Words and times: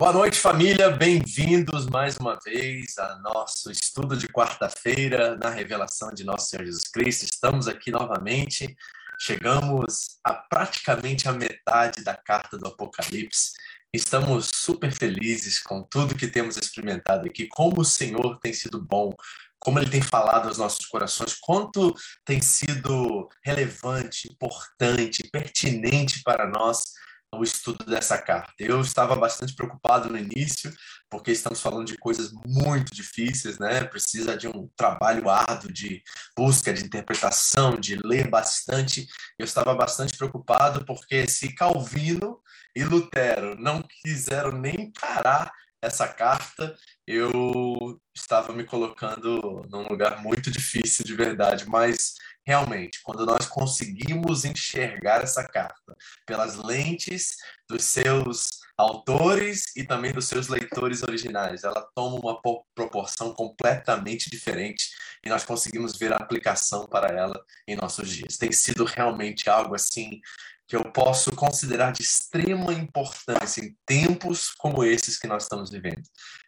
Boa 0.00 0.14
noite, 0.14 0.40
família. 0.40 0.88
Bem-vindos 0.88 1.84
mais 1.84 2.16
uma 2.16 2.38
vez 2.42 2.96
a 2.96 3.16
nosso 3.16 3.70
estudo 3.70 4.16
de 4.16 4.26
quarta-feira 4.28 5.36
na 5.36 5.50
revelação 5.50 6.10
de 6.10 6.24
nosso 6.24 6.48
Senhor 6.48 6.64
Jesus 6.64 6.84
Cristo. 6.84 7.26
Estamos 7.26 7.68
aqui 7.68 7.90
novamente. 7.90 8.74
Chegamos 9.18 10.18
a 10.24 10.32
praticamente 10.32 11.28
a 11.28 11.32
metade 11.32 12.02
da 12.02 12.16
carta 12.16 12.56
do 12.56 12.68
Apocalipse. 12.68 13.52
Estamos 13.92 14.50
super 14.54 14.90
felizes 14.90 15.62
com 15.62 15.82
tudo 15.82 16.16
que 16.16 16.28
temos 16.28 16.56
experimentado 16.56 17.26
aqui, 17.28 17.46
como 17.46 17.82
o 17.82 17.84
Senhor 17.84 18.38
tem 18.38 18.54
sido 18.54 18.80
bom, 18.80 19.12
como 19.58 19.78
ele 19.78 19.90
tem 19.90 20.00
falado 20.00 20.48
aos 20.48 20.56
nossos 20.56 20.86
corações, 20.86 21.34
quanto 21.38 21.94
tem 22.24 22.40
sido 22.40 23.28
relevante, 23.44 24.32
importante, 24.32 25.28
pertinente 25.30 26.22
para 26.22 26.48
nós 26.48 26.84
o 27.32 27.42
estudo 27.42 27.84
dessa 27.84 28.18
carta. 28.18 28.52
Eu 28.58 28.80
estava 28.80 29.14
bastante 29.14 29.54
preocupado 29.54 30.08
no 30.08 30.18
início, 30.18 30.72
porque 31.08 31.30
estamos 31.30 31.60
falando 31.60 31.86
de 31.86 31.96
coisas 31.96 32.32
muito 32.44 32.92
difíceis, 32.94 33.58
né? 33.58 33.84
Precisa 33.84 34.36
de 34.36 34.48
um 34.48 34.68
trabalho 34.76 35.28
árduo 35.28 35.72
de 35.72 36.02
busca, 36.36 36.72
de 36.72 36.84
interpretação, 36.84 37.76
de 37.76 37.96
ler 37.96 38.28
bastante. 38.28 39.06
Eu 39.38 39.44
estava 39.44 39.74
bastante 39.74 40.16
preocupado 40.16 40.84
porque 40.84 41.28
se 41.28 41.54
Calvino 41.54 42.40
e 42.74 42.84
Lutero 42.84 43.54
não 43.58 43.82
quiseram 43.82 44.52
nem 44.52 44.92
parar 45.00 45.52
essa 45.82 46.06
carta, 46.06 46.76
eu 47.06 47.98
estava 48.14 48.52
me 48.52 48.64
colocando 48.64 49.66
num 49.70 49.88
lugar 49.88 50.22
muito 50.22 50.50
difícil 50.50 51.04
de 51.04 51.14
verdade, 51.14 51.66
mas 51.66 52.14
realmente, 52.46 53.00
quando 53.02 53.26
nós 53.26 53.46
conseguimos 53.46 54.44
enxergar 54.44 55.22
essa 55.22 55.46
carta 55.46 55.96
pelas 56.26 56.56
lentes 56.56 57.36
dos 57.68 57.84
seus 57.84 58.60
autores 58.76 59.76
e 59.76 59.84
também 59.84 60.12
dos 60.12 60.26
seus 60.26 60.48
leitores 60.48 61.02
originais, 61.02 61.64
ela 61.64 61.86
toma 61.94 62.16
uma 62.16 62.40
proporção 62.74 63.34
completamente 63.34 64.30
diferente 64.30 64.90
e 65.24 65.28
nós 65.28 65.44
conseguimos 65.44 65.98
ver 65.98 66.12
a 66.12 66.16
aplicação 66.16 66.86
para 66.86 67.14
ela 67.14 67.38
em 67.68 67.76
nossos 67.76 68.08
dias. 68.08 68.38
Tem 68.38 68.50
sido 68.50 68.84
realmente 68.84 69.50
algo 69.50 69.74
assim 69.74 70.20
que 70.70 70.76
eu 70.76 70.84
posso 70.84 71.32
considerar 71.32 71.90
de 71.90 72.00
extrema 72.00 72.72
importância 72.72 73.60
em 73.60 73.76
tempos 73.84 74.52
como 74.52 74.84
esses 74.84 75.18
que 75.18 75.26
nós 75.26 75.42
estamos 75.42 75.68
vivendo. 75.68 76.02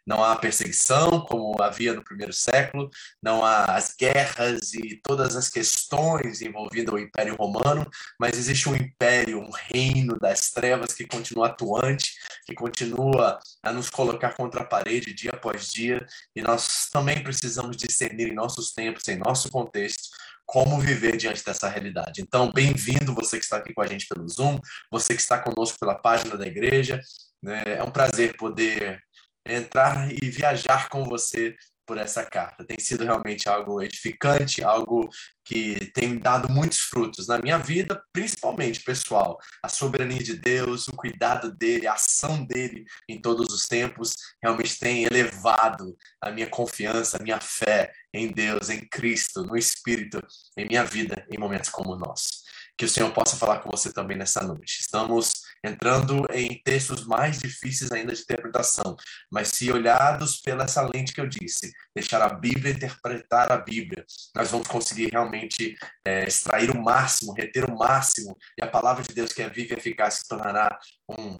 Não 0.07 0.23
há 0.23 0.37
perseguição 0.37 1.25
como 1.25 1.61
havia 1.61 1.93
no 1.93 2.01
primeiro 2.01 2.31
século, 2.31 2.89
não 3.21 3.43
há 3.43 3.75
as 3.75 3.93
guerras 3.93 4.73
e 4.73 5.01
todas 5.03 5.35
as 5.35 5.49
questões 5.49 6.41
envolvidas 6.41 6.93
o 6.93 6.97
Império 6.97 7.35
Romano, 7.35 7.85
mas 8.17 8.37
existe 8.37 8.69
um 8.69 8.75
império, 8.77 9.41
um 9.41 9.51
reino 9.51 10.17
das 10.17 10.51
trevas 10.51 10.93
que 10.93 11.05
continua 11.05 11.47
atuante, 11.47 12.13
que 12.45 12.55
continua 12.55 13.37
a 13.61 13.73
nos 13.73 13.89
colocar 13.89 14.37
contra 14.37 14.61
a 14.61 14.65
parede 14.65 15.13
dia 15.13 15.31
após 15.31 15.69
dia, 15.69 16.05
e 16.33 16.41
nós 16.41 16.89
também 16.89 17.21
precisamos 17.21 17.75
discernir 17.75 18.29
em 18.29 18.33
nossos 18.33 18.71
tempos, 18.71 19.05
em 19.09 19.17
nosso 19.17 19.49
contexto, 19.49 20.07
como 20.45 20.79
viver 20.79 21.17
diante 21.17 21.43
dessa 21.43 21.67
realidade. 21.67 22.21
Então, 22.21 22.51
bem-vindo 22.51 23.13
você 23.13 23.37
que 23.37 23.43
está 23.43 23.57
aqui 23.57 23.73
com 23.73 23.81
a 23.81 23.87
gente 23.87 24.07
pelo 24.07 24.27
Zoom, 24.27 24.59
você 24.91 25.15
que 25.15 25.21
está 25.21 25.39
conosco 25.39 25.79
pela 25.79 25.95
página 25.95 26.37
da 26.37 26.45
igreja. 26.45 26.99
Né? 27.41 27.63
É 27.65 27.83
um 27.83 27.91
prazer 27.91 28.35
poder 28.37 28.99
entrar 29.45 30.11
e 30.11 30.29
viajar 30.29 30.89
com 30.89 31.03
você 31.03 31.55
por 31.85 31.97
essa 31.97 32.25
carta. 32.25 32.65
Tem 32.65 32.79
sido 32.79 33.03
realmente 33.03 33.47
algo 33.49 33.81
edificante, 33.81 34.63
algo 34.63 35.09
que 35.45 35.91
tem 35.93 36.17
dado 36.17 36.49
muitos 36.49 36.79
frutos 36.79 37.27
na 37.27 37.37
minha 37.37 37.57
vida, 37.57 38.01
principalmente 38.11 38.81
pessoal. 38.81 39.37
A 39.61 39.69
soberania 39.69 40.23
de 40.23 40.35
Deus, 40.35 40.87
o 40.87 40.95
cuidado 40.95 41.51
dele, 41.51 41.87
a 41.87 41.93
ação 41.93 42.45
dele 42.45 42.85
em 43.09 43.19
todos 43.21 43.53
os 43.53 43.67
tempos 43.67 44.15
realmente 44.41 44.79
tem 44.79 45.03
elevado 45.03 45.95
a 46.21 46.31
minha 46.31 46.47
confiança, 46.47 47.17
a 47.17 47.23
minha 47.23 47.39
fé 47.39 47.91
em 48.13 48.31
Deus, 48.31 48.69
em 48.69 48.87
Cristo, 48.87 49.43
no 49.43 49.57
Espírito, 49.57 50.19
em 50.57 50.65
minha 50.65 50.85
vida 50.85 51.25
em 51.31 51.37
momentos 51.37 51.69
como 51.69 51.93
o 51.93 51.97
nosso 51.97 52.43
que 52.77 52.85
o 52.85 52.89
Senhor 52.89 53.11
possa 53.11 53.37
falar 53.37 53.59
com 53.59 53.69
você 53.69 53.93
também 53.93 54.17
nessa 54.17 54.41
noite. 54.41 54.81
Estamos 54.81 55.42
entrando 55.63 56.25
em 56.31 56.61
textos 56.63 57.05
mais 57.05 57.39
difíceis 57.39 57.91
ainda 57.91 58.13
de 58.13 58.21
interpretação, 58.21 58.95
mas 59.31 59.49
se 59.49 59.71
olhados 59.71 60.41
pela 60.41 60.65
essa 60.65 60.81
lente 60.81 61.13
que 61.13 61.21
eu 61.21 61.27
disse, 61.27 61.71
deixar 61.95 62.21
a 62.21 62.33
Bíblia 62.33 62.73
interpretar 62.73 63.51
a 63.51 63.57
Bíblia, 63.57 64.05
nós 64.35 64.51
vamos 64.51 64.67
conseguir 64.67 65.09
realmente 65.11 65.75
é, 66.05 66.25
extrair 66.25 66.69
o 66.69 66.81
máximo, 66.81 67.33
reter 67.33 67.65
o 67.65 67.77
máximo, 67.77 68.37
e 68.59 68.63
a 68.63 68.67
palavra 68.67 69.03
de 69.03 69.13
Deus 69.13 69.31
que 69.31 69.41
é 69.41 69.49
viva 69.49 69.73
e 69.73 69.77
eficaz 69.77 70.15
se 70.15 70.27
tornará 70.27 70.77
um, 71.09 71.39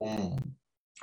um 0.00 0.36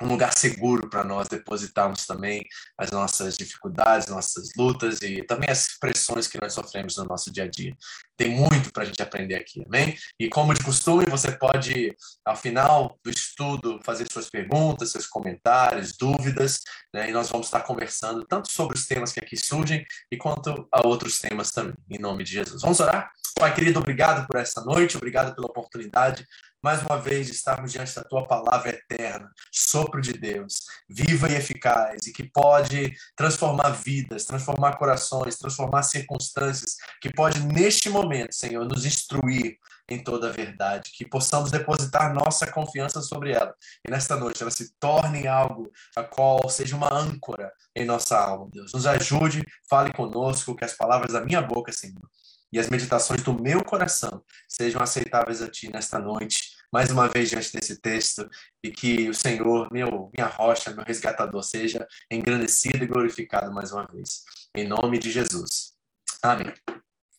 um 0.00 0.06
lugar 0.06 0.32
seguro 0.32 0.88
para 0.88 1.04
nós 1.04 1.28
depositarmos 1.28 2.06
também 2.06 2.44
as 2.78 2.90
nossas 2.90 3.36
dificuldades, 3.36 4.08
nossas 4.08 4.50
lutas 4.56 5.00
e 5.02 5.22
também 5.22 5.50
as 5.50 5.78
pressões 5.78 6.26
que 6.26 6.40
nós 6.40 6.54
sofremos 6.54 6.96
no 6.96 7.04
nosso 7.04 7.32
dia 7.32 7.44
a 7.44 7.48
dia. 7.48 7.76
Tem 8.16 8.30
muito 8.30 8.72
para 8.72 8.84
a 8.84 8.86
gente 8.86 9.02
aprender 9.02 9.34
aqui, 9.34 9.62
amém? 9.66 9.96
E 10.18 10.28
como 10.28 10.54
de 10.54 10.62
costume, 10.62 11.04
você 11.06 11.32
pode, 11.32 11.94
ao 12.24 12.36
final 12.36 12.98
do 13.04 13.10
estudo, 13.10 13.80
fazer 13.84 14.10
suas 14.10 14.30
perguntas, 14.30 14.90
seus 14.90 15.06
comentários, 15.06 15.96
dúvidas, 15.96 16.60
né? 16.94 17.10
e 17.10 17.12
nós 17.12 17.28
vamos 17.28 17.46
estar 17.46 17.60
conversando 17.60 18.24
tanto 18.24 18.50
sobre 18.50 18.76
os 18.76 18.86
temas 18.86 19.12
que 19.12 19.20
aqui 19.20 19.36
surgem 19.36 19.84
e 20.10 20.16
quanto 20.16 20.68
a 20.72 20.86
outros 20.86 21.18
temas 21.18 21.50
também, 21.50 21.74
em 21.90 21.98
nome 21.98 22.24
de 22.24 22.32
Jesus. 22.32 22.62
Vamos 22.62 22.80
orar? 22.80 23.10
Pai 23.38 23.54
querido, 23.54 23.80
obrigado 23.80 24.26
por 24.26 24.36
essa 24.36 24.62
noite, 24.62 24.96
obrigado 24.96 25.34
pela 25.34 25.46
oportunidade 25.46 26.26
mais 26.62 26.80
uma 26.82 26.96
vez 26.96 27.28
estarmos 27.28 27.72
diante 27.72 27.94
da 27.94 28.04
tua 28.04 28.26
palavra 28.26 28.70
eterna, 28.70 29.28
sopro 29.50 30.00
de 30.00 30.12
Deus, 30.12 30.60
viva 30.88 31.28
e 31.28 31.34
eficaz, 31.34 32.06
e 32.06 32.12
que 32.12 32.22
pode 32.22 32.94
transformar 33.16 33.70
vidas, 33.70 34.24
transformar 34.24 34.76
corações, 34.76 35.36
transformar 35.36 35.82
circunstâncias, 35.82 36.76
que 37.00 37.12
pode 37.12 37.40
neste 37.40 37.90
momento, 37.90 38.34
Senhor, 38.34 38.64
nos 38.64 38.86
instruir 38.86 39.58
em 39.88 40.02
toda 40.02 40.28
a 40.28 40.32
verdade, 40.32 40.92
que 40.94 41.04
possamos 41.04 41.50
depositar 41.50 42.14
nossa 42.14 42.46
confiança 42.46 43.02
sobre 43.02 43.32
ela, 43.32 43.54
e 43.86 43.90
nesta 43.90 44.14
noite 44.14 44.40
ela 44.40 44.50
se 44.50 44.72
torne 44.78 45.26
algo 45.26 45.70
a 45.96 46.04
qual 46.04 46.48
seja 46.48 46.76
uma 46.76 46.92
âncora 46.94 47.52
em 47.74 47.84
nossa 47.84 48.16
alma, 48.16 48.48
Deus. 48.52 48.72
Nos 48.72 48.86
ajude, 48.86 49.44
fale 49.68 49.92
conosco, 49.92 50.54
que 50.54 50.64
as 50.64 50.74
palavras 50.74 51.12
da 51.12 51.20
minha 51.20 51.42
boca, 51.42 51.72
Senhor, 51.72 52.08
e 52.52 52.58
as 52.58 52.68
meditações 52.68 53.22
do 53.22 53.32
meu 53.32 53.64
coração 53.64 54.22
sejam 54.46 54.82
aceitáveis 54.82 55.40
a 55.40 55.50
Ti 55.50 55.70
nesta 55.72 55.98
noite, 55.98 56.51
mais 56.72 56.90
uma 56.90 57.08
vez 57.08 57.28
diante 57.28 57.52
desse 57.52 57.80
texto, 57.80 58.28
e 58.64 58.70
que 58.70 59.08
o 59.08 59.14
Senhor, 59.14 59.68
meu, 59.70 60.10
minha 60.16 60.26
rocha, 60.26 60.72
meu 60.72 60.84
resgatador, 60.84 61.42
seja 61.42 61.86
engrandecido 62.10 62.82
e 62.82 62.86
glorificado 62.86 63.52
mais 63.52 63.72
uma 63.72 63.86
vez. 63.86 64.22
Em 64.56 64.66
nome 64.66 64.98
de 64.98 65.10
Jesus. 65.10 65.74
Amém. 66.22 66.52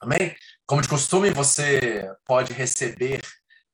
Amém? 0.01 0.35
Como 0.65 0.81
de 0.81 0.87
costume, 0.87 1.29
você 1.29 2.11
pode 2.25 2.51
receber 2.51 3.21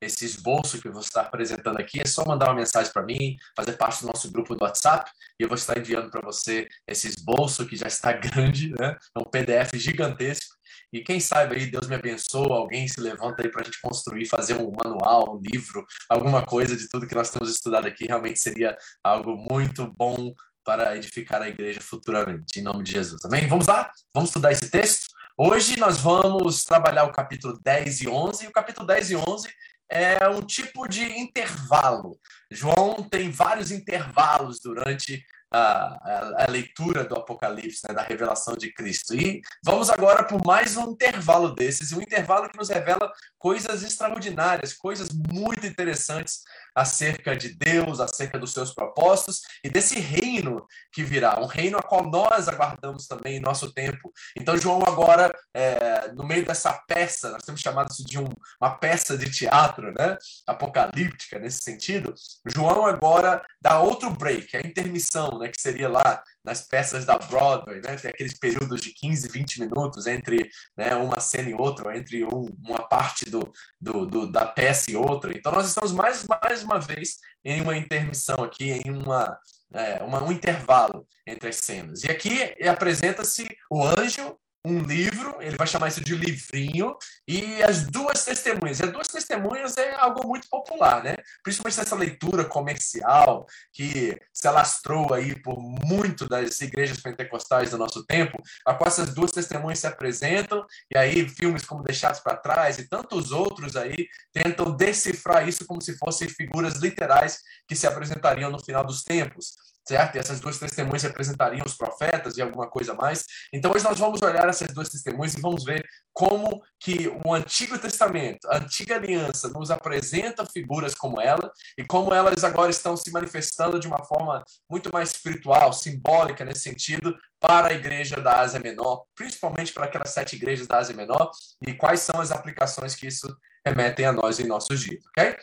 esse 0.01 0.25
esboço 0.25 0.81
que 0.81 0.89
vou 0.89 1.01
estar 1.01 1.21
apresentando 1.21 1.77
aqui, 1.77 1.99
é 2.01 2.05
só 2.05 2.23
mandar 2.25 2.47
uma 2.47 2.55
mensagem 2.55 2.91
para 2.91 3.03
mim, 3.03 3.37
fazer 3.55 3.73
parte 3.73 4.01
do 4.01 4.07
nosso 4.07 4.31
grupo 4.31 4.55
do 4.55 4.63
WhatsApp, 4.63 5.11
e 5.39 5.43
eu 5.43 5.49
vou 5.49 5.57
estar 5.57 5.77
enviando 5.77 6.09
para 6.09 6.21
você 6.21 6.67
esse 6.87 7.07
esboço 7.07 7.65
que 7.65 7.75
já 7.75 7.87
está 7.87 8.13
grande, 8.17 8.69
né? 8.79 8.97
É 9.15 9.19
um 9.19 9.25
PDF 9.25 9.71
gigantesco, 9.75 10.55
e 10.91 11.01
quem 11.01 11.19
sabe 11.19 11.55
aí 11.55 11.65
Deus 11.67 11.87
me 11.87 11.95
abençoa, 11.95 12.57
alguém 12.57 12.87
se 12.87 12.99
levanta 12.99 13.43
aí 13.43 13.51
para 13.51 13.61
a 13.61 13.65
gente 13.65 13.79
construir, 13.81 14.25
fazer 14.25 14.55
um 14.55 14.71
manual, 14.83 15.35
um 15.35 15.41
livro, 15.41 15.85
alguma 16.09 16.45
coisa 16.45 16.75
de 16.75 16.89
tudo 16.89 17.07
que 17.07 17.15
nós 17.15 17.29
temos 17.29 17.51
estudado 17.51 17.87
aqui. 17.87 18.05
Realmente 18.05 18.39
seria 18.39 18.75
algo 19.03 19.35
muito 19.35 19.87
bom 19.93 20.33
para 20.63 20.95
edificar 20.97 21.41
a 21.41 21.49
igreja 21.49 21.79
futuramente, 21.81 22.59
em 22.59 22.63
nome 22.63 22.83
de 22.83 22.91
Jesus. 22.91 23.23
Amém? 23.25 23.47
Vamos 23.47 23.67
lá? 23.67 23.91
Vamos 24.13 24.29
estudar 24.29 24.51
esse 24.51 24.69
texto? 24.69 25.07
Hoje 25.37 25.79
nós 25.79 25.99
vamos 25.99 26.63
trabalhar 26.63 27.05
o 27.05 27.11
capítulo 27.11 27.59
10 27.63 28.01
e 28.01 28.07
11, 28.09 28.43
e 28.43 28.47
o 28.47 28.51
capítulo 28.51 28.85
10 28.85 29.11
e 29.11 29.15
11 29.15 29.49
é 29.89 30.29
um 30.29 30.41
tipo 30.41 30.87
de 30.87 31.03
intervalo. 31.03 32.19
João 32.51 33.07
tem 33.09 33.31
vários 33.31 33.71
intervalos 33.71 34.59
durante 34.59 35.25
a, 35.51 36.43
a, 36.45 36.51
leitura 36.51 37.03
do 37.03 37.15
Apocalipse, 37.15 37.81
né, 37.87 37.93
da 37.93 38.01
revelação 38.01 38.55
de 38.55 38.71
Cristo. 38.71 39.15
E 39.15 39.41
vamos 39.63 39.89
agora 39.89 40.23
por 40.23 40.45
mais 40.45 40.77
um 40.77 40.91
intervalo 40.91 41.53
desses, 41.55 41.91
um 41.91 42.01
intervalo 42.01 42.49
que 42.49 42.57
nos 42.57 42.69
revela 42.69 43.11
coisas 43.37 43.83
extraordinárias, 43.83 44.73
coisas 44.73 45.09
muito 45.11 45.65
interessantes 45.65 46.43
acerca 46.75 47.35
de 47.35 47.55
Deus, 47.55 47.99
acerca 47.99 48.37
dos 48.37 48.53
seus 48.53 48.73
propósitos 48.73 49.41
e 49.63 49.69
desse 49.69 49.99
reino 49.99 50.65
que 50.91 51.03
virá, 51.03 51.39
um 51.39 51.45
reino 51.45 51.77
a 51.77 51.81
qual 51.81 52.09
nós 52.09 52.47
aguardamos 52.47 53.07
também 53.07 53.37
em 53.37 53.41
nosso 53.41 53.73
tempo. 53.73 54.11
Então, 54.37 54.57
João, 54.57 54.81
agora, 54.85 55.33
é, 55.53 56.11
no 56.13 56.25
meio 56.25 56.45
dessa 56.45 56.73
peça, 56.87 57.31
nós 57.31 57.43
temos 57.43 57.61
chamado 57.61 57.91
isso 57.91 58.05
de 58.05 58.19
um, 58.19 58.27
uma 58.61 58.77
peça 58.77 59.17
de 59.17 59.29
teatro, 59.29 59.91
né? 59.93 60.17
apocalíptica 60.47 61.39
nesse 61.39 61.61
sentido, 61.61 62.13
João 62.45 62.85
agora 62.85 63.43
dá 63.61 63.79
outro 63.79 64.09
break, 64.09 64.55
a 64.55 64.61
intermissão, 64.61 65.39
né? 65.39 65.49
que 65.49 65.61
seria 65.61 65.89
lá 65.89 66.23
nas 66.49 66.61
peças 66.63 67.05
da 67.05 67.15
Broadway, 67.15 67.79
né? 67.79 67.95
Tem 67.95 68.09
aqueles 68.09 68.37
períodos 68.37 68.81
de 68.81 68.91
15, 68.91 69.27
20 69.29 69.59
minutos 69.59 70.07
entre 70.07 70.49
né, 70.75 70.95
uma 70.95 71.19
cena 71.19 71.49
e 71.49 71.53
outra, 71.53 71.95
entre 71.95 72.25
um, 72.25 72.49
uma 72.65 72.87
parte 72.87 73.29
do, 73.29 73.53
do, 73.79 74.07
do, 74.07 74.31
da 74.31 74.47
peça 74.47 74.89
e 74.89 74.95
outra. 74.95 75.31
Então, 75.31 75.51
nós 75.51 75.67
estamos 75.67 75.91
mais, 75.91 76.25
mais 76.25 76.63
uma 76.63 76.79
vez 76.79 77.17
em 77.45 77.61
uma 77.61 77.77
intermissão 77.77 78.43
aqui, 78.43 78.71
em 78.71 78.89
uma, 78.89 79.37
é, 79.73 80.03
uma, 80.03 80.23
um 80.23 80.31
intervalo 80.31 81.05
entre 81.25 81.49
as 81.49 81.57
cenas. 81.57 82.03
E 82.03 82.09
aqui 82.09 82.39
apresenta-se 82.67 83.47
o 83.69 83.85
anjo 83.85 84.35
um 84.65 84.79
livro, 84.79 85.37
ele 85.41 85.55
vai 85.55 85.65
chamar 85.65 85.87
isso 85.87 86.03
de 86.03 86.15
livrinho, 86.15 86.97
e 87.27 87.63
as 87.63 87.85
duas 87.87 88.25
testemunhas. 88.25 88.79
E 88.79 88.83
as 88.83 88.91
duas 88.91 89.07
testemunhas 89.07 89.77
é 89.77 89.95
algo 89.95 90.27
muito 90.27 90.49
popular, 90.49 91.03
né? 91.03 91.15
Principalmente 91.41 91.79
essa 91.79 91.95
leitura 91.95 92.43
comercial 92.43 93.45
que 93.71 94.19
se 94.33 94.47
alastrou 94.47 95.13
aí 95.13 95.41
por 95.41 95.57
muito 95.59 96.27
das 96.27 96.59
igrejas 96.61 96.99
pentecostais 96.99 97.71
do 97.71 97.77
nosso 97.77 98.05
tempo, 98.05 98.41
a 98.65 98.73
qual 98.73 98.87
essas 98.87 99.13
duas 99.13 99.31
testemunhas 99.31 99.79
se 99.79 99.87
apresentam, 99.87 100.65
e 100.93 100.97
aí 100.97 101.27
filmes 101.29 101.65
como 101.65 101.83
Deixados 101.83 102.19
para 102.19 102.35
Trás 102.35 102.79
e 102.79 102.89
tantos 102.89 103.31
outros 103.31 103.75
aí 103.75 104.07
tentam 104.33 104.75
decifrar 104.75 105.47
isso 105.47 105.65
como 105.65 105.81
se 105.81 105.97
fossem 105.97 106.27
figuras 106.27 106.75
literais 106.75 107.39
que 107.67 107.75
se 107.75 107.87
apresentariam 107.87 108.51
no 108.51 108.63
final 108.63 108.83
dos 108.83 109.03
tempos 109.03 109.68
certo? 109.87 110.15
E 110.15 110.19
essas 110.19 110.39
duas 110.39 110.57
testemunhas 110.57 111.03
representariam 111.03 111.63
os 111.65 111.75
profetas 111.75 112.37
e 112.37 112.41
alguma 112.41 112.69
coisa 112.69 112.93
mais. 112.93 113.25
Então 113.51 113.71
hoje 113.71 113.83
nós 113.83 113.97
vamos 113.97 114.21
olhar 114.21 114.47
essas 114.47 114.71
duas 114.73 114.89
testemunhas 114.89 115.33
e 115.33 115.41
vamos 115.41 115.63
ver 115.63 115.85
como 116.13 116.61
que 116.79 117.07
o 117.25 117.33
Antigo 117.33 117.77
Testamento, 117.77 118.47
a 118.49 118.57
Antiga 118.57 118.95
Aliança, 118.95 119.49
nos 119.49 119.71
apresenta 119.71 120.45
figuras 120.45 120.93
como 120.93 121.19
ela 121.19 121.51
e 121.77 121.83
como 121.83 122.13
elas 122.13 122.43
agora 122.43 122.69
estão 122.69 122.95
se 122.95 123.11
manifestando 123.11 123.79
de 123.79 123.87
uma 123.87 124.03
forma 124.03 124.43
muito 124.69 124.91
mais 124.91 125.11
espiritual, 125.11 125.73
simbólica 125.73 126.45
nesse 126.45 126.61
sentido, 126.61 127.15
para 127.39 127.69
a 127.69 127.73
igreja 127.73 128.17
da 128.17 128.39
Ásia 128.39 128.59
Menor, 128.59 129.05
principalmente 129.15 129.73
para 129.73 129.85
aquelas 129.85 130.09
sete 130.09 130.35
igrejas 130.35 130.67
da 130.67 130.77
Ásia 130.77 130.95
Menor, 130.95 131.31
e 131.65 131.73
quais 131.73 132.01
são 132.01 132.19
as 132.19 132.31
aplicações 132.31 132.95
que 132.95 133.07
isso 133.07 133.33
remetem 133.65 134.05
a 134.05 134.11
nós 134.11 134.39
em 134.39 134.47
nossos 134.47 134.81
dias, 134.81 135.03
ok? 135.07 135.37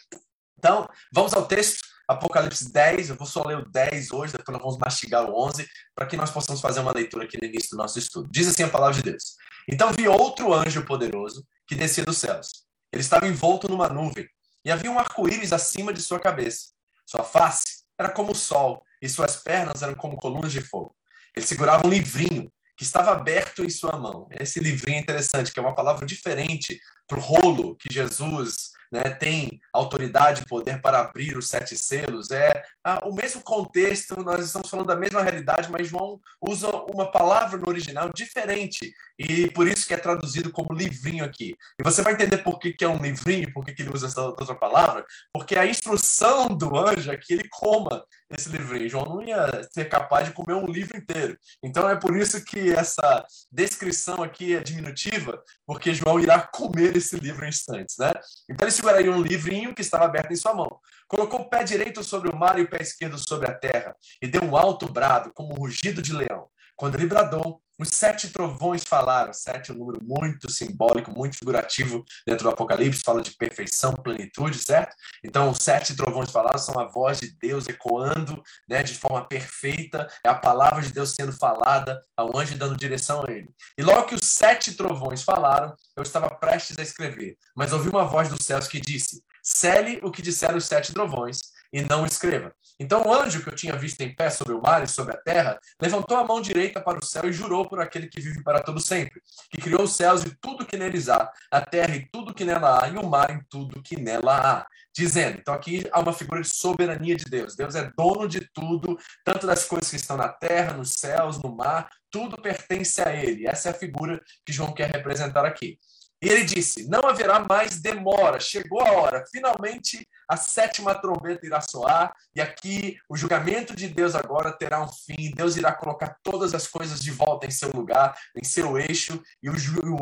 Então, 0.58 0.88
vamos 1.12 1.32
ao 1.32 1.46
texto 1.46 1.95
Apocalipse 2.08 2.72
10, 2.72 3.10
eu 3.10 3.16
vou 3.16 3.26
só 3.26 3.42
ler 3.42 3.58
o 3.58 3.68
10 3.68 4.12
hoje, 4.12 4.32
depois 4.32 4.54
nós 4.54 4.62
vamos 4.62 4.78
mastigar 4.78 5.28
o 5.28 5.36
11, 5.46 5.68
para 5.94 6.06
que 6.06 6.16
nós 6.16 6.30
possamos 6.30 6.60
fazer 6.60 6.80
uma 6.80 6.92
leitura 6.92 7.24
aqui 7.24 7.36
no 7.40 7.46
início 7.46 7.70
do 7.70 7.76
nosso 7.76 7.98
estudo. 7.98 8.28
Diz 8.30 8.46
assim 8.46 8.62
a 8.62 8.68
palavra 8.68 8.94
de 8.94 9.10
Deus. 9.10 9.36
Então 9.68 9.92
vi 9.92 10.06
outro 10.06 10.54
anjo 10.54 10.84
poderoso 10.84 11.44
que 11.66 11.74
descia 11.74 12.04
dos 12.04 12.18
céus. 12.18 12.66
Ele 12.92 13.02
estava 13.02 13.26
envolto 13.26 13.68
numa 13.68 13.88
nuvem, 13.88 14.28
e 14.64 14.70
havia 14.70 14.90
um 14.90 14.98
arco-íris 14.98 15.52
acima 15.52 15.92
de 15.92 16.00
sua 16.00 16.20
cabeça. 16.20 16.70
Sua 17.04 17.24
face 17.24 17.84
era 17.98 18.08
como 18.08 18.32
o 18.32 18.34
sol, 18.34 18.82
e 19.02 19.08
suas 19.08 19.36
pernas 19.36 19.82
eram 19.82 19.94
como 19.94 20.16
colunas 20.16 20.52
de 20.52 20.60
fogo. 20.60 20.94
Ele 21.34 21.46
segurava 21.46 21.86
um 21.86 21.90
livrinho 21.90 22.50
que 22.76 22.84
estava 22.84 23.12
aberto 23.12 23.64
em 23.64 23.70
sua 23.70 23.96
mão. 23.96 24.28
Esse 24.30 24.60
livrinho 24.60 24.98
é 24.98 25.00
interessante, 25.00 25.52
que 25.52 25.58
é 25.58 25.62
uma 25.62 25.74
palavra 25.74 26.04
diferente 26.04 26.78
para 27.06 27.18
o 27.18 27.22
rolo 27.22 27.76
que 27.76 27.92
Jesus 27.92 28.76
né, 28.90 29.02
tem 29.10 29.60
autoridade 29.72 30.42
e 30.42 30.46
poder 30.46 30.80
para 30.80 31.00
abrir 31.00 31.36
os 31.36 31.48
sete 31.48 31.76
selos. 31.76 32.30
É 32.30 32.62
ah, 32.84 33.00
o 33.04 33.14
mesmo 33.14 33.42
contexto, 33.42 34.22
nós 34.22 34.44
estamos 34.44 34.70
falando 34.70 34.86
da 34.86 34.96
mesma 34.96 35.22
realidade, 35.22 35.70
mas 35.70 35.88
João 35.88 36.20
usa 36.40 36.68
uma 36.92 37.10
palavra 37.10 37.58
no 37.58 37.68
original 37.68 38.10
diferente, 38.14 38.92
e 39.18 39.50
por 39.50 39.66
isso 39.66 39.86
que 39.86 39.94
é 39.94 39.96
traduzido 39.96 40.52
como 40.52 40.72
livrinho 40.72 41.24
aqui. 41.24 41.56
E 41.78 41.82
você 41.82 42.02
vai 42.02 42.12
entender 42.12 42.38
por 42.38 42.58
que, 42.58 42.72
que 42.72 42.84
é 42.84 42.88
um 42.88 43.02
livrinho, 43.02 43.52
por 43.52 43.64
que, 43.64 43.74
que 43.74 43.82
ele 43.82 43.92
usa 43.92 44.06
essa 44.06 44.22
outra 44.22 44.54
palavra, 44.54 45.04
porque 45.32 45.58
a 45.58 45.66
instrução 45.66 46.48
do 46.48 46.76
anjo 46.76 47.10
é 47.10 47.16
que 47.16 47.32
ele 47.32 47.48
coma 47.48 48.04
esse 48.30 48.48
livrinho. 48.48 48.88
João 48.88 49.06
não 49.06 49.22
ia 49.22 49.68
ser 49.72 49.88
capaz 49.88 50.26
de 50.26 50.34
comer 50.34 50.54
um 50.54 50.66
livro 50.66 50.96
inteiro. 50.96 51.36
Então 51.62 51.88
é 51.88 51.96
por 51.96 52.16
isso 52.16 52.44
que 52.44 52.72
essa 52.72 53.24
descrição 53.50 54.22
aqui 54.22 54.54
é 54.54 54.60
diminutiva, 54.60 55.42
porque 55.66 55.94
João 55.94 56.20
irá 56.20 56.40
comer 56.40 56.95
esse 56.96 57.16
livro 57.16 57.44
em 57.44 57.48
instantes, 57.48 57.96
né? 57.98 58.12
Então 58.48 58.66
ele 58.66 58.70
seguraria 58.70 59.10
um 59.10 59.22
livrinho 59.22 59.74
que 59.74 59.82
estava 59.82 60.04
aberto 60.04 60.32
em 60.32 60.36
sua 60.36 60.54
mão. 60.54 60.80
Colocou 61.08 61.40
o 61.40 61.48
pé 61.48 61.62
direito 61.64 62.02
sobre 62.02 62.28
o 62.28 62.36
mar 62.36 62.58
e 62.58 62.62
o 62.62 62.68
pé 62.68 62.82
esquerdo 62.82 63.18
sobre 63.18 63.50
a 63.50 63.54
terra, 63.54 63.96
e 64.20 64.26
deu 64.26 64.42
um 64.42 64.56
alto 64.56 64.90
brado, 64.90 65.32
como 65.34 65.52
um 65.52 65.56
rugido 65.56 66.02
de 66.02 66.12
leão. 66.12 66.48
Quando 66.76 66.96
ele 66.96 67.06
bradou, 67.06 67.62
os 67.78 67.88
sete 67.88 68.30
trovões 68.30 68.82
falaram. 68.84 69.32
Sete 69.32 69.70
é 69.70 69.74
um 69.74 69.78
número 69.78 70.02
muito 70.02 70.50
simbólico, 70.50 71.10
muito 71.10 71.36
figurativo 71.36 72.04
dentro 72.26 72.44
do 72.44 72.50
Apocalipse, 72.50 73.02
fala 73.04 73.20
de 73.20 73.32
perfeição, 73.32 73.92
plenitude, 73.92 74.58
certo? 74.58 74.94
Então, 75.22 75.50
os 75.50 75.58
sete 75.58 75.94
trovões 75.94 76.30
falaram 76.30 76.58
são 76.58 76.78
a 76.78 76.86
voz 76.86 77.20
de 77.20 77.30
Deus 77.38 77.68
ecoando 77.68 78.42
né, 78.68 78.82
de 78.82 78.94
forma 78.94 79.26
perfeita, 79.26 80.08
é 80.24 80.28
a 80.28 80.34
palavra 80.34 80.82
de 80.82 80.92
Deus 80.92 81.14
sendo 81.14 81.32
falada, 81.32 82.00
ao 82.16 82.36
anjo 82.36 82.56
dando 82.56 82.76
direção 82.76 83.24
a 83.26 83.30
ele. 83.30 83.48
E 83.76 83.82
logo 83.82 84.06
que 84.06 84.14
os 84.14 84.24
sete 84.24 84.74
trovões 84.74 85.22
falaram, 85.22 85.74
eu 85.96 86.02
estava 86.02 86.30
prestes 86.30 86.78
a 86.78 86.82
escrever, 86.82 87.36
mas 87.54 87.72
ouvi 87.72 87.88
uma 87.88 88.04
voz 88.04 88.28
dos 88.28 88.44
céus 88.44 88.68
que 88.68 88.80
disse: 88.80 89.22
Cele 89.42 90.00
o 90.02 90.10
que 90.10 90.22
disseram 90.22 90.56
os 90.56 90.64
sete 90.64 90.92
trovões 90.92 91.55
e 91.76 91.82
não 91.82 92.06
escreva. 92.06 92.54
Então 92.80 93.02
o 93.06 93.12
anjo 93.12 93.42
que 93.42 93.50
eu 93.50 93.54
tinha 93.54 93.76
visto 93.76 94.00
em 94.00 94.14
pé 94.14 94.30
sobre 94.30 94.54
o 94.54 94.62
mar 94.62 94.82
e 94.82 94.88
sobre 94.88 95.12
a 95.12 95.18
terra 95.18 95.58
levantou 95.80 96.16
a 96.16 96.24
mão 96.24 96.40
direita 96.40 96.80
para 96.80 96.98
o 96.98 97.04
céu 97.04 97.28
e 97.28 97.32
jurou 97.32 97.68
por 97.68 97.80
aquele 97.80 98.06
que 98.06 98.18
vive 98.18 98.42
para 98.42 98.62
todo 98.62 98.80
sempre, 98.80 99.20
que 99.50 99.60
criou 99.60 99.82
os 99.82 99.94
céus 99.94 100.22
e 100.22 100.34
tudo 100.40 100.64
que 100.64 100.78
neles 100.78 101.10
há, 101.10 101.30
a 101.50 101.60
terra 101.60 101.94
e 101.94 102.08
tudo 102.10 102.32
que 102.32 102.46
nela 102.46 102.82
há, 102.82 102.88
e 102.88 102.96
o 102.96 103.06
mar 103.06 103.30
e 103.30 103.44
tudo 103.50 103.82
que 103.82 104.00
nela 104.00 104.38
há. 104.38 104.66
Dizendo, 104.96 105.36
então 105.38 105.52
aqui 105.52 105.86
há 105.92 106.00
uma 106.00 106.14
figura 106.14 106.40
de 106.40 106.48
soberania 106.48 107.14
de 107.14 107.26
Deus. 107.26 107.54
Deus 107.54 107.74
é 107.74 107.92
dono 107.94 108.26
de 108.26 108.40
tudo, 108.54 108.98
tanto 109.22 109.46
das 109.46 109.66
coisas 109.66 109.90
que 109.90 109.96
estão 109.96 110.16
na 110.16 110.28
terra, 110.28 110.72
nos 110.72 110.94
céus, 110.94 111.38
no 111.42 111.54
mar, 111.54 111.90
tudo 112.10 112.40
pertence 112.40 113.02
a 113.02 113.14
Ele. 113.14 113.46
Essa 113.46 113.68
é 113.68 113.72
a 113.72 113.74
figura 113.74 114.18
que 114.46 114.52
João 114.54 114.72
quer 114.72 114.90
representar 114.90 115.44
aqui. 115.44 115.78
E 116.22 116.28
ele 116.28 116.44
disse: 116.44 116.88
Não 116.88 117.00
haverá 117.00 117.40
mais 117.40 117.80
demora, 117.80 118.40
chegou 118.40 118.80
a 118.80 118.92
hora, 118.92 119.24
finalmente 119.30 120.06
a 120.28 120.36
sétima 120.36 120.94
trombeta 120.94 121.46
irá 121.46 121.60
soar, 121.60 122.12
e 122.34 122.40
aqui 122.40 122.96
o 123.08 123.16
julgamento 123.16 123.76
de 123.76 123.86
Deus 123.88 124.14
agora 124.14 124.50
terá 124.50 124.82
um 124.82 124.88
fim. 124.88 125.30
Deus 125.34 125.56
irá 125.56 125.72
colocar 125.72 126.16
todas 126.22 126.54
as 126.54 126.66
coisas 126.66 127.00
de 127.00 127.10
volta 127.10 127.46
em 127.46 127.50
seu 127.50 127.70
lugar, 127.70 128.16
em 128.34 128.42
seu 128.42 128.78
eixo, 128.78 129.22
e 129.42 129.48
o, 129.48 129.52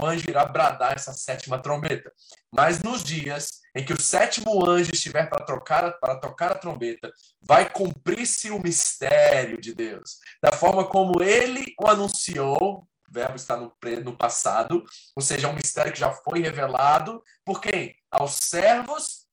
anjo 0.04 0.24
irá 0.28 0.44
bradar 0.46 0.94
essa 0.94 1.12
sétima 1.12 1.58
trombeta. 1.58 2.12
Mas 2.50 2.82
nos 2.82 3.02
dias 3.02 3.60
em 3.76 3.84
que 3.84 3.92
o 3.92 4.00
sétimo 4.00 4.64
anjo 4.68 4.92
estiver 4.92 5.28
para 5.28 5.44
trocar 5.44 5.92
para 5.98 6.16
tocar 6.16 6.52
a 6.52 6.58
trombeta, 6.58 7.12
vai 7.42 7.68
cumprir-se 7.68 8.50
o 8.50 8.62
mistério 8.62 9.60
de 9.60 9.74
Deus, 9.74 10.18
da 10.40 10.52
forma 10.52 10.86
como 10.86 11.22
ele 11.22 11.74
o 11.80 11.88
anunciou 11.88 12.86
verbo 13.10 13.36
está 13.36 13.56
no, 13.56 13.72
no 14.02 14.16
passado, 14.16 14.84
ou 15.14 15.22
seja, 15.22 15.46
é 15.46 15.50
um 15.50 15.54
mistério 15.54 15.92
que 15.92 16.00
já 16.00 16.10
foi 16.10 16.40
revelado 16.40 17.22
por 17.44 17.60
quem? 17.60 17.94
Aos 18.10 18.34
servos 18.34 19.24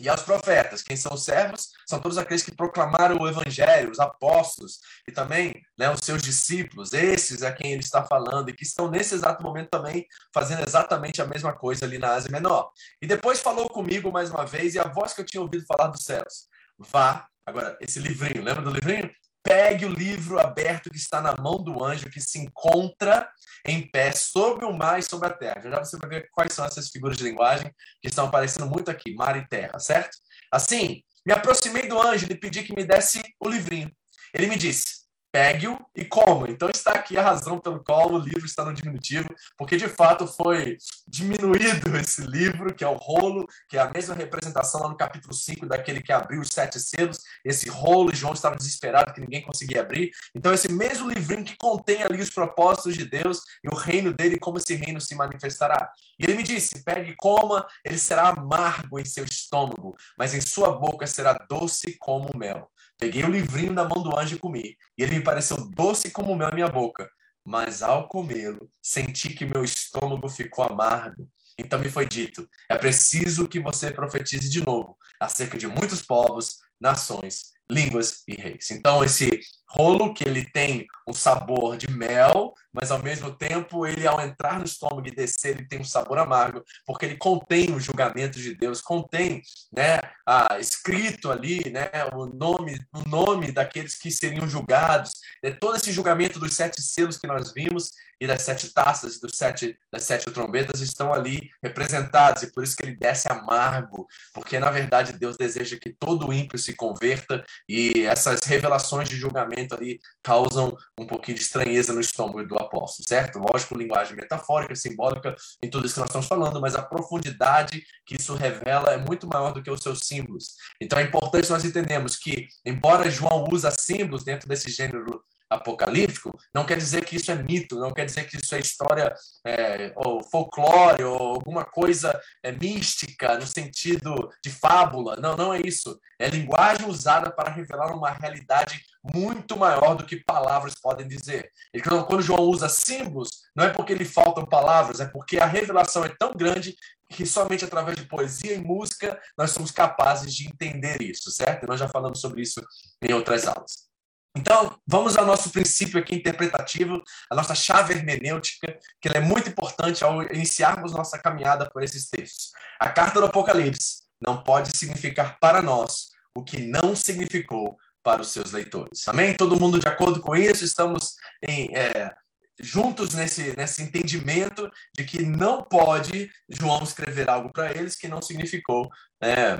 e 0.00 0.08
aos 0.08 0.22
profetas. 0.22 0.82
Quem 0.82 0.96
são 0.96 1.12
os 1.14 1.24
servos? 1.24 1.70
São 1.86 2.00
todos 2.00 2.18
aqueles 2.18 2.42
que 2.42 2.54
proclamaram 2.54 3.16
o 3.16 3.28
evangelho, 3.28 3.90
os 3.90 3.98
apóstolos 3.98 4.80
e 5.06 5.12
também 5.12 5.52
né, 5.76 5.90
os 5.90 6.00
seus 6.02 6.22
discípulos. 6.22 6.92
Esses 6.92 7.42
é 7.42 7.50
quem 7.52 7.72
ele 7.72 7.82
está 7.82 8.04
falando 8.04 8.48
e 8.48 8.52
que 8.52 8.62
estão 8.62 8.90
nesse 8.90 9.14
exato 9.14 9.42
momento 9.42 9.68
também 9.68 10.06
fazendo 10.32 10.62
exatamente 10.62 11.20
a 11.20 11.26
mesma 11.26 11.52
coisa 11.52 11.84
ali 11.84 11.98
na 11.98 12.12
Ásia 12.12 12.30
Menor. 12.30 12.70
E 13.02 13.06
depois 13.06 13.40
falou 13.40 13.68
comigo 13.68 14.12
mais 14.12 14.30
uma 14.30 14.46
vez 14.46 14.74
e 14.74 14.78
a 14.78 14.88
voz 14.88 15.12
que 15.12 15.20
eu 15.20 15.26
tinha 15.26 15.42
ouvido 15.42 15.66
falar 15.66 15.88
dos 15.88 16.04
céus. 16.04 16.48
Vá, 16.78 17.26
agora, 17.44 17.76
esse 17.80 17.98
livrinho, 17.98 18.42
lembra 18.42 18.62
do 18.62 18.70
livrinho? 18.70 19.10
Pegue 19.48 19.86
o 19.86 19.88
livro 19.88 20.38
aberto 20.38 20.90
que 20.90 20.98
está 20.98 21.22
na 21.22 21.34
mão 21.34 21.56
do 21.56 21.82
anjo 21.82 22.10
que 22.10 22.20
se 22.20 22.38
encontra 22.38 23.30
em 23.66 23.88
pé 23.88 24.12
sobre 24.12 24.66
o 24.66 24.72
mar 24.76 24.98
e 24.98 25.02
sobre 25.02 25.26
a 25.26 25.32
terra. 25.32 25.62
Já, 25.62 25.78
você 25.78 25.96
vai 25.96 26.10
ver 26.10 26.28
quais 26.30 26.52
são 26.52 26.66
essas 26.66 26.90
figuras 26.90 27.16
de 27.16 27.24
linguagem 27.24 27.72
que 28.02 28.08
estão 28.08 28.26
aparecendo 28.26 28.66
muito 28.66 28.90
aqui, 28.90 29.14
mar 29.14 29.38
e 29.38 29.48
terra, 29.48 29.78
certo? 29.78 30.18
Assim, 30.52 31.02
me 31.24 31.32
aproximei 31.32 31.88
do 31.88 31.98
anjo 31.98 32.26
e 32.28 32.34
pedi 32.34 32.62
que 32.62 32.76
me 32.76 32.84
desse 32.84 33.22
o 33.40 33.48
livrinho. 33.48 33.90
Ele 34.34 34.48
me 34.48 34.56
disse: 34.56 34.97
pegue-o 35.30 35.78
e 35.94 36.04
coma. 36.04 36.48
Então 36.48 36.68
está 36.70 36.92
aqui 36.92 37.16
a 37.16 37.22
razão 37.22 37.58
pelo 37.58 37.82
qual 37.82 38.12
o 38.12 38.18
livro 38.18 38.46
está 38.46 38.64
no 38.64 38.74
diminutivo, 38.74 39.28
porque 39.56 39.76
de 39.76 39.88
fato 39.88 40.26
foi 40.26 40.78
diminuído 41.06 41.94
esse 41.98 42.22
livro, 42.22 42.74
que 42.74 42.84
é 42.84 42.88
o 42.88 42.94
rolo, 42.94 43.46
que 43.68 43.76
é 43.76 43.80
a 43.80 43.90
mesma 43.90 44.14
representação 44.14 44.82
lá 44.82 44.88
no 44.88 44.96
capítulo 44.96 45.34
5 45.34 45.66
daquele 45.66 46.02
que 46.02 46.12
abriu 46.12 46.40
os 46.40 46.48
sete 46.48 46.80
selos, 46.80 47.18
esse 47.44 47.68
rolo, 47.68 48.14
João 48.14 48.32
estava 48.32 48.56
desesperado 48.56 49.12
que 49.12 49.20
ninguém 49.20 49.42
conseguia 49.42 49.80
abrir. 49.80 50.10
Então 50.34 50.52
esse 50.52 50.70
mesmo 50.72 51.10
livrinho 51.10 51.44
que 51.44 51.56
contém 51.56 52.02
ali 52.02 52.20
os 52.20 52.30
propósitos 52.30 52.96
de 52.96 53.04
Deus 53.04 53.42
e 53.62 53.68
o 53.68 53.74
reino 53.74 54.12
dele, 54.12 54.38
como 54.38 54.58
esse 54.58 54.74
reino 54.74 55.00
se 55.00 55.14
manifestará. 55.14 55.90
E 56.18 56.24
ele 56.24 56.34
me 56.34 56.42
disse, 56.42 56.82
pegue 56.82 57.10
e 57.10 57.16
coma, 57.16 57.66
ele 57.84 57.98
será 57.98 58.28
amargo 58.28 58.98
em 58.98 59.04
seu 59.04 59.24
estômago, 59.24 59.96
mas 60.16 60.34
em 60.34 60.40
sua 60.40 60.72
boca 60.72 61.06
será 61.06 61.32
doce 61.48 61.96
como 61.98 62.36
mel. 62.36 62.70
Peguei 62.98 63.24
o 63.24 63.30
livrinho 63.30 63.74
da 63.74 63.88
mão 63.88 64.02
do 64.02 64.16
anjo 64.18 64.34
e 64.34 64.38
comi, 64.38 64.76
e 64.96 65.02
ele 65.02 65.18
me 65.18 65.22
pareceu 65.22 65.56
doce 65.70 66.10
como 66.10 66.34
mel 66.34 66.48
na 66.48 66.54
minha 66.54 66.68
boca. 66.68 67.08
Mas 67.44 67.82
ao 67.82 68.08
comê-lo, 68.08 68.70
senti 68.82 69.30
que 69.30 69.46
meu 69.46 69.64
estômago 69.64 70.28
ficou 70.28 70.64
amargo. 70.64 71.28
Então 71.56 71.78
me 71.78 71.88
foi 71.88 72.06
dito: 72.06 72.48
é 72.68 72.76
preciso 72.76 73.48
que 73.48 73.60
você 73.60 73.90
profetize 73.90 74.48
de 74.48 74.64
novo 74.64 74.96
acerca 75.20 75.56
de 75.56 75.66
muitos 75.66 76.02
povos, 76.02 76.58
nações, 76.80 77.52
línguas 77.70 78.22
e 78.26 78.34
reis. 78.34 78.70
Então 78.70 79.02
esse 79.04 79.40
rolo 79.68 80.14
que 80.14 80.26
ele 80.26 80.44
tem 80.44 80.86
um 81.06 81.12
sabor 81.12 81.76
de 81.76 81.90
mel, 81.90 82.54
mas 82.72 82.90
ao 82.90 83.02
mesmo 83.02 83.34
tempo 83.34 83.86
ele 83.86 84.06
ao 84.06 84.20
entrar 84.20 84.58
no 84.58 84.64
estômago 84.64 85.06
e 85.06 85.14
descer 85.14 85.56
ele 85.56 85.66
tem 85.66 85.80
um 85.80 85.84
sabor 85.84 86.18
amargo, 86.18 86.62
porque 86.86 87.04
ele 87.04 87.16
contém 87.16 87.74
o 87.74 87.80
julgamento 87.80 88.38
de 88.38 88.54
Deus, 88.54 88.80
contém, 88.80 89.42
né, 89.72 90.00
ah, 90.26 90.58
escrito 90.58 91.30
ali, 91.30 91.70
né, 91.70 91.90
o 92.14 92.26
nome, 92.26 92.80
o 92.94 93.08
nome 93.08 93.52
daqueles 93.52 93.96
que 93.96 94.10
seriam 94.10 94.48
julgados, 94.48 95.12
é 95.42 95.50
todo 95.50 95.76
esse 95.76 95.92
julgamento 95.92 96.38
dos 96.38 96.54
sete 96.54 96.80
selos 96.82 97.18
que 97.18 97.26
nós 97.26 97.52
vimos 97.52 97.92
e 98.20 98.26
das 98.26 98.42
sete 98.42 98.72
taças 98.72 99.20
dos 99.20 99.36
sete 99.36 99.78
das 99.92 100.02
sete 100.04 100.30
trombetas 100.30 100.80
estão 100.80 101.14
ali 101.14 101.50
representados 101.62 102.42
e 102.42 102.52
por 102.52 102.64
isso 102.64 102.76
que 102.76 102.84
ele 102.84 102.96
desce 102.96 103.30
amargo, 103.30 104.06
porque 104.34 104.58
na 104.58 104.70
verdade 104.70 105.12
Deus 105.12 105.36
deseja 105.36 105.78
que 105.80 105.90
todo 105.90 106.32
ímpio 106.32 106.58
se 106.58 106.74
converta 106.74 107.44
e 107.68 108.02
essas 108.02 108.40
revelações 108.40 109.08
de 109.08 109.16
julgamento 109.16 109.57
ali 109.72 110.00
causam 110.22 110.76
um 110.98 111.06
pouquinho 111.06 111.36
de 111.36 111.42
estranheza 111.42 111.92
no 111.92 112.00
estômago 112.00 112.46
do 112.46 112.56
apóstolo, 112.56 113.08
certo? 113.08 113.38
Lógico, 113.38 113.76
linguagem 113.76 114.16
metafórica, 114.16 114.74
simbólica 114.74 115.34
em 115.62 115.70
tudo 115.70 115.86
isso 115.86 115.94
que 115.94 116.00
nós 116.00 116.08
estamos 116.08 116.26
falando, 116.26 116.60
mas 116.60 116.74
a 116.74 116.82
profundidade 116.82 117.82
que 118.06 118.16
isso 118.16 118.34
revela 118.34 118.92
é 118.92 118.96
muito 118.98 119.26
maior 119.26 119.52
do 119.52 119.62
que 119.62 119.70
os 119.70 119.80
seus 119.80 120.00
símbolos. 120.00 120.54
Então 120.80 120.98
é 120.98 121.02
importante 121.02 121.50
nós 121.50 121.64
entendermos 121.64 122.16
que, 122.16 122.46
embora 122.64 123.10
João 123.10 123.46
usa 123.50 123.70
símbolos 123.70 124.24
dentro 124.24 124.48
desse 124.48 124.70
gênero 124.70 125.22
apocalíptico, 125.48 126.36
não 126.54 126.64
quer 126.64 126.76
dizer 126.76 127.04
que 127.04 127.16
isso 127.16 127.30
é 127.30 127.34
mito, 127.34 127.78
não 127.78 127.92
quer 127.92 128.04
dizer 128.04 128.28
que 128.28 128.36
isso 128.36 128.54
é 128.54 128.60
história 128.60 129.14
é, 129.46 129.92
ou 129.96 130.22
folclore 130.22 131.02
ou 131.04 131.34
alguma 131.34 131.64
coisa 131.64 132.18
é, 132.42 132.52
mística 132.52 133.36
no 133.38 133.46
sentido 133.46 134.30
de 134.44 134.50
fábula. 134.50 135.16
Não, 135.16 135.36
não 135.36 135.54
é 135.54 135.60
isso. 135.64 135.98
É 136.18 136.28
linguagem 136.28 136.88
usada 136.88 137.30
para 137.30 137.50
revelar 137.50 137.94
uma 137.94 138.10
realidade 138.10 138.82
muito 139.14 139.56
maior 139.56 139.94
do 139.94 140.04
que 140.04 140.22
palavras 140.24 140.74
podem 140.74 141.06
dizer. 141.08 141.50
E 141.72 141.80
quando 141.80 142.20
João 142.20 142.42
usa 142.42 142.68
símbolos, 142.68 143.30
não 143.54 143.64
é 143.64 143.70
porque 143.70 143.94
lhe 143.94 144.04
faltam 144.04 144.44
palavras, 144.44 145.00
é 145.00 145.06
porque 145.06 145.38
a 145.38 145.46
revelação 145.46 146.04
é 146.04 146.14
tão 146.18 146.32
grande 146.32 146.74
que 147.10 147.24
somente 147.24 147.64
através 147.64 147.96
de 147.96 148.06
poesia 148.06 148.54
e 148.54 148.58
música 148.58 149.18
nós 149.36 149.52
somos 149.52 149.70
capazes 149.70 150.34
de 150.34 150.46
entender 150.46 151.00
isso, 151.00 151.30
certo? 151.30 151.66
nós 151.66 151.80
já 151.80 151.88
falamos 151.88 152.20
sobre 152.20 152.42
isso 152.42 152.60
em 153.02 153.14
outras 153.14 153.46
aulas. 153.46 153.87
Então, 154.36 154.78
vamos 154.86 155.16
ao 155.16 155.26
nosso 155.26 155.50
princípio 155.50 155.98
aqui 155.98 156.14
interpretativo, 156.14 157.02
a 157.30 157.34
nossa 157.34 157.54
chave 157.54 157.94
hermenêutica, 157.94 158.78
que 159.00 159.08
é 159.08 159.20
muito 159.20 159.48
importante 159.48 160.04
ao 160.04 160.22
iniciarmos 160.22 160.92
nossa 160.92 161.18
caminhada 161.18 161.68
por 161.70 161.82
esses 161.82 162.08
textos. 162.08 162.50
A 162.78 162.88
carta 162.88 163.20
do 163.20 163.26
Apocalipse 163.26 164.02
não 164.20 164.42
pode 164.42 164.76
significar 164.76 165.38
para 165.40 165.62
nós 165.62 166.10
o 166.34 166.44
que 166.44 166.58
não 166.58 166.94
significou 166.94 167.76
para 168.02 168.22
os 168.22 168.28
seus 168.28 168.52
leitores. 168.52 169.06
Amém? 169.08 169.36
Todo 169.36 169.58
mundo 169.58 169.78
de 169.78 169.88
acordo 169.88 170.20
com 170.20 170.36
isso? 170.36 170.64
Estamos 170.64 171.14
em, 171.42 171.74
é, 171.76 172.14
juntos 172.60 173.14
nesse, 173.14 173.56
nesse 173.56 173.82
entendimento 173.82 174.70
de 174.96 175.04
que 175.04 175.22
não 175.24 175.62
pode 175.62 176.30
João 176.48 176.82
escrever 176.82 177.28
algo 177.28 177.52
para 177.52 177.70
eles 177.70 177.96
que 177.96 178.08
não 178.08 178.22
significou 178.22 178.88
é, 179.22 179.58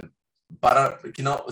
para 0.60 0.98
que 1.12 1.22
não 1.22 1.44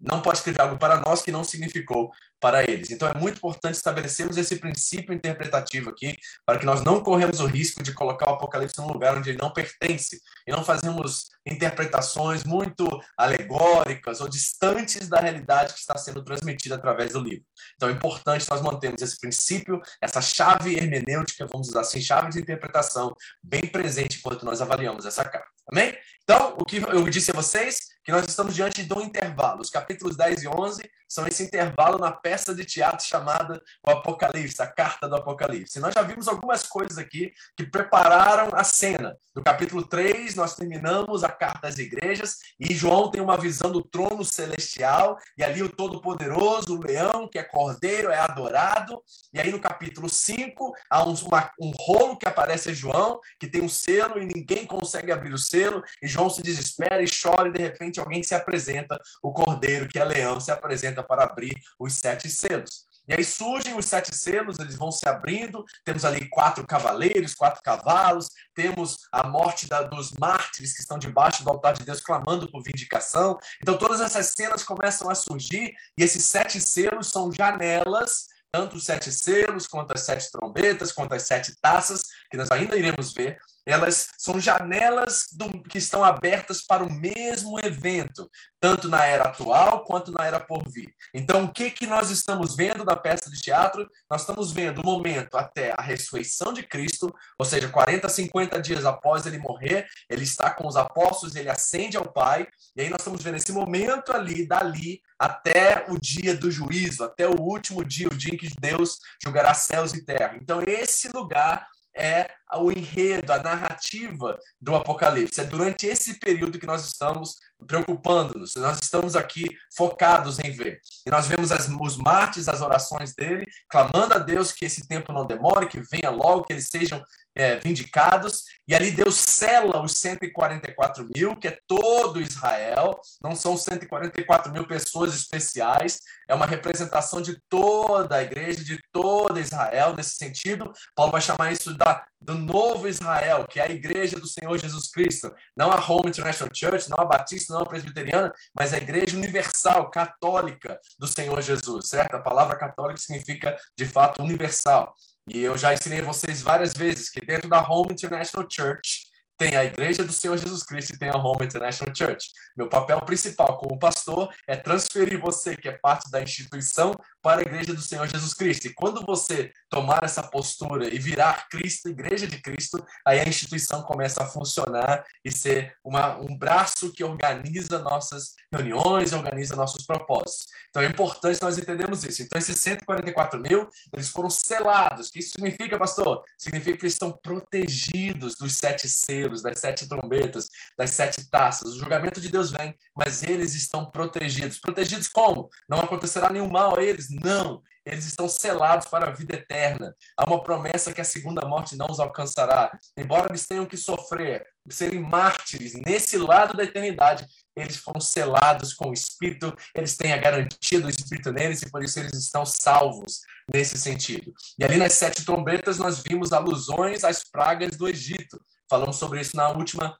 não 0.00 0.22
pode 0.22 0.38
escrever 0.38 0.60
algo 0.60 0.78
para 0.78 1.00
nós 1.00 1.22
que 1.22 1.32
não 1.32 1.42
significou 1.44 2.10
para 2.40 2.62
eles. 2.62 2.90
Então 2.90 3.08
é 3.08 3.14
muito 3.14 3.38
importante 3.38 3.74
estabelecermos 3.74 4.36
esse 4.36 4.56
princípio 4.56 5.12
interpretativo 5.12 5.90
aqui, 5.90 6.16
para 6.46 6.58
que 6.58 6.64
nós 6.64 6.82
não 6.82 7.02
corremos 7.02 7.40
o 7.40 7.46
risco 7.46 7.82
de 7.82 7.92
colocar 7.92 8.30
o 8.30 8.34
Apocalipse 8.34 8.78
num 8.78 8.86
lugar 8.86 9.16
onde 9.16 9.30
ele 9.30 9.38
não 9.38 9.52
pertence 9.52 10.20
e 10.46 10.52
não 10.52 10.64
fazemos 10.64 11.30
interpretações 11.44 12.44
muito 12.44 12.86
alegóricas 13.16 14.20
ou 14.20 14.28
distantes 14.28 15.08
da 15.08 15.18
realidade 15.18 15.74
que 15.74 15.80
está 15.80 15.96
sendo 15.96 16.22
transmitida 16.22 16.76
através 16.76 17.12
do 17.12 17.20
livro. 17.20 17.44
Então 17.74 17.88
é 17.88 17.92
importante 17.92 18.48
nós 18.48 18.62
mantermos 18.62 19.02
esse 19.02 19.18
princípio, 19.18 19.80
essa 20.00 20.20
chave 20.20 20.76
hermenêutica, 20.76 21.46
vamos 21.50 21.68
usar 21.68 21.80
assim, 21.80 22.00
chave 22.00 22.30
de 22.30 22.40
interpretação, 22.40 23.14
bem 23.42 23.66
presente 23.66 24.18
enquanto 24.18 24.44
nós 24.44 24.62
avaliamos 24.62 25.04
essa 25.04 25.24
carta. 25.24 25.48
Amém? 25.70 25.94
Então, 26.22 26.54
o 26.58 26.64
que 26.64 26.76
eu 26.76 27.08
disse 27.08 27.30
a 27.30 27.34
vocês, 27.34 27.78
que 28.08 28.12
nós 28.12 28.24
estamos 28.24 28.54
diante 28.54 28.82
de 28.82 28.94
um 28.94 29.02
intervalo. 29.02 29.60
Os 29.60 29.68
capítulos 29.68 30.16
10 30.16 30.44
e 30.44 30.48
11 30.48 30.90
são 31.08 31.26
esse 31.26 31.42
intervalo 31.42 31.98
na 31.98 32.12
peça 32.12 32.54
de 32.54 32.64
teatro 32.64 33.04
chamada 33.06 33.60
O 33.86 33.90
Apocalipse, 33.90 34.60
a 34.60 34.66
Carta 34.66 35.08
do 35.08 35.16
Apocalipse. 35.16 35.78
E 35.78 35.80
nós 35.80 35.94
já 35.94 36.02
vimos 36.02 36.28
algumas 36.28 36.64
coisas 36.64 36.98
aqui 36.98 37.32
que 37.56 37.64
prepararam 37.64 38.50
a 38.52 38.62
cena. 38.62 39.16
No 39.38 39.44
capítulo 39.44 39.86
3, 39.86 40.34
nós 40.34 40.56
terminamos 40.56 41.22
a 41.22 41.28
carta 41.28 41.68
às 41.68 41.78
igrejas 41.78 42.38
e 42.58 42.74
João 42.74 43.08
tem 43.08 43.22
uma 43.22 43.36
visão 43.36 43.70
do 43.70 43.80
trono 43.80 44.24
celestial 44.24 45.16
e 45.36 45.44
ali 45.44 45.62
o 45.62 45.68
Todo-Poderoso, 45.68 46.76
o 46.76 46.82
leão, 46.82 47.28
que 47.28 47.38
é 47.38 47.44
cordeiro, 47.44 48.10
é 48.10 48.18
adorado. 48.18 49.00
E 49.32 49.38
aí 49.40 49.52
no 49.52 49.60
capítulo 49.60 50.08
5, 50.08 50.72
há 50.90 51.04
um, 51.08 51.14
uma, 51.14 51.52
um 51.60 51.70
rolo 51.70 52.18
que 52.18 52.26
aparece 52.26 52.70
a 52.70 52.74
João, 52.74 53.20
que 53.38 53.46
tem 53.46 53.62
um 53.62 53.68
selo 53.68 54.20
e 54.20 54.26
ninguém 54.26 54.66
consegue 54.66 55.12
abrir 55.12 55.32
o 55.32 55.38
selo. 55.38 55.84
E 56.02 56.08
João 56.08 56.28
se 56.28 56.42
desespera 56.42 57.00
e 57.00 57.06
chora 57.06 57.48
e 57.48 57.52
de 57.52 57.62
repente 57.62 58.00
alguém 58.00 58.24
se 58.24 58.34
apresenta, 58.34 59.00
o 59.22 59.32
cordeiro, 59.32 59.86
que 59.86 60.00
é 60.00 60.04
leão, 60.04 60.40
se 60.40 60.50
apresenta 60.50 60.97
para 61.02 61.24
abrir 61.24 61.54
os 61.78 61.94
sete 61.94 62.28
selos. 62.30 62.88
E 63.08 63.14
aí 63.14 63.24
surgem 63.24 63.74
os 63.74 63.86
sete 63.86 64.14
selos, 64.14 64.58
eles 64.58 64.76
vão 64.76 64.92
se 64.92 65.08
abrindo. 65.08 65.64
Temos 65.82 66.04
ali 66.04 66.28
quatro 66.28 66.66
cavaleiros, 66.66 67.34
quatro 67.34 67.62
cavalos. 67.62 68.28
Temos 68.54 68.98
a 69.10 69.26
morte 69.26 69.66
da, 69.66 69.82
dos 69.82 70.12
mártires 70.12 70.74
que 70.74 70.82
estão 70.82 70.98
debaixo 70.98 71.42
do 71.42 71.48
altar 71.48 71.72
de 71.72 71.84
Deus 71.84 72.00
clamando 72.00 72.50
por 72.50 72.62
vindicação. 72.62 73.38
Então 73.62 73.78
todas 73.78 74.02
essas 74.02 74.26
cenas 74.26 74.62
começam 74.62 75.08
a 75.08 75.14
surgir 75.14 75.72
e 75.96 76.02
esses 76.02 76.26
sete 76.26 76.60
selos 76.60 77.08
são 77.08 77.32
janelas 77.32 78.26
tanto 78.50 78.76
os 78.76 78.84
sete 78.84 79.12
selos, 79.12 79.66
quanto 79.66 79.92
as 79.92 80.00
sete 80.00 80.30
trombetas, 80.30 80.92
quanto 80.92 81.14
as 81.14 81.22
sete 81.22 81.54
taças, 81.60 82.04
que 82.30 82.36
nós 82.36 82.50
ainda 82.50 82.76
iremos 82.76 83.12
ver, 83.12 83.38
elas 83.68 84.08
são 84.16 84.40
janelas 84.40 85.26
do, 85.32 85.62
que 85.62 85.76
estão 85.76 86.02
abertas 86.02 86.62
para 86.62 86.82
o 86.82 86.90
mesmo 86.90 87.60
evento, 87.60 88.30
tanto 88.58 88.88
na 88.88 89.04
era 89.04 89.24
atual 89.24 89.84
quanto 89.84 90.10
na 90.10 90.24
era 90.24 90.40
por 90.40 90.66
vir. 90.66 90.90
Então, 91.12 91.44
o 91.44 91.52
que, 91.52 91.70
que 91.70 91.86
nós 91.86 92.10
estamos 92.10 92.56
vendo 92.56 92.82
na 92.82 92.96
peça 92.96 93.30
de 93.30 93.38
teatro? 93.38 93.86
Nós 94.10 94.22
estamos 94.22 94.52
vendo 94.52 94.80
o 94.80 94.84
momento 94.84 95.36
até 95.36 95.74
a 95.76 95.82
ressurreição 95.82 96.50
de 96.50 96.62
Cristo, 96.62 97.14
ou 97.38 97.44
seja, 97.44 97.68
40, 97.68 98.08
50 98.08 98.58
dias 98.62 98.86
após 98.86 99.26
ele 99.26 99.36
morrer, 99.36 99.86
ele 100.08 100.24
está 100.24 100.50
com 100.50 100.66
os 100.66 100.76
apóstolos, 100.76 101.36
ele 101.36 101.50
ascende 101.50 101.98
ao 101.98 102.10
Pai, 102.10 102.48
e 102.74 102.80
aí 102.80 102.88
nós 102.88 103.00
estamos 103.00 103.22
vendo 103.22 103.36
esse 103.36 103.52
momento 103.52 104.12
ali, 104.12 104.46
dali, 104.46 105.02
até 105.18 105.84
o 105.90 105.98
dia 106.00 106.34
do 106.34 106.50
juízo, 106.50 107.04
até 107.04 107.28
o 107.28 107.38
último 107.38 107.84
dia, 107.84 108.08
o 108.08 108.16
dia 108.16 108.32
em 108.32 108.38
que 108.38 108.48
Deus 108.58 108.98
julgará 109.22 109.52
céus 109.52 109.92
e 109.92 110.02
terra. 110.02 110.38
Então, 110.40 110.62
esse 110.62 111.08
lugar 111.08 111.66
é 111.98 112.30
o 112.54 112.70
enredo, 112.70 113.32
a 113.32 113.42
narrativa 113.42 114.38
do 114.60 114.74
Apocalipse. 114.74 115.40
É 115.40 115.44
durante 115.44 115.86
esse 115.86 116.18
período 116.18 116.58
que 116.58 116.66
nós 116.66 116.86
estamos 116.86 117.36
preocupando-nos, 117.66 118.54
nós 118.56 118.78
estamos 118.82 119.16
aqui 119.16 119.46
focados 119.76 120.38
em 120.38 120.50
ver. 120.50 120.80
E 121.06 121.10
nós 121.10 121.26
vemos 121.26 121.50
as, 121.50 121.68
os 121.68 121.96
mártires, 121.96 122.48
as 122.48 122.60
orações 122.60 123.14
dele, 123.14 123.46
clamando 123.68 124.14
a 124.14 124.18
Deus 124.18 124.52
que 124.52 124.64
esse 124.64 124.86
tempo 124.86 125.12
não 125.12 125.26
demore, 125.26 125.68
que 125.68 125.80
venha 125.80 126.10
logo, 126.10 126.44
que 126.44 126.52
eles 126.52 126.68
sejam 126.68 127.02
é, 127.38 127.56
vindicados. 127.56 128.44
E 128.66 128.74
ali 128.74 128.90
Deus 128.90 129.14
sela 129.14 129.82
os 129.82 129.96
144 129.98 131.08
mil, 131.14 131.36
que 131.36 131.48
é 131.48 131.58
todo 131.66 132.20
Israel, 132.20 133.00
não 133.22 133.34
são 133.34 133.56
144 133.56 134.52
mil 134.52 134.66
pessoas 134.66 135.14
especiais, 135.14 136.00
é 136.28 136.34
uma 136.34 136.46
representação 136.46 137.22
de 137.22 137.40
toda 137.48 138.16
a 138.16 138.22
igreja, 138.22 138.62
de 138.62 138.78
toda 138.92 139.40
Israel, 139.40 139.94
nesse 139.94 140.16
sentido. 140.16 140.70
Paulo 140.94 141.12
vai 141.12 141.20
chamar 141.20 141.52
isso 141.52 141.72
da, 141.74 142.04
do 142.20 142.34
novo 142.34 142.88
Israel, 142.88 143.46
que 143.48 143.60
é 143.60 143.62
a 143.62 143.70
igreja 143.70 144.18
do 144.18 144.26
Senhor 144.26 144.58
Jesus 144.58 144.90
Cristo, 144.90 145.32
não 145.56 145.70
a 145.70 145.80
Home 145.80 146.08
International 146.08 146.52
Church, 146.54 146.90
não 146.90 146.98
a 146.98 147.04
Batista, 147.04 147.47
não 147.48 147.60
a 147.60 147.66
Presbiteriana, 147.66 148.32
mas 148.54 148.72
a 148.72 148.78
igreja 148.78 149.16
universal, 149.16 149.90
católica 149.90 150.78
do 150.98 151.06
Senhor 151.06 151.40
Jesus, 151.42 151.88
certo? 151.88 152.14
A 152.14 152.20
palavra 152.20 152.56
católica 152.56 153.00
significa, 153.00 153.56
de 153.76 153.86
fato, 153.86 154.22
universal. 154.22 154.94
E 155.28 155.40
eu 155.42 155.58
já 155.58 155.74
ensinei 155.74 156.00
vocês 156.00 156.40
várias 156.40 156.72
vezes 156.72 157.10
que 157.10 157.20
dentro 157.20 157.48
da 157.48 157.60
Home 157.68 157.92
International 157.92 158.48
Church, 158.50 159.07
tem 159.38 159.56
a 159.56 159.64
Igreja 159.64 160.02
do 160.02 160.12
Senhor 160.12 160.36
Jesus 160.36 160.64
Cristo 160.64 160.94
e 160.94 160.98
tem 160.98 161.08
a 161.08 161.16
Home 161.16 161.46
International 161.46 161.94
Church. 161.94 162.30
Meu 162.56 162.68
papel 162.68 163.00
principal 163.02 163.56
como 163.56 163.78
pastor 163.78 164.34
é 164.48 164.56
transferir 164.56 165.20
você, 165.20 165.56
que 165.56 165.68
é 165.68 165.72
parte 165.72 166.10
da 166.10 166.20
instituição, 166.20 166.92
para 167.22 167.40
a 167.40 167.42
Igreja 167.42 167.72
do 167.72 167.80
Senhor 167.80 168.06
Jesus 168.08 168.34
Cristo. 168.34 168.66
E 168.66 168.74
quando 168.74 169.06
você 169.06 169.52
tomar 169.70 170.02
essa 170.02 170.22
postura 170.22 170.92
e 170.92 170.98
virar 170.98 171.48
Cristo, 171.48 171.88
Igreja 171.88 172.26
de 172.26 172.42
Cristo, 172.42 172.84
aí 173.06 173.20
a 173.20 173.28
instituição 173.28 173.82
começa 173.82 174.24
a 174.24 174.26
funcionar 174.26 175.04
e 175.24 175.30
ser 175.30 175.72
uma, 175.84 176.18
um 176.18 176.36
braço 176.36 176.92
que 176.92 177.04
organiza 177.04 177.78
nossas 177.78 178.34
reuniões, 178.52 179.12
organiza 179.12 179.54
nossos 179.54 179.86
propósitos. 179.86 180.46
Então 180.70 180.82
é 180.82 180.86
importante 180.86 181.40
nós 181.40 181.58
entendermos 181.58 182.02
isso. 182.02 182.22
Então 182.22 182.38
esses 182.38 182.58
144 182.58 183.40
mil, 183.40 183.68
eles 183.92 184.08
foram 184.08 184.30
selados. 184.30 185.08
O 185.08 185.12
que 185.12 185.20
isso 185.20 185.30
significa, 185.30 185.78
pastor? 185.78 186.24
Significa 186.36 186.76
que 186.76 186.84
eles 186.84 186.94
estão 186.94 187.12
protegidos 187.12 188.34
dos 188.34 188.56
sete 188.56 188.88
selos 188.88 189.27
das 189.28 189.58
sete 189.58 189.88
trombetas, 189.88 190.48
das 190.76 190.90
sete 190.90 191.28
taças. 191.30 191.74
O 191.74 191.78
julgamento 191.78 192.20
de 192.20 192.28
Deus 192.28 192.50
vem, 192.50 192.74
mas 192.96 193.22
eles 193.22 193.54
estão 193.54 193.90
protegidos. 193.90 194.58
Protegidos 194.58 195.08
como? 195.08 195.48
Não 195.68 195.80
acontecerá 195.80 196.30
nenhum 196.30 196.48
mal 196.48 196.78
a 196.78 196.82
eles? 196.82 197.08
Não. 197.10 197.62
Eles 197.88 198.06
estão 198.06 198.28
selados 198.28 198.86
para 198.86 199.08
a 199.08 199.12
vida 199.12 199.34
eterna. 199.34 199.94
Há 200.16 200.24
uma 200.24 200.42
promessa 200.42 200.92
que 200.92 201.00
a 201.00 201.04
segunda 201.04 201.46
morte 201.46 201.76
não 201.76 201.86
os 201.90 201.98
alcançará. 201.98 202.70
Embora 202.96 203.28
eles 203.30 203.46
tenham 203.46 203.66
que 203.66 203.76
sofrer, 203.76 204.46
serem 204.68 205.00
mártires 205.00 205.74
nesse 205.74 206.18
lado 206.18 206.56
da 206.56 206.64
eternidade, 206.64 207.26
eles 207.56 207.76
foram 207.76 208.00
selados 208.00 208.74
com 208.74 208.90
o 208.90 208.92
Espírito, 208.92 209.56
eles 209.74 209.96
têm 209.96 210.12
a 210.12 210.18
garantia 210.18 210.80
do 210.80 210.90
Espírito 210.90 211.32
neles 211.32 211.62
e 211.62 211.70
por 211.70 211.82
isso 211.82 211.98
eles 211.98 212.14
estão 212.14 212.44
salvos 212.44 213.20
nesse 213.52 213.78
sentido. 213.78 214.32
E 214.58 214.64
ali 214.64 214.76
nas 214.76 214.92
sete 214.92 215.24
trombetas 215.24 215.78
nós 215.78 216.02
vimos 216.02 216.32
alusões 216.32 217.04
às 217.04 217.24
pragas 217.28 217.76
do 217.76 217.88
Egito. 217.88 218.40
Falamos 218.68 218.96
sobre 218.96 219.20
isso 219.20 219.34
na 219.34 219.48
última 219.48 219.96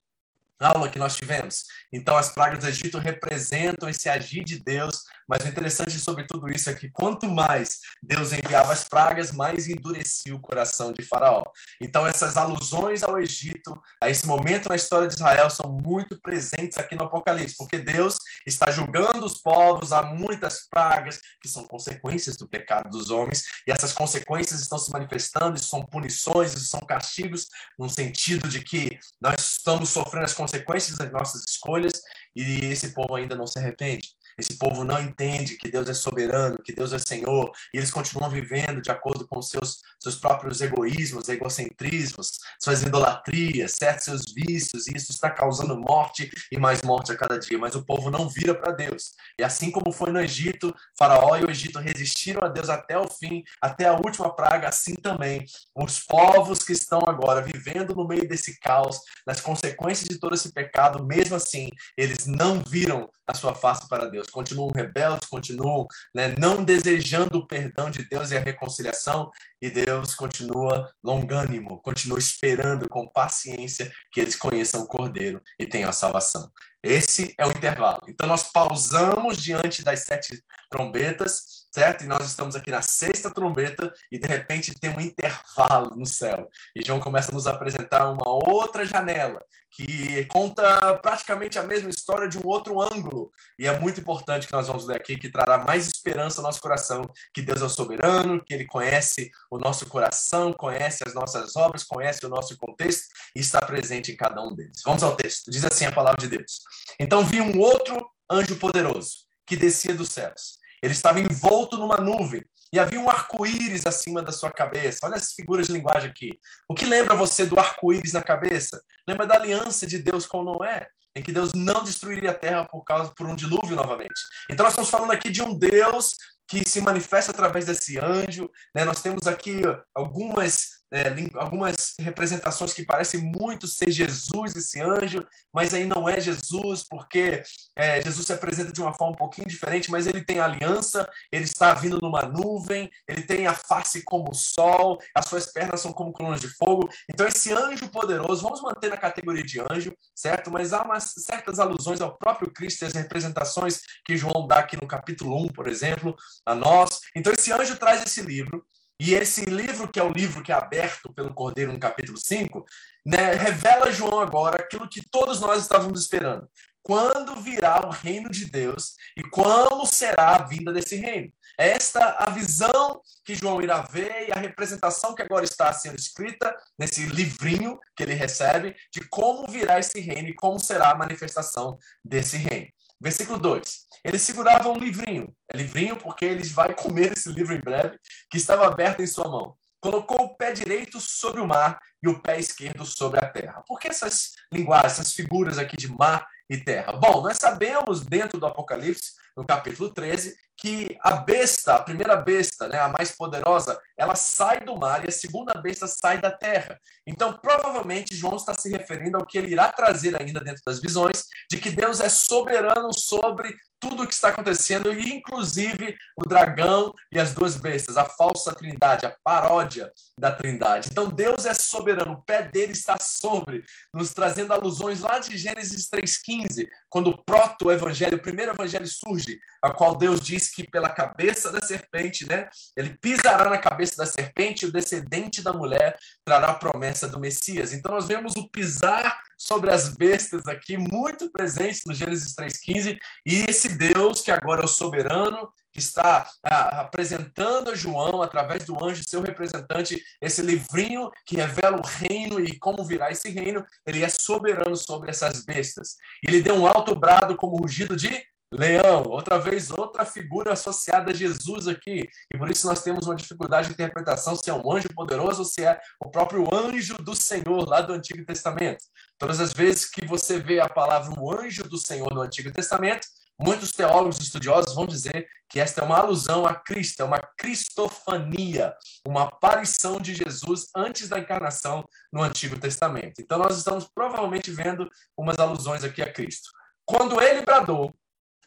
aula 0.61 0.89
que 0.89 0.99
nós 0.99 1.17
tivemos. 1.17 1.65
Então, 1.93 2.17
as 2.17 2.31
pragas 2.31 2.61
do 2.61 2.69
Egito 2.69 2.99
representam 2.99 3.89
esse 3.89 4.09
agir 4.09 4.45
de 4.45 4.59
Deus, 4.59 5.05
mas 5.29 5.45
o 5.45 5.49
interessante 5.49 5.99
sobre 5.99 6.27
tudo 6.27 6.51
isso 6.51 6.69
é 6.69 6.75
que 6.75 6.91
quanto 6.91 7.29
mais 7.29 7.79
Deus 8.03 8.33
enviava 8.33 8.73
as 8.73 8.85
pragas, 8.85 9.31
mais 9.31 9.69
endurecia 9.69 10.35
o 10.35 10.41
coração 10.41 10.93
de 10.93 11.03
Faraó. 11.03 11.45
Então, 11.81 12.07
essas 12.07 12.37
alusões 12.37 13.03
ao 13.03 13.21
Egito, 13.21 13.81
a 14.03 14.11
esse 14.11 14.27
momento 14.27 14.69
na 14.69 14.77
história 14.77 15.07
de 15.07 15.15
Israel, 15.15 15.49
são 15.49 15.71
muito 15.71 16.21
presentes 16.21 16.77
aqui 16.77 16.97
no 16.97 17.05
Apocalipse, 17.05 17.57
porque 17.57 17.79
Deus 17.79 18.17
está 18.47 18.71
julgando 18.71 19.25
os 19.25 19.41
povos, 19.41 19.93
há 19.93 20.03
muitas 20.03 20.67
pragas 20.69 21.21
que 21.41 21.49
são 21.49 21.65
consequências 21.67 22.37
do 22.37 22.49
pecado 22.49 22.91
dos 22.91 23.11
homens, 23.11 23.45
e 23.67 23.71
essas 23.71 23.93
consequências 23.93 24.61
estão 24.61 24.79
se 24.79 24.91
manifestando, 24.91 25.57
isso 25.57 25.69
são 25.69 25.85
punições, 25.85 26.55
isso 26.55 26.67
são 26.67 26.81
castigos, 26.81 27.47
no 27.79 27.89
sentido 27.89 28.49
de 28.49 28.61
que 28.61 28.99
nós 29.21 29.57
estamos 29.59 29.91
sofrendo 29.91 30.25
as 30.25 30.33
consequências 30.33 30.48
das 30.97 31.13
nossas 31.13 31.45
escolhas, 31.49 32.03
e 32.35 32.65
esse 32.67 32.95
povo 32.95 33.15
ainda 33.15 33.35
não 33.35 33.47
se 33.47 33.59
arrepende. 33.59 34.09
Esse 34.39 34.57
povo 34.57 34.85
não 34.85 35.01
entende 35.01 35.57
que 35.57 35.71
Deus 35.71 35.89
é 35.89 35.95
soberano, 35.95 36.63
que 36.63 36.73
Deus 36.73 36.93
é 36.93 36.99
Senhor, 36.99 37.51
e 37.75 37.79
eles 37.79 37.91
continuam 37.91 38.31
vivendo 38.31 38.81
de 38.81 38.91
acordo 38.91 39.27
com 39.27 39.43
seus, 39.43 39.81
seus 39.99 40.17
próprios 40.17 40.61
egoísmos, 40.61 41.29
egocentrismos, 41.29 42.39
suas 42.61 42.83
idolatrias, 42.83 43.73
certos 43.73 44.05
seus 44.05 44.33
vícios, 44.33 44.87
e 44.87 44.97
isso 44.97 45.11
está 45.11 45.31
causando 45.31 45.79
morte 45.79 46.31
e 46.53 46.59
mais 46.59 46.83
morte 46.83 47.13
a 47.13 47.17
cada 47.17 47.39
dia. 47.39 47.59
Mas 47.59 47.75
o 47.75 47.85
povo 47.85 48.11
não 48.11 48.29
vira 48.29 48.55
para 48.55 48.73
Deus. 48.73 49.13
E 49.39 49.43
assim 49.43 49.71
como 49.71 49.93
foi 49.93 50.13
no 50.13 50.21
Egito, 50.21 50.75
Faraó 50.97 51.37
e 51.37 51.45
o 51.45 51.51
Egito 51.51 51.79
resistiram 51.79 52.43
a 52.45 52.49
Deus 52.49 52.69
até 52.69 52.99
o 52.99 53.09
fim, 53.09 53.43
até 53.61 53.87
a 53.87 53.95
última 53.95 54.35
praga, 54.35 54.69
assim 54.69 54.95
também 54.95 55.45
os 55.75 56.01
povos 56.01 56.61
que 56.61 56.73
estão 56.73 57.01
agora 57.07 57.43
vivendo 57.43 57.95
no 57.95 58.07
meio 58.07 58.29
desse 58.29 58.59
caos, 58.61 59.01
nas 59.27 59.41
consequências 59.41 60.09
de 60.09 60.19
todo 60.19 60.35
esse 60.35 60.53
pecado, 60.53 61.05
mesmo 61.05 61.37
assim, 61.37 61.71
eles 61.97 62.27
não 62.27 62.63
viram 62.63 63.09
a 63.29 63.35
sua 63.35 63.55
face 63.55 63.87
para 63.87 64.09
Deus 64.09 64.29
continuam 64.29 64.71
rebeldes, 64.75 65.29
continuam 65.29 65.87
né, 66.15 66.35
não 66.39 66.65
desejando 66.65 67.39
o 67.39 67.47
perdão 67.47 67.91
de 67.91 68.09
Deus 68.09 68.31
e 68.31 68.37
a 68.37 68.41
reconciliação, 68.41 69.31
e 69.61 69.69
Deus 69.69 70.15
continua 70.15 70.91
longânimo, 71.05 71.83
continua 71.83 72.19
esperando 72.19 72.89
com 72.89 73.07
paciência 73.07 73.93
que 74.11 74.21
eles 74.21 74.35
conheçam 74.35 74.83
o 74.83 74.87
Cordeiro 74.87 75.43
e 75.59 75.67
tenham 75.67 75.91
a 75.91 75.93
salvação. 75.93 76.51
Esse 76.83 77.35
é 77.37 77.47
o 77.47 77.51
intervalo. 77.51 78.03
Então, 78.09 78.27
nós 78.27 78.45
pausamos 78.45 79.39
diante 79.39 79.83
das 79.83 80.01
sete 80.01 80.43
trombetas, 80.71 81.67
certo? 81.73 82.05
E 82.05 82.07
nós 82.07 82.27
estamos 82.27 82.55
aqui 82.55 82.71
na 82.71 82.83
sexta 82.83 83.31
trombeta 83.31 83.93
e, 84.13 84.19
de 84.19 84.27
repente, 84.27 84.75
tem 84.75 84.91
um 84.91 85.01
intervalo 85.01 85.97
no 85.97 86.07
céu. 86.07 86.49
E 86.77 86.85
João 86.85 87.01
começa 87.01 87.31
a 87.31 87.35
nos 87.35 87.47
apresentar 87.47 88.11
uma 88.11 88.29
outra 88.29 88.85
janela 88.85 89.41
que 89.71 90.25
conta 90.27 90.99
praticamente 90.99 91.59
a 91.59 91.63
mesma 91.63 91.91
história 91.91 92.29
de 92.29 92.39
um 92.39 92.47
outro 92.47 92.81
ângulo. 92.81 93.31
E 93.59 93.67
é 93.67 93.79
muito 93.79 94.01
importante 94.01 94.47
que 94.47 94.53
nós 94.53 94.67
vamos 94.67 94.87
ler 94.87 94.97
aqui, 94.97 95.17
que 95.17 95.31
trará 95.31 95.59
mais 95.59 95.87
esperança 95.87 96.41
ao 96.41 96.45
nosso 96.45 96.61
coração, 96.61 97.03
que 97.35 97.43
Deus 97.43 97.61
é 97.61 97.65
o 97.65 97.69
soberano, 97.69 98.43
que 98.43 98.55
Ele 98.55 98.67
conhece 98.67 99.31
o 99.51 99.59
nosso 99.59 99.87
coração, 99.87 100.53
conhece 100.53 101.05
as 101.07 101.15
nossas 101.15 101.55
obras, 101.55 101.85
conhece 101.85 102.25
o 102.25 102.29
nosso 102.29 102.57
contexto 102.57 103.09
e 103.37 103.41
está 103.41 103.61
presente 103.61 104.11
em 104.11 104.17
cada 104.17 104.43
um 104.43 104.55
deles. 104.55 104.81
Vamos 104.85 105.03
ao 105.03 105.15
texto. 105.15 105.51
Diz 105.51 105.65
assim 105.65 105.85
a 105.85 105.93
palavra 105.93 106.21
de 106.21 106.29
Deus. 106.29 106.61
Então 106.99 107.25
vi 107.25 107.41
um 107.41 107.59
outro 107.59 108.09
anjo 108.31 108.57
poderoso 108.57 109.27
que 109.47 109.57
descia 109.57 109.95
dos 109.95 110.11
céus. 110.11 110.59
Ele 110.83 110.93
estava 110.93 111.21
envolto 111.21 111.77
numa 111.77 111.97
nuvem 111.97 112.45
e 112.73 112.79
havia 112.79 113.01
um 113.01 113.09
arco-íris 113.09 113.87
acima 113.87 114.23
da 114.23 114.31
sua 114.31 114.51
cabeça. 114.51 115.01
Olha 115.05 115.17
as 115.17 115.33
figuras 115.33 115.67
de 115.67 115.73
linguagem 115.73 116.11
aqui. 116.11 116.39
O 116.69 116.75
que 116.75 116.85
lembra 116.85 117.17
você 117.17 117.47
do 117.47 117.59
arco-íris 117.59 118.13
na 118.13 118.23
cabeça? 118.23 118.81
Lembra 119.07 119.27
da 119.27 119.37
aliança 119.37 119.87
de 119.87 119.99
Deus 119.99 120.27
com 120.27 120.43
Noé, 120.43 120.87
em 121.17 121.23
que 121.23 121.33
Deus 121.33 121.53
não 121.55 121.83
destruiria 121.83 122.31
a 122.31 122.35
terra 122.35 122.67
por 122.67 122.85
causa 122.85 123.13
por 123.15 123.27
um 123.27 123.35
dilúvio 123.35 123.75
novamente. 123.75 124.21
Então 124.51 124.65
nós 124.65 124.75
estamos 124.75 124.91
falando 124.91 125.13
aqui 125.13 125.31
de 125.31 125.43
um 125.43 125.59
Deus 125.59 126.17
que 126.47 126.69
se 126.69 126.81
manifesta 126.81 127.33
através 127.33 127.67
desse 127.67 127.99
anjo. 127.99 128.51
Né? 128.75 128.85
Nós 128.85 129.03
temos 129.03 129.27
aqui 129.27 129.63
algumas 129.95 130.78
é, 130.93 131.13
algumas 131.35 131.95
representações 132.01 132.73
que 132.73 132.85
parecem 132.85 133.21
muito 133.21 133.67
ser 133.67 133.91
Jesus, 133.91 134.57
esse 134.57 134.81
anjo, 134.81 135.27
mas 135.53 135.75
aí 135.75 135.85
não 135.85 136.09
é 136.09 136.21
Jesus, 136.21 136.85
porque 136.89 137.43
é, 137.77 138.01
Jesus 138.03 138.27
se 138.27 138.33
apresenta 138.33 138.73
de 138.73 138.81
uma 138.81 138.95
forma 138.95 139.13
um 139.13 139.17
pouquinho 139.17 139.47
diferente, 139.47 139.91
mas 139.91 140.07
ele 140.07 140.25
tem 140.25 140.41
aliança, 140.41 141.09
ele 141.31 141.45
está 141.45 141.75
vindo 141.75 141.99
numa 142.01 142.23
nuvem, 142.23 142.91
ele 143.07 143.23
tem 143.23 143.47
a 143.47 143.55
face 143.55 144.03
como 144.03 144.31
o 144.31 144.35
sol, 144.35 144.99
as 145.15 145.27
suas 145.27 145.47
pernas 145.47 145.81
são 145.81 145.93
como 145.93 146.13
colunas 146.13 146.41
de 146.41 146.49
fogo. 146.49 146.89
Então, 147.11 147.27
esse 147.27 147.53
anjo 147.53 147.89
poderoso, 147.89 148.43
vamos 148.43 148.63
manter 148.63 148.89
na 148.89 148.97
categoria 148.97 149.45
de 149.45 149.61
anjo, 149.61 149.95
certo? 150.15 150.51
Mas 150.51 150.73
há 150.73 150.83
umas 150.83 151.15
certas 151.19 151.59
alusões 151.59 152.01
ao 152.01 152.17
próprio 152.17 152.51
Cristo 152.51 152.83
e 152.83 152.87
as 152.87 152.95
representações 152.95 153.81
que 154.05 154.17
João 154.17 154.47
dá 154.47 154.59
aqui 154.59 154.77
no 154.77 154.87
capítulo 154.87 155.45
1, 155.45 155.49
por 155.49 155.69
exemplo, 155.69 156.17
a 156.45 156.55
nós. 156.55 157.01
Então, 157.15 157.33
esse 157.33 157.53
anjo 157.53 157.77
traz 157.77 158.03
esse 158.03 158.23
livro. 158.23 158.65
E 159.01 159.15
esse 159.15 159.45
livro, 159.45 159.87
que 159.87 160.01
é 160.01 160.03
o 160.03 160.13
livro 160.13 160.43
que 160.43 160.51
é 160.51 160.55
aberto 160.55 161.13
pelo 161.13 161.33
Cordeiro 161.33 161.73
no 161.73 161.79
capítulo 161.79 162.19
5, 162.19 162.65
né, 163.07 163.33
revela 163.35 163.93
João 163.93 164.19
agora 164.21 164.57
aquilo 164.57 164.89
que 164.89 165.09
todos 165.09 165.41
nós 165.41 165.63
estávamos 165.63 166.01
esperando. 166.01 166.49
Quando 166.83 167.37
virá 167.41 167.87
o 167.87 167.91
reino 167.91 168.29
de 168.29 168.47
Deus 168.47 168.95
e 169.17 169.23
como 169.23 169.87
será 169.87 170.37
a 170.37 170.43
vinda 170.43 170.73
desse 170.73 170.97
reino. 170.97 171.31
É 171.61 171.69
esta 171.71 172.17
a 172.19 172.31
visão 172.31 173.01
que 173.25 173.35
João 173.35 173.61
irá 173.61 173.83
ver 173.83 174.29
e 174.29 174.33
a 174.33 174.41
representação 174.41 175.15
que 175.15 175.23
agora 175.23 175.45
está 175.45 175.73
sendo 175.73 175.97
escrita 175.97 176.57
nesse 176.79 177.05
livrinho 177.07 177.79
que 177.95 178.03
ele 178.03 178.15
recebe 178.15 178.75
de 178.93 179.07
como 179.09 179.47
virá 179.47 179.79
esse 179.79 180.01
reino 180.01 180.29
e 180.29 180.35
como 180.35 180.59
será 180.59 180.91
a 180.91 180.99
manifestação 180.99 181.77
desse 182.05 182.37
reino. 182.37 182.69
Versículo 183.01 183.39
2. 183.39 183.89
Ele 184.05 184.19
segurava 184.19 184.69
um 184.69 184.79
livrinho. 184.79 185.35
É 185.53 185.57
livrinho 185.57 185.97
porque 185.97 186.25
ele 186.25 186.43
vai 186.49 186.75
comer 186.75 187.13
esse 187.13 187.29
livro 187.31 187.55
em 187.55 187.61
breve, 187.61 187.99
que 188.31 188.37
estava 188.37 188.67
aberto 188.67 189.01
em 189.01 189.07
sua 189.07 189.29
mão. 189.29 189.57
Colocou 189.81 190.21
o 190.23 190.37
pé 190.37 190.53
direito 190.53 191.01
sobre 191.01 191.41
o 191.41 191.47
mar 191.47 191.79
e 192.03 192.09
o 192.09 192.21
pé 192.21 192.39
esquerdo 192.39 192.85
sobre 192.85 193.25
a 193.25 193.29
terra. 193.29 193.63
Por 193.67 193.79
que 193.79 193.89
essas 193.89 194.33
linguagens, 194.53 194.95
essas 194.95 195.13
figuras 195.13 195.59
aqui 195.59 195.77
de 195.77 195.89
mar 195.89 196.27
e 196.51 196.57
terra? 196.57 196.93
Bom, 196.93 197.23
nós 197.23 197.37
sabemos 197.37 198.05
dentro 198.05 198.41
do 198.41 198.47
Apocalipse, 198.47 199.13
no 199.37 199.47
capítulo 199.47 199.93
13, 199.93 200.37
que 200.59 200.99
a 201.03 201.17
besta, 201.17 201.77
a 201.77 201.83
primeira 201.83 202.17
besta, 202.17 202.69
né, 202.69 202.81
a 202.81 202.89
mais 202.89 203.13
poderosa, 203.13 203.81
ela 203.97 204.17
sai 204.17 204.61
do 204.61 204.77
mar 204.77 205.05
e 205.05 205.09
a 205.09 205.13
segunda 205.13 205.55
besta 205.55 205.87
sai 205.87 206.21
da 206.21 206.33
terra. 206.33 206.79
Então, 207.07 207.33
provavelmente, 207.39 208.17
João 208.17 208.37
está 208.37 208.53
se 208.53 208.69
referindo 208.69 209.17
ao 209.17 209.25
que 209.25 209.39
ele 209.39 209.53
irá 209.53 209.71
trazer 209.71 210.21
ainda 210.21 210.41
dentro 210.41 210.63
das 210.67 210.81
visões, 210.81 211.25
de 211.49 211.59
que 211.59 211.71
Deus 211.71 212.01
é 212.01 212.09
soberano 212.09 212.93
sobre 212.93 213.55
tudo 213.81 214.03
o 214.03 214.07
que 214.07 214.15
está 214.15 214.29
acontecendo, 214.29 214.93
e 214.93 215.15
inclusive 215.15 215.97
o 216.17 216.29
dragão 216.29 216.93
e 217.13 217.19
as 217.19 217.33
duas 217.33 217.57
bestas, 217.57 217.97
a 217.97 218.05
falsa 218.05 218.53
trindade, 218.53 219.07
a 219.07 219.17
paródia 219.23 219.93
da 220.19 220.33
trindade. 220.33 220.89
Então 220.91 221.09
Deus 221.09 221.47
é 221.47 221.55
soberano, 221.55 222.15
o 222.15 222.23
pé 222.23 222.43
dele 222.43 222.73
está 222.73 222.99
sobre, 222.99 223.65
nos 223.95 224.13
trazendo 224.13 224.53
alusões 224.53 225.01
lá 225.01 225.19
de 225.19 225.37
Gênesis 225.37 225.89
3,15, 225.89 226.67
quando 226.89 227.11
o 227.11 227.25
proto-evangelho, 227.25 228.17
o 228.17 228.23
primeiro 228.23 228.53
evangelho 228.53 228.87
surge, 228.87 229.39
a 229.63 229.71
qual 229.71 229.97
Deus 229.97 230.21
diz 230.21 230.48
que 230.51 230.69
pela 230.69 230.89
cabeça 230.89 231.51
da 231.51 231.61
serpente, 231.61 232.29
né, 232.29 232.49
ele 232.77 232.97
pisará 233.01 233.51
na 233.51 233.59
cabeça 233.59 233.97
da 233.97 234.07
serpente 234.07 234.65
e 234.65 234.69
o 234.69 234.73
descendente 234.73 235.43
da 235.43 235.53
mulher 235.53 235.97
trará 236.25 236.49
a 236.49 236.55
promessa 236.55 237.09
do 237.09 237.21
Messias. 237.21 237.73
Então 237.73 237.93
nós 237.93 238.07
vemos 238.07 238.35
o 238.37 238.49
pisar 238.49 239.19
sobre 239.37 239.71
as 239.71 239.89
bestas 239.89 240.47
aqui, 240.47 240.77
muito 240.77 241.31
presentes 241.31 241.83
no 241.87 241.95
Gênesis 241.95 242.35
3,15, 242.35 242.99
e 243.25 243.45
esse 243.49 243.69
Deus 243.69 244.21
que 244.21 244.33
agora 244.33 244.63
é 244.63 244.65
o 244.65 244.69
soberano, 244.69 245.49
que 245.73 245.79
está 245.79 246.29
ah, 246.43 246.81
apresentando 246.81 247.71
a 247.71 247.75
João, 247.75 248.21
através 248.21 248.65
do 248.65 248.85
anjo, 248.85 249.07
seu 249.07 249.23
representante, 249.23 250.03
esse 250.21 250.43
livrinho 250.43 251.11
que 251.25 251.37
revela 251.37 251.79
o 251.79 251.87
reino 251.87 252.41
e 252.41 252.59
como 252.59 252.85
virá 252.85 253.11
esse 253.11 253.31
reino, 253.31 253.65
ele 253.87 254.03
é 254.03 254.09
soberano 254.09 254.77
sobre 254.77 255.11
essas 255.11 255.45
bestas. 255.45 255.97
Ele 256.27 256.43
deu 256.43 256.57
um 256.57 256.67
alto 256.67 256.95
brado 256.97 257.37
como 257.37 257.59
rugido 257.59 257.97
de 257.97 258.25
Leão, 258.53 259.03
outra 259.05 259.39
vez, 259.39 259.71
outra 259.71 260.05
figura 260.05 260.53
associada 260.53 261.11
a 261.11 261.15
Jesus 261.15 261.69
aqui. 261.69 262.09
E 262.33 262.39
por 262.39 262.51
isso 262.51 262.67
nós 262.67 262.83
temos 262.83 263.07
uma 263.07 263.15
dificuldade 263.15 263.69
de 263.69 263.75
interpretação 263.75 264.35
se 264.37 264.49
é 264.49 264.55
um 264.55 264.73
anjo 264.73 264.89
poderoso 264.95 265.41
ou 265.41 265.45
se 265.45 265.65
é 265.65 265.79
o 266.01 266.11
próprio 266.11 266.47
anjo 266.55 266.97
do 266.99 267.15
Senhor 267.15 267.69
lá 267.69 267.81
do 267.81 267.93
Antigo 267.93 268.25
Testamento. 268.25 268.85
Todas 269.19 269.41
as 269.41 269.53
vezes 269.53 269.91
que 269.91 270.07
você 270.07 270.39
vê 270.39 270.61
a 270.61 270.69
palavra 270.69 271.15
anjo 271.41 271.65
do 271.65 271.79
Senhor 271.79 272.13
no 272.15 272.23
Antigo 272.23 272.51
Testamento, 272.51 273.07
Muitos 273.41 273.71
teólogos 273.71 274.19
estudiosos 274.19 274.75
vão 274.75 274.85
dizer 274.85 275.29
que 275.49 275.61
esta 275.61 275.81
é 275.81 275.85
uma 275.85 275.99
alusão 275.99 276.45
a 276.45 276.57
Cristo, 276.57 277.03
é 277.03 277.05
uma 277.05 277.21
cristofania, 277.39 278.75
uma 279.07 279.25
aparição 279.25 280.01
de 280.01 280.13
Jesus 280.13 280.67
antes 280.75 281.09
da 281.09 281.21
encarnação 281.21 281.85
no 282.13 282.21
Antigo 282.21 282.59
Testamento. 282.59 283.21
Então, 283.21 283.39
nós 283.39 283.57
estamos 283.57 283.87
provavelmente 283.87 284.51
vendo 284.51 284.91
umas 285.17 285.39
alusões 285.39 285.85
aqui 285.85 286.03
a 286.03 286.13
Cristo. 286.13 286.51
Quando 286.85 287.23
ele 287.23 287.43
bradou, 287.43 287.95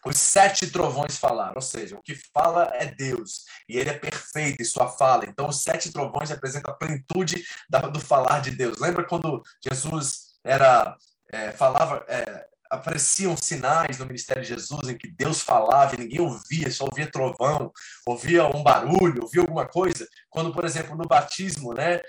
os 0.05 0.17
sete 0.17 0.69
trovões 0.69 1.17
falaram, 1.17 1.53
ou 1.55 1.61
seja, 1.61 1.95
o 1.95 2.01
que 2.01 2.15
fala 2.33 2.71
é 2.73 2.85
Deus, 2.85 3.45
e 3.69 3.77
ele 3.77 3.89
é 3.89 3.97
perfeito 3.97 4.61
em 4.61 4.65
sua 4.65 4.89
fala. 4.89 5.25
Então, 5.25 5.47
os 5.47 5.61
sete 5.61 5.91
trovões 5.91 6.29
representam 6.29 6.73
a 6.73 6.77
plenitude 6.77 7.45
do 7.91 7.99
falar 7.99 8.39
de 8.41 8.51
Deus. 8.51 8.79
Lembra 8.79 9.03
quando 9.03 9.43
Jesus 9.63 10.31
era 10.43 10.97
é, 11.31 11.51
falava, 11.51 12.03
é, 12.07 12.45
apareciam 12.71 13.35
sinais 13.35 13.99
no 13.99 14.05
ministério 14.05 14.41
de 14.41 14.47
Jesus 14.47 14.87
em 14.87 14.97
que 14.97 15.11
Deus 15.11 15.41
falava 15.41 15.93
e 15.93 15.99
ninguém 15.99 16.21
ouvia, 16.21 16.71
só 16.71 16.85
ouvia 16.85 17.11
trovão, 17.11 17.71
ouvia 18.05 18.47
um 18.47 18.63
barulho, 18.63 19.23
ouvia 19.23 19.41
alguma 19.41 19.67
coisa. 19.67 20.07
Quando, 20.29 20.53
por 20.53 20.63
exemplo, 20.63 20.95
no 20.95 21.05
batismo, 21.05 21.73
né, 21.73 21.99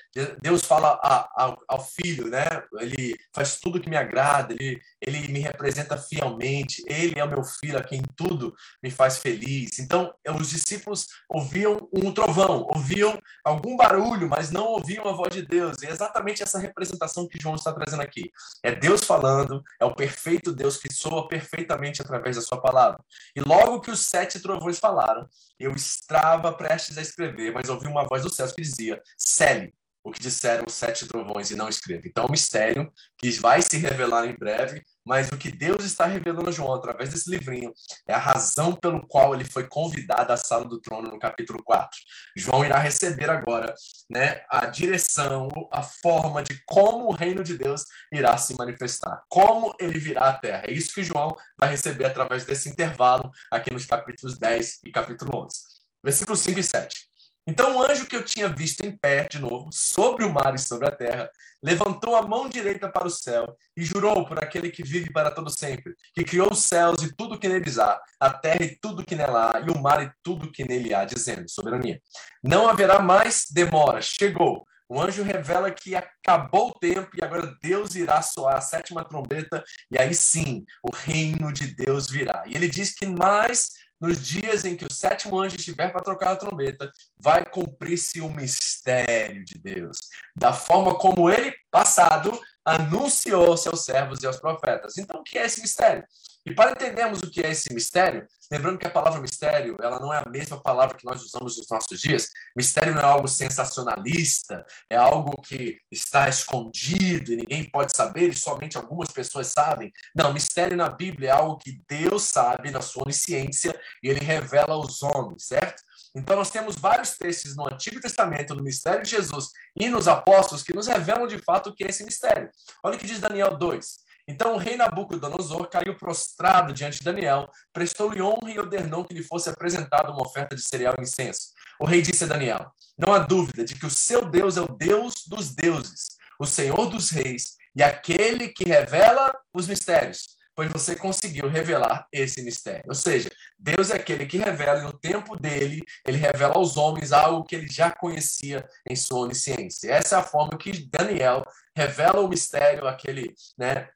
Deus 0.40 0.64
fala 0.64 1.01
a, 1.03 1.18
a, 1.37 1.57
ao 1.68 1.85
filho, 1.85 2.29
né, 2.29 2.44
ele 2.79 3.16
faz 3.35 3.59
tudo 3.59 3.81
que 3.81 3.90
me 3.90 3.96
agrada, 3.96 4.55
ele, 4.55 4.81
ele 5.01 5.29
me 5.29 5.40
representa 5.40 5.96
fielmente, 5.96 6.85
ele 6.87 7.18
é 7.18 7.25
o 7.25 7.29
meu 7.29 7.42
filho 7.42 7.77
a 7.77 7.83
quem 7.83 8.01
tudo 8.14 8.55
me 8.81 8.90
faz 8.90 9.18
feliz. 9.18 9.81
Então, 9.81 10.14
os 10.38 10.51
discípulos 10.51 11.09
ouviam 11.29 11.88
um 11.92 12.12
trovão, 12.12 12.68
ouviam 12.72 13.18
algum 13.44 13.77
barulho, 13.77 14.29
mas 14.29 14.53
não 14.53 14.66
ouviam 14.66 15.09
a 15.09 15.12
voz 15.12 15.35
de 15.35 15.42
Deus. 15.42 15.83
E 15.83 15.87
é 15.87 15.90
exatamente 15.90 16.42
essa 16.42 16.59
representação 16.59 17.27
que 17.27 17.40
João 17.40 17.57
está 17.57 17.72
trazendo 17.72 18.03
aqui. 18.03 18.31
É 18.62 18.72
Deus 18.72 19.03
falando, 19.03 19.61
é 19.81 19.85
o 19.85 19.94
perfeito 19.94 20.52
Deus 20.55 20.77
que 20.77 20.93
soa 20.93 21.29
perfeitamente 21.29 22.03
através 22.03 22.37
da 22.37 22.43
sua 22.43 22.61
palavra. 22.61 23.01
E 23.35 23.41
logo 23.41 23.81
que 23.81 23.91
os 23.91 24.01
sete 24.01 24.41
trovões 24.41 24.79
falaram, 24.79 25.29
eu 25.59 25.73
estava 25.75 26.53
prestes 26.53 26.99
a 26.99 27.03
escrever, 27.03 27.53
mas 27.53 27.69
ouvi 27.69 27.87
uma 27.87 28.05
voz 28.05 28.23
dos 28.23 28.35
céus 28.35 28.53
que 28.53 28.62
dizia: 28.62 29.01
Cele 29.17 29.73
o 30.05 30.11
que 30.11 30.21
disseram 30.21 30.65
os 30.67 30.75
sete 30.75 31.07
trovões 31.07 31.51
e 31.51 31.57
não 31.57 31.69
escreva. 31.69 32.03
Então, 32.07 32.25
é 32.25 32.27
um 32.27 32.31
mistério 32.31 32.93
que 33.17 33.31
vai 33.33 33.62
se 33.62 33.77
revelar 33.79 34.27
em 34.27 34.37
breve, 34.37 34.83
mas 35.05 35.29
o 35.31 35.37
que 35.37 35.51
Deus 35.51 35.85
está 35.85 36.07
revelando 36.07 36.49
a 36.49 36.53
João 36.53 36.75
através 36.75 37.11
desse 37.11 37.31
livrinho 37.31 37.73
é 38.07 38.15
a 38.15 38.19
razão 38.19 38.75
pelo 38.75 39.07
qual 39.07 39.35
ele 39.35 39.45
foi 39.45 39.67
convidado 39.67 40.33
à 40.33 40.37
sala 40.37 40.65
do 40.65 40.81
trono 40.81 41.11
no 41.11 41.19
capítulo 41.19 41.62
4. 41.62 41.99
João 42.37 42.65
irá 42.65 42.79
receber 42.79 43.29
agora 43.31 43.75
né, 44.09 44.43
a 44.49 44.67
direção, 44.67 45.49
a 45.73 45.83
forma 45.83 46.43
de 46.43 46.62
como 46.67 47.09
o 47.09 47.12
reino 47.12 47.43
de 47.43 47.57
Deus 47.57 47.85
irá 48.12 48.37
se 48.38 48.57
manifestar, 48.57 49.23
como 49.29 49.75
ele 49.79 49.99
virá 49.99 50.29
à 50.29 50.33
terra. 50.33 50.65
É 50.67 50.73
isso 50.73 50.95
que 50.95 51.03
João 51.03 51.37
vai 51.59 51.71
receber 51.71 52.07
através 52.07 52.45
desse 52.45 52.69
intervalo 52.69 53.31
aqui 53.51 53.73
nos 53.73 53.87
capítulos 53.87 54.38
10 54.38 54.81
e 54.85 54.93
capítulo 54.93 55.45
11. 55.45 55.57
Versículos 56.05 56.41
5 56.41 56.61
e 56.61 56.62
7. 56.62 57.12
Então 57.46 57.76
o 57.76 57.83
anjo 57.83 58.07
que 58.07 58.14
eu 58.14 58.24
tinha 58.24 58.48
visto 58.48 58.85
em 58.87 58.96
pé, 58.96 59.26
de 59.28 59.40
novo, 59.40 59.68
sobre 59.72 60.24
o 60.24 60.33
mar 60.33 60.55
e 60.55 60.59
sobre 60.59 60.87
a 60.87 60.92
terra, 60.92 61.28
levantou 61.62 62.14
a 62.14 62.22
mão 62.22 62.48
direita 62.48 62.88
para 62.88 63.07
o 63.07 63.11
céu 63.11 63.57
e 63.76 63.85
jurou 63.85 64.24
por 64.24 64.42
aquele 64.42 64.70
que 64.70 64.85
vive 64.85 65.11
para 65.12 65.31
todo 65.31 65.50
sempre, 65.50 65.94
que 66.14 66.22
criou 66.24 66.52
os 66.52 66.62
céus 66.62 67.02
e 67.02 67.14
tudo 67.14 67.38
que 67.38 67.48
neles 67.48 67.78
há, 67.78 68.00
a 68.20 68.33
terra 68.33 68.64
e 68.64 68.76
tudo 68.76 69.05
que 69.05 69.16
nela 69.16 69.50
há, 69.57 69.61
e 69.61 69.70
o 69.70 69.81
mar 69.81 70.05
e 70.05 70.12
tudo 70.22 70.52
que 70.52 70.64
nele 70.64 70.94
há, 70.94 71.05
dizendo, 71.05 71.48
soberania. 71.48 72.00
Não 72.42 72.68
haverá 72.68 73.00
mais 73.00 73.46
demora, 73.50 74.00
chegou. 74.00 74.64
O 74.88 75.00
anjo 75.00 75.22
revela 75.22 75.70
que 75.70 75.96
acabou 75.96 76.68
o 76.68 76.78
tempo 76.78 77.11
e 77.16 77.24
agora 77.24 77.57
Deus 77.62 77.94
irá 77.94 78.20
soar 78.20 78.57
a 78.57 78.61
sétima 78.61 79.05
trombeta, 79.05 79.64
e 79.90 79.98
aí 79.98 80.14
sim 80.14 80.64
o 80.83 80.94
reino 80.94 81.52
de 81.52 81.74
Deus 81.74 82.09
virá. 82.09 82.44
E 82.46 82.55
ele 82.55 82.68
diz 82.68 82.94
que 82.94 83.07
mais 83.07 83.70
nos 84.03 84.27
dias 84.27 84.65
em 84.65 84.77
que 84.77 84.85
o 84.85 84.93
sétimo 84.93 85.41
anjo 85.41 85.55
estiver 85.55 85.93
para 85.93 86.03
trocar 86.03 86.33
a 86.33 86.37
trombeta, 86.37 86.91
vai 87.17 87.47
cumprir-se 87.47 88.21
o 88.21 88.29
mistério 88.29 89.45
de 89.45 89.57
Deus, 89.57 89.97
da 90.35 90.53
forma 90.53 90.99
como 90.99 91.31
ele, 91.31 91.55
passado, 91.71 92.37
anunciou 92.65 93.47
aos 93.47 93.85
servos 93.85 94.21
e 94.21 94.27
aos 94.27 94.41
profetas. 94.41 94.99
Então, 94.99 95.21
o 95.21 95.23
que 95.23 95.38
é 95.38 95.47
esse 95.47 95.61
mistério? 95.61 96.05
E 96.44 96.52
para 96.52 96.72
entendermos 96.72 97.20
o 97.20 97.31
que 97.31 97.40
é 97.40 97.50
esse 97.50 97.72
mistério, 97.72 98.26
lembrando 98.50 98.78
que 98.78 98.87
a 98.87 98.90
palavra 98.90 99.20
mistério, 99.20 99.76
ela 99.81 100.00
não 100.00 100.12
é 100.12 100.18
a 100.18 100.28
mesma 100.28 100.61
palavra 100.61 100.96
que 100.96 101.05
nós 101.05 101.22
usamos 101.22 101.57
nos 101.57 101.68
nossos 101.70 102.00
dias. 102.00 102.31
Mistério 102.57 102.94
não 102.94 103.00
é 103.00 103.05
algo 103.05 103.28
sensacionalista, 103.28 104.66
é 104.90 104.96
algo 104.96 105.40
que 105.40 105.78
está 105.90 106.28
escondido 106.28 107.33
e 107.33 107.37
ninguém 107.37 107.70
pode 107.70 107.96
saber 107.96 108.28
e 108.28 108.37
somente 108.37 108.76
algumas 108.76 109.11
pessoas 109.11 109.48
sabem. 109.48 109.92
Não, 110.14 110.33
mistério 110.33 110.76
na 110.76 110.88
Bíblia 110.88 111.28
é 111.28 111.33
algo 111.33 111.59
que 111.59 111.81
Deus 111.88 112.24
sabe 112.24 112.72
na 112.72 112.81
sua 112.81 113.05
onisciência 113.05 113.78
e 114.02 114.09
ele 114.09 114.20
revela 114.20 114.74
aos 114.74 115.00
homens, 115.02 115.44
certo? 115.46 115.83
Então, 116.14 116.37
nós 116.37 116.50
temos 116.50 116.76
vários 116.76 117.16
textos 117.16 117.57
no 117.57 117.66
Antigo 117.72 118.00
Testamento, 118.00 118.55
no 118.55 118.62
mistério 118.62 119.02
de 119.02 119.11
Jesus 119.11 119.48
e 119.74 119.88
nos 119.88 120.07
apóstolos 120.07 120.62
que 120.62 120.74
nos 120.74 120.87
revelam 120.87 121.26
de 121.26 121.38
fato 121.38 121.70
o 121.70 121.74
que 121.74 121.85
é 121.85 121.88
esse 121.88 122.05
mistério. 122.05 122.50
Olha 122.83 122.96
o 122.96 122.98
que 122.98 123.07
diz 123.07 123.18
Daniel 123.18 123.57
2. 123.57 124.12
Então 124.33 124.55
o 124.55 124.57
rei 124.57 124.79
Nabucodonosor 124.79 125.68
caiu 125.68 125.95
prostrado 125.95 126.73
diante 126.73 127.01
de 127.01 127.05
Daniel, 127.05 127.51
prestou-lhe 127.71 128.23
honra 128.23 128.51
e 128.51 128.59
ordenou 128.59 129.05
que 129.05 129.12
lhe 129.12 129.23
fosse 129.23 129.51
apresentada 129.51 130.11
uma 130.11 130.23
oferta 130.23 130.57
de 130.57 130.62
cereal 130.62 130.95
e 130.99 131.03
incenso. 131.03 131.49
O 131.79 131.85
rei 131.85 132.01
disse 132.01 132.25
a 132.25 132.27
Daniel: 132.27 132.73
Não 132.97 133.12
há 133.12 133.18
dúvida 133.18 133.62
de 133.62 133.75
que 133.75 133.85
o 133.85 133.90
seu 133.90 134.25
Deus 134.25 134.57
é 134.57 134.62
o 134.62 134.68
Deus 134.68 135.27
dos 135.27 135.55
deuses, 135.55 136.16
o 136.40 136.47
Senhor 136.47 136.88
dos 136.88 137.11
reis 137.11 137.57
e 137.77 137.83
aquele 137.83 138.49
que 138.49 138.64
revela 138.64 139.35
os 139.53 139.68
mistérios, 139.68 140.29
pois 140.57 140.73
você 140.73 140.97
conseguiu 140.97 141.47
revelar 141.47 142.07
esse 142.11 142.42
mistério. 142.42 142.85
Ou 142.88 142.95
seja, 142.95 143.29
Deus 143.59 143.90
é 143.90 143.97
aquele 143.97 144.25
que 144.25 144.38
revela 144.38 144.81
e 144.81 144.85
no 144.85 144.99
tempo 144.99 145.37
dele, 145.37 145.83
ele 146.07 146.16
revela 146.16 146.55
aos 146.55 146.79
homens 146.79 147.12
algo 147.12 147.45
que 147.45 147.55
ele 147.55 147.68
já 147.68 147.90
conhecia 147.90 148.66
em 148.88 148.97
sua 148.97 149.21
onisciência. 149.21 149.92
Essa 149.92 150.16
é 150.16 150.18
a 150.21 150.23
forma 150.23 150.57
que 150.57 150.88
Daniel 150.88 151.45
revela 151.77 152.21
o 152.21 152.29
mistério, 152.29 152.87
aquele, 152.87 153.35
né, 153.59 153.88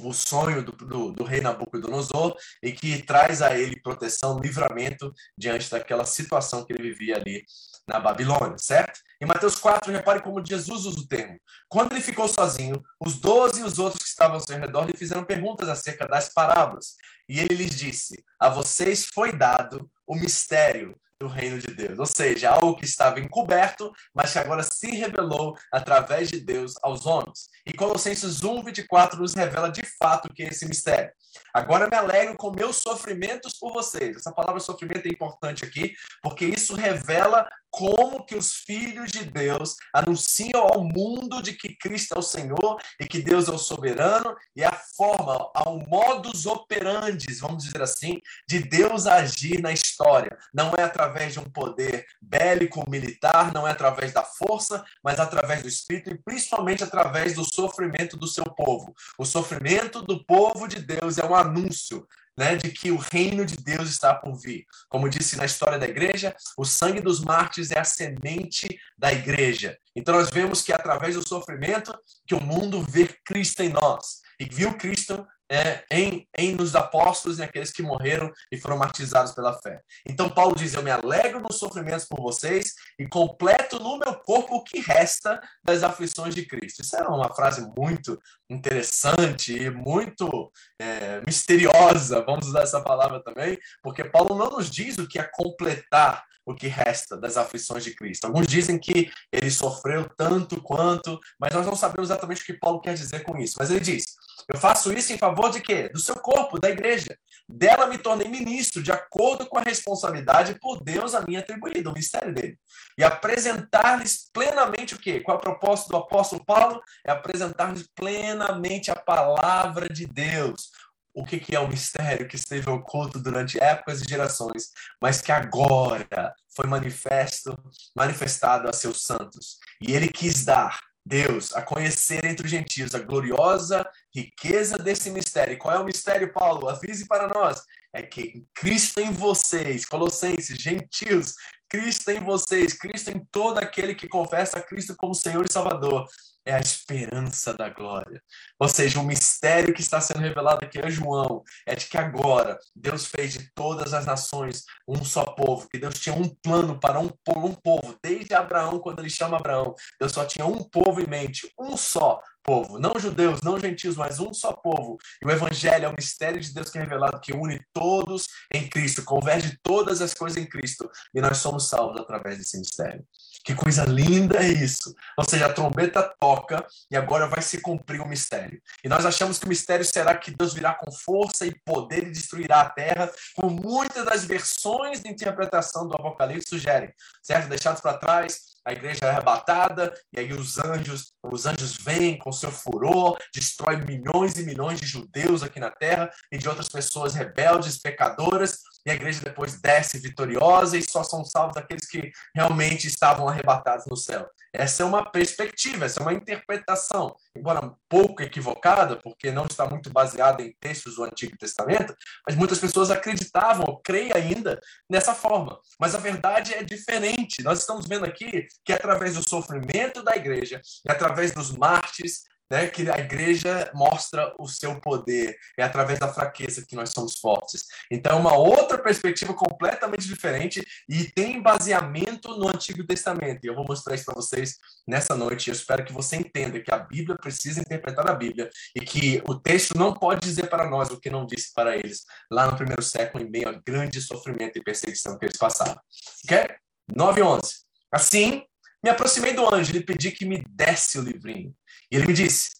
o 0.00 0.12
sonho 0.12 0.62
do, 0.62 0.72
do, 0.72 1.12
do, 1.12 1.24
rei 1.24 1.40
Nabucodonosor 1.40 2.36
e 2.62 2.72
que 2.72 3.02
traz 3.02 3.42
a 3.42 3.58
ele 3.58 3.80
proteção, 3.80 4.38
livramento 4.38 5.12
diante 5.36 5.68
daquela 5.70 6.04
situação 6.04 6.64
que 6.64 6.72
ele 6.72 6.90
vivia 6.90 7.16
ali 7.16 7.44
na 7.86 7.98
Babilônia, 7.98 8.58
certo? 8.58 9.00
Em 9.20 9.26
Mateus 9.26 9.56
4, 9.56 9.90
repare 9.90 10.20
como 10.20 10.44
Jesus 10.44 10.84
usa 10.84 11.00
o 11.00 11.06
termo. 11.08 11.40
Quando 11.68 11.92
ele 11.92 12.00
ficou 12.00 12.28
sozinho, 12.28 12.80
os 13.00 13.18
doze 13.18 13.60
e 13.60 13.64
os 13.64 13.78
outros 13.78 14.02
que 14.02 14.08
estavam 14.08 14.34
ao 14.34 14.46
seu 14.46 14.58
redor 14.58 14.84
lhe 14.84 14.96
fizeram 14.96 15.24
perguntas 15.24 15.68
acerca 15.68 16.06
das 16.06 16.28
parábolas. 16.28 16.94
E 17.28 17.40
ele 17.40 17.54
lhes 17.54 17.74
disse: 17.74 18.22
A 18.38 18.48
vocês 18.48 19.06
foi 19.12 19.32
dado 19.32 19.90
o 20.06 20.14
mistério 20.14 20.94
do 21.20 21.26
reino 21.26 21.58
de 21.58 21.74
Deus. 21.74 21.98
Ou 21.98 22.06
seja, 22.06 22.50
algo 22.50 22.76
que 22.76 22.84
estava 22.84 23.18
encoberto, 23.18 23.92
mas 24.14 24.32
que 24.32 24.38
agora 24.38 24.62
se 24.62 24.86
revelou 24.92 25.56
através 25.72 26.28
de 26.28 26.38
Deus 26.38 26.74
aos 26.80 27.06
homens. 27.06 27.48
E 27.66 27.72
Colossenses 27.72 28.44
1, 28.44 28.62
24 28.62 29.20
nos 29.20 29.34
revela 29.34 29.68
de 29.68 29.82
fato 29.98 30.32
que 30.32 30.44
é 30.44 30.48
esse 30.48 30.66
mistério. 30.66 31.10
Agora 31.52 31.88
me 31.88 31.96
alegro 31.96 32.36
com 32.36 32.52
meus 32.52 32.76
sofrimentos 32.76 33.58
por 33.58 33.72
vocês. 33.72 34.16
Essa 34.16 34.32
palavra 34.32 34.60
sofrimento 34.60 35.06
é 35.06 35.08
importante 35.08 35.64
aqui, 35.64 35.92
porque 36.22 36.44
isso 36.44 36.76
revela 36.76 37.48
como 37.78 38.24
que 38.24 38.34
os 38.34 38.54
filhos 38.54 39.12
de 39.12 39.24
Deus 39.24 39.76
anunciam 39.94 40.62
ao 40.62 40.82
mundo 40.82 41.40
de 41.40 41.52
que 41.52 41.76
Cristo 41.76 42.16
é 42.16 42.18
o 42.18 42.22
Senhor 42.22 42.76
e 43.00 43.06
que 43.06 43.22
Deus 43.22 43.46
é 43.46 43.52
o 43.52 43.58
soberano 43.58 44.34
e 44.56 44.64
a 44.64 44.72
forma, 44.72 45.48
ao 45.54 45.78
modus 45.86 46.44
operandi, 46.44 47.32
vamos 47.34 47.62
dizer 47.62 47.80
assim, 47.80 48.20
de 48.48 48.58
Deus 48.58 49.06
agir 49.06 49.62
na 49.62 49.70
história. 49.70 50.36
Não 50.52 50.72
é 50.76 50.82
através 50.82 51.34
de 51.34 51.38
um 51.38 51.48
poder 51.48 52.04
bélico 52.20 52.90
militar, 52.90 53.54
não 53.54 53.66
é 53.66 53.70
através 53.70 54.12
da 54.12 54.24
força, 54.24 54.84
mas 55.00 55.20
através 55.20 55.62
do 55.62 55.68
Espírito 55.68 56.10
e 56.10 56.18
principalmente 56.18 56.82
através 56.82 57.36
do 57.36 57.44
sofrimento 57.44 58.16
do 58.16 58.26
seu 58.26 58.44
povo. 58.44 58.92
O 59.16 59.24
sofrimento 59.24 60.02
do 60.02 60.24
povo 60.24 60.66
de 60.66 60.80
Deus 60.80 61.16
é 61.16 61.24
um 61.24 61.34
anúncio 61.34 62.04
né, 62.38 62.54
de 62.54 62.70
que 62.70 62.92
o 62.92 62.96
reino 62.96 63.44
de 63.44 63.56
Deus 63.56 63.90
está 63.90 64.14
por 64.14 64.36
vir. 64.36 64.64
Como 64.88 65.08
disse 65.08 65.36
na 65.36 65.44
história 65.44 65.76
da 65.76 65.88
igreja, 65.88 66.34
o 66.56 66.64
sangue 66.64 67.00
dos 67.00 67.20
mártires 67.20 67.72
é 67.72 67.80
a 67.80 67.84
semente 67.84 68.78
da 68.96 69.12
igreja. 69.12 69.76
Então 69.94 70.14
nós 70.14 70.30
vemos 70.30 70.62
que 70.62 70.72
é 70.72 70.76
através 70.76 71.16
do 71.16 71.28
sofrimento 71.28 71.92
que 72.24 72.36
o 72.36 72.40
mundo 72.40 72.80
vê 72.88 73.08
Cristo 73.24 73.64
em 73.64 73.70
nós 73.70 74.20
e 74.38 74.44
viu 74.44 74.72
Cristo 74.78 75.26
é, 75.50 75.84
em, 75.90 76.28
em 76.36 76.54
nos 76.54 76.74
apóstolos 76.74 77.38
e 77.38 77.42
aqueles 77.42 77.70
que 77.70 77.82
morreram 77.82 78.30
e 78.52 78.58
foram 78.58 78.76
martirizados 78.76 79.32
pela 79.32 79.58
fé. 79.60 79.80
Então 80.06 80.28
Paulo 80.28 80.54
diz: 80.54 80.74
Eu 80.74 80.82
me 80.82 80.90
alegro 80.90 81.40
nos 81.40 81.56
sofrimentos 81.56 82.06
por 82.06 82.20
vocês 82.20 82.74
e 82.98 83.06
completo 83.06 83.78
no 83.78 83.98
meu 83.98 84.14
corpo 84.16 84.56
o 84.56 84.64
que 84.64 84.80
resta 84.80 85.40
das 85.64 85.82
aflições 85.82 86.34
de 86.34 86.44
Cristo. 86.44 86.82
Isso 86.82 86.96
é 86.96 87.02
uma 87.02 87.34
frase 87.34 87.66
muito 87.76 88.18
interessante 88.50 89.56
e 89.56 89.70
muito 89.70 90.50
é, 90.80 91.20
misteriosa, 91.26 92.22
vamos 92.22 92.46
usar 92.48 92.62
essa 92.62 92.80
palavra 92.80 93.22
também, 93.22 93.58
porque 93.82 94.04
Paulo 94.04 94.36
não 94.36 94.50
nos 94.50 94.70
diz 94.70 94.96
o 94.98 95.06
que 95.06 95.18
é 95.18 95.22
completar 95.24 96.24
o 96.48 96.54
que 96.54 96.66
resta 96.66 97.16
das 97.16 97.36
aflições 97.36 97.84
de 97.84 97.94
Cristo. 97.94 98.24
Alguns 98.24 98.46
dizem 98.46 98.78
que 98.78 99.10
ele 99.30 99.50
sofreu 99.50 100.08
tanto 100.16 100.60
quanto, 100.62 101.18
mas 101.38 101.52
nós 101.52 101.66
não 101.66 101.76
sabemos 101.76 102.10
exatamente 102.10 102.42
o 102.42 102.46
que 102.46 102.54
Paulo 102.54 102.80
quer 102.80 102.94
dizer 102.94 103.22
com 103.22 103.36
isso. 103.36 103.56
Mas 103.58 103.70
ele 103.70 103.80
diz: 103.80 104.04
Eu 104.48 104.58
faço 104.58 104.92
isso 104.92 105.12
em 105.12 105.18
favor 105.18 105.50
de 105.50 105.60
quê? 105.60 105.88
Do 105.90 106.00
seu 106.00 106.16
corpo, 106.16 106.58
da 106.58 106.70
igreja, 106.70 107.16
Dela 107.50 107.86
me 107.86 107.96
tornei 107.96 108.28
ministro, 108.28 108.82
de 108.82 108.92
acordo 108.92 109.46
com 109.46 109.56
a 109.56 109.62
responsabilidade 109.62 110.58
por 110.60 110.84
Deus 110.84 111.14
a 111.14 111.22
mim 111.22 111.36
atribuída, 111.36 111.88
o 111.88 111.94
mistério 111.94 112.34
dele. 112.34 112.58
E 112.98 113.02
apresentar-lhes 113.02 114.28
plenamente 114.30 114.94
o 114.94 114.98
quê? 114.98 115.20
Qual 115.20 115.38
é 115.38 115.38
o 115.38 115.42
propósito 115.42 115.88
do 115.88 115.96
apóstolo 115.96 116.44
Paulo? 116.44 116.78
É 117.06 117.10
apresentar-lhes 117.10 117.88
plenamente 117.94 118.90
a 118.90 118.96
palavra 118.96 119.88
de 119.88 120.04
Deus. 120.06 120.70
O 121.14 121.24
que, 121.24 121.40
que 121.40 121.54
é 121.54 121.60
o 121.60 121.68
mistério 121.68 122.28
que 122.28 122.36
esteve 122.36 122.70
oculto 122.70 123.18
durante 123.18 123.62
épocas 123.62 124.00
e 124.00 124.08
gerações, 124.08 124.70
mas 125.00 125.20
que 125.20 125.32
agora 125.32 126.34
foi 126.54 126.66
manifesto, 126.66 127.56
manifestado 127.94 128.68
a 128.68 128.72
seus 128.72 129.02
santos. 129.02 129.58
E 129.80 129.94
ele 129.94 130.08
quis 130.08 130.44
dar 130.44 130.78
Deus 131.08 131.54
a 131.54 131.62
conhecer 131.62 132.24
entre 132.24 132.44
os 132.44 132.50
gentios 132.50 132.94
a 132.94 132.98
gloriosa 132.98 133.88
riqueza 134.14 134.76
desse 134.76 135.10
mistério. 135.10 135.54
E 135.54 135.56
qual 135.56 135.74
é 135.74 135.78
o 135.78 135.84
mistério, 135.84 136.32
Paulo? 136.32 136.68
Avise 136.68 137.06
para 137.06 137.26
nós. 137.28 137.62
É 137.92 138.02
que 138.02 138.44
Cristo 138.54 139.00
em 139.00 139.10
vocês, 139.10 139.86
Colossenses, 139.86 140.58
gentios, 140.58 141.34
Cristo 141.68 142.10
em 142.10 142.20
vocês, 142.20 142.72
Cristo 142.72 143.10
em 143.10 143.24
todo 143.30 143.58
aquele 143.58 143.94
que 143.94 144.08
confessa 144.08 144.60
Cristo 144.60 144.96
como 144.96 145.14
Senhor 145.14 145.44
e 145.44 145.52
Salvador. 145.52 146.06
É 146.44 146.54
a 146.54 146.60
esperança 146.60 147.52
da 147.52 147.68
glória. 147.68 148.22
Ou 148.58 148.68
seja, 148.68 148.98
o 148.98 149.04
mistério 149.04 149.74
que 149.74 149.82
está 149.82 150.00
sendo 150.00 150.20
revelado 150.20 150.64
aqui 150.64 150.78
a 150.78 150.88
João. 150.88 151.42
É 151.66 151.74
de 151.74 151.86
que 151.86 151.98
agora 151.98 152.58
Deus 152.74 153.06
fez 153.06 153.34
de 153.34 153.52
todas 153.54 153.92
as 153.92 154.06
nações 154.06 154.64
um 154.86 155.04
só 155.04 155.24
povo, 155.24 155.68
que 155.68 155.78
Deus 155.78 155.98
tinha 155.98 156.14
um 156.14 156.26
plano 156.26 156.80
para 156.80 157.00
um, 157.00 157.10
um 157.36 157.52
povo, 157.52 157.98
desde 158.02 158.32
Abraão, 158.32 158.78
quando 158.78 159.00
ele 159.00 159.10
chama 159.10 159.36
Abraão, 159.36 159.74
Deus 160.00 160.12
só 160.12 160.24
tinha 160.24 160.46
um 160.46 160.64
povo 160.64 161.02
em 161.02 161.06
mente, 161.06 161.52
um 161.58 161.76
só 161.76 162.18
povo, 162.48 162.78
não 162.78 162.98
judeus, 162.98 163.42
não 163.42 163.60
gentios, 163.60 163.94
mas 163.94 164.18
um 164.18 164.32
só 164.32 164.54
povo. 164.54 164.96
E 165.22 165.26
o 165.26 165.30
evangelho 165.30 165.84
é 165.84 165.88
o 165.88 165.94
mistério 165.94 166.40
de 166.40 166.50
Deus 166.50 166.70
que 166.70 166.78
é 166.78 166.80
revelado, 166.80 167.20
que 167.20 167.34
une 167.34 167.60
todos 167.74 168.26
em 168.50 168.66
Cristo, 168.66 169.04
converge 169.04 169.58
todas 169.62 170.00
as 170.00 170.14
coisas 170.14 170.42
em 170.42 170.46
Cristo, 170.46 170.90
e 171.14 171.20
nós 171.20 171.36
somos 171.36 171.68
salvos 171.68 172.00
através 172.00 172.38
desse 172.38 172.58
mistério. 172.58 173.04
Que 173.44 173.54
coisa 173.54 173.84
linda 173.84 174.38
é 174.38 174.48
isso! 174.48 174.94
Ou 175.18 175.24
seja, 175.24 175.46
a 175.46 175.52
trombeta 175.52 176.02
toca 176.18 176.66
e 176.90 176.96
agora 176.96 177.26
vai 177.26 177.42
se 177.42 177.60
cumprir 177.60 178.00
o 178.00 178.08
mistério. 178.08 178.60
E 178.82 178.88
nós 178.88 179.04
achamos 179.04 179.38
que 179.38 179.44
o 179.44 179.48
mistério 179.48 179.84
será 179.84 180.16
que 180.16 180.30
Deus 180.30 180.54
virá 180.54 180.72
com 180.72 180.90
força 180.90 181.46
e 181.46 181.54
poder 181.66 182.04
e 182.04 182.10
destruirá 182.10 182.62
a 182.62 182.70
terra, 182.70 183.10
como 183.36 183.50
muitas 183.50 184.06
das 184.06 184.24
versões 184.24 185.02
de 185.02 185.10
interpretação 185.10 185.86
do 185.86 185.94
Apocalipse 185.94 186.48
sugerem, 186.48 186.92
certo? 187.22 187.48
Deixados 187.48 187.82
para 187.82 187.98
trás, 187.98 188.40
a 188.68 188.72
igreja 188.72 189.06
é 189.06 189.08
arrebatada, 189.08 189.94
e 190.12 190.20
aí 190.20 190.30
os 190.34 190.58
anjos, 190.58 191.14
os 191.22 191.46
anjos 191.46 191.74
vêm 191.78 192.18
com 192.18 192.30
seu 192.30 192.52
furor, 192.52 193.16
destrói 193.34 193.78
milhões 193.78 194.36
e 194.36 194.42
milhões 194.42 194.78
de 194.78 194.86
judeus 194.86 195.42
aqui 195.42 195.58
na 195.58 195.70
terra 195.70 196.10
e 196.30 196.36
de 196.36 196.46
outras 196.46 196.68
pessoas 196.68 197.14
rebeldes, 197.14 197.78
pecadoras, 197.78 198.58
e 198.84 198.90
a 198.90 198.94
igreja 198.94 199.22
depois 199.24 199.58
desce 199.58 199.98
vitoriosa 199.98 200.76
e 200.76 200.82
só 200.82 201.02
são 201.02 201.24
salvos 201.24 201.56
aqueles 201.56 201.88
que 201.88 202.12
realmente 202.34 202.86
estavam 202.86 203.26
arrebatados 203.26 203.86
no 203.86 203.96
céu. 203.96 204.28
Essa 204.52 204.82
é 204.82 204.86
uma 204.86 205.10
perspectiva, 205.10 205.84
essa 205.84 206.00
é 206.00 206.02
uma 206.02 206.12
interpretação, 206.12 207.14
embora 207.36 207.74
pouco 207.88 208.22
equivocada, 208.22 208.96
porque 208.96 209.30
não 209.30 209.46
está 209.46 209.66
muito 209.66 209.90
baseada 209.90 210.42
em 210.42 210.54
textos 210.60 210.96
do 210.96 211.04
Antigo 211.04 211.36
Testamento, 211.36 211.94
mas 212.26 212.36
muitas 212.36 212.58
pessoas 212.58 212.90
acreditavam, 212.90 213.64
ou 213.66 213.80
creem 213.80 214.12
ainda, 214.12 214.60
nessa 214.88 215.14
forma. 215.14 215.58
Mas 215.78 215.94
a 215.94 215.98
verdade 215.98 216.54
é 216.54 216.62
diferente. 216.62 217.42
Nós 217.42 217.60
estamos 217.60 217.86
vendo 217.86 218.04
aqui 218.04 218.46
que 218.64 218.72
através 218.72 219.14
do 219.14 219.28
sofrimento 219.28 220.02
da 220.02 220.16
igreja 220.16 220.60
e 220.86 220.90
através 220.90 221.32
dos 221.32 221.56
mártires, 221.56 222.22
né, 222.50 222.66
que 222.68 222.88
a 222.90 222.98
igreja 222.98 223.70
mostra 223.74 224.34
o 224.38 224.46
seu 224.46 224.80
poder, 224.80 225.36
é 225.56 225.62
através 225.62 225.98
da 225.98 226.12
fraqueza 226.12 226.64
que 226.66 226.74
nós 226.74 226.90
somos 226.90 227.18
fortes. 227.18 227.64
Então, 227.90 228.12
é 228.12 228.20
uma 228.20 228.36
outra 228.36 228.78
perspectiva 228.78 229.34
completamente 229.34 230.06
diferente 230.06 230.66
e 230.88 231.04
tem 231.04 231.42
baseamento 231.42 232.36
no 232.36 232.48
Antigo 232.48 232.84
Testamento. 232.84 233.44
E 233.44 233.48
eu 233.48 233.54
vou 233.54 233.64
mostrar 233.66 233.94
isso 233.94 234.04
para 234.04 234.14
vocês 234.14 234.56
nessa 234.86 235.14
noite. 235.14 235.48
Eu 235.48 235.54
espero 235.54 235.84
que 235.84 235.92
você 235.92 236.16
entenda 236.16 236.60
que 236.60 236.72
a 236.72 236.78
Bíblia 236.78 237.16
precisa 237.16 237.60
interpretar 237.60 238.08
a 238.08 238.14
Bíblia 238.14 238.48
e 238.74 238.80
que 238.80 239.22
o 239.28 239.34
texto 239.34 239.76
não 239.76 239.92
pode 239.92 240.20
dizer 240.20 240.48
para 240.48 240.68
nós 240.68 240.90
o 240.90 240.98
que 240.98 241.10
não 241.10 241.26
disse 241.26 241.52
para 241.52 241.76
eles 241.76 242.04
lá 242.30 242.50
no 242.50 242.56
primeiro 242.56 242.82
século, 242.82 243.24
em 243.24 243.30
meio 243.30 243.48
a 243.48 243.52
grande 243.52 244.00
sofrimento 244.00 244.58
e 244.58 244.62
perseguição 244.62 245.18
que 245.18 245.26
eles 245.26 245.36
passaram. 245.36 245.78
Ok? 246.24 246.56
9 246.94 247.20
e 247.20 247.22
11. 247.22 247.54
Assim, 247.92 248.42
me 248.82 248.90
aproximei 248.90 249.32
do 249.32 249.52
anjo 249.52 249.76
e 249.76 249.82
pedi 249.82 250.10
que 250.12 250.24
me 250.24 250.42
desse 250.48 250.98
o 250.98 251.02
livrinho. 251.02 251.54
E 251.90 251.96
ele 251.96 252.06
me 252.06 252.12
disse: 252.12 252.50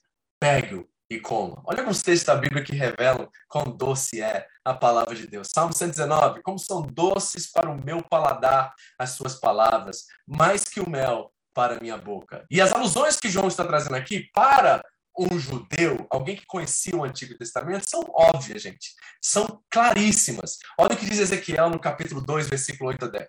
pegue-o 0.41 0.89
e 1.11 1.19
coma. 1.19 1.63
Olha 1.65 1.81
alguns 1.81 2.03
textos 2.03 2.27
da 2.27 2.37
Bíblia 2.37 2.63
que 2.63 2.75
revelam 2.75 3.29
quão 3.49 3.65
doce 3.65 4.21
é 4.21 4.47
a 4.65 4.75
palavra 4.75 5.15
de 5.15 5.27
Deus. 5.27 5.51
Salmo 5.53 5.73
119: 5.73 6.43
Como 6.43 6.59
são 6.59 6.83
doces 6.83 7.51
para 7.51 7.71
o 7.71 7.83
meu 7.83 8.03
paladar 8.03 8.75
as 8.99 9.11
suas 9.11 9.35
palavras, 9.37 10.05
mais 10.27 10.65
que 10.65 10.81
o 10.81 10.89
mel 10.89 11.33
para 11.55 11.77
a 11.77 11.81
minha 11.81 11.97
boca. 11.97 12.47
E 12.51 12.61
as 12.61 12.73
alusões 12.73 13.17
que 13.17 13.31
João 13.31 13.49
está 13.49 13.65
trazendo 13.65 13.97
aqui 13.97 14.29
para 14.33 14.83
um 15.19 15.39
judeu, 15.39 16.07
alguém 16.09 16.37
que 16.37 16.47
conhecia 16.47 16.95
o 16.95 17.03
Antigo 17.03 17.37
Testamento, 17.37 17.91
são 17.91 18.05
óbvias, 18.11 18.63
gente. 18.63 18.95
São 19.21 19.61
claríssimas. 19.69 20.59
Olha 20.79 20.95
o 20.95 20.97
que 20.97 21.07
diz 21.07 21.19
Ezequiel 21.19 21.71
no 21.71 21.81
capítulo 21.81 22.21
2, 22.21 22.49
versículo 22.49 22.91
8 22.91 23.07
a 23.07 23.09
10. 23.09 23.27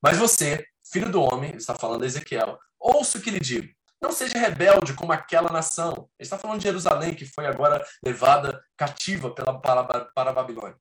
Mas 0.00 0.18
você, 0.18 0.64
filho 0.92 1.10
do 1.10 1.20
homem, 1.20 1.56
está 1.56 1.74
falando 1.74 2.04
a 2.04 2.06
Ezequiel, 2.06 2.56
ouça 2.78 3.18
o 3.18 3.20
que 3.20 3.30
lhe 3.30 3.40
digo. 3.40 3.68
Não 4.02 4.10
seja 4.10 4.36
rebelde 4.36 4.94
como 4.94 5.12
aquela 5.12 5.50
nação. 5.52 6.08
Ele 6.18 6.26
está 6.26 6.36
falando 6.36 6.58
de 6.58 6.64
Jerusalém, 6.64 7.14
que 7.14 7.24
foi 7.24 7.46
agora 7.46 7.86
levada 8.04 8.60
cativa 8.76 9.30
pela, 9.30 9.60
para, 9.60 9.84
para 10.06 10.30
a 10.30 10.32
Babilônia. 10.32 10.76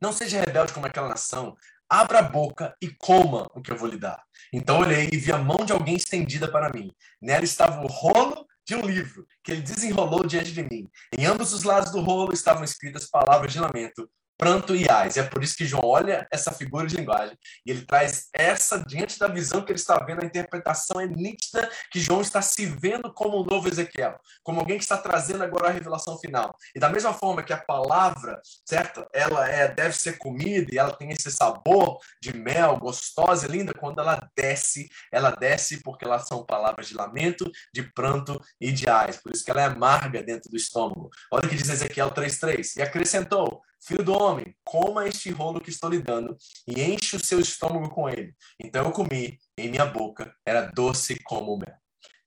Não 0.00 0.12
seja 0.12 0.40
rebelde 0.40 0.72
como 0.72 0.86
aquela 0.86 1.08
nação. 1.08 1.56
Abra 1.88 2.20
a 2.20 2.22
boca 2.22 2.76
e 2.80 2.88
coma 2.88 3.50
o 3.52 3.60
que 3.60 3.72
eu 3.72 3.76
vou 3.76 3.88
lhe 3.88 3.98
dar. 3.98 4.22
Então 4.52 4.78
olhei 4.78 5.08
e 5.12 5.16
vi 5.16 5.32
a 5.32 5.38
mão 5.38 5.64
de 5.64 5.72
alguém 5.72 5.96
estendida 5.96 6.46
para 6.50 6.70
mim. 6.72 6.92
Nela 7.20 7.44
estava 7.44 7.82
o 7.82 7.88
rolo 7.88 8.46
de 8.64 8.76
um 8.76 8.80
livro 8.80 9.26
que 9.42 9.50
ele 9.50 9.62
desenrolou 9.62 10.24
diante 10.24 10.52
de 10.52 10.62
mim. 10.62 10.88
Em 11.16 11.26
ambos 11.26 11.52
os 11.52 11.64
lados 11.64 11.90
do 11.90 12.00
rolo 12.00 12.32
estavam 12.32 12.62
escritas 12.62 13.08
palavras 13.08 13.52
de 13.52 13.58
lamento, 13.58 14.08
pranto 14.36 14.74
e 14.74 14.88
ais. 14.88 15.16
É 15.16 15.22
por 15.22 15.42
isso 15.42 15.56
que 15.56 15.64
João 15.64 15.84
olha 15.84 16.26
essa 16.30 16.52
figura 16.52 16.86
de 16.86 16.96
linguagem 16.96 17.36
e 17.64 17.70
ele 17.70 17.84
traz 17.84 18.28
essa 18.32 18.78
diante 18.78 19.18
da 19.18 19.28
visão 19.28 19.62
que 19.62 19.72
ele 19.72 19.78
está 19.78 19.98
vendo, 19.98 20.22
a 20.22 20.26
interpretação 20.26 21.00
é 21.00 21.06
nítida 21.06 21.70
que 21.90 22.00
João 22.00 22.20
está 22.20 22.42
se 22.42 22.66
vendo 22.66 23.12
como 23.12 23.40
um 23.40 23.44
novo 23.44 23.68
Ezequiel, 23.68 24.18
como 24.42 24.60
alguém 24.60 24.78
que 24.78 24.84
está 24.84 24.96
trazendo 24.96 25.42
agora 25.44 25.68
a 25.68 25.72
revelação 25.72 26.18
final. 26.18 26.54
E 26.74 26.80
da 26.80 26.88
mesma 26.88 27.12
forma 27.12 27.42
que 27.42 27.52
a 27.52 27.56
palavra, 27.56 28.40
certo? 28.64 29.06
Ela 29.12 29.48
é 29.48 29.68
deve 29.68 29.96
ser 29.96 30.18
comida 30.18 30.72
e 30.72 30.78
ela 30.78 30.92
tem 30.92 31.10
esse 31.10 31.30
sabor 31.30 31.98
de 32.20 32.36
mel, 32.36 32.78
gostosa 32.78 33.46
e 33.46 33.50
linda 33.50 33.72
quando 33.74 34.00
ela 34.00 34.28
desce, 34.36 34.88
ela 35.12 35.30
desce 35.30 35.82
porque 35.82 36.04
elas 36.04 36.26
são 36.26 36.44
palavras 36.44 36.88
de 36.88 36.94
lamento, 36.94 37.50
de 37.72 37.82
pranto 37.82 38.40
e 38.60 38.72
de 38.72 38.88
ais. 38.88 39.16
Por 39.16 39.32
isso 39.32 39.44
que 39.44 39.50
ela 39.50 39.62
é 39.62 39.66
amarga 39.66 40.22
dentro 40.22 40.50
do 40.50 40.56
estômago. 40.56 41.10
Olha 41.32 41.46
o 41.46 41.48
que 41.48 41.56
diz 41.56 41.68
Ezequiel 41.68 42.10
3:3. 42.10 42.76
E 42.76 42.82
acrescentou: 42.82 43.62
Filho 43.80 44.02
do 44.02 44.12
homem, 44.12 44.54
coma 44.64 45.06
este 45.06 45.30
rolo 45.30 45.60
que 45.60 45.70
estou 45.70 45.90
lhe 45.90 45.98
dando 45.98 46.36
e 46.66 46.82
enche 46.82 47.16
o 47.16 47.24
seu 47.24 47.38
estômago 47.40 47.88
com 47.90 48.08
ele. 48.08 48.34
Então 48.58 48.84
eu 48.84 48.92
comi, 48.92 49.38
em 49.56 49.68
minha 49.68 49.86
boca 49.86 50.34
era 50.44 50.62
doce 50.62 51.18
como 51.24 51.56
mel. 51.56 51.76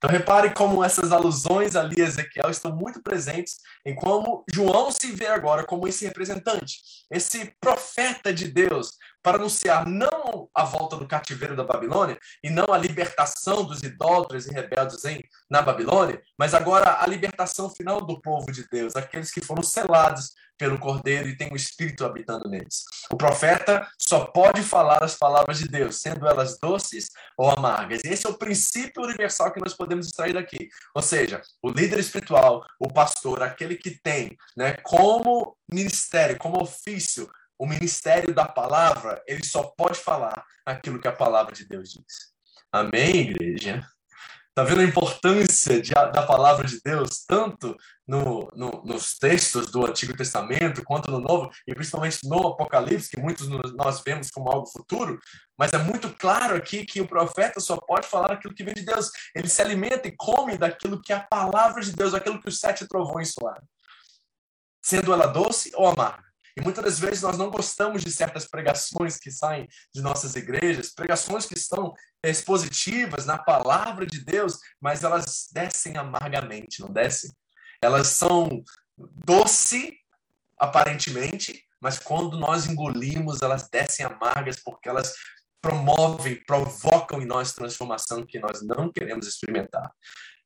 Então 0.00 0.08
repare 0.08 0.54
como 0.54 0.82
essas 0.82 1.12
alusões 1.12 1.76
ali 1.76 2.00
a 2.00 2.06
Ezequiel 2.06 2.48
estão 2.48 2.74
muito 2.74 3.02
presentes 3.02 3.58
em 3.84 3.94
como 3.94 4.42
João 4.50 4.90
se 4.90 5.12
vê 5.12 5.26
agora 5.26 5.62
como 5.62 5.86
esse 5.86 6.06
representante, 6.06 6.78
esse 7.10 7.54
profeta 7.60 8.32
de 8.32 8.48
Deus, 8.48 8.92
para 9.22 9.36
anunciar 9.36 9.86
não 9.86 10.48
a 10.54 10.64
volta 10.64 10.96
do 10.96 11.06
cativeiro 11.06 11.56
da 11.56 11.64
Babilônia 11.64 12.18
e 12.42 12.50
não 12.50 12.72
a 12.72 12.78
libertação 12.78 13.64
dos 13.64 13.82
idólatras 13.82 14.46
e 14.46 14.52
rebeldes 14.52 15.04
em, 15.04 15.22
na 15.50 15.62
Babilônia, 15.62 16.20
mas 16.38 16.54
agora 16.54 17.02
a 17.02 17.06
libertação 17.06 17.70
final 17.70 18.00
do 18.00 18.20
povo 18.20 18.50
de 18.50 18.66
Deus, 18.68 18.96
aqueles 18.96 19.30
que 19.30 19.44
foram 19.44 19.62
selados 19.62 20.32
pelo 20.60 20.78
Cordeiro 20.78 21.26
e 21.26 21.36
tem 21.36 21.50
o 21.50 21.56
Espírito 21.56 22.04
habitando 22.04 22.46
neles. 22.46 22.84
O 23.10 23.16
profeta 23.16 23.88
só 23.98 24.26
pode 24.26 24.60
falar 24.62 25.02
as 25.02 25.16
palavras 25.16 25.58
de 25.58 25.66
Deus, 25.66 26.02
sendo 26.02 26.28
elas 26.28 26.58
doces 26.58 27.08
ou 27.36 27.50
amargas. 27.50 28.04
Esse 28.04 28.26
é 28.26 28.30
o 28.30 28.36
princípio 28.36 29.02
universal 29.02 29.50
que 29.52 29.60
nós 29.60 29.72
podemos 29.72 30.06
extrair 30.06 30.34
daqui. 30.34 30.68
Ou 30.94 31.00
seja, 31.00 31.40
o 31.62 31.70
líder 31.70 31.98
espiritual, 31.98 32.62
o 32.78 32.92
pastor, 32.92 33.42
aquele 33.42 33.74
que 33.74 33.98
tem, 34.02 34.36
né, 34.54 34.74
como 34.82 35.56
ministério, 35.72 36.36
como 36.36 36.60
ofício, 36.60 37.30
o 37.60 37.66
ministério 37.66 38.34
da 38.34 38.48
palavra, 38.48 39.22
ele 39.26 39.44
só 39.44 39.64
pode 39.76 39.98
falar 39.98 40.46
aquilo 40.64 40.98
que 40.98 41.06
a 41.06 41.12
palavra 41.12 41.54
de 41.54 41.68
Deus 41.68 41.90
diz. 41.90 42.32
Amém, 42.72 43.16
igreja? 43.16 43.86
Está 44.48 44.64
vendo 44.64 44.80
a 44.80 44.84
importância 44.84 45.78
de, 45.78 45.90
da 45.90 46.22
palavra 46.22 46.66
de 46.66 46.80
Deus, 46.82 47.22
tanto 47.26 47.76
no, 48.08 48.48
no, 48.54 48.82
nos 48.82 49.18
textos 49.18 49.70
do 49.70 49.84
Antigo 49.84 50.16
Testamento, 50.16 50.82
quanto 50.84 51.10
no 51.10 51.20
Novo, 51.20 51.50
e 51.68 51.74
principalmente 51.74 52.20
no 52.24 52.48
Apocalipse, 52.48 53.10
que 53.10 53.20
muitos 53.20 53.46
nós 53.74 54.00
vemos 54.00 54.30
como 54.30 54.50
algo 54.50 54.66
futuro, 54.66 55.20
mas 55.58 55.74
é 55.74 55.78
muito 55.78 56.08
claro 56.14 56.56
aqui 56.56 56.86
que 56.86 57.02
o 57.02 57.06
profeta 57.06 57.60
só 57.60 57.76
pode 57.76 58.08
falar 58.08 58.32
aquilo 58.32 58.54
que 58.54 58.64
vem 58.64 58.72
de 58.72 58.86
Deus. 58.86 59.10
Ele 59.36 59.48
se 59.48 59.60
alimenta 59.60 60.08
e 60.08 60.16
come 60.16 60.56
daquilo 60.56 61.00
que 61.02 61.12
é 61.12 61.16
a 61.16 61.20
palavra 61.20 61.82
de 61.82 61.92
Deus, 61.92 62.14
aquilo 62.14 62.40
que 62.40 62.48
os 62.48 62.58
sete 62.58 62.88
trovões 62.88 63.34
soaram. 63.34 63.62
Sendo 64.82 65.12
ela 65.12 65.26
doce 65.26 65.70
ou 65.74 65.86
amarga. 65.86 66.29
E 66.56 66.60
muitas 66.60 66.84
das 66.84 66.98
vezes 66.98 67.22
nós 67.22 67.38
não 67.38 67.50
gostamos 67.50 68.02
de 68.02 68.10
certas 68.10 68.46
pregações 68.46 69.16
que 69.18 69.30
saem 69.30 69.68
de 69.94 70.00
nossas 70.00 70.34
igrejas, 70.36 70.92
pregações 70.92 71.46
que 71.46 71.54
estão 71.54 71.92
expositivas 72.24 73.26
na 73.26 73.38
palavra 73.38 74.06
de 74.06 74.24
Deus, 74.24 74.58
mas 74.80 75.04
elas 75.04 75.48
descem 75.52 75.96
amargamente, 75.96 76.80
não 76.80 76.92
descem? 76.92 77.30
Elas 77.82 78.08
são 78.08 78.62
doce, 79.24 79.96
aparentemente, 80.58 81.64
mas 81.80 81.98
quando 81.98 82.38
nós 82.38 82.66
engolimos, 82.66 83.40
elas 83.40 83.68
descem 83.70 84.04
amargas 84.04 84.60
porque 84.62 84.88
elas 84.88 85.14
promovem, 85.62 86.42
provocam 86.44 87.20
em 87.20 87.26
nós 87.26 87.52
transformação 87.52 88.24
que 88.26 88.38
nós 88.38 88.62
não 88.62 88.92
queremos 88.92 89.26
experimentar. 89.26 89.90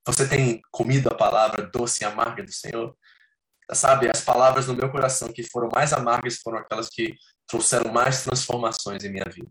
Você 0.06 0.28
tem 0.28 0.60
comido 0.70 1.08
a 1.08 1.14
palavra 1.14 1.66
doce 1.66 2.02
e 2.02 2.06
amarga 2.06 2.42
do 2.42 2.52
Senhor? 2.52 2.94
Sabe, 3.72 4.10
as 4.10 4.20
palavras 4.20 4.66
no 4.66 4.74
meu 4.74 4.90
coração 4.90 5.28
que 5.32 5.42
foram 5.42 5.70
mais 5.74 5.92
amargas 5.92 6.36
foram 6.36 6.58
aquelas 6.58 6.88
que 6.88 7.14
trouxeram 7.46 7.92
mais 7.92 8.22
transformações 8.22 9.04
em 9.04 9.10
minha 9.10 9.24
vida. 9.24 9.50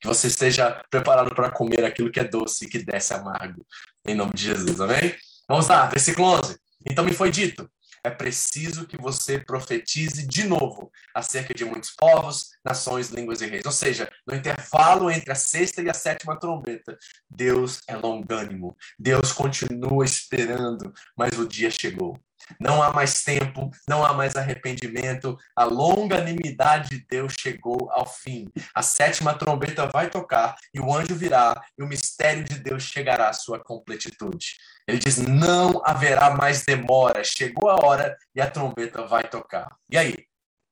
Que 0.00 0.08
você 0.08 0.28
esteja 0.28 0.82
preparado 0.90 1.34
para 1.34 1.50
comer 1.50 1.84
aquilo 1.84 2.10
que 2.10 2.20
é 2.20 2.24
doce 2.24 2.64
e 2.64 2.68
que 2.68 2.78
desce 2.78 3.12
amargo. 3.12 3.66
Em 4.06 4.14
nome 4.14 4.32
de 4.32 4.44
Jesus, 4.44 4.80
amém? 4.80 5.14
Vamos 5.48 5.68
lá, 5.68 5.86
versículo 5.86 6.28
11. 6.28 6.56
Então 6.86 7.04
me 7.04 7.12
foi 7.12 7.30
dito: 7.30 7.70
é 8.02 8.10
preciso 8.10 8.86
que 8.86 8.96
você 8.96 9.38
profetize 9.38 10.26
de 10.26 10.44
novo 10.44 10.90
acerca 11.14 11.52
de 11.52 11.64
muitos 11.64 11.90
povos, 11.90 12.50
nações, 12.64 13.10
línguas 13.10 13.42
e 13.42 13.46
reis. 13.46 13.64
Ou 13.66 13.72
seja, 13.72 14.10
no 14.26 14.34
intervalo 14.34 15.10
entre 15.10 15.30
a 15.30 15.34
sexta 15.34 15.82
e 15.82 15.90
a 15.90 15.94
sétima 15.94 16.38
trombeta, 16.38 16.96
Deus 17.28 17.80
é 17.86 17.96
longânimo. 17.96 18.74
Deus 18.98 19.32
continua 19.32 20.04
esperando, 20.04 20.92
mas 21.16 21.38
o 21.38 21.46
dia 21.46 21.70
chegou. 21.70 22.18
Não 22.58 22.82
há 22.82 22.92
mais 22.92 23.22
tempo, 23.22 23.70
não 23.88 24.04
há 24.04 24.12
mais 24.12 24.36
arrependimento. 24.36 25.36
A 25.54 25.64
longanimidade 25.64 26.90
de 26.90 27.06
Deus 27.08 27.34
chegou 27.38 27.90
ao 27.92 28.06
fim. 28.06 28.48
A 28.74 28.82
sétima 28.82 29.34
trombeta 29.34 29.86
vai 29.86 30.10
tocar 30.10 30.56
e 30.74 30.80
o 30.80 30.92
anjo 30.94 31.14
virá 31.14 31.60
e 31.78 31.82
o 31.82 31.86
mistério 31.86 32.44
de 32.44 32.58
Deus 32.58 32.82
chegará 32.82 33.28
à 33.28 33.32
sua 33.32 33.58
completitude. 33.58 34.56
Ele 34.86 34.98
diz: 34.98 35.18
não 35.18 35.82
haverá 35.84 36.30
mais 36.30 36.64
demora. 36.64 37.22
Chegou 37.24 37.70
a 37.70 37.84
hora 37.84 38.16
e 38.34 38.40
a 38.40 38.50
trombeta 38.50 39.06
vai 39.06 39.24
tocar. 39.24 39.76
E 39.90 39.96
aí? 39.96 40.26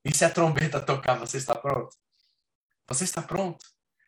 E 0.05 0.15
se 0.15 0.25
a 0.25 0.31
trombeta 0.31 0.81
tocar, 0.81 1.19
você 1.19 1.37
está 1.37 1.55
pronto? 1.55 1.95
Você 2.89 3.05
está 3.05 3.21
pronto? 3.21 3.59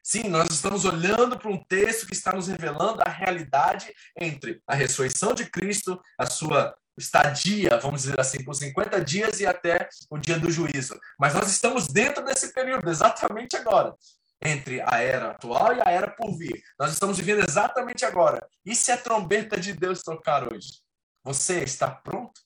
Sim, 0.03 0.29
nós 0.29 0.49
estamos 0.51 0.87
olhando 0.87 1.39
para 1.39 1.51
um 1.51 1.63
texto 1.65 2.07
que 2.07 2.15
está 2.15 2.33
nos 2.33 2.49
revelando 2.49 3.03
a 3.05 3.11
realidade 3.11 3.93
entre 4.19 4.63
a 4.67 4.75
ressurreição 4.75 5.35
de 5.35 5.45
Cristo, 5.45 6.01
a 6.19 6.25
sua 6.25 6.75
estadia, 6.99 7.79
vamos 7.79 8.03
dizer 8.03 8.21
assim, 8.21 8.43
por 8.45 8.55
50 8.55 9.05
dias 9.05 9.41
e 9.41 9.47
até 9.47 9.89
o 10.11 10.19
dia 10.19 10.39
do 10.39 10.51
juízo. 10.51 10.99
Mas 11.19 11.35
nós 11.35 11.51
estamos 11.51 11.87
dentro 11.87 12.25
desse 12.25 12.53
período, 12.53 12.89
exatamente 12.91 13.57
agora, 13.57 13.95
entre 14.43 14.81
a 14.83 14.99
era 14.99 15.31
atual 15.31 15.75
e 15.75 15.81
a 15.81 15.91
era 15.91 16.11
por 16.11 16.37
vir. 16.37 16.63
Nós 16.79 16.93
estamos 16.93 17.19
vivendo 17.19 17.45
exatamente 17.47 18.05
agora. 18.05 18.47
E 18.65 18.75
se 18.75 18.91
a 18.93 18.97
trombeta 18.97 19.59
de 19.59 19.73
Deus 19.73 20.03
tocar 20.03 20.53
hoje? 20.53 20.81
Você 21.23 21.63
está 21.63 21.91
pronto? 21.91 22.41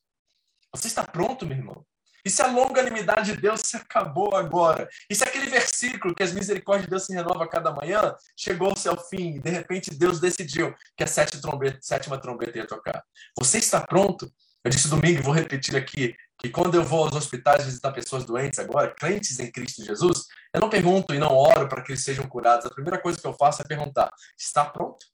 Você 0.72 0.88
está 0.88 1.04
pronto, 1.04 1.46
meu 1.46 1.56
irmão? 1.56 1.86
E 2.24 2.30
se 2.30 2.40
a 2.40 2.46
longanimidade 2.46 3.32
de 3.32 3.40
Deus 3.40 3.60
se 3.60 3.76
acabou 3.76 4.34
agora? 4.34 4.88
E 5.10 5.14
se 5.14 5.22
aquele 5.22 5.46
versículo 5.46 6.14
que 6.14 6.22
as 6.22 6.32
misericórdias 6.32 6.86
de 6.86 6.90
Deus 6.90 7.04
se 7.04 7.12
renova 7.12 7.44
a 7.44 7.48
cada 7.48 7.72
manhã 7.72 8.14
chegou-se 8.36 8.88
ao 8.88 8.96
fim 9.08 9.36
e 9.36 9.40
de 9.40 9.50
repente 9.50 9.90
Deus 9.90 10.20
decidiu 10.20 10.74
que 10.96 11.04
a 11.04 11.26
trombeta, 11.40 11.78
sétima 11.82 12.18
trombeta 12.18 12.58
ia 12.58 12.66
tocar? 12.66 13.04
Você 13.38 13.58
está 13.58 13.80
pronto? 13.80 14.30
Eu 14.64 14.70
disse 14.70 14.88
domingo 14.88 15.18
e 15.18 15.22
vou 15.22 15.34
repetir 15.34 15.76
aqui 15.76 16.16
que 16.38 16.48
quando 16.48 16.74
eu 16.74 16.82
vou 16.82 17.04
aos 17.04 17.14
hospitais 17.14 17.66
visitar 17.66 17.92
pessoas 17.92 18.24
doentes 18.24 18.58
agora, 18.58 18.94
crentes 18.94 19.38
em 19.38 19.52
Cristo 19.52 19.84
Jesus, 19.84 20.24
eu 20.54 20.60
não 20.60 20.70
pergunto 20.70 21.14
e 21.14 21.18
não 21.18 21.34
oro 21.34 21.68
para 21.68 21.82
que 21.82 21.92
eles 21.92 22.02
sejam 22.02 22.26
curados. 22.26 22.64
A 22.64 22.70
primeira 22.70 22.98
coisa 22.98 23.20
que 23.20 23.26
eu 23.26 23.34
faço 23.34 23.60
é 23.60 23.64
perguntar: 23.66 24.10
está 24.38 24.64
pronto? 24.64 25.13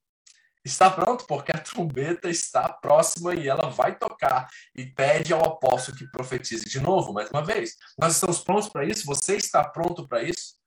Está 0.64 0.90
pronto 0.90 1.24
porque 1.26 1.52
a 1.52 1.58
trombeta 1.58 2.28
está 2.28 2.68
próxima 2.68 3.34
e 3.34 3.48
ela 3.48 3.70
vai 3.70 3.96
tocar 3.96 4.48
e 4.74 4.84
pede 4.84 5.32
ao 5.32 5.44
apóstolo 5.44 5.96
que 5.96 6.10
profetize 6.10 6.64
de 6.64 6.80
novo, 6.80 7.12
mais 7.12 7.30
uma 7.30 7.44
vez. 7.44 7.76
Nós 7.98 8.14
estamos 8.14 8.40
prontos 8.40 8.68
para 8.68 8.84
isso? 8.84 9.06
Você 9.06 9.36
está 9.36 9.64
pronto 9.64 10.06
para 10.06 10.22
isso? 10.22 10.60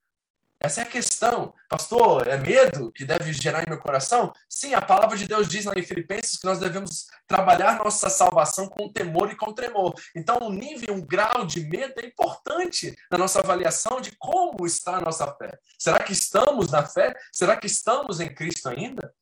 Essa 0.63 0.79
é 0.79 0.83
a 0.85 0.87
questão. 0.87 1.53
Pastor, 1.67 2.25
é 2.25 2.37
medo 2.37 2.89
que 2.93 3.03
deve 3.03 3.33
gerar 3.33 3.63
em 3.63 3.69
meu 3.69 3.79
coração? 3.79 4.31
Sim, 4.47 4.73
a 4.73 4.81
palavra 4.81 5.17
de 5.17 5.27
Deus 5.27 5.49
diz 5.49 5.65
lá 5.65 5.73
em 5.75 5.83
Filipenses 5.83 6.39
que 6.39 6.47
nós 6.47 6.57
devemos 6.57 7.07
trabalhar 7.27 7.77
nossa 7.77 8.09
salvação 8.09 8.67
com 8.67 8.87
temor 8.87 9.29
e 9.29 9.35
com 9.35 9.51
tremor. 9.51 9.93
Então, 10.15 10.37
um 10.41 10.49
nível, 10.49 10.95
um 10.95 11.05
grau 11.05 11.45
de 11.45 11.67
medo 11.67 11.95
é 11.97 12.05
importante 12.05 12.95
na 13.11 13.17
nossa 13.17 13.41
avaliação 13.41 13.99
de 13.99 14.15
como 14.17 14.65
está 14.65 14.95
a 14.95 15.01
nossa 15.01 15.27
fé. 15.35 15.59
Será 15.77 15.99
que 15.99 16.13
estamos 16.13 16.71
na 16.71 16.85
fé? 16.85 17.13
Será 17.29 17.57
que 17.57 17.67
estamos 17.67 18.21
em 18.21 18.33
Cristo 18.33 18.69
ainda? 18.69 19.13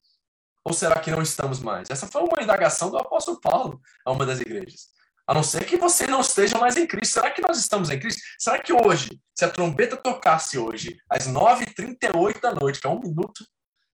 Ou 0.63 0.74
será 0.74 1.00
que 1.00 1.12
não 1.12 1.21
estamos 1.21 1.60
mais? 1.60 1.89
Essa 1.89 2.08
foi 2.08 2.21
uma 2.21 2.41
indagação 2.41 2.89
do 2.91 2.97
apóstolo 2.97 3.39
Paulo 3.39 3.82
a 4.06 4.12
uma 4.12 4.26
das 4.26 4.39
igrejas. 4.39 4.89
A 5.28 5.34
não 5.34 5.43
ser 5.43 5.65
que 5.65 5.78
você 5.78 6.08
não 6.08 6.21
esteja 6.21 6.58
mais 6.58 6.78
em 6.78 6.86
Cristo. 6.86 7.13
Será 7.13 7.32
que 7.32 7.41
nós 7.41 7.58
estamos 7.58 7.89
em 7.89 8.00
Cristo? 8.00 8.21
Será 8.38 8.60
que 8.60 8.74
hoje, 8.74 9.19
se 9.34 9.45
a 9.45 9.50
trombeta 9.50 9.95
tocasse 9.95 10.58
hoje, 10.58 10.97
às 11.10 11.28
9h38 11.28 12.41
da 12.41 12.54
noite, 12.54 12.80
que 12.80 12.88
é 12.88 12.89
um 12.89 13.00
minuto 13.00 13.45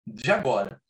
de 0.06 0.30
agora, 0.30 0.80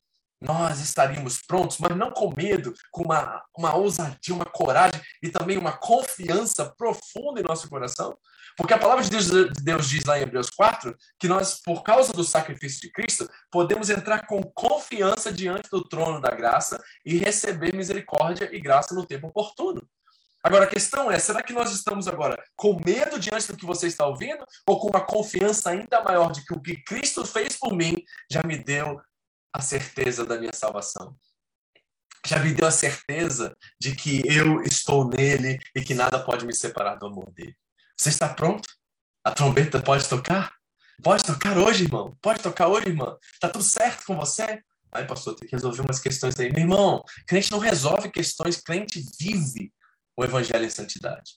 nós 0.40 0.80
estaríamos 0.80 1.40
prontos, 1.40 1.78
mas 1.78 1.96
não 1.96 2.10
com 2.10 2.34
medo, 2.36 2.74
com 2.90 3.04
uma, 3.04 3.42
uma 3.56 3.74
ousadia, 3.76 4.34
uma 4.34 4.44
coragem 4.44 5.00
e 5.22 5.30
também 5.30 5.56
uma 5.56 5.72
confiança 5.72 6.74
profunda 6.76 7.40
em 7.40 7.44
nosso 7.44 7.68
coração? 7.68 8.18
Porque 8.56 8.74
a 8.74 8.78
palavra 8.78 9.02
de 9.02 9.10
Deus, 9.10 9.26
de 9.26 9.62
Deus 9.62 9.88
diz 9.88 10.04
lá 10.04 10.18
em 10.18 10.22
Hebreus 10.22 10.50
4 10.50 10.96
que 11.18 11.28
nós, 11.28 11.60
por 11.64 11.82
causa 11.82 12.12
do 12.12 12.24
sacrifício 12.24 12.80
de 12.80 12.90
Cristo, 12.90 13.28
podemos 13.50 13.90
entrar 13.90 14.26
com 14.26 14.42
confiança 14.42 15.32
diante 15.32 15.68
do 15.70 15.82
trono 15.86 16.20
da 16.20 16.30
graça 16.30 16.82
e 17.04 17.16
receber 17.16 17.74
misericórdia 17.74 18.48
e 18.52 18.60
graça 18.60 18.94
no 18.94 19.06
tempo 19.06 19.28
oportuno. 19.28 19.82
Agora, 20.44 20.64
a 20.64 20.68
questão 20.68 21.10
é: 21.10 21.18
será 21.18 21.42
que 21.42 21.52
nós 21.52 21.70
estamos 21.72 22.08
agora 22.08 22.42
com 22.56 22.78
medo 22.84 23.18
diante 23.18 23.46
do 23.46 23.56
que 23.56 23.64
você 23.64 23.86
está 23.86 24.06
ouvindo 24.06 24.44
ou 24.66 24.80
com 24.80 24.88
uma 24.88 25.04
confiança 25.04 25.70
ainda 25.70 26.02
maior 26.02 26.32
de 26.32 26.44
que 26.44 26.52
o 26.52 26.60
que 26.60 26.82
Cristo 26.82 27.24
fez 27.24 27.56
por 27.56 27.74
mim 27.74 27.94
já 28.30 28.42
me 28.42 28.56
deu 28.56 29.00
a 29.54 29.60
certeza 29.60 30.26
da 30.26 30.38
minha 30.38 30.52
salvação? 30.52 31.16
Já 32.26 32.38
me 32.38 32.52
deu 32.52 32.66
a 32.66 32.72
certeza 32.72 33.56
de 33.80 33.94
que 33.94 34.22
eu 34.26 34.62
estou 34.62 35.08
nele 35.08 35.58
e 35.74 35.82
que 35.82 35.94
nada 35.94 36.22
pode 36.22 36.44
me 36.44 36.54
separar 36.54 36.96
do 36.96 37.06
amor 37.06 37.30
dele. 37.32 37.56
Você 38.02 38.08
está 38.08 38.28
pronto? 38.28 38.68
A 39.22 39.30
trombeta 39.30 39.80
pode 39.80 40.08
tocar? 40.08 40.52
Pode 41.04 41.22
tocar 41.22 41.56
hoje, 41.56 41.84
irmão? 41.84 42.18
Pode 42.20 42.42
tocar 42.42 42.66
hoje, 42.66 42.88
irmã? 42.88 43.16
Tá 43.38 43.48
tudo 43.48 43.62
certo 43.62 44.04
com 44.04 44.16
você? 44.16 44.60
Ai, 44.90 45.06
pastor, 45.06 45.36
tem 45.36 45.48
que 45.48 45.54
resolver 45.54 45.82
umas 45.82 46.00
questões 46.00 46.36
aí. 46.40 46.52
Meu 46.52 46.62
irmão, 46.62 47.04
crente 47.28 47.52
não 47.52 47.60
resolve 47.60 48.10
questões, 48.10 48.60
crente 48.60 49.00
vive 49.20 49.72
o 50.16 50.24
evangelho 50.24 50.64
em 50.64 50.68
santidade. 50.68 51.34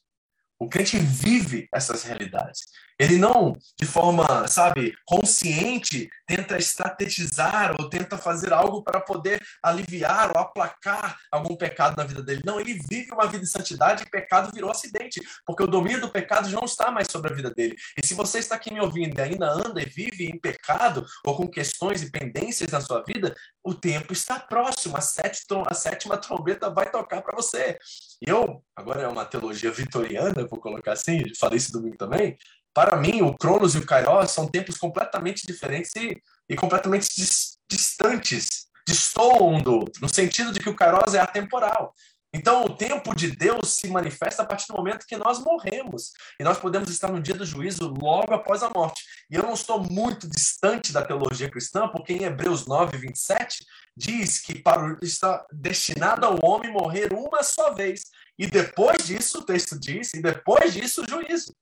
O 0.58 0.68
crente 0.68 0.98
vive 0.98 1.70
essas 1.72 2.02
realidades. 2.02 2.62
Ele 2.98 3.18
não, 3.18 3.54
de 3.78 3.86
forma, 3.86 4.48
sabe, 4.48 4.96
consciente, 5.06 6.10
tenta 6.26 6.58
estrategizar 6.58 7.76
ou 7.80 7.90
tenta 7.90 8.18
fazer 8.18 8.54
algo 8.54 8.84
para 8.84 9.02
poder 9.02 9.42
aliviar 9.62 10.32
ou 10.34 10.42
aplacar 10.42 11.18
algum 11.32 11.56
pecado 11.56 11.98
na 11.98 12.06
vida 12.06 12.24
dele. 12.24 12.42
Não, 12.46 12.60
ele 12.60 12.80
vive 12.90 13.12
uma 13.12 13.28
vida 13.28 13.44
de 13.44 13.50
santidade 13.50 14.04
e 14.04 14.10
pecado 14.10 14.52
virou 14.54 14.72
acidente, 14.72 15.22
porque 15.46 15.64
o 15.64 15.68
domínio 15.68 16.02
do 16.02 16.10
pecado 16.10 16.50
não 16.50 16.64
está 16.64 16.90
mais 16.90 17.08
sobre 17.12 17.34
a 17.34 17.36
vida 17.36 17.52
dele. 17.52 17.76
E 18.02 18.06
se 18.06 18.14
você 18.14 18.40
está 18.40 18.56
aqui 18.56 18.74
me 18.74 18.80
ouvindo 18.80 19.18
e 19.18 19.22
ainda 19.22 19.52
anda 19.52 19.82
e 19.82 19.86
vive 19.86 20.26
em 20.26 20.40
pecado 20.40 21.06
ou 21.26 21.36
com 21.36 21.48
questões 21.48 22.02
e 22.02 22.10
pendências 22.10 22.72
na 22.72 22.80
sua 22.80 23.04
vida, 23.04 23.36
o 23.64 23.74
tempo 23.74 24.14
está 24.14 24.40
próximo, 24.40 24.96
a 24.96 25.02
sétima, 25.02 25.64
a 25.68 25.74
sétima 25.74 26.18
trombeta 26.18 26.70
vai 26.70 26.90
tocar 26.90 27.22
para 27.22 27.36
você. 27.36 27.78
E 28.26 28.30
eu, 28.30 28.64
agora 28.76 29.02
é 29.02 29.08
uma 29.08 29.26
teologia 29.26 29.72
vitoriana, 29.72 30.48
vou 30.48 30.60
colocar 30.60 30.94
assim, 30.94 31.22
falei 31.38 31.58
isso 31.58 31.72
domingo 31.72 31.98
também, 31.98 32.38
para 32.76 32.98
mim, 32.98 33.22
o 33.22 33.34
Cronos 33.34 33.74
e 33.74 33.78
o 33.78 33.86
Kairos 33.86 34.32
são 34.32 34.48
tempos 34.48 34.78
completamente 34.78 35.48
diferentes 35.48 35.96
e, 35.96 36.22
e 36.50 36.56
completamente 36.58 37.08
dis, 37.16 37.58
distantes, 37.70 38.68
destoam 38.86 39.56
um 39.56 39.64
do 39.64 39.76
outro, 39.76 40.02
no 40.02 40.14
sentido 40.14 40.52
de 40.52 40.60
que 40.60 40.70
o 40.70 40.76
Kairos 40.76 41.14
é 41.14 41.20
atemporal. 41.20 41.94
Então, 42.34 42.66
o 42.66 42.76
tempo 42.76 43.16
de 43.16 43.32
Deus 43.32 43.78
se 43.78 43.88
manifesta 43.88 44.44
a 44.44 44.46
partir 44.46 44.68
do 44.68 44.74
momento 44.74 45.06
que 45.08 45.16
nós 45.16 45.40
morremos. 45.40 46.12
E 46.38 46.44
nós 46.44 46.58
podemos 46.58 46.90
estar 46.90 47.10
no 47.10 47.22
dia 47.22 47.34
do 47.34 47.46
juízo 47.46 47.88
logo 47.98 48.34
após 48.34 48.62
a 48.62 48.70
morte. 48.70 49.02
E 49.32 49.36
eu 49.36 49.44
não 49.44 49.54
estou 49.54 49.82
muito 49.82 50.28
distante 50.28 50.92
da 50.92 51.02
teologia 51.02 51.50
cristã, 51.50 51.88
porque 51.88 52.12
em 52.12 52.24
Hebreus 52.24 52.68
9, 52.68 52.98
27, 52.98 53.66
diz 53.96 54.42
que 54.42 54.60
para, 54.60 54.98
está 55.02 55.46
destinado 55.50 56.26
ao 56.26 56.38
homem 56.44 56.74
morrer 56.74 57.14
uma 57.14 57.42
só 57.42 57.74
vez. 57.74 58.04
E 58.38 58.46
depois 58.46 59.08
disso, 59.08 59.40
o 59.40 59.46
texto 59.46 59.80
diz, 59.80 60.14
e 60.14 60.22
depois 60.22 60.74
disso, 60.74 61.04
o 61.04 61.08
juízo. 61.08 61.56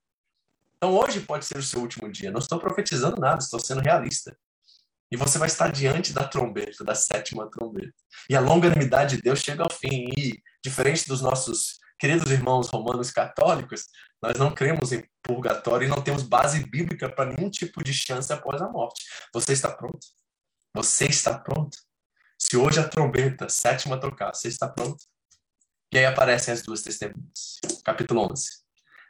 Então 0.83 0.93
hoje 0.93 1.21
pode 1.21 1.45
ser 1.45 1.57
o 1.57 1.63
seu 1.63 1.79
último 1.79 2.11
dia. 2.11 2.29
Não 2.29 2.39
estou 2.39 2.59
profetizando 2.59 3.15
nada, 3.15 3.41
estou 3.41 3.57
sendo 3.57 3.79
realista. 3.79 4.37
E 5.09 5.15
você 5.15 5.37
vai 5.37 5.47
estar 5.47 5.71
diante 5.71 6.11
da 6.11 6.27
trombeta, 6.27 6.83
da 6.83 6.93
sétima 6.93 7.49
trombeta. 7.49 7.93
E 8.29 8.35
a 8.35 8.41
longanimidade 8.41 9.15
de 9.15 9.21
Deus 9.21 9.39
chega 9.39 9.63
ao 9.63 9.71
fim. 9.71 10.09
E, 10.17 10.43
diferente 10.61 11.07
dos 11.07 11.21
nossos 11.21 11.79
queridos 11.97 12.29
irmãos 12.29 12.67
romanos 12.67 13.11
católicos, 13.11 13.85
Nós 14.21 14.37
não 14.37 14.53
cremos 14.53 14.91
em 14.91 15.07
purgatório 15.21 15.85
e 15.85 15.89
não 15.89 16.01
temos 16.01 16.23
base 16.23 16.65
bíblica 16.65 17.09
para 17.09 17.33
nenhum 17.33 17.49
tipo 17.49 17.81
de 17.81 17.93
chance 17.93 18.31
após 18.33 18.61
a 18.61 18.67
morte. 18.67 19.05
Você 19.33 19.53
está 19.53 19.71
pronto? 19.71 20.05
Você 20.75 21.05
está 21.05 21.39
pronto? 21.39 21.77
Se 22.37 22.57
hoje 22.57 22.81
a 22.81 22.87
trombeta 22.87 23.47
sétima 23.47 23.97
tocar, 23.97 24.33
você 24.33 24.49
está 24.49 24.67
pronto? 24.67 25.01
E 25.93 25.97
aí 25.97 26.05
aparecem 26.05 26.53
as 26.53 26.61
duas 26.61 26.81
testemunhas. 26.81 27.61
Capítulo 27.85 28.29
11. 28.29 28.62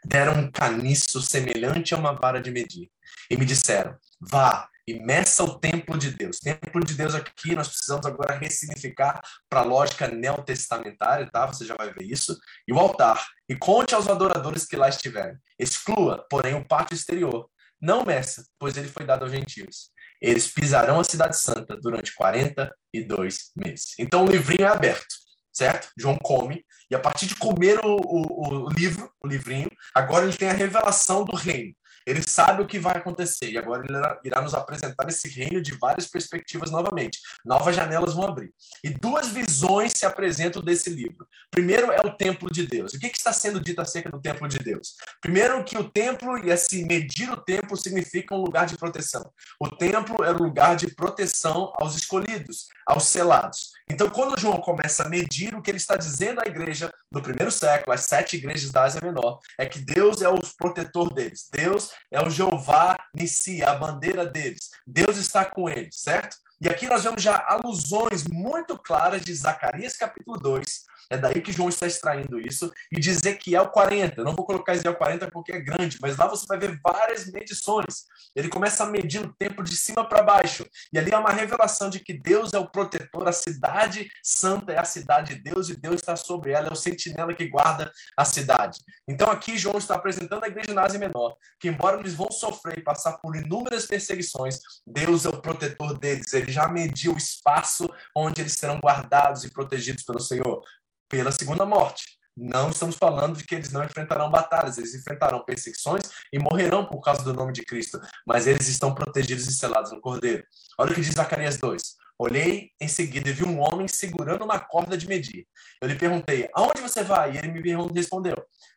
Deram 0.05 0.33
um 0.33 0.51
caniço 0.51 1.21
semelhante 1.21 1.93
a 1.93 1.97
uma 1.97 2.13
vara 2.13 2.41
de 2.41 2.51
medir 2.51 2.89
e 3.29 3.37
me 3.37 3.45
disseram: 3.45 3.95
vá 4.19 4.69
e 4.87 4.99
meça 4.99 5.43
o 5.43 5.57
templo 5.59 5.97
de 5.97 6.11
Deus. 6.11 6.39
Templo 6.39 6.83
de 6.83 6.93
Deus 6.93 7.15
aqui 7.15 7.55
nós 7.55 7.69
precisamos 7.69 8.05
agora 8.05 8.37
ressignificar 8.37 9.21
para 9.49 9.61
a 9.61 9.63
lógica 9.63 10.07
neotestamentária, 10.07 11.29
tá? 11.31 11.45
Você 11.47 11.65
já 11.65 11.75
vai 11.75 11.93
ver 11.93 12.03
isso. 12.03 12.37
E 12.67 12.73
o 12.73 12.79
altar. 12.79 13.25
E 13.47 13.55
conte 13.55 13.95
aos 13.95 14.07
adoradores 14.07 14.65
que 14.65 14.75
lá 14.75 14.89
estiverem. 14.89 15.37
Exclua, 15.57 16.25
porém, 16.29 16.55
o 16.55 16.67
pátio 16.67 16.95
exterior. 16.95 17.49
Não 17.81 18.05
meça, 18.05 18.45
pois 18.59 18.77
ele 18.77 18.87
foi 18.87 19.05
dado 19.05 19.23
aos 19.23 19.31
gentios. 19.31 19.91
Eles 20.21 20.47
pisarão 20.47 20.99
a 20.99 21.03
cidade 21.03 21.37
santa 21.37 21.75
durante 21.75 22.15
42 22.15 23.51
meses. 23.55 23.93
Então 23.99 24.23
o 24.23 24.29
livrinho 24.29 24.65
é 24.65 24.69
aberto, 24.69 25.15
certo? 25.53 25.89
João 25.97 26.17
come, 26.17 26.65
e 26.89 26.95
a 26.95 26.99
partir 26.99 27.27
de 27.27 27.35
comer 27.35 27.79
o, 27.85 27.95
o, 27.95 28.65
o 28.65 28.69
livro, 28.69 29.09
o 29.23 29.27
livrinho, 29.27 29.69
agora 29.93 30.25
ele 30.25 30.35
tem 30.35 30.49
a 30.49 30.53
revelação 30.53 31.23
do 31.23 31.35
reino. 31.35 31.73
Ele 32.05 32.21
sabe 32.21 32.61
o 32.61 32.67
que 32.67 32.79
vai 32.79 32.97
acontecer 32.97 33.51
e 33.51 33.57
agora 33.57 33.83
ele 33.83 33.97
irá 34.25 34.41
nos 34.41 34.53
apresentar 34.53 35.07
esse 35.07 35.29
reino 35.29 35.61
de 35.61 35.73
várias 35.77 36.07
perspectivas 36.07 36.69
novamente. 36.69 37.19
Novas 37.45 37.75
janelas 37.75 38.13
vão 38.13 38.27
abrir. 38.27 38.53
E 38.83 38.89
duas 38.89 39.29
visões 39.29 39.93
se 39.95 40.05
apresentam 40.05 40.61
desse 40.61 40.89
livro. 40.89 41.25
Primeiro 41.49 41.91
é 41.91 42.01
o 42.01 42.15
templo 42.15 42.51
de 42.51 42.67
Deus. 42.67 42.93
O 42.93 42.99
que, 42.99 43.07
está 43.07 43.31
sendo 43.31 43.59
dito 43.59 43.79
acerca 43.79 44.09
do 44.09 44.19
templo 44.19 44.47
de 44.47 44.59
Deus? 44.59 44.95
Primeiro 45.21 45.63
que 45.63 45.77
o 45.77 45.89
templo 45.89 46.37
e 46.37 46.51
assim 46.51 46.85
medir 46.85 47.31
o 47.31 47.37
templo 47.37 47.77
significa 47.77 48.35
um 48.35 48.41
lugar 48.41 48.65
de 48.65 48.77
proteção. 48.77 49.31
O 49.59 49.69
templo 49.69 50.23
era 50.23 50.35
um 50.35 50.43
lugar 50.43 50.75
de 50.75 50.93
proteção 50.93 51.71
aos 51.77 51.95
escolhidos, 51.95 52.67
aos 52.85 53.05
selados. 53.05 53.71
Então, 53.93 54.09
quando 54.09 54.39
João 54.39 54.59
começa 54.59 55.03
a 55.03 55.09
medir 55.09 55.53
o 55.53 55.61
que 55.61 55.69
ele 55.69 55.77
está 55.77 55.95
dizendo 55.95 56.41
à 56.41 56.47
igreja 56.47 56.91
no 57.11 57.21
primeiro 57.21 57.51
século, 57.51 57.93
as 57.93 58.01
sete 58.01 58.37
igrejas 58.37 58.71
da 58.71 58.85
Ásia 58.85 58.99
Menor, 59.03 59.37
é 59.55 59.67
que 59.67 59.77
Deus 59.77 60.23
é 60.23 60.27
o 60.27 60.39
protetor 60.57 61.13
deles. 61.13 61.47
Deus 61.51 61.91
é 62.09 62.19
o 62.19 62.27
Jeová 62.27 62.97
Nissi, 63.15 63.61
a 63.61 63.75
bandeira 63.75 64.25
deles. 64.25 64.71
Deus 64.87 65.17
está 65.17 65.45
com 65.45 65.69
eles, 65.69 65.95
certo? 65.99 66.37
E 66.59 66.67
aqui 66.67 66.87
nós 66.87 67.03
vemos 67.03 67.21
já 67.21 67.45
alusões 67.47 68.23
muito 68.23 68.79
claras 68.79 69.21
de 69.21 69.31
Zacarias 69.35 69.95
capítulo 69.95 70.39
2, 70.39 70.85
é 71.09 71.17
daí 71.17 71.41
que 71.41 71.51
João 71.51 71.69
está 71.69 71.87
extraindo 71.87 72.39
isso. 72.39 72.71
E 72.91 72.99
de 72.99 73.09
Ezequiel 73.09 73.69
40. 73.69 74.23
Não 74.23 74.35
vou 74.35 74.45
colocar 74.45 74.73
Ezequiel 74.73 74.95
40 74.95 75.31
porque 75.31 75.51
é 75.51 75.59
grande, 75.59 75.97
mas 76.01 76.17
lá 76.17 76.27
você 76.27 76.45
vai 76.47 76.57
ver 76.57 76.79
várias 76.83 77.31
medições. 77.31 78.05
Ele 78.35 78.49
começa 78.49 78.83
a 78.83 78.87
medir 78.87 79.21
o 79.21 79.33
tempo 79.33 79.63
de 79.63 79.75
cima 79.75 80.07
para 80.07 80.23
baixo. 80.23 80.65
E 80.91 80.97
ali 80.97 81.11
é 81.11 81.17
uma 81.17 81.31
revelação 81.31 81.89
de 81.89 81.99
que 81.99 82.13
Deus 82.13 82.53
é 82.53 82.59
o 82.59 82.69
protetor, 82.69 83.27
a 83.27 83.31
cidade 83.31 84.09
santa 84.23 84.71
é 84.71 84.79
a 84.79 84.83
cidade 84.83 85.35
de 85.35 85.41
Deus 85.41 85.69
e 85.69 85.75
Deus 85.75 85.95
está 85.95 86.15
sobre 86.15 86.51
ela, 86.51 86.67
é 86.67 86.71
o 86.71 86.75
sentinela 86.75 87.33
que 87.33 87.47
guarda 87.47 87.91
a 88.17 88.25
cidade. 88.25 88.79
Então 89.07 89.29
aqui 89.29 89.57
João 89.57 89.77
está 89.77 89.95
apresentando 89.95 90.43
a 90.43 90.47
igreja 90.47 90.73
na 90.73 90.83
Ásia 90.83 90.99
Menor, 90.99 91.35
que 91.59 91.67
embora 91.67 91.99
eles 91.99 92.13
vão 92.13 92.31
sofrer 92.31 92.79
e 92.79 92.83
passar 92.83 93.13
por 93.17 93.35
inúmeras 93.35 93.85
perseguições, 93.85 94.59
Deus 94.85 95.25
é 95.25 95.29
o 95.29 95.41
protetor 95.41 95.97
deles. 95.97 96.33
Ele 96.33 96.51
já 96.51 96.67
mediu 96.67 97.13
o 97.13 97.17
espaço 97.17 97.87
onde 98.15 98.41
eles 98.41 98.53
serão 98.53 98.79
guardados 98.79 99.43
e 99.43 99.51
protegidos 99.51 100.03
pelo 100.03 100.19
Senhor 100.19 100.63
pela 101.09 101.31
segunda 101.31 101.65
morte. 101.65 102.03
Não 102.35 102.71
estamos 102.71 102.95
falando 102.95 103.37
de 103.37 103.43
que 103.43 103.53
eles 103.53 103.71
não 103.71 103.83
enfrentarão 103.83 104.29
batalhas, 104.29 104.79
eles 104.79 104.95
enfrentarão 104.95 105.43
perseguições 105.45 106.03
e 106.31 106.39
morrerão 106.39 106.85
por 106.85 106.99
causa 106.99 107.23
do 107.23 107.33
nome 107.33 107.53
de 107.53 107.63
Cristo, 107.63 108.01
mas 108.25 108.47
eles 108.47 108.67
estão 108.67 108.93
protegidos 108.93 109.47
e 109.47 109.53
selados 109.53 109.91
no 109.91 110.01
Cordeiro. 110.01 110.43
Olha 110.79 110.91
o 110.91 110.95
que 110.95 111.01
diz 111.01 111.13
Zacarias 111.13 111.57
2. 111.57 111.81
Olhei 112.17 112.69
em 112.79 112.87
seguida 112.87 113.29
e 113.29 113.33
vi 113.33 113.43
um 113.43 113.59
homem 113.59 113.87
segurando 113.87 114.45
uma 114.45 114.59
corda 114.59 114.97
de 114.97 115.07
medir. 115.07 115.47
Eu 115.81 115.87
lhe 115.87 115.95
perguntei: 115.95 116.47
Aonde 116.53 116.81
você 116.81 117.03
vai? 117.03 117.33
E 117.33 117.37
ele 117.37 117.47
me 117.49 117.93
respondeu: 117.93 118.35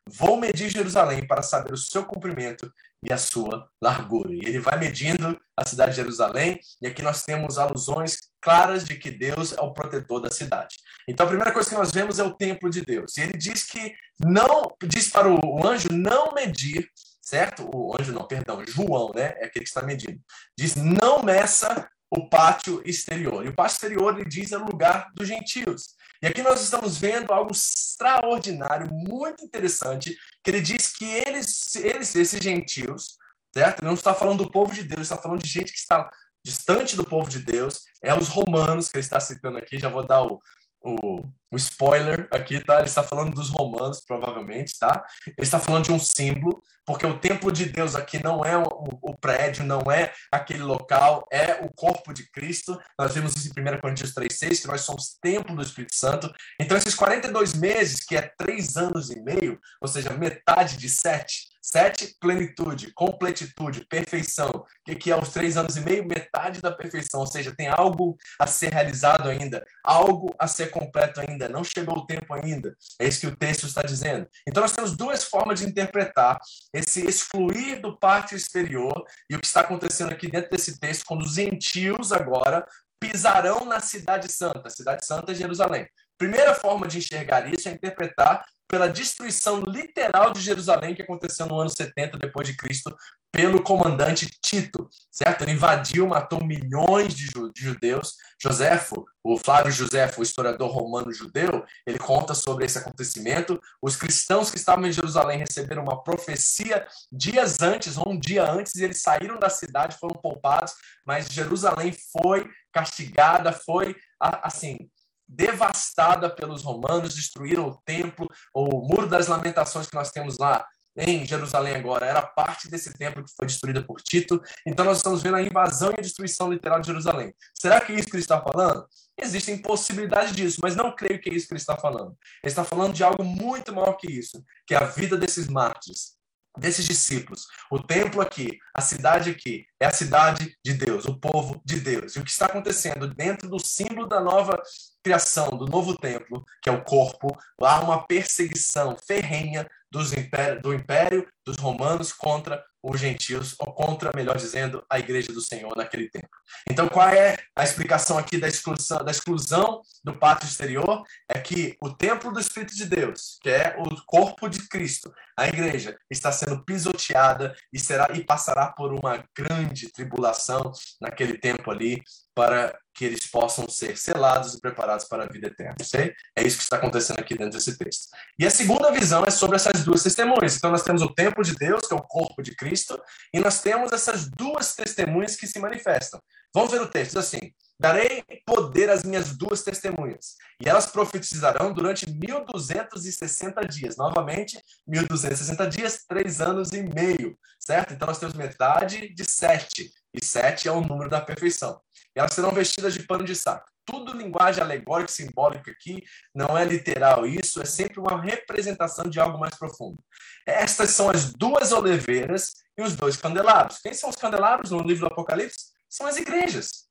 Vou 0.08 0.38
medir 0.38 0.70
Jerusalém 0.70 1.26
para 1.26 1.42
saber 1.42 1.72
o 1.72 1.76
seu 1.76 2.04
comprimento 2.04 2.70
e 3.08 3.12
a 3.12 3.18
sua 3.18 3.68
largura. 3.80 4.32
E 4.32 4.40
ele 4.40 4.58
vai 4.58 4.78
medindo 4.78 5.38
a 5.56 5.66
cidade 5.66 5.92
de 5.92 5.96
Jerusalém, 5.96 6.58
e 6.82 6.86
aqui 6.86 7.02
nós 7.02 7.22
temos 7.22 7.58
alusões 7.58 8.18
claras 8.40 8.84
de 8.84 8.96
que 8.96 9.10
Deus 9.10 9.52
é 9.52 9.60
o 9.60 9.72
protetor 9.72 10.20
da 10.20 10.30
cidade. 10.30 10.76
Então 11.08 11.24
a 11.24 11.28
primeira 11.28 11.52
coisa 11.52 11.68
que 11.68 11.76
nós 11.76 11.92
vemos 11.92 12.18
é 12.18 12.24
o 12.24 12.34
templo 12.34 12.68
de 12.68 12.82
Deus. 12.82 13.16
E 13.16 13.22
ele 13.22 13.38
diz 13.38 13.64
que 13.64 13.94
não, 14.18 14.74
diz 14.82 15.08
para 15.08 15.28
o 15.28 15.66
anjo 15.66 15.88
não 15.90 16.32
medir, 16.34 16.88
certo? 17.22 17.68
O 17.72 17.96
anjo 17.98 18.12
não, 18.12 18.26
perdão, 18.26 18.64
João, 18.66 19.12
né? 19.14 19.34
É 19.38 19.46
aquele 19.46 19.64
que 19.64 19.70
está 19.70 19.82
medindo. 19.82 20.20
Diz: 20.58 20.74
não 20.76 21.22
meça 21.22 21.88
o 22.10 22.28
pátio 22.28 22.82
exterior. 22.84 23.44
E 23.44 23.48
o 23.48 23.54
pátio 23.54 23.74
exterior, 23.74 24.14
ele 24.14 24.28
diz, 24.28 24.52
é 24.52 24.58
o 24.58 24.64
lugar 24.64 25.10
dos 25.14 25.26
gentios. 25.26 25.96
E 26.26 26.28
aqui 26.28 26.42
nós 26.42 26.60
estamos 26.60 26.98
vendo 26.98 27.32
algo 27.32 27.52
extraordinário, 27.52 28.92
muito 28.92 29.44
interessante, 29.44 30.18
que 30.42 30.50
ele 30.50 30.60
diz 30.60 30.92
que 30.92 31.04
eles, 31.04 31.76
eles 31.76 32.16
esses 32.16 32.42
gentios, 32.42 33.16
certo? 33.54 33.78
Ele 33.78 33.86
não 33.86 33.94
está 33.94 34.12
falando 34.12 34.42
do 34.42 34.50
povo 34.50 34.74
de 34.74 34.82
Deus, 34.82 35.02
está 35.02 35.16
falando 35.16 35.40
de 35.40 35.48
gente 35.48 35.70
que 35.70 35.78
está 35.78 36.10
distante 36.44 36.96
do 36.96 37.04
povo 37.04 37.30
de 37.30 37.38
Deus, 37.38 37.82
é 38.02 38.12
os 38.12 38.26
romanos 38.26 38.88
que 38.88 38.96
ele 38.96 39.04
está 39.04 39.20
citando 39.20 39.58
aqui, 39.58 39.78
já 39.78 39.88
vou 39.88 40.04
dar 40.04 40.24
o, 40.24 40.42
o, 40.82 41.20
o, 41.50 41.56
spoiler 41.56 42.28
aqui, 42.30 42.60
tá? 42.60 42.78
Ele 42.78 42.86
está 42.86 43.02
falando 43.02 43.34
dos 43.34 43.50
romanos, 43.50 44.02
provavelmente, 44.06 44.78
tá? 44.78 45.04
Ele 45.26 45.34
está 45.38 45.58
falando 45.58 45.84
de 45.84 45.92
um 45.92 45.98
símbolo, 45.98 46.62
porque 46.84 47.06
o 47.06 47.18
templo 47.18 47.50
de 47.50 47.66
Deus 47.66 47.94
aqui 47.94 48.22
não 48.22 48.44
é 48.44 48.56
o, 48.56 48.66
o 49.02 49.16
prédio, 49.16 49.64
não 49.64 49.80
é 49.90 50.12
aquele 50.30 50.62
local, 50.62 51.26
é 51.32 51.64
o 51.64 51.72
corpo 51.74 52.12
de 52.12 52.30
Cristo. 52.30 52.78
Nós 52.98 53.14
vimos 53.14 53.34
isso 53.36 53.52
em 53.56 53.62
1 53.62 53.80
Coríntios 53.80 54.14
3,6, 54.14 54.62
que 54.62 54.68
nós 54.68 54.82
somos 54.82 55.16
templo 55.20 55.56
do 55.56 55.62
Espírito 55.62 55.94
Santo. 55.94 56.32
Então, 56.60 56.76
esses 56.76 56.94
42 56.94 57.54
meses, 57.54 58.04
que 58.04 58.16
é 58.16 58.30
três 58.38 58.76
anos 58.76 59.10
e 59.10 59.20
meio, 59.20 59.58
ou 59.80 59.88
seja, 59.88 60.12
metade 60.12 60.76
de 60.76 60.88
sete, 60.88 61.55
Sete, 61.68 62.14
plenitude, 62.20 62.92
completitude, 62.92 63.84
perfeição. 63.86 64.64
Que, 64.84 65.10
é 65.10 65.20
os 65.20 65.30
três 65.30 65.56
anos 65.56 65.76
e 65.76 65.80
meio? 65.80 66.06
Metade 66.06 66.60
da 66.60 66.70
perfeição, 66.70 67.18
ou 67.18 67.26
seja, 67.26 67.52
tem 67.56 67.66
algo 67.66 68.16
a 68.38 68.46
ser 68.46 68.72
realizado 68.72 69.28
ainda, 69.28 69.66
algo 69.82 70.32
a 70.38 70.46
ser 70.46 70.70
completo 70.70 71.20
ainda, 71.20 71.48
não 71.48 71.64
chegou 71.64 71.98
o 71.98 72.06
tempo 72.06 72.32
ainda. 72.32 72.76
É 73.00 73.08
isso 73.08 73.18
que 73.18 73.26
o 73.26 73.34
texto 73.34 73.66
está 73.66 73.82
dizendo. 73.82 74.28
Então, 74.48 74.62
nós 74.62 74.70
temos 74.70 74.96
duas 74.96 75.24
formas 75.24 75.58
de 75.58 75.66
interpretar 75.66 76.38
esse 76.72 77.04
excluir 77.04 77.80
do 77.80 77.98
pátio 77.98 78.36
exterior 78.36 79.04
e 79.28 79.34
o 79.34 79.40
que 79.40 79.46
está 79.46 79.62
acontecendo 79.62 80.12
aqui 80.12 80.30
dentro 80.30 80.50
desse 80.50 80.78
texto, 80.78 81.04
quando 81.04 81.22
os 81.22 81.34
gentios 81.34 82.12
agora 82.12 82.64
pisarão 83.00 83.64
na 83.64 83.80
cidade 83.80 84.30
santa. 84.30 84.70
Cidade 84.70 85.04
santa 85.04 85.32
é 85.32 85.34
Jerusalém. 85.34 85.88
Primeira 86.16 86.54
forma 86.54 86.86
de 86.86 86.98
enxergar 86.98 87.52
isso 87.52 87.68
é 87.68 87.72
interpretar 87.72 88.44
pela 88.68 88.88
destruição 88.88 89.60
literal 89.60 90.32
de 90.32 90.40
Jerusalém 90.40 90.94
que 90.94 91.02
aconteceu 91.02 91.46
no 91.46 91.58
ano 91.60 91.70
70 91.70 92.18
depois 92.18 92.46
de 92.46 92.56
Cristo 92.56 92.94
pelo 93.36 93.62
comandante 93.62 94.26
Tito, 94.40 94.88
certo? 95.10 95.42
Ele 95.42 95.52
invadiu, 95.52 96.06
matou 96.06 96.42
milhões 96.42 97.14
de, 97.14 97.26
judeus. 97.54 98.14
Joséfo, 98.42 99.04
o 99.22 99.36
Flávio 99.36 99.70
Joséfo, 99.70 100.20
o 100.20 100.22
historiador 100.22 100.70
romano 100.70 101.12
judeu, 101.12 101.62
ele 101.86 101.98
conta 101.98 102.34
sobre 102.34 102.64
esse 102.64 102.78
acontecimento. 102.78 103.60
Os 103.82 103.94
cristãos 103.94 104.50
que 104.50 104.56
estavam 104.56 104.86
em 104.86 104.92
Jerusalém 104.92 105.38
receberam 105.38 105.82
uma 105.82 106.02
profecia 106.02 106.86
dias 107.12 107.60
antes, 107.60 107.98
ou 107.98 108.10
um 108.10 108.18
dia 108.18 108.50
antes, 108.50 108.74
e 108.76 108.84
eles 108.84 109.02
saíram 109.02 109.38
da 109.38 109.50
cidade, 109.50 109.98
foram 109.98 110.14
poupados, 110.14 110.72
mas 111.04 111.26
Jerusalém 111.26 111.94
foi 112.12 112.48
castigada, 112.72 113.52
foi 113.52 113.94
assim, 114.18 114.88
devastada 115.28 116.30
pelos 116.30 116.62
romanos, 116.62 117.14
destruíram 117.14 117.68
o 117.68 117.76
templo, 117.84 118.28
o 118.54 118.86
muro 118.86 119.08
das 119.08 119.26
lamentações 119.26 119.86
que 119.86 119.94
nós 119.94 120.10
temos 120.10 120.38
lá 120.38 120.64
em 120.96 121.26
Jerusalém 121.26 121.74
agora 121.74 122.06
era 122.06 122.22
parte 122.22 122.70
desse 122.70 122.92
templo 122.94 123.22
que 123.22 123.34
foi 123.36 123.46
destruída 123.46 123.82
por 123.82 124.00
Tito. 124.00 124.40
Então 124.66 124.84
nós 124.84 124.96
estamos 124.96 125.22
vendo 125.22 125.36
a 125.36 125.42
invasão 125.42 125.90
e 125.90 125.98
a 125.98 126.02
destruição 126.02 126.50
literal 126.50 126.80
de 126.80 126.86
Jerusalém. 126.86 127.34
Será 127.54 127.80
que 127.80 127.92
é 127.92 127.96
isso 127.96 128.08
que 128.08 128.16
ele 128.16 128.22
está 128.22 128.40
falando? 128.40 128.86
Existem 129.20 129.58
possibilidades 129.58 130.34
disso, 130.34 130.58
mas 130.62 130.74
não 130.74 130.94
creio 130.94 131.20
que 131.20 131.30
é 131.30 131.34
isso 131.34 131.46
que 131.46 131.54
ele 131.54 131.60
está 131.60 131.76
falando. 131.76 132.16
Ele 132.42 132.50
está 132.50 132.64
falando 132.64 132.94
de 132.94 133.04
algo 133.04 133.24
muito 133.24 133.74
maior 133.74 133.94
que 133.94 134.10
isso, 134.10 134.42
que 134.66 134.74
é 134.74 134.78
a 134.78 134.84
vida 134.84 135.16
desses 135.16 135.48
mártires, 135.48 136.15
desses 136.56 136.86
discípulos. 136.86 137.46
O 137.70 137.78
templo 137.78 138.20
aqui, 138.20 138.58
a 138.74 138.80
cidade 138.80 139.30
aqui, 139.30 139.66
é 139.80 139.86
a 139.86 139.92
cidade 139.92 140.56
de 140.64 140.74
Deus, 140.74 141.04
o 141.04 141.18
povo 141.18 141.60
de 141.64 141.80
Deus. 141.80 142.16
E 142.16 142.20
o 142.20 142.24
que 142.24 142.30
está 142.30 142.46
acontecendo 142.46 143.12
dentro 143.12 143.48
do 143.48 143.58
símbolo 143.58 144.06
da 144.06 144.20
nova 144.20 144.60
criação, 145.02 145.50
do 145.50 145.66
novo 145.66 145.96
templo, 145.96 146.44
que 146.62 146.68
é 146.68 146.72
o 146.72 146.84
corpo, 146.84 147.36
há 147.60 147.80
uma 147.80 148.06
perseguição 148.06 148.96
ferrenha 149.06 149.66
dos 149.96 150.12
império, 150.12 150.60
do 150.60 150.74
império 150.74 151.26
dos 151.44 151.56
romanos 151.56 152.12
contra 152.12 152.62
os 152.82 153.00
gentios, 153.00 153.54
ou 153.58 153.72
contra, 153.72 154.12
melhor 154.14 154.36
dizendo, 154.36 154.84
a 154.88 154.98
igreja 154.98 155.32
do 155.32 155.40
Senhor 155.40 155.74
naquele 155.76 156.08
tempo. 156.08 156.28
Então, 156.70 156.86
qual 156.86 157.08
é 157.08 157.36
a 157.56 157.64
explicação 157.64 158.16
aqui 158.18 158.38
da 158.38 158.46
exclusão, 158.46 158.98
da 158.98 159.10
exclusão 159.10 159.80
do 160.04 160.16
pátio 160.16 160.46
exterior? 160.46 161.02
É 161.28 161.38
que 161.38 161.76
o 161.82 161.90
templo 161.90 162.30
do 162.30 162.38
Espírito 162.38 162.76
de 162.76 162.84
Deus, 162.84 163.38
que 163.42 163.48
é 163.50 163.74
o 163.78 163.88
corpo 164.04 164.48
de 164.48 164.68
Cristo, 164.68 165.12
a 165.36 165.48
igreja, 165.48 165.98
está 166.10 166.30
sendo 166.30 166.64
pisoteada 166.64 167.56
e 167.72 167.80
será 167.80 168.08
e 168.14 168.22
passará 168.22 168.68
por 168.68 168.92
uma 168.92 169.24
grande 169.36 169.90
tribulação 169.90 170.70
naquele 171.00 171.38
tempo 171.38 171.70
ali, 171.70 172.02
para 172.36 172.78
que 172.94 173.06
eles 173.06 173.26
possam 173.26 173.66
ser 173.66 173.96
selados 173.96 174.54
e 174.54 174.60
preparados 174.60 175.06
para 175.06 175.24
a 175.24 175.26
vida 175.26 175.46
eterna. 175.46 175.76
Sei? 175.82 176.14
É 176.36 176.46
isso 176.46 176.58
que 176.58 176.64
está 176.64 176.76
acontecendo 176.76 177.18
aqui 177.18 177.34
dentro 177.34 177.56
desse 177.56 177.78
texto. 177.78 178.08
E 178.38 178.46
a 178.46 178.50
segunda 178.50 178.92
visão 178.92 179.24
é 179.24 179.30
sobre 179.30 179.56
essas 179.56 179.82
duas 179.82 180.02
testemunhas. 180.02 180.54
Então, 180.54 180.70
nós 180.70 180.82
temos 180.82 181.00
o 181.00 181.14
templo 181.14 181.42
de 181.42 181.54
Deus, 181.54 181.86
que 181.86 181.94
é 181.94 181.96
o 181.96 182.02
corpo 182.02 182.42
de 182.42 182.54
Cristo, 182.54 183.00
e 183.32 183.40
nós 183.40 183.62
temos 183.62 183.90
essas 183.90 184.28
duas 184.28 184.74
testemunhas 184.74 185.34
que 185.34 185.46
se 185.46 185.58
manifestam. 185.58 186.20
Vamos 186.54 186.70
ver 186.70 186.82
o 186.82 186.88
texto 186.88 187.18
assim: 187.18 187.40
Darei 187.78 188.24
poder 188.46 188.88
às 188.88 189.04
minhas 189.04 189.36
duas 189.36 189.62
testemunhas, 189.62 190.36
e 190.60 190.68
elas 190.68 190.86
profetizarão 190.86 191.74
durante 191.74 192.10
1260 192.10 193.60
dias. 193.68 193.96
Novamente, 193.96 194.58
1260 194.86 195.68
dias, 195.68 196.04
três 196.08 196.40
anos 196.40 196.72
e 196.72 196.82
meio, 196.82 197.38
certo? 197.60 197.92
Então, 197.92 198.08
nós 198.08 198.18
temos 198.18 198.34
metade 198.34 199.12
de 199.12 199.30
sete, 199.30 199.90
e 200.14 200.24
sete 200.24 200.68
é 200.68 200.72
o 200.72 200.80
número 200.80 201.10
da 201.10 201.20
perfeição. 201.20 201.78
E 202.14 202.18
elas 202.18 202.32
serão 202.32 202.50
vestidas 202.50 202.94
de 202.94 203.02
pano 203.02 203.24
de 203.24 203.36
saco. 203.36 203.70
Tudo 203.84 204.16
linguagem 204.16 204.62
alegórica, 204.62 205.12
simbólica 205.12 205.70
aqui, 205.70 206.02
não 206.34 206.56
é 206.56 206.64
literal 206.64 207.26
isso, 207.26 207.60
é 207.60 207.66
sempre 207.66 208.00
uma 208.00 208.20
representação 208.20 209.04
de 209.04 209.20
algo 209.20 209.38
mais 209.38 209.54
profundo. 209.54 210.02
Estas 210.46 210.90
são 210.90 211.10
as 211.10 211.32
duas 211.34 211.72
oliveiras 211.72 212.54
e 212.76 212.82
os 212.82 212.96
dois 212.96 213.16
candelabros. 213.16 213.78
Quem 213.78 213.92
são 213.92 214.08
os 214.08 214.16
candelabros 214.16 214.70
no 214.70 214.80
livro 214.80 215.06
do 215.06 215.12
Apocalipse? 215.12 215.66
São 215.88 216.06
as 216.06 216.16
igrejas. 216.16 216.85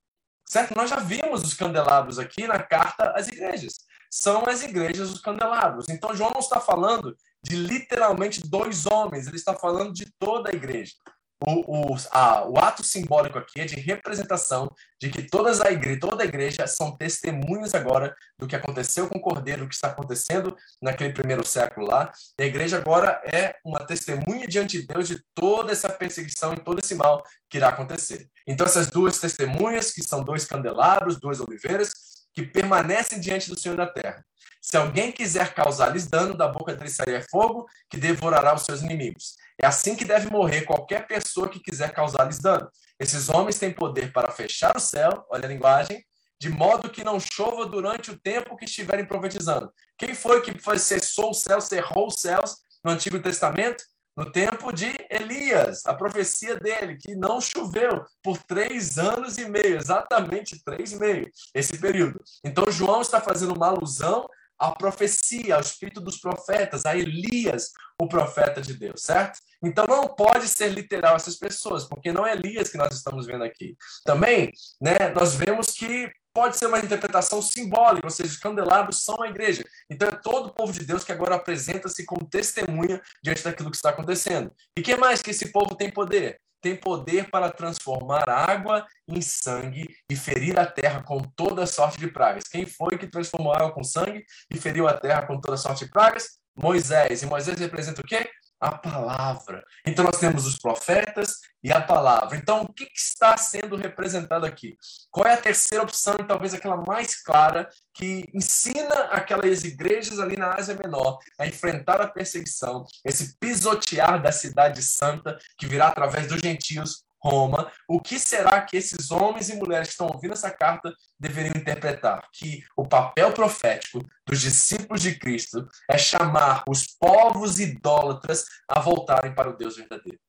Certo? 0.45 0.75
Nós 0.75 0.89
já 0.89 0.97
vimos 0.97 1.43
os 1.43 1.53
candelabros 1.53 2.19
aqui 2.19 2.47
na 2.47 2.61
carta 2.61 3.11
às 3.15 3.27
igrejas. 3.27 3.73
São 4.11 4.45
as 4.47 4.61
igrejas 4.63 5.11
os 5.11 5.19
candelabros. 5.19 5.87
Então, 5.89 6.15
João 6.15 6.31
não 6.31 6.39
está 6.39 6.59
falando 6.59 7.15
de 7.43 7.55
literalmente 7.55 8.47
dois 8.47 8.85
homens, 8.85 9.27
ele 9.27 9.35
está 9.35 9.53
falando 9.53 9.93
de 9.93 10.05
toda 10.17 10.49
a 10.49 10.53
igreja 10.53 10.93
o, 11.39 11.93
o, 11.93 11.97
a, 12.11 12.47
o 12.47 12.57
ato 12.57 12.83
simbólico 12.83 13.37
aqui 13.37 13.59
é 13.61 13.65
de 13.65 13.75
representação 13.75 14.73
de 14.99 15.09
que 15.09 15.23
todas 15.23 15.59
a 15.59 15.69
igreja, 15.71 15.99
toda 15.99 16.23
a 16.23 16.25
igreja 16.25 16.65
são 16.65 16.95
testemunhas 16.95 17.75
agora 17.75 18.15
do 18.39 18.47
que 18.47 18.55
aconteceu 18.55 19.07
com 19.07 19.17
o 19.17 19.21
Cordeiro, 19.21 19.63
do 19.63 19.67
que 19.67 19.75
está 19.75 19.89
acontecendo 19.89 20.55
naquele 20.81 21.13
primeiro 21.13 21.45
século 21.45 21.87
lá. 21.87 22.11
E 22.39 22.43
a 22.43 22.45
igreja 22.45 22.77
agora 22.77 23.21
é 23.25 23.55
uma 23.65 23.85
testemunha 23.85 24.47
diante 24.47 24.79
de 24.79 24.87
Deus 24.87 25.07
de 25.07 25.21
toda 25.33 25.71
essa 25.71 25.89
perseguição 25.89 26.53
e 26.53 26.59
todo 26.59 26.79
esse 26.79 26.95
mal 26.95 27.21
que 27.49 27.57
irá 27.57 27.69
acontecer. 27.69 28.29
Então, 28.47 28.65
essas 28.65 28.87
duas 28.87 29.19
testemunhas, 29.19 29.91
que 29.91 30.01
são 30.01 30.23
dois 30.23 30.45
candelabros, 30.45 31.19
duas 31.19 31.39
oliveiras, 31.39 31.91
que 32.33 32.43
permanecem 32.43 33.19
diante 33.19 33.49
do 33.49 33.59
Senhor 33.59 33.75
da 33.77 33.87
terra. 33.87 34.23
Se 34.61 34.77
alguém 34.77 35.11
quiser 35.11 35.53
causar-lhes 35.53 36.07
dano, 36.07 36.35
da 36.35 36.47
boca 36.47 36.73
dele 36.73 36.89
sairá 36.89 37.23
fogo, 37.29 37.67
que 37.89 37.97
devorará 37.97 38.55
os 38.55 38.63
seus 38.63 38.81
inimigos. 38.81 39.35
É 39.61 39.65
assim 39.65 39.95
que 39.95 40.05
deve 40.05 40.29
morrer 40.29 40.61
qualquer 40.61 41.07
pessoa 41.07 41.49
que 41.49 41.59
quiser 41.59 41.93
causar-lhes 41.93 42.39
dano. 42.39 42.69
Esses 42.99 43.29
homens 43.29 43.57
têm 43.57 43.71
poder 43.71 44.11
para 44.11 44.31
fechar 44.31 44.75
o 44.75 44.79
céu, 44.79 45.25
olha 45.29 45.45
a 45.45 45.49
linguagem, 45.49 46.03
de 46.39 46.49
modo 46.49 46.89
que 46.89 47.03
não 47.03 47.19
chova 47.19 47.65
durante 47.65 48.11
o 48.11 48.19
tempo 48.19 48.55
que 48.57 48.65
estiverem 48.65 49.05
profetizando. 49.05 49.71
Quem 49.97 50.13
foi 50.13 50.41
que 50.41 50.53
cessou 50.77 51.31
o 51.31 51.33
céu, 51.33 51.61
cerrou 51.61 52.07
os 52.07 52.21
céus 52.21 52.57
no 52.83 52.91
Antigo 52.91 53.19
Testamento? 53.19 53.83
No 54.17 54.31
tempo 54.31 54.71
de 54.71 54.95
Elias, 55.09 55.85
a 55.85 55.93
profecia 55.93 56.55
dele, 56.55 56.97
que 56.97 57.15
não 57.15 57.41
choveu 57.41 58.05
por 58.23 58.37
três 58.43 58.97
anos 58.97 59.37
e 59.37 59.49
meio, 59.49 59.75
exatamente 59.75 60.63
três 60.63 60.93
e 60.93 60.95
meio, 60.97 61.29
esse 61.53 61.77
período. 61.77 62.23
Então, 62.41 62.71
João 62.71 63.01
está 63.01 63.19
fazendo 63.19 63.53
uma 63.53 63.67
alusão 63.67 64.25
à 64.59 64.71
profecia, 64.71 65.55
ao 65.55 65.61
espírito 65.61 66.01
dos 66.01 66.17
profetas, 66.17 66.85
a 66.85 66.95
Elias, 66.95 67.71
o 68.01 68.07
profeta 68.07 68.61
de 68.61 68.73
Deus, 68.73 69.01
certo? 69.01 69.39
Então 69.63 69.85
não 69.87 70.07
pode 70.07 70.47
ser 70.47 70.69
literal 70.69 71.15
essas 71.15 71.37
pessoas, 71.37 71.85
porque 71.85 72.11
não 72.11 72.25
é 72.25 72.33
Elias 72.33 72.69
que 72.69 72.77
nós 72.77 72.93
estamos 72.93 73.25
vendo 73.25 73.43
aqui. 73.43 73.75
Também, 74.03 74.51
né, 74.81 75.09
nós 75.15 75.35
vemos 75.35 75.71
que 75.71 76.11
pode 76.33 76.57
ser 76.57 76.65
uma 76.65 76.79
interpretação 76.79 77.41
simbólica, 77.41 78.05
ou 78.05 78.11
seja, 78.11 78.29
os 78.29 78.37
candelabros 78.37 79.03
são 79.03 79.21
a 79.23 79.29
igreja. 79.29 79.63
Então 79.89 80.09
é 80.09 80.11
todo 80.11 80.47
o 80.47 80.53
povo 80.53 80.73
de 80.73 80.85
Deus 80.85 81.05
que 81.05 81.13
agora 81.13 81.35
apresenta-se 81.35 82.05
como 82.05 82.27
testemunha 82.27 83.01
diante 83.23 83.41
daquilo 83.41 83.71
que 83.71 83.77
está 83.77 83.89
acontecendo. 83.89 84.53
E 84.77 84.81
que 84.81 84.97
mais 84.97 85.21
que 85.21 85.31
esse 85.31 85.51
povo 85.53 85.75
tem 85.75 85.89
poder? 85.89 86.41
Tem 86.65 86.75
poder 86.75 87.29
para 87.29 87.51
transformar 87.51 88.27
água 88.27 88.87
em 89.07 89.21
sangue 89.21 89.87
e 90.09 90.15
ferir 90.15 90.59
a 90.59 90.65
terra 90.65 91.03
com 91.03 91.19
toda 91.19 91.67
sorte 91.67 91.99
de 91.99 92.07
pragas. 92.07 92.45
Quem 92.45 92.65
foi 92.65 92.97
que 92.97 93.05
transformou 93.05 93.53
água 93.53 93.71
com 93.71 93.83
sangue 93.83 94.25
e 94.51 94.57
feriu 94.57 94.87
a 94.87 94.93
terra 94.97 95.27
com 95.27 95.39
toda 95.39 95.57
sorte 95.57 95.85
de 95.85 95.91
pragas? 95.91 96.39
Moisés. 96.57 97.21
E 97.21 97.27
Moisés 97.27 97.59
representa 97.59 98.01
o 98.01 98.03
quê? 98.03 98.27
A 98.59 98.71
palavra. 98.71 99.63
Então 99.85 100.03
nós 100.05 100.19
temos 100.19 100.45
os 100.45 100.57
profetas 100.57 101.39
e 101.63 101.71
a 101.71 101.81
palavra. 101.81 102.37
Então 102.37 102.63
o 102.63 102.73
que, 102.73 102.89
está 102.95 103.35
sendo 103.37 103.75
representado 103.75 104.45
aqui? 104.45 104.77
Qual 105.11 105.25
é 105.25 105.33
a 105.33 105.41
terceira 105.41 105.83
opção 105.83 106.15
e 106.19 106.23
talvez 106.23 106.53
aquela 106.53 106.77
mais 106.77 107.21
clara 107.21 107.69
que 107.93 108.29
ensina 108.33 108.95
aquelas 109.11 109.63
igrejas 109.63 110.19
ali 110.19 110.37
na 110.37 110.53
Ásia 110.53 110.75
Menor 110.75 111.19
a 111.39 111.47
enfrentar 111.47 112.01
a 112.01 112.07
perseguição, 112.07 112.85
esse 113.03 113.37
pisotear 113.39 114.21
da 114.21 114.31
cidade 114.31 114.81
santa 114.81 115.37
que 115.57 115.67
virá 115.67 115.87
através 115.87 116.27
dos 116.27 116.39
gentios 116.39 117.03
Roma, 117.25 117.71
o 117.87 117.99
que 117.99 118.19
será 118.19 118.61
que 118.61 118.77
esses 118.77 119.09
homens 119.09 119.49
e 119.49 119.55
mulheres 119.55 119.87
que 119.87 119.93
estão 119.93 120.07
ouvindo 120.07 120.33
essa 120.33 120.51
carta 120.51 120.93
deveriam 121.19 121.55
interpretar? 121.55 122.27
Que 122.31 122.63
o 122.77 122.87
papel 122.87 123.31
profético 123.33 123.99
dos 124.27 124.41
discípulos 124.41 125.01
de 125.01 125.17
Cristo 125.17 125.67
é 125.89 125.97
chamar 125.97 126.63
os 126.69 126.85
povos 126.85 127.59
idólatras 127.59 128.45
a 128.69 128.79
voltarem 128.79 129.33
para 129.33 129.49
o 129.49 129.57
Deus 129.57 129.75
verdadeiro. 129.75 130.19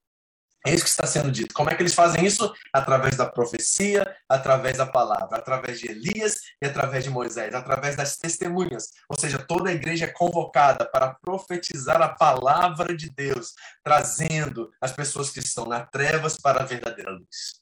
É 0.66 0.74
isso 0.74 0.82
que 0.82 0.90
está 0.90 1.06
sendo 1.06 1.30
dito. 1.30 1.54
Como 1.54 1.70
é 1.70 1.76
que 1.76 1.82
eles 1.82 1.94
fazem 1.94 2.26
isso? 2.26 2.52
Através 2.72 3.16
da 3.16 3.24
profecia, 3.24 4.04
através 4.28 4.78
da 4.78 4.84
palavra, 4.84 5.38
através 5.38 5.78
de 5.78 5.88
Elias 5.88 6.40
e 6.60 6.66
através 6.66 7.04
de 7.04 7.10
Moisés, 7.10 7.54
através 7.54 7.94
das 7.94 8.16
testemunhas. 8.16 8.90
Ou 9.08 9.16
seja, 9.16 9.38
toda 9.38 9.70
a 9.70 9.72
igreja 9.72 10.06
é 10.06 10.08
convocada 10.08 10.84
para 10.84 11.14
profetizar 11.22 12.02
a 12.02 12.08
palavra 12.08 12.96
de 12.96 13.08
Deus, 13.08 13.52
trazendo 13.84 14.68
as 14.80 14.90
pessoas 14.90 15.30
que 15.30 15.38
estão 15.38 15.66
nas 15.66 15.88
trevas 15.88 16.36
para 16.36 16.64
a 16.64 16.66
verdadeira 16.66 17.12
luz. 17.12 17.60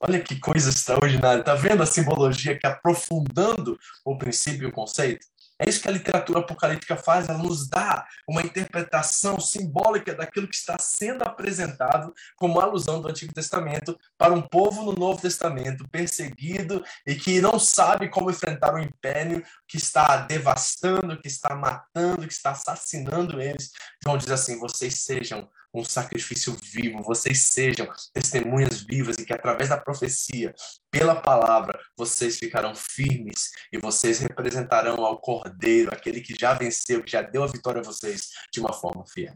Olha 0.00 0.20
que 0.20 0.40
coisa 0.40 0.68
extraordinária. 0.68 1.40
Está 1.40 1.54
vendo 1.54 1.84
a 1.84 1.86
simbologia 1.86 2.58
que 2.58 2.66
aprofundando 2.66 3.78
o 4.04 4.18
princípio 4.18 4.64
e 4.64 4.70
o 4.70 4.72
conceito? 4.72 5.24
É 5.58 5.68
isso 5.68 5.80
que 5.80 5.88
a 5.88 5.92
literatura 5.92 6.40
apocalíptica 6.40 6.96
faz, 6.96 7.28
ela 7.28 7.38
nos 7.38 7.68
dá 7.68 8.06
uma 8.28 8.42
interpretação 8.42 9.40
simbólica 9.40 10.14
daquilo 10.14 10.48
que 10.48 10.54
está 10.54 10.78
sendo 10.78 11.22
apresentado 11.22 12.12
como 12.36 12.60
alusão 12.60 13.00
do 13.00 13.08
Antigo 13.08 13.32
Testamento 13.32 13.98
para 14.18 14.34
um 14.34 14.42
povo 14.42 14.82
no 14.82 14.92
Novo 14.92 15.20
Testamento 15.20 15.88
perseguido 15.88 16.84
e 17.06 17.14
que 17.14 17.40
não 17.40 17.58
sabe 17.58 18.08
como 18.10 18.30
enfrentar 18.30 18.74
o 18.74 18.78
império 18.78 19.42
que 19.66 19.78
está 19.78 20.18
devastando, 20.18 21.20
que 21.20 21.28
está 21.28 21.54
matando, 21.54 22.26
que 22.26 22.32
está 22.32 22.50
assassinando 22.50 23.40
eles. 23.40 23.70
João 24.02 24.18
diz 24.18 24.30
assim: 24.30 24.58
vocês 24.58 25.02
sejam 25.02 25.48
um 25.80 25.84
sacrifício 25.84 26.56
vivo, 26.62 27.02
vocês 27.02 27.44
sejam 27.44 27.86
testemunhas 28.12 28.82
vivas 28.82 29.16
e 29.18 29.24
que 29.24 29.32
através 29.32 29.68
da 29.68 29.76
profecia, 29.76 30.54
pela 30.90 31.14
palavra, 31.14 31.78
vocês 31.96 32.38
ficarão 32.38 32.74
firmes 32.74 33.50
e 33.72 33.78
vocês 33.78 34.18
representarão 34.18 35.04
ao 35.04 35.20
Cordeiro, 35.20 35.92
aquele 35.92 36.20
que 36.20 36.34
já 36.38 36.54
venceu, 36.54 37.02
que 37.02 37.12
já 37.12 37.22
deu 37.22 37.42
a 37.42 37.46
vitória 37.46 37.80
a 37.80 37.84
vocês 37.84 38.30
de 38.52 38.60
uma 38.60 38.72
forma 38.72 39.04
fiel. 39.06 39.34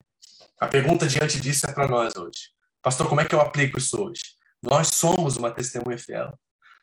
A 0.58 0.66
pergunta 0.66 1.06
diante 1.06 1.40
disso 1.40 1.66
é 1.68 1.72
para 1.72 1.88
nós 1.88 2.16
hoje. 2.16 2.50
Pastor, 2.82 3.08
como 3.08 3.20
é 3.20 3.24
que 3.24 3.34
eu 3.34 3.40
aplico 3.40 3.78
isso 3.78 4.02
hoje? 4.02 4.22
Nós 4.62 4.88
somos 4.88 5.36
uma 5.36 5.50
testemunha 5.50 5.98
fiel. 5.98 6.38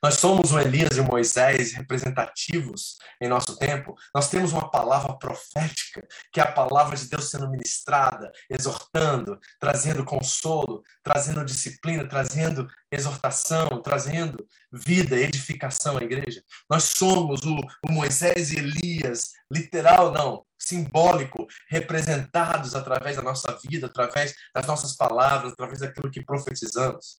Nós 0.08 0.22
somos 0.22 0.54
o 0.54 0.60
Elias 0.60 0.96
e 0.96 1.02
o 1.02 1.04
Moisés 1.04 1.74
representativos 1.74 2.96
em 3.20 3.28
nosso 3.28 3.58
tempo. 3.58 3.94
Nós 4.16 4.30
temos 4.30 4.54
uma 4.54 4.72
palavra 4.72 5.18
profética, 5.18 6.08
que 6.32 6.40
é 6.40 6.44
a 6.44 6.50
palavra 6.50 6.96
de 6.96 7.10
Deus 7.10 7.30
sendo 7.30 7.50
ministrada, 7.50 8.32
exortando, 8.50 9.38
trazendo 9.60 10.06
consolo, 10.06 10.82
trazendo 11.04 11.44
disciplina, 11.44 12.08
trazendo 12.08 12.70
exortação, 12.90 13.82
trazendo 13.84 14.48
vida, 14.72 15.18
edificação 15.18 15.98
à 15.98 16.02
igreja. 16.02 16.42
Nós 16.70 16.86
somos 16.86 17.42
o, 17.42 17.58
o 17.86 17.92
Moisés 17.92 18.54
e 18.54 18.60
Elias, 18.60 19.32
literal 19.52 20.14
não, 20.14 20.46
simbólico, 20.58 21.46
representados 21.70 22.76
através 22.76 23.18
da 23.18 23.22
nossa 23.22 23.60
vida, 23.70 23.88
através 23.88 24.34
das 24.56 24.66
nossas 24.66 24.96
palavras, 24.96 25.52
através 25.52 25.80
daquilo 25.80 26.10
que 26.10 26.24
profetizamos. 26.24 27.18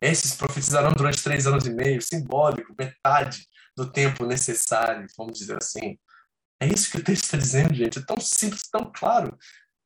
Esses 0.00 0.34
profetizarão 0.34 0.92
durante 0.92 1.22
três 1.22 1.46
anos 1.46 1.66
e 1.66 1.72
meio, 1.72 2.02
simbólico, 2.02 2.74
metade 2.78 3.46
do 3.76 3.90
tempo 3.90 4.26
necessário, 4.26 5.06
vamos 5.16 5.38
dizer 5.38 5.56
assim. 5.60 5.98
É 6.60 6.66
isso 6.66 6.90
que 6.90 6.98
o 6.98 7.04
texto 7.04 7.24
está 7.24 7.36
dizendo, 7.36 7.74
gente. 7.74 7.98
É 7.98 8.02
tão 8.02 8.18
simples, 8.18 8.62
tão 8.70 8.90
claro. 8.94 9.36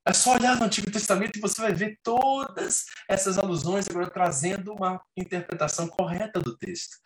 É 0.06 0.12
só 0.12 0.34
olhar 0.34 0.56
no 0.56 0.64
Antigo 0.64 0.90
Testamento 0.90 1.36
e 1.36 1.40
você 1.40 1.60
vai 1.60 1.74
ver 1.74 1.98
todas 2.02 2.84
essas 3.08 3.38
alusões 3.38 3.88
agora 3.88 4.08
trazendo 4.08 4.72
uma 4.72 5.00
interpretação 5.16 5.86
correta 5.88 6.40
do 6.40 6.56
texto. 6.56 6.96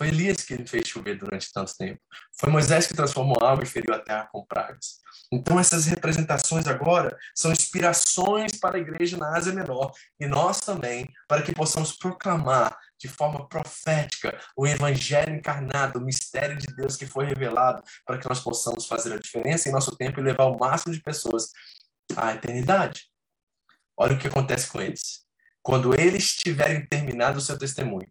Foi 0.00 0.08
Elias 0.08 0.38
que 0.38 0.56
fez 0.66 0.88
chover 0.88 1.18
durante 1.18 1.52
tanto 1.52 1.76
tempo. 1.76 2.00
Foi 2.32 2.50
Moisés 2.50 2.86
que 2.86 2.94
transformou 2.94 3.36
água 3.44 3.62
e 3.62 3.66
feriu 3.66 3.94
a 3.94 3.98
terra 3.98 4.26
com 4.32 4.42
pragas. 4.46 4.98
Então, 5.30 5.60
essas 5.60 5.84
representações 5.84 6.66
agora 6.66 7.18
são 7.34 7.52
inspirações 7.52 8.58
para 8.58 8.78
a 8.78 8.80
igreja 8.80 9.18
na 9.18 9.36
Ásia 9.36 9.52
Menor 9.52 9.92
e 10.18 10.26
nós 10.26 10.58
também, 10.60 11.06
para 11.28 11.42
que 11.42 11.52
possamos 11.52 11.92
proclamar 11.98 12.74
de 12.98 13.08
forma 13.08 13.46
profética 13.46 14.40
o 14.56 14.66
evangelho 14.66 15.34
encarnado, 15.34 15.98
o 15.98 16.02
mistério 16.02 16.56
de 16.56 16.74
Deus 16.74 16.96
que 16.96 17.04
foi 17.04 17.26
revelado, 17.26 17.82
para 18.06 18.16
que 18.16 18.26
nós 18.26 18.40
possamos 18.40 18.86
fazer 18.86 19.12
a 19.12 19.18
diferença 19.18 19.68
em 19.68 19.72
nosso 19.72 19.94
tempo 19.96 20.18
e 20.18 20.22
levar 20.22 20.46
o 20.46 20.58
máximo 20.58 20.94
de 20.94 21.02
pessoas 21.02 21.50
à 22.16 22.32
eternidade. 22.32 23.02
Olha 23.98 24.14
o 24.14 24.18
que 24.18 24.28
acontece 24.28 24.66
com 24.66 24.80
eles. 24.80 25.26
Quando 25.62 25.92
eles 25.92 26.36
tiverem 26.36 26.86
terminado 26.86 27.36
o 27.36 27.42
seu 27.42 27.58
testemunho, 27.58 28.10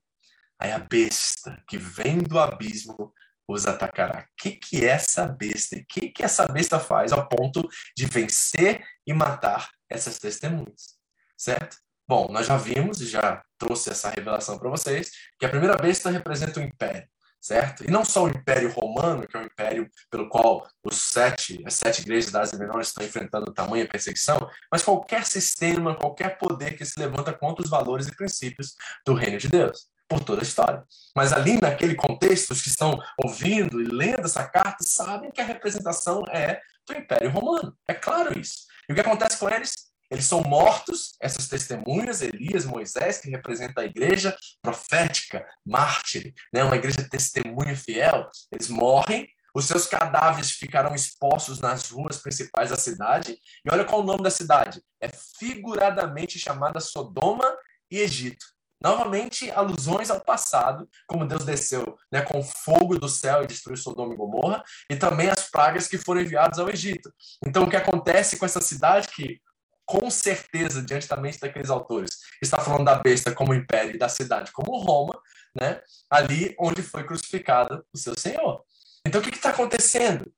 aí 0.60 0.72
a 0.72 0.80
besta 0.80 1.64
que 1.68 1.78
vem 1.78 2.18
do 2.18 2.38
abismo 2.38 3.14
os 3.48 3.66
atacará. 3.66 4.22
O 4.22 4.26
que, 4.38 4.52
que 4.52 4.86
é 4.86 4.90
essa 4.90 5.26
besta? 5.26 5.76
O 5.76 5.86
que, 5.88 6.10
que 6.10 6.24
essa 6.24 6.46
besta 6.46 6.80
faz 6.80 7.12
ao 7.12 7.28
ponto 7.28 7.68
de 7.98 8.06
vencer 8.06 8.84
e 9.08 9.14
matar 9.14 9.70
essas 9.90 10.20
testemunhas? 10.20 11.00
Certo? 11.36 11.78
Bom, 12.08 12.28
nós 12.32 12.48
já 12.48 12.58
vimos 12.58 13.02
e 13.02 13.08
já 13.08 13.44
trouxe 13.58 13.90
essa 13.90 14.10
revelação 14.10 14.58
para 14.60 14.70
vocês 14.70 15.12
que 15.40 15.46
a 15.46 15.50
primeira 15.50 15.76
besta 15.78 16.10
representa 16.10 16.60
o 16.60 16.64
império, 16.64 17.08
certo? 17.40 17.84
E 17.84 17.92
não 17.92 18.04
só 18.04 18.26
o 18.26 18.30
Império 18.30 18.72
Romano, 18.72 19.28
que 19.28 19.38
é 19.38 19.40
o 19.40 19.46
império 19.46 19.90
pelo 20.10 20.28
qual 20.28 20.68
os 20.84 20.98
sete, 21.12 21.62
as 21.66 21.76
sete 21.76 22.02
igrejas 22.02 22.32
da 22.32 22.42
Ásia 22.42 22.58
Menor 22.58 22.82
estão 22.82 23.06
enfrentando 23.06 23.54
tamanha 23.54 23.88
perseguição, 23.88 24.50
mas 24.72 24.84
qualquer 24.84 25.24
sistema, 25.26 25.96
qualquer 25.96 26.38
poder 26.38 26.76
que 26.76 26.86
se 26.86 27.00
levanta 27.00 27.32
contra 27.32 27.64
os 27.64 27.70
valores 27.70 28.08
e 28.08 28.16
princípios 28.16 28.74
do 29.06 29.14
reino 29.14 29.38
de 29.38 29.48
Deus 29.48 29.88
por 30.10 30.24
toda 30.24 30.42
a 30.42 30.44
história. 30.44 30.84
Mas 31.16 31.32
ali 31.32 31.62
naquele 31.62 31.94
contexto, 31.94 32.52
os 32.52 32.62
que 32.62 32.70
estão 32.70 33.00
ouvindo 33.24 33.80
e 33.80 33.86
lendo 33.86 34.26
essa 34.26 34.44
carta 34.44 34.84
sabem 34.84 35.32
que 35.32 35.40
a 35.40 35.46
representação 35.46 36.24
é 36.32 36.60
do 36.88 36.98
Império 36.98 37.30
Romano. 37.30 37.78
É 37.88 37.94
claro 37.94 38.38
isso. 38.38 38.66
E 38.90 38.92
o 38.92 38.96
que 38.96 39.02
acontece 39.02 39.38
com 39.38 39.48
eles? 39.48 39.90
Eles 40.10 40.26
são 40.26 40.42
mortos, 40.42 41.16
essas 41.22 41.48
testemunhas, 41.48 42.24
Elias, 42.24 42.66
Moisés, 42.66 43.20
que 43.20 43.30
representa 43.30 43.82
a 43.82 43.86
igreja 43.86 44.36
profética, 44.60 45.46
mártir, 45.64 46.34
né? 46.52 46.64
uma 46.64 46.76
igreja 46.76 47.08
testemunha 47.08 47.76
fiel. 47.76 48.28
Eles 48.52 48.70
morrem, 48.70 49.30
os 49.54 49.66
seus 49.66 49.86
cadáveres 49.86 50.50
ficarão 50.52 50.96
expostos 50.96 51.60
nas 51.60 51.92
ruas 51.92 52.18
principais 52.18 52.72
da 52.72 52.76
cidade. 52.76 53.38
E 53.64 53.72
olha 53.72 53.86
qual 53.86 54.02
é 54.02 54.04
o 54.04 54.08
nome 54.08 54.24
da 54.24 54.32
cidade. 54.32 54.82
É 55.00 55.10
figuradamente 55.10 56.40
chamada 56.40 56.80
Sodoma 56.80 57.56
e 57.92 58.00
Egito. 58.00 58.46
Novamente, 58.82 59.52
alusões 59.52 60.10
ao 60.10 60.22
passado, 60.22 60.88
como 61.06 61.28
Deus 61.28 61.44
desceu 61.44 61.98
né, 62.12 62.22
com 62.22 62.42
fogo 62.42 62.98
do 62.98 63.10
céu 63.10 63.44
e 63.44 63.48
destruiu 63.48 63.76
Sodoma 63.76 64.14
e 64.14 64.18
Gomorra, 64.18 64.64
e 64.90 64.96
também 64.96 65.30
as 65.30 65.50
pragas 65.50 65.88
que 65.88 65.98
foram 65.98 66.22
enviadas 66.22 66.60
ao 66.60 66.70
Egito. 66.70 67.14
Então, 67.46 67.64
o 67.64 67.70
que 67.70 67.76
acontece 67.76 68.38
com 68.38 68.46
essa 68.46 68.62
cidade 68.62 69.10
que, 69.10 69.42
com 69.86 70.10
certeza, 70.10 70.82
diante 70.82 71.10
da 71.10 71.18
mente 71.18 71.40
daqueles 71.40 71.70
autores, 71.70 72.20
está 72.42 72.60
falando 72.60 72.86
da 72.86 72.96
besta 72.96 73.34
como 73.34 73.54
império 73.54 73.96
e 73.96 74.00
da 74.00 74.08
cidade 74.08 74.52
como 74.54 74.78
Roma, 74.78 75.20
né, 75.60 75.82
ali 76.10 76.56
onde 76.58 76.82
foi 76.82 77.04
crucificado 77.04 77.86
o 77.94 77.98
seu 77.98 78.18
Senhor. 78.18 78.64
Então, 79.06 79.20
o 79.20 79.24
que 79.24 79.30
está 79.30 79.50
acontecendo? 79.50 80.32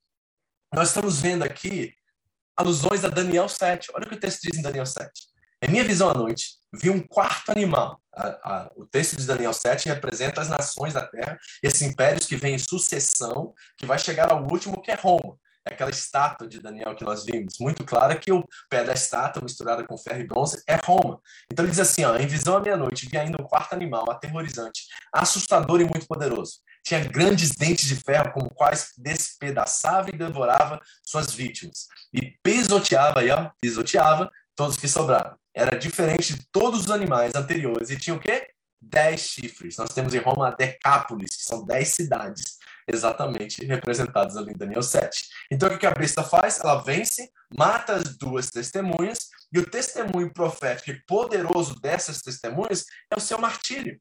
Nós 0.73 0.87
estamos 0.87 1.19
vendo 1.19 1.43
aqui 1.43 1.93
alusões 2.55 3.03
a 3.05 3.09
Daniel 3.09 3.47
7. 3.47 3.91
Olha 3.93 4.05
o 4.05 4.09
que 4.09 4.15
o 4.15 4.19
texto 4.19 4.41
diz 4.41 4.57
em 4.57 4.61
Daniel 4.61 4.85
7. 4.85 5.30
Em 5.63 5.69
minha 5.69 5.83
visão 5.83 6.09
à 6.09 6.13
noite, 6.13 6.55
vi 6.73 6.89
um 6.89 6.99
quarto 6.99 7.51
animal. 7.51 8.01
A, 8.13 8.27
a, 8.27 8.71
o 8.75 8.85
texto 8.85 9.15
de 9.15 9.27
Daniel 9.27 9.53
7 9.53 9.87
representa 9.89 10.41
as 10.41 10.49
nações 10.49 10.93
da 10.93 11.05
terra, 11.05 11.37
esses 11.61 11.83
impérios 11.83 12.25
que 12.25 12.35
vêm 12.35 12.55
em 12.55 12.59
sucessão, 12.59 13.53
que 13.77 13.85
vai 13.85 13.99
chegar 13.99 14.31
ao 14.31 14.43
último, 14.51 14.81
que 14.81 14.89
é 14.89 14.95
Roma. 14.95 15.37
É 15.63 15.73
aquela 15.73 15.91
estátua 15.91 16.47
de 16.47 16.59
Daniel 16.59 16.95
que 16.95 17.03
nós 17.03 17.23
vimos. 17.23 17.59
Muito 17.59 17.85
clara 17.85 18.15
que 18.15 18.31
o 18.31 18.43
pé 18.67 18.83
da 18.83 18.93
estátua, 18.93 19.43
misturada 19.43 19.85
com 19.85 19.95
ferro 19.95 20.21
e 20.21 20.27
bronze, 20.27 20.63
é 20.67 20.75
Roma. 20.83 21.21
Então 21.51 21.63
ele 21.63 21.69
diz 21.69 21.79
assim: 21.79 22.03
ó, 22.03 22.17
em 22.17 22.25
visão 22.25 22.57
à 22.57 22.59
meia-noite, 22.59 23.07
vi 23.07 23.15
ainda 23.15 23.39
um 23.39 23.45
quarto 23.45 23.73
animal, 23.73 24.09
aterrorizante, 24.09 24.85
assustador 25.13 25.79
e 25.79 25.85
muito 25.85 26.07
poderoso. 26.07 26.53
Tinha 26.83 27.03
grandes 27.03 27.51
dentes 27.51 27.87
de 27.87 27.95
ferro, 27.95 28.31
com 28.33 28.49
quais 28.49 28.93
despedaçava 28.97 30.09
e 30.09 30.17
devorava 30.17 30.81
suas 31.03 31.31
vítimas. 31.31 31.85
E 32.11 32.31
pisoteava, 32.41 33.19
aí, 33.19 33.29
ó, 33.29 33.51
pisoteava 33.61 34.31
todos 34.61 34.77
que 34.77 34.87
sobraram. 34.87 35.35
Era 35.55 35.75
diferente 35.75 36.35
de 36.35 36.45
todos 36.51 36.81
os 36.81 36.91
animais 36.91 37.33
anteriores 37.33 37.89
e 37.89 37.97
tinha 37.97 38.15
o 38.15 38.19
quê? 38.19 38.47
Dez 38.79 39.21
chifres. 39.21 39.75
Nós 39.77 39.91
temos 39.91 40.13
em 40.13 40.19
Roma 40.19 40.49
a 40.49 40.51
Decápolis, 40.51 41.35
que 41.35 41.43
são 41.43 41.65
dez 41.65 41.87
cidades 41.89 42.59
exatamente 42.87 43.65
representadas 43.65 44.37
ali 44.37 44.51
em 44.51 44.57
Daniel 44.57 44.83
7. 44.83 45.25
Então 45.51 45.67
o 45.67 45.79
que 45.79 45.87
a 45.87 45.91
besta 45.91 46.23
faz? 46.23 46.59
Ela 46.59 46.83
vence, 46.83 47.31
mata 47.57 47.93
as 47.93 48.15
duas 48.17 48.51
testemunhas, 48.51 49.29
e 49.51 49.57
o 49.57 49.67
testemunho 49.67 50.31
profético 50.31 50.91
e 50.91 51.01
poderoso 51.07 51.79
dessas 51.81 52.21
testemunhas 52.21 52.85
é 53.11 53.17
o 53.17 53.19
seu 53.19 53.39
martírio. 53.39 53.99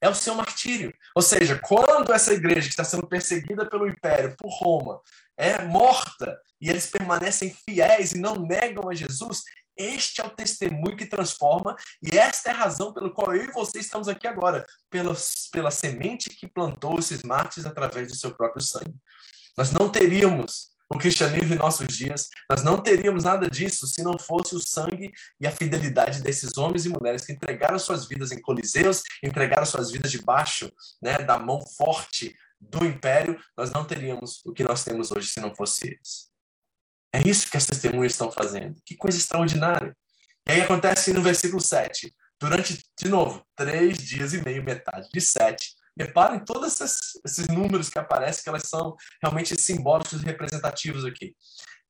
É 0.00 0.08
o 0.08 0.14
seu 0.14 0.34
martírio. 0.36 0.94
Ou 1.14 1.22
seja, 1.22 1.58
quando 1.58 2.12
essa 2.12 2.32
igreja 2.32 2.62
que 2.62 2.72
está 2.72 2.84
sendo 2.84 3.06
perseguida 3.08 3.68
pelo 3.68 3.88
império, 3.88 4.36
por 4.36 4.48
Roma, 4.48 5.00
é 5.36 5.62
morta 5.64 6.40
e 6.60 6.70
eles 6.70 6.86
permanecem 6.86 7.52
fiéis 7.64 8.12
e 8.12 8.18
não 8.18 8.36
negam 8.36 8.88
a 8.88 8.94
Jesus, 8.94 9.42
este 9.76 10.20
é 10.20 10.26
o 10.26 10.30
testemunho 10.30 10.96
que 10.96 11.06
transforma, 11.06 11.76
e 12.02 12.16
esta 12.16 12.50
é 12.50 12.52
a 12.52 12.56
razão 12.56 12.92
pela 12.92 13.10
qual 13.10 13.34
eu 13.34 13.44
e 13.44 13.52
você 13.52 13.78
estamos 13.78 14.08
aqui 14.08 14.26
agora, 14.26 14.64
pela, 14.90 15.14
pela 15.52 15.70
semente 15.70 16.30
que 16.30 16.46
plantou 16.46 16.98
esses 16.98 17.22
mártires 17.22 17.66
através 17.66 18.08
do 18.08 18.16
seu 18.16 18.34
próprio 18.34 18.62
sangue. 18.62 18.94
Nós 19.56 19.70
não 19.70 19.88
teríamos 19.88 20.72
o 20.88 20.98
cristianismo 20.98 21.54
em 21.54 21.58
nossos 21.58 21.86
dias, 21.88 22.28
nós 22.50 22.62
não 22.62 22.80
teríamos 22.80 23.24
nada 23.24 23.48
disso 23.48 23.86
se 23.86 24.02
não 24.02 24.18
fosse 24.18 24.54
o 24.54 24.60
sangue 24.60 25.10
e 25.40 25.46
a 25.46 25.50
fidelidade 25.50 26.20
desses 26.20 26.58
homens 26.58 26.84
e 26.84 26.90
mulheres 26.90 27.24
que 27.24 27.32
entregaram 27.32 27.78
suas 27.78 28.06
vidas 28.06 28.30
em 28.30 28.40
coliseus, 28.40 29.02
entregaram 29.22 29.64
suas 29.64 29.90
vidas 29.90 30.10
debaixo 30.10 30.70
né, 31.00 31.16
da 31.18 31.38
mão 31.38 31.60
forte 31.60 32.34
do 32.60 32.84
império, 32.84 33.40
nós 33.56 33.70
não 33.72 33.84
teríamos 33.84 34.42
o 34.44 34.52
que 34.52 34.62
nós 34.62 34.84
temos 34.84 35.10
hoje 35.10 35.28
se 35.28 35.40
não 35.40 35.54
fosse 35.54 35.88
eles. 35.88 36.31
É 37.12 37.20
isso 37.26 37.50
que 37.50 37.56
as 37.56 37.66
testemunhas 37.66 38.12
estão 38.12 38.30
fazendo. 38.32 38.80
Que 38.84 38.96
coisa 38.96 39.18
extraordinária. 39.18 39.96
E 40.48 40.52
aí 40.52 40.60
acontece 40.60 41.12
no 41.12 41.22
versículo 41.22 41.60
7. 41.60 42.12
Durante, 42.42 42.84
de 42.98 43.08
novo, 43.08 43.46
três 43.54 43.98
dias 43.98 44.34
e 44.34 44.42
meio, 44.42 44.64
metade 44.64 45.08
de 45.14 45.20
sete. 45.20 45.76
Reparem 45.96 46.44
todos 46.44 46.80
esses, 46.80 47.46
números 47.46 47.88
que 47.88 48.00
aparecem, 48.00 48.42
que 48.42 48.48
elas 48.48 48.64
são 48.64 48.96
realmente 49.22 49.54
simbólicos 49.60 50.20
e 50.20 50.24
representativos 50.24 51.04
aqui. 51.04 51.36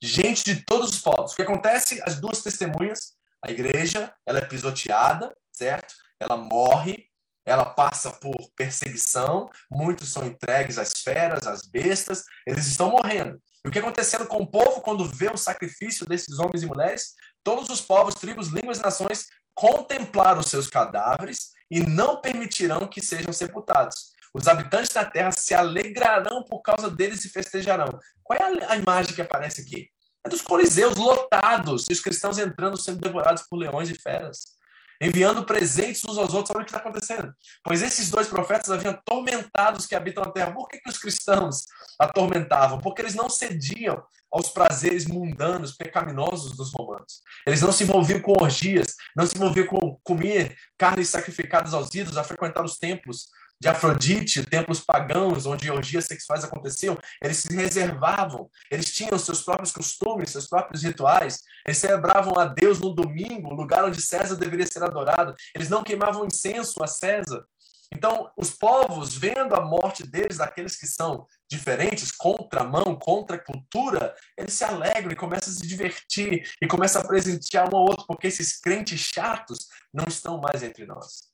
Gente 0.03 0.45
de 0.45 0.63
todos 0.67 0.91
os 0.91 0.99
povos. 0.99 1.33
O 1.33 1.37
que 1.37 1.43
acontece? 1.43 2.03
As 2.05 2.21
duas 2.21 2.43
testemunhas, 2.43 3.15
a 3.43 3.51
igreja, 3.51 4.13
ela 4.27 4.41
é 4.41 4.45
pisoteada, 4.45 5.35
certo? 5.51 5.95
Ela 6.21 6.37
morre, 6.37 7.07
ela 7.45 7.65
passa 7.65 8.11
por 8.11 8.37
perseguição, 8.57 9.51
muitos 9.71 10.13
são 10.13 10.25
entregues 10.27 10.79
às 10.79 10.93
feras, 11.01 11.47
às 11.47 11.63
bestas, 11.63 12.25
eles 12.47 12.67
estão 12.67 12.91
morrendo. 12.91 13.41
E 13.65 13.69
o 13.69 13.71
que 13.71 13.79
acontecendo 13.79 14.27
com 14.27 14.39
o 14.39 14.47
povo 14.47 14.81
quando 14.81 15.05
vê 15.05 15.29
o 15.29 15.37
sacrifício 15.37 16.07
desses 16.07 16.39
homens 16.39 16.63
e 16.63 16.67
mulheres? 16.67 17.15
Todos 17.43 17.69
os 17.69 17.81
povos, 17.81 18.15
tribos, 18.15 18.49
línguas 18.49 18.79
e 18.79 18.83
nações 18.83 19.27
contemplaram 19.55 20.41
os 20.41 20.47
seus 20.47 20.69
cadáveres 20.69 21.51
e 21.71 21.81
não 21.81 22.21
permitirão 22.21 22.89
que 22.89 23.01
sejam 23.01 23.33
sepultados. 23.33 24.13
Os 24.35 24.49
habitantes 24.49 24.93
da 24.93 25.05
terra 25.05 25.31
se 25.33 25.53
alegrarão 25.53 26.43
por 26.45 26.63
causa 26.63 26.91
deles 26.91 27.25
e 27.25 27.29
festejarão. 27.29 27.99
Qual 28.23 28.39
é 28.39 28.65
a, 28.65 28.77
imagem 28.77 29.15
que 29.15 29.21
aparece 29.21 29.61
aqui? 29.61 29.89
É 30.25 30.29
dos 30.29 30.41
coliseus 30.41 30.97
lotados 30.97 31.87
e 31.91 31.93
os 31.93 32.01
cristãos 32.01 32.39
entrando 32.39 32.81
sendo 32.81 33.01
devorados 33.01 33.43
por 33.43 33.57
leões 33.57 33.91
e 33.91 33.95
feras 33.95 34.62
enviando 35.03 35.45
presentes 35.45 36.05
uns 36.05 36.17
aos 36.17 36.33
outros. 36.33 36.55
Olha 36.55 36.63
o 36.63 36.65
que 36.65 36.71
está 36.71 36.79
acontecendo. 36.79 37.35
Pois 37.65 37.83
esses 37.83 38.09
dois 38.09 38.29
profetas 38.29 38.71
haviam 38.71 38.95
atormentado 38.95 39.79
os 39.79 39.87
que 39.87 39.97
habitam 39.97 40.23
a 40.23 40.31
terra. 40.31 40.53
Por 40.53 40.69
que, 40.69 40.79
que 40.79 40.89
os 40.89 40.99
cristãos 40.99 41.65
atormentavam? 41.99 42.79
Porque 42.79 43.03
eles 43.03 43.15
não 43.15 43.29
cediam 43.29 44.01
aos 44.31 44.49
prazeres 44.49 45.07
mundanos, 45.07 45.73
pecaminosos 45.73 46.57
dos 46.57 46.73
romanos. 46.73 47.21
Eles 47.47 47.61
não 47.61 47.73
se 47.73 47.83
envolviam 47.83 48.21
com 48.21 48.33
orgias, 48.41 48.95
não 49.15 49.27
se 49.27 49.37
envolviam 49.37 49.67
com 49.67 50.01
comer 50.03 50.57
carnes 50.79 51.11
sacrificadas 51.11 51.75
aos 51.75 51.93
ídolos, 51.95 52.17
a 52.17 52.25
frequentar 52.25 52.65
os 52.65 52.79
templos 52.79 53.27
de 53.63 53.69
Afrodite, 53.69 54.45
templos 54.45 54.81
pagãos, 54.81 55.47
onde 55.47 55.71
orgias 55.71 56.07
sexuais 56.07 56.43
aconteciam, 56.43 56.99
eles 57.23 57.37
se 57.37 57.55
reservavam, 57.55 58.51
eles 58.69 58.93
tinham 58.93 59.17
seus 59.17 59.41
próprios 59.41 59.71
costumes, 59.71 60.31
seus 60.31 60.49
próprios 60.49 60.83
rituais, 60.83 61.39
eles 61.65 61.79
celebravam 61.79 62.37
a 62.37 62.45
Deus 62.45 62.81
no 62.81 62.93
domingo, 62.93 63.55
lugar 63.55 63.85
onde 63.85 64.03
César 64.03 64.35
deveria 64.35 64.67
ser 64.67 64.83
adorado, 64.83 65.33
eles 65.55 65.69
não 65.69 65.85
queimavam 65.85 66.27
incenso 66.27 66.83
a 66.83 66.89
César, 66.89 67.47
Então, 67.95 68.33
os 68.37 68.51
povos, 68.51 69.15
vendo 69.15 69.55
a 69.55 69.61
morte 69.61 70.05
deles, 70.05 70.39
daqueles 70.39 70.75
que 70.75 70.87
são 70.87 71.25
diferentes, 71.49 72.11
contramão, 72.11 72.99
contra 72.99 73.37
a 73.37 73.45
cultura, 73.45 74.13
eles 74.37 74.55
se 74.55 74.65
alegram 74.65 75.13
e 75.13 75.17
começam 75.17 75.53
a 75.53 75.57
se 75.57 75.67
divertir 75.69 76.51
e 76.61 76.67
começam 76.67 77.01
a 77.01 77.07
presentear 77.07 77.73
um 77.73 77.77
ao 77.77 77.85
outro, 77.85 78.07
porque 78.09 78.27
esses 78.27 78.59
crentes 78.59 78.99
chatos 78.99 79.69
não 79.95 80.07
estão 80.09 80.41
mais 80.41 80.65
entre 80.65 80.85
nós. 80.85 81.31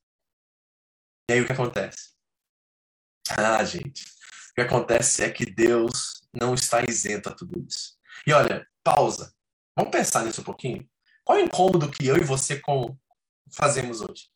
E 1.30 1.34
aí 1.34 1.40
o 1.40 1.46
que 1.46 1.52
acontece? 1.52 2.17
Ah, 3.36 3.62
gente, 3.64 4.04
o 4.50 4.54
que 4.54 4.60
acontece 4.60 5.22
é 5.22 5.30
que 5.30 5.46
Deus 5.46 6.22
não 6.32 6.54
está 6.54 6.82
isento 6.88 7.28
a 7.28 7.34
tudo 7.34 7.64
isso. 7.66 7.96
E 8.26 8.32
olha, 8.32 8.66
pausa. 8.82 9.32
Vamos 9.76 9.92
pensar 9.92 10.24
nisso 10.24 10.40
um 10.40 10.44
pouquinho? 10.44 10.88
Qual 11.24 11.38
é 11.38 11.42
o 11.42 11.44
incômodo 11.44 11.90
que 11.90 12.06
eu 12.06 12.16
e 12.16 12.24
você 12.24 12.60
fazemos 13.52 14.00
hoje? 14.00 14.28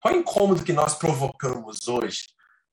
Qual 0.00 0.14
é 0.14 0.16
o 0.16 0.20
incômodo 0.20 0.62
que 0.62 0.72
nós 0.72 0.94
provocamos 0.94 1.88
hoje 1.88 2.28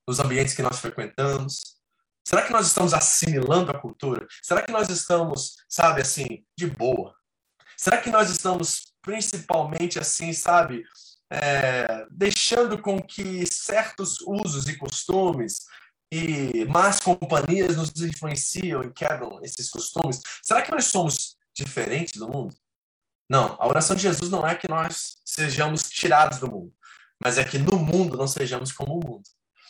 nos 0.06 0.20
ambientes 0.20 0.54
que 0.54 0.62
nós 0.62 0.78
frequentamos? 0.78 1.80
Será 2.24 2.42
que 2.42 2.52
nós 2.52 2.66
estamos 2.66 2.94
assimilando 2.94 3.70
a 3.70 3.80
cultura? 3.80 4.26
Será 4.42 4.62
que 4.62 4.70
nós 4.70 4.88
estamos, 4.88 5.56
sabe, 5.68 6.02
assim, 6.02 6.44
de 6.56 6.66
boa? 6.66 7.14
Será 7.76 7.96
que 7.96 8.10
nós 8.10 8.30
estamos 8.30 8.92
principalmente 9.02 9.98
assim, 9.98 10.32
sabe, 10.32 10.84
é, 11.32 12.06
deixando 12.10 12.76
com 12.76 13.00
que 13.00 13.46
certos 13.46 14.20
usos 14.20 14.68
e 14.68 14.76
costumes 14.76 15.64
e 16.12 16.66
más 16.66 17.00
companhias 17.00 17.74
nos 17.74 17.90
influenciam 18.02 18.82
e 18.82 18.92
quebram 18.92 19.40
esses 19.42 19.70
costumes? 19.70 20.20
Será 20.42 20.60
que 20.60 20.70
nós 20.70 20.84
somos 20.84 21.38
diferentes 21.54 22.20
do 22.20 22.28
mundo? 22.28 22.54
Não, 23.30 23.56
a 23.58 23.66
oração 23.66 23.96
de 23.96 24.02
Jesus 24.02 24.30
não 24.30 24.46
é 24.46 24.54
que 24.54 24.68
nós 24.68 25.16
sejamos 25.24 25.88
tirados 25.88 26.38
do 26.38 26.50
mundo, 26.50 26.74
mas 27.18 27.38
é 27.38 27.44
que 27.44 27.58
no 27.58 27.78
mundo 27.78 28.18
não 28.18 28.26
sejamos 28.26 28.70
como 28.70 28.98
o 28.98 29.06
mundo. 29.06 29.22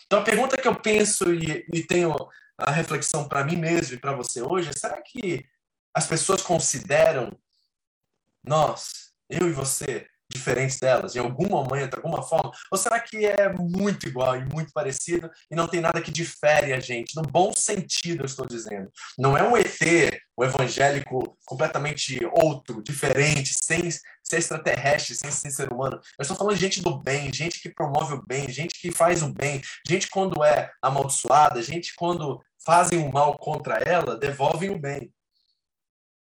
Então 0.06 0.18
a 0.18 0.24
pergunta 0.24 0.60
que 0.60 0.66
eu 0.66 0.74
penso 0.74 1.32
e, 1.32 1.64
e 1.72 1.86
tenho 1.86 2.12
a 2.58 2.72
reflexão 2.72 3.28
para 3.28 3.44
mim 3.44 3.56
mesmo 3.56 3.94
e 3.94 4.00
para 4.00 4.16
você 4.16 4.42
hoje 4.42 4.70
é: 4.70 4.72
será 4.72 5.00
que 5.00 5.46
as 5.94 6.08
pessoas 6.08 6.42
consideram 6.42 7.30
nós, 8.42 9.12
eu 9.30 9.48
e 9.48 9.52
você, 9.52 10.08
diferentes 10.32 10.78
delas, 10.78 11.14
em 11.14 11.18
algum 11.18 11.48
momento, 11.48 11.90
de 11.90 11.96
alguma 11.96 12.22
forma? 12.22 12.50
Ou 12.70 12.78
será 12.78 12.98
que 13.00 13.24
é 13.24 13.52
muito 13.52 14.06
igual 14.06 14.36
e 14.36 14.44
muito 14.44 14.72
parecido 14.72 15.30
e 15.50 15.54
não 15.54 15.68
tem 15.68 15.80
nada 15.80 16.00
que 16.00 16.10
difere 16.10 16.72
a 16.72 16.80
gente? 16.80 17.14
No 17.16 17.22
bom 17.22 17.52
sentido, 17.54 18.22
eu 18.22 18.26
estou 18.26 18.46
dizendo. 18.46 18.90
Não 19.18 19.36
é 19.36 19.42
um 19.42 19.56
ET, 19.56 20.20
um 20.38 20.44
evangélico 20.44 21.36
completamente 21.44 22.18
outro, 22.32 22.82
diferente, 22.82 23.54
sem 23.54 23.90
ser 23.90 24.38
extraterrestre, 24.38 25.14
sem 25.14 25.30
ser 25.30 25.50
ser 25.50 25.72
humano. 25.72 26.00
Eu 26.18 26.22
estou 26.22 26.36
falando 26.36 26.54
de 26.54 26.60
gente 26.60 26.82
do 26.82 26.98
bem, 26.98 27.32
gente 27.32 27.60
que 27.60 27.70
promove 27.70 28.14
o 28.14 28.26
bem, 28.26 28.48
gente 28.50 28.80
que 28.80 28.90
faz 28.90 29.22
o 29.22 29.32
bem, 29.32 29.60
gente 29.86 30.08
quando 30.08 30.42
é 30.42 30.70
amaldiçoada, 30.80 31.62
gente 31.62 31.94
quando 31.94 32.40
fazem 32.64 32.98
o 32.98 33.12
mal 33.12 33.36
contra 33.38 33.76
ela, 33.76 34.16
devolvem 34.16 34.70
o 34.70 34.78
bem. 34.78 35.12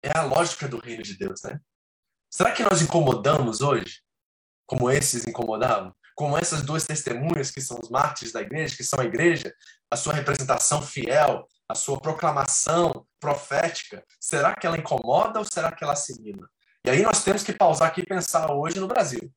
É 0.03 0.17
a 0.17 0.23
lógica 0.23 0.67
do 0.67 0.77
reino 0.77 1.01
de 1.01 1.17
Deus, 1.17 1.41
né? 1.43 1.59
Será 2.35 2.51
que 2.51 2.63
nós 2.63 2.81
incomodamos 2.81 3.61
hoje? 3.61 4.01
Como 4.65 4.91
esses 4.91 5.25
incomodavam? 5.25 5.95
Como 6.17 6.37
essas 6.37 6.63
duas 6.63 6.83
testemunhas 6.83 7.49
que 7.49 7.61
são 7.61 7.79
os 7.81 7.89
mártires 7.89 8.33
da 8.33 8.41
igreja, 8.41 8.75
que 8.75 8.83
são 8.83 8.99
a 8.99 9.05
igreja, 9.05 9.55
a 9.89 9.95
sua 9.95 10.11
representação 10.11 10.81
fiel, 10.81 11.47
a 11.65 11.73
sua 11.73 11.97
proclamação 11.97 13.07
profética, 13.21 14.03
será 14.19 14.53
que 14.53 14.67
ela 14.67 14.77
incomoda 14.77 15.39
ou 15.39 15.45
será 15.49 15.71
que 15.71 15.81
ela 15.81 15.93
assimila? 15.93 16.45
E 16.85 16.89
aí 16.89 17.03
nós 17.03 17.23
temos 17.23 17.41
que 17.41 17.53
pausar 17.53 17.87
aqui 17.87 18.01
e 18.01 18.05
pensar 18.05 18.51
hoje 18.51 18.81
no 18.81 18.87
Brasil. 18.89 19.33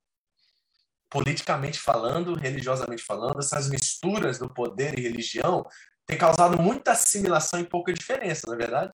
Politicamente 1.08 1.78
falando, 1.78 2.34
religiosamente 2.34 3.04
falando, 3.04 3.38
essas 3.38 3.68
misturas 3.68 4.40
do 4.40 4.52
poder 4.52 4.98
e 4.98 5.02
religião 5.02 5.64
têm 6.04 6.18
causado 6.18 6.60
muita 6.60 6.90
assimilação 6.90 7.60
e 7.60 7.64
pouca 7.64 7.92
diferença, 7.92 8.48
não 8.48 8.54
é 8.54 8.58
verdade? 8.58 8.90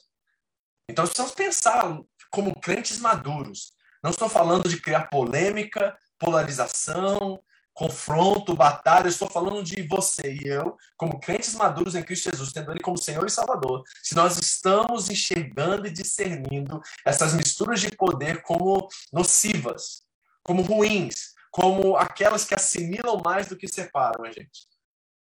Então 0.90 1.06
precisamos 1.06 1.32
pensar 1.32 1.98
como 2.30 2.60
crentes 2.60 2.98
maduros, 2.98 3.72
não 4.04 4.10
estou 4.10 4.28
falando 4.28 4.68
de 4.68 4.78
criar 4.78 5.08
polêmica, 5.08 5.96
polarização, 6.18 7.42
confronto, 7.72 8.54
batalha. 8.54 9.08
estou 9.08 9.30
falando 9.30 9.64
de 9.64 9.80
você 9.88 10.30
e 10.30 10.46
eu, 10.46 10.76
como 10.94 11.18
crentes 11.18 11.54
maduros 11.54 11.94
em 11.94 12.02
Cristo 12.02 12.30
Jesus, 12.30 12.52
tendo 12.52 12.70
Ele 12.70 12.80
como 12.80 12.98
Senhor 12.98 13.26
e 13.26 13.30
Salvador. 13.30 13.82
Se 14.02 14.14
nós 14.14 14.38
estamos 14.38 15.08
enxergando 15.08 15.86
e 15.86 15.90
discernindo 15.90 16.82
essas 17.02 17.32
misturas 17.32 17.80
de 17.80 17.88
poder 17.92 18.42
como 18.42 18.86
nocivas, 19.10 20.02
como 20.42 20.60
ruins, 20.60 21.32
como 21.50 21.96
aquelas 21.96 22.44
que 22.44 22.54
assimilam 22.54 23.22
mais 23.24 23.46
do 23.46 23.56
que 23.56 23.66
separam 23.66 24.22
a 24.26 24.30
gente. 24.30 24.68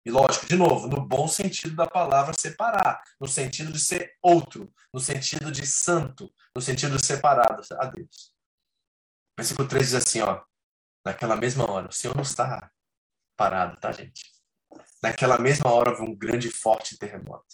E 0.03 0.09
lógico, 0.09 0.47
de 0.47 0.55
novo, 0.55 0.87
no 0.87 0.99
bom 0.99 1.27
sentido 1.27 1.75
da 1.75 1.85
palavra 1.85 2.33
separar, 2.33 3.03
no 3.21 3.27
sentido 3.27 3.71
de 3.71 3.79
ser 3.79 4.13
outro, 4.19 4.73
no 4.91 4.99
sentido 4.99 5.51
de 5.51 5.67
santo, 5.67 6.27
no 6.55 6.61
sentido 6.61 6.97
de 6.97 7.05
separado 7.05 7.61
a 7.79 7.85
Deus. 7.85 8.32
Versículo 9.37 9.67
3 9.67 9.85
diz 9.85 9.95
assim, 9.95 10.21
ó. 10.21 10.41
Naquela 11.05 11.35
mesma 11.35 11.69
hora, 11.69 11.89
o 11.89 11.91
Senhor 11.91 12.15
não 12.15 12.23
está 12.23 12.71
parado, 13.35 13.79
tá, 13.79 13.91
gente? 13.91 14.23
Naquela 15.01 15.37
mesma 15.37 15.69
hora 15.71 15.91
houve 15.91 16.03
um 16.03 16.15
grande 16.15 16.47
e 16.47 16.51
forte 16.51 16.97
terremoto. 16.97 17.45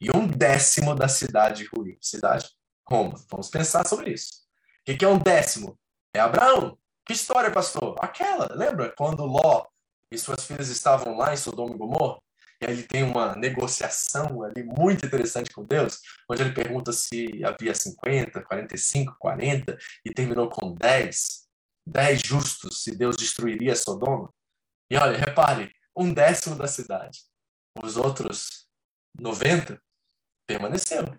E 0.00 0.10
um 0.16 0.26
décimo 0.26 0.94
da 0.94 1.08
cidade 1.08 1.68
ruiu. 1.74 1.96
Cidade? 2.00 2.48
Roma. 2.88 3.18
Vamos 3.30 3.48
pensar 3.48 3.86
sobre 3.86 4.12
isso. 4.12 4.46
O 4.88 4.96
que 4.96 5.04
é 5.04 5.08
um 5.08 5.18
décimo? 5.18 5.78
É 6.14 6.20
Abraão. 6.20 6.78
Que 7.04 7.12
história, 7.12 7.50
pastor? 7.50 7.96
Aquela, 8.00 8.48
lembra? 8.54 8.94
Quando 8.96 9.24
Ló 9.24 9.66
e 10.10 10.18
suas 10.18 10.44
filhas 10.44 10.68
estavam 10.68 11.16
lá 11.16 11.32
em 11.32 11.36
Sodoma 11.36 11.74
e 11.74 11.78
Gomorra? 11.78 12.18
E 12.60 12.66
aí 12.66 12.72
ele 12.72 12.82
tem 12.82 13.02
uma 13.02 13.34
negociação 13.34 14.42
ali 14.42 14.62
muito 14.62 15.04
interessante 15.04 15.50
com 15.50 15.64
Deus, 15.64 16.00
onde 16.30 16.42
ele 16.42 16.52
pergunta 16.52 16.92
se 16.92 17.44
havia 17.44 17.74
50, 17.74 18.42
45, 18.42 19.16
40 19.18 19.78
e 20.04 20.10
terminou 20.12 20.48
com 20.48 20.72
10. 20.72 21.46
10 21.86 22.20
justos, 22.24 22.82
se 22.82 22.96
Deus 22.96 23.16
destruiria 23.16 23.76
Sodoma. 23.76 24.32
E 24.90 24.96
olha, 24.96 25.16
repare, 25.18 25.70
um 25.96 26.12
décimo 26.12 26.56
da 26.56 26.66
cidade. 26.66 27.20
Os 27.82 27.96
outros 27.96 28.66
90 29.18 29.80
permaneceram. 30.46 31.18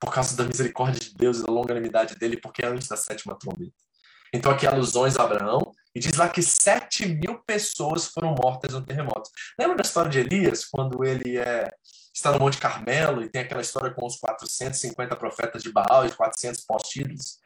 Por 0.00 0.12
causa 0.12 0.36
da 0.36 0.44
misericórdia 0.44 1.00
de 1.00 1.14
Deus 1.14 1.38
e 1.38 1.44
da 1.44 1.52
longanimidade 1.52 2.16
dele, 2.16 2.40
porque 2.40 2.64
é 2.64 2.68
antes 2.68 2.88
da 2.88 2.96
sétima 2.96 3.38
trombeta. 3.38 3.72
Então, 4.34 4.50
aqui 4.50 4.66
alusões 4.66 5.16
a 5.16 5.24
Abraão, 5.24 5.72
e 5.94 6.00
diz 6.00 6.16
lá 6.16 6.28
que 6.28 6.42
7 6.42 7.06
mil 7.06 7.38
pessoas 7.44 8.06
foram 8.06 8.34
mortas 8.34 8.72
no 8.72 8.84
terremoto. 8.84 9.30
Lembra 9.58 9.76
da 9.76 9.82
história 9.82 10.10
de 10.10 10.20
Elias, 10.20 10.64
quando 10.64 11.04
ele 11.04 11.38
é, 11.38 11.70
está 12.14 12.32
no 12.32 12.38
Monte 12.38 12.58
Carmelo 12.58 13.22
e 13.22 13.28
tem 13.28 13.42
aquela 13.42 13.60
história 13.60 13.92
com 13.92 14.06
os 14.06 14.16
450 14.16 15.16
profetas 15.16 15.62
de 15.62 15.70
Baal 15.70 16.06
e 16.06 16.12
400 16.12 16.62
postíduos? 16.64 17.38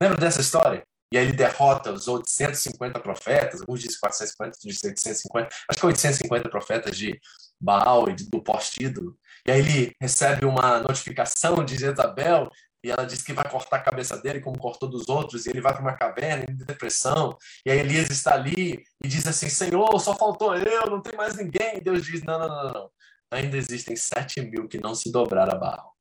Lembra 0.00 0.18
dessa 0.18 0.40
história? 0.40 0.86
E 1.12 1.16
aí 1.16 1.26
ele 1.26 1.32
derrota 1.32 1.92
os 1.92 2.08
850 2.08 2.98
profetas, 2.98 3.60
alguns 3.60 3.80
dizem 3.80 4.00
450, 4.00 4.56
outros 4.56 4.62
dizem 4.62 4.90
850, 4.90 5.48
acho 5.70 5.80
que 5.80 5.86
850 5.86 6.48
profetas 6.48 6.96
de 6.96 7.20
Baal 7.60 8.10
e 8.10 8.14
do 8.14 8.42
postídulo. 8.42 9.16
E 9.46 9.52
aí 9.52 9.60
ele 9.60 9.96
recebe 10.00 10.44
uma 10.44 10.80
notificação 10.80 11.64
de 11.64 11.78
Jezabel 11.78 12.50
e 12.84 12.90
ela 12.90 13.06
diz 13.06 13.22
que 13.22 13.32
vai 13.32 13.48
cortar 13.48 13.78
a 13.78 13.82
cabeça 13.82 14.18
dele, 14.18 14.42
como 14.42 14.58
cortou 14.58 14.86
dos 14.86 15.08
outros, 15.08 15.46
e 15.46 15.50
ele 15.50 15.62
vai 15.62 15.72
para 15.72 15.80
uma 15.80 15.96
caverna 15.96 16.44
em 16.46 16.54
depressão, 16.54 17.34
e 17.64 17.70
aí 17.70 17.78
Elias 17.78 18.10
está 18.10 18.34
ali 18.34 18.84
e 19.02 19.08
diz 19.08 19.26
assim: 19.26 19.48
Senhor, 19.48 19.98
só 19.98 20.14
faltou 20.14 20.54
eu, 20.54 20.90
não 20.90 21.00
tem 21.00 21.16
mais 21.16 21.34
ninguém. 21.34 21.78
E 21.78 21.80
Deus 21.80 22.04
diz: 22.04 22.22
Não, 22.22 22.38
não, 22.38 22.48
não, 22.48 22.72
não. 22.72 22.90
Ainda 23.30 23.56
existem 23.56 23.96
sete 23.96 24.42
mil 24.42 24.68
que 24.68 24.78
não 24.78 24.94
se 24.94 25.10
dobraram 25.10 25.52
a 25.52 25.58
Baal. 25.58 25.94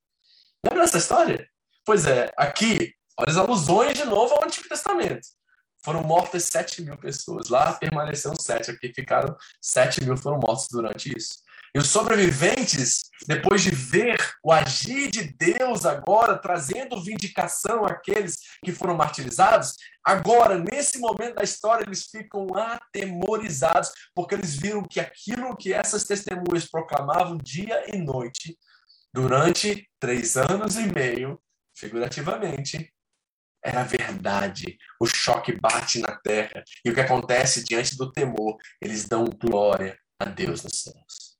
Lembra 0.66 0.82
dessa 0.82 0.98
história? 0.98 1.48
Pois 1.86 2.06
é, 2.06 2.30
aqui, 2.36 2.94
olha 3.18 3.30
as 3.30 3.38
alusões 3.38 3.98
de 3.98 4.04
novo 4.04 4.34
ao 4.36 4.44
Antigo 4.44 4.68
Testamento. 4.68 5.26
Foram 5.86 6.04
mortas 6.04 6.44
sete 6.44 6.82
mil 6.82 6.98
pessoas. 6.98 7.48
Lá 7.48 7.72
permaneceram 7.74 8.36
sete, 8.36 8.72
aqui 8.72 8.92
ficaram 8.94 9.34
sete 9.62 10.04
mil 10.04 10.18
foram 10.18 10.38
mortos 10.38 10.68
durante 10.70 11.18
isso. 11.18 11.43
E 11.76 11.80
os 11.80 11.88
sobreviventes, 11.88 13.10
depois 13.28 13.64
de 13.64 13.72
ver 13.72 14.16
o 14.44 14.52
agir 14.52 15.10
de 15.10 15.24
Deus 15.24 15.88
agora, 15.88 16.38
trazendo 16.38 17.04
vindicação 17.04 17.84
àqueles 17.84 18.38
que 18.64 18.72
foram 18.72 18.96
martirizados, 18.96 19.74
agora, 20.04 20.60
nesse 20.60 21.00
momento 21.00 21.36
da 21.36 21.44
história, 21.44 21.84
eles 21.84 22.06
ficam 22.06 22.46
atemorizados, 22.56 23.92
porque 24.14 24.36
eles 24.36 24.56
viram 24.56 24.84
que 24.84 25.00
aquilo 25.00 25.58
que 25.58 25.74
essas 25.74 26.04
testemunhas 26.04 26.70
proclamavam 26.70 27.40
dia 27.40 27.84
e 27.92 27.98
noite, 27.98 28.56
durante 29.12 29.90
três 30.00 30.38
anos 30.38 30.76
e 30.76 30.86
meio, 30.94 31.42
figurativamente, 31.76 32.94
era 33.66 33.84
verdade. 33.84 34.78
O 35.00 35.08
choque 35.08 35.60
bate 35.60 36.00
na 36.00 36.16
terra. 36.18 36.64
E 36.86 36.92
o 36.92 36.94
que 36.94 37.00
acontece 37.00 37.64
diante 37.64 37.98
do 37.98 38.12
temor? 38.12 38.58
Eles 38.80 39.08
dão 39.08 39.26
glória 39.26 39.98
a 40.20 40.26
Deus 40.26 40.64
nos 40.64 40.82
céus 40.82 41.33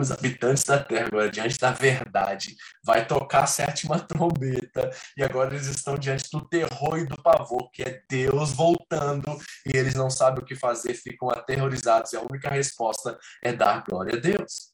os 0.00 0.10
habitantes 0.10 0.64
da 0.64 0.82
terra, 0.82 1.06
agora 1.06 1.30
diante 1.30 1.58
da 1.58 1.72
verdade, 1.72 2.54
vai 2.84 3.06
tocar 3.06 3.44
a 3.44 3.46
sétima 3.46 3.98
trombeta, 3.98 4.90
e 5.16 5.22
agora 5.22 5.54
eles 5.54 5.66
estão 5.66 5.96
diante 5.96 6.30
do 6.30 6.46
terror 6.46 6.98
e 6.98 7.06
do 7.06 7.20
pavor, 7.22 7.70
que 7.70 7.82
é 7.82 8.02
Deus 8.08 8.52
voltando, 8.52 9.36
e 9.66 9.76
eles 9.76 9.94
não 9.94 10.10
sabem 10.10 10.42
o 10.42 10.46
que 10.46 10.54
fazer, 10.54 10.94
ficam 10.94 11.30
aterrorizados, 11.30 12.12
e 12.12 12.16
a 12.16 12.20
única 12.20 12.50
resposta 12.50 13.18
é 13.42 13.52
dar 13.52 13.82
glória 13.84 14.16
a 14.16 14.20
Deus. 14.20 14.72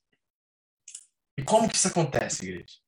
E 1.39 1.43
como 1.43 1.69
que 1.69 1.77
isso 1.77 1.89
acontece, 1.89 2.47
igreja? 2.47 2.82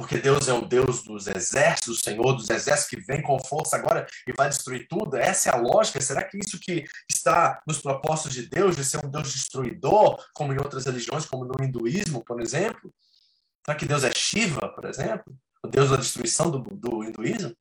Porque 0.00 0.16
Deus 0.16 0.48
é 0.48 0.52
o 0.54 0.64
Deus 0.64 1.02
dos 1.02 1.26
exércitos, 1.26 1.98
o 1.98 2.02
Senhor 2.02 2.32
dos 2.32 2.48
exércitos 2.48 2.88
que 2.88 3.06
vem 3.06 3.20
com 3.20 3.38
força 3.38 3.76
agora 3.76 4.06
e 4.26 4.32
vai 4.32 4.48
destruir 4.48 4.88
tudo. 4.88 5.14
Essa 5.14 5.50
é 5.50 5.54
a 5.54 5.58
lógica. 5.58 6.00
Será 6.00 6.24
que 6.24 6.38
isso 6.38 6.58
que 6.58 6.86
está 7.06 7.60
nos 7.66 7.82
propósitos 7.82 8.32
de 8.32 8.46
Deus, 8.48 8.76
de 8.76 8.82
ser 8.82 9.04
um 9.04 9.10
Deus 9.10 9.30
destruidor, 9.30 10.16
como 10.32 10.54
em 10.54 10.58
outras 10.58 10.86
religiões, 10.86 11.26
como 11.26 11.44
no 11.44 11.62
hinduísmo, 11.62 12.24
por 12.24 12.40
exemplo? 12.40 12.90
Será 13.62 13.76
que 13.76 13.84
Deus 13.84 14.02
é 14.02 14.10
Shiva, 14.10 14.70
por 14.70 14.86
exemplo? 14.86 15.36
O 15.62 15.68
Deus 15.68 15.90
da 15.90 15.96
destruição 15.96 16.50
do, 16.50 16.60
do 16.60 17.04
hinduísmo? 17.04 17.54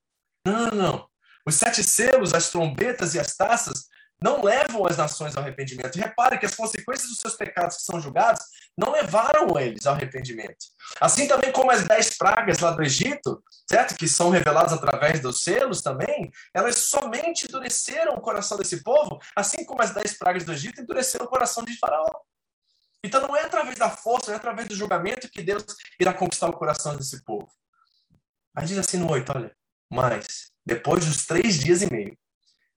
Não, 0.45 0.67
não, 0.67 0.75
não. 0.75 1.09
Os 1.45 1.55
sete 1.55 1.83
selos, 1.83 2.33
as 2.33 2.49
trombetas 2.49 3.15
e 3.15 3.19
as 3.19 3.35
taças 3.35 3.89
não 4.21 4.43
levam 4.43 4.85
as 4.85 4.97
nações 4.97 5.35
ao 5.35 5.43
arrependimento. 5.43 5.95
Repare 5.95 6.37
que 6.37 6.45
as 6.45 6.55
consequências 6.55 7.09
dos 7.09 7.19
seus 7.19 7.35
pecados 7.35 7.77
que 7.77 7.83
são 7.83 8.01
julgados 8.01 8.41
não 8.77 8.91
levaram 8.91 9.57
eles 9.59 9.85
ao 9.85 9.95
arrependimento. 9.95 10.65
Assim 10.99 11.27
também 11.27 11.51
como 11.51 11.71
as 11.71 11.83
dez 11.85 12.17
pragas 12.17 12.59
lá 12.59 12.71
do 12.71 12.83
Egito, 12.83 13.41
certo? 13.69 13.95
Que 13.95 14.07
são 14.07 14.29
reveladas 14.29 14.73
através 14.73 15.19
dos 15.21 15.41
selos 15.41 15.81
também, 15.81 16.31
elas 16.53 16.75
somente 16.77 17.45
endureceram 17.45 18.13
o 18.13 18.21
coração 18.21 18.57
desse 18.57 18.83
povo, 18.83 19.19
assim 19.35 19.63
como 19.65 19.81
as 19.81 19.91
dez 19.91 20.17
pragas 20.17 20.43
do 20.43 20.53
Egito 20.53 20.81
endureceram 20.81 21.25
o 21.25 21.29
coração 21.29 21.63
de 21.63 21.77
Faraó. 21.77 22.09
Então 23.03 23.21
não 23.21 23.35
é 23.35 23.43
através 23.43 23.77
da 23.77 23.89
força, 23.89 24.27
não 24.27 24.33
é 24.33 24.37
através 24.37 24.67
do 24.67 24.75
julgamento 24.75 25.29
que 25.29 25.41
Deus 25.41 25.63
irá 25.99 26.13
conquistar 26.13 26.49
o 26.49 26.53
coração 26.53 26.97
desse 26.97 27.23
povo. 27.23 27.49
Mas 28.53 28.67
diz 28.67 28.77
assim 28.77 28.97
no 28.97 29.09
8, 29.09 29.31
olha, 29.33 29.55
mas 29.89 30.51
depois 30.65 31.05
dos 31.05 31.25
três 31.25 31.57
dias 31.57 31.81
e 31.81 31.91
meio, 31.91 32.17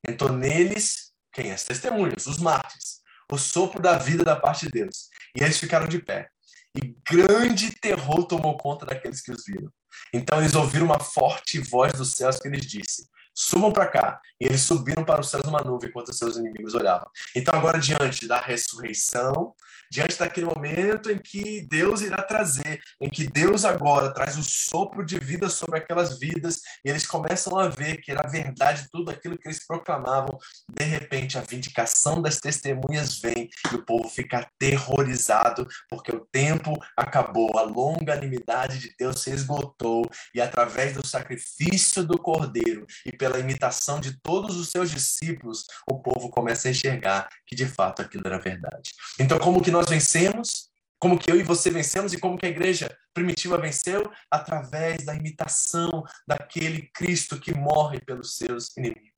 entrou 0.07 0.33
neles 0.33 1.12
quem? 1.33 1.53
As 1.53 1.65
testemunhas, 1.65 2.27
os 2.27 2.39
mártires. 2.39 3.01
O 3.31 3.39
sopro 3.39 3.81
da 3.81 3.97
vida 3.97 4.23
da 4.25 4.37
parte 4.37 4.67
de 4.67 4.73
Deus. 4.73 5.09
E 5.37 5.43
eles 5.43 5.59
ficaram 5.59 5.89
de 5.89 5.99
pé. 5.99 6.29
E 6.75 6.95
grande 7.11 7.71
terror 7.73 8.25
tomou 8.25 8.57
conta 8.57 8.87
daqueles 8.87 9.21
que 9.21 9.33
os 9.33 9.45
viram. 9.47 9.71
Então 10.13 10.41
eles 10.41 10.55
ouviram 10.55 10.87
uma 10.87 11.01
forte 11.01 11.59
voz 11.59 11.93
dos 11.93 12.13
céus 12.13 12.39
que 12.39 12.49
lhes 12.49 12.67
disse: 12.67 13.09
Subam 13.35 13.73
para 13.73 13.87
cá. 13.87 14.21
E 14.41 14.45
eles 14.45 14.63
subiram 14.63 15.05
para 15.05 15.21
os 15.21 15.31
céus 15.31 15.45
numa 15.45 15.63
nuvem 15.63 15.89
enquanto 15.89 16.13
seus 16.13 16.37
inimigos 16.37 16.75
olhavam. 16.75 17.09
Então, 17.35 17.55
agora, 17.55 17.79
diante 17.79 18.27
da 18.27 18.41
ressurreição, 18.41 19.55
diante 19.93 20.19
daquele 20.19 20.47
momento 20.47 21.11
em 21.11 21.19
que 21.19 21.67
Deus 21.69 22.01
irá 22.01 22.23
trazer, 22.23 22.81
em 22.99 23.11
que 23.11 23.27
Deus 23.27 23.63
agora 23.63 24.13
traz 24.15 24.39
o 24.39 24.43
sopro 24.43 25.05
de 25.05 25.19
vida 25.19 25.51
sobre 25.51 25.79
aquelas 25.79 26.19
vidas, 26.19 26.63
e 26.83 26.89
eles 26.89 27.07
começam 27.07 27.59
a 27.59 27.69
ver 27.69 27.99
que 27.99 28.11
era 28.11 28.27
verdade 28.27 28.89
tudo 28.91 29.11
aquilo 29.11 29.37
que 29.37 29.47
eles 29.47 29.67
proclamavam, 29.67 30.39
de 30.67 30.85
repente 30.85 31.37
a 31.37 31.43
vindicação 31.43 32.23
das 32.23 32.41
testemunhas 32.41 33.21
vem 33.21 33.51
e 33.71 33.75
o 33.75 33.85
povo 33.85 34.09
fica 34.09 34.39
aterrorizado, 34.39 35.69
porque 35.91 36.11
o 36.11 36.27
tempo 36.33 36.73
acabou, 36.97 37.59
a 37.59 37.63
longanimidade 37.63 38.79
de 38.79 38.95
Deus 38.99 39.21
se 39.21 39.31
esgotou, 39.31 40.09
e 40.35 40.41
através 40.41 40.95
do 40.95 41.07
sacrifício 41.07 42.03
do 42.03 42.17
cordeiro 42.17 42.87
e 43.05 43.13
pela 43.23 43.39
imitação 43.39 44.01
de 44.01 44.21
todos 44.21 44.57
os 44.57 44.71
seus 44.71 44.91
discípulos, 44.91 45.65
o 45.89 46.01
povo 46.03 46.29
começa 46.29 46.67
a 46.67 46.73
enxergar 46.73 47.29
que 47.47 47.55
de 47.55 47.67
fato 47.67 48.03
aquilo 48.03 48.25
era 48.27 48.37
verdade. 48.37 48.91
Então, 49.17 49.39
como 49.39 49.63
que 49.63 49.71
nós 49.71 49.89
vencemos, 49.89 50.71
como 50.99 51.17
que 51.17 51.31
eu 51.31 51.39
e 51.39 51.45
você 51.45 51.71
vencemos 51.71 52.13
e 52.13 52.19
como 52.19 52.37
que 52.37 52.47
a 52.47 52.49
igreja 52.49 52.93
primitiva 53.15 53.57
venceu 53.57 54.03
através 54.29 55.05
da 55.05 55.15
imitação 55.15 56.03
daquele 56.27 56.91
Cristo 56.93 57.39
que 57.39 57.55
morre 57.55 58.01
pelos 58.01 58.37
seus 58.37 58.77
inimigos. 58.77 59.12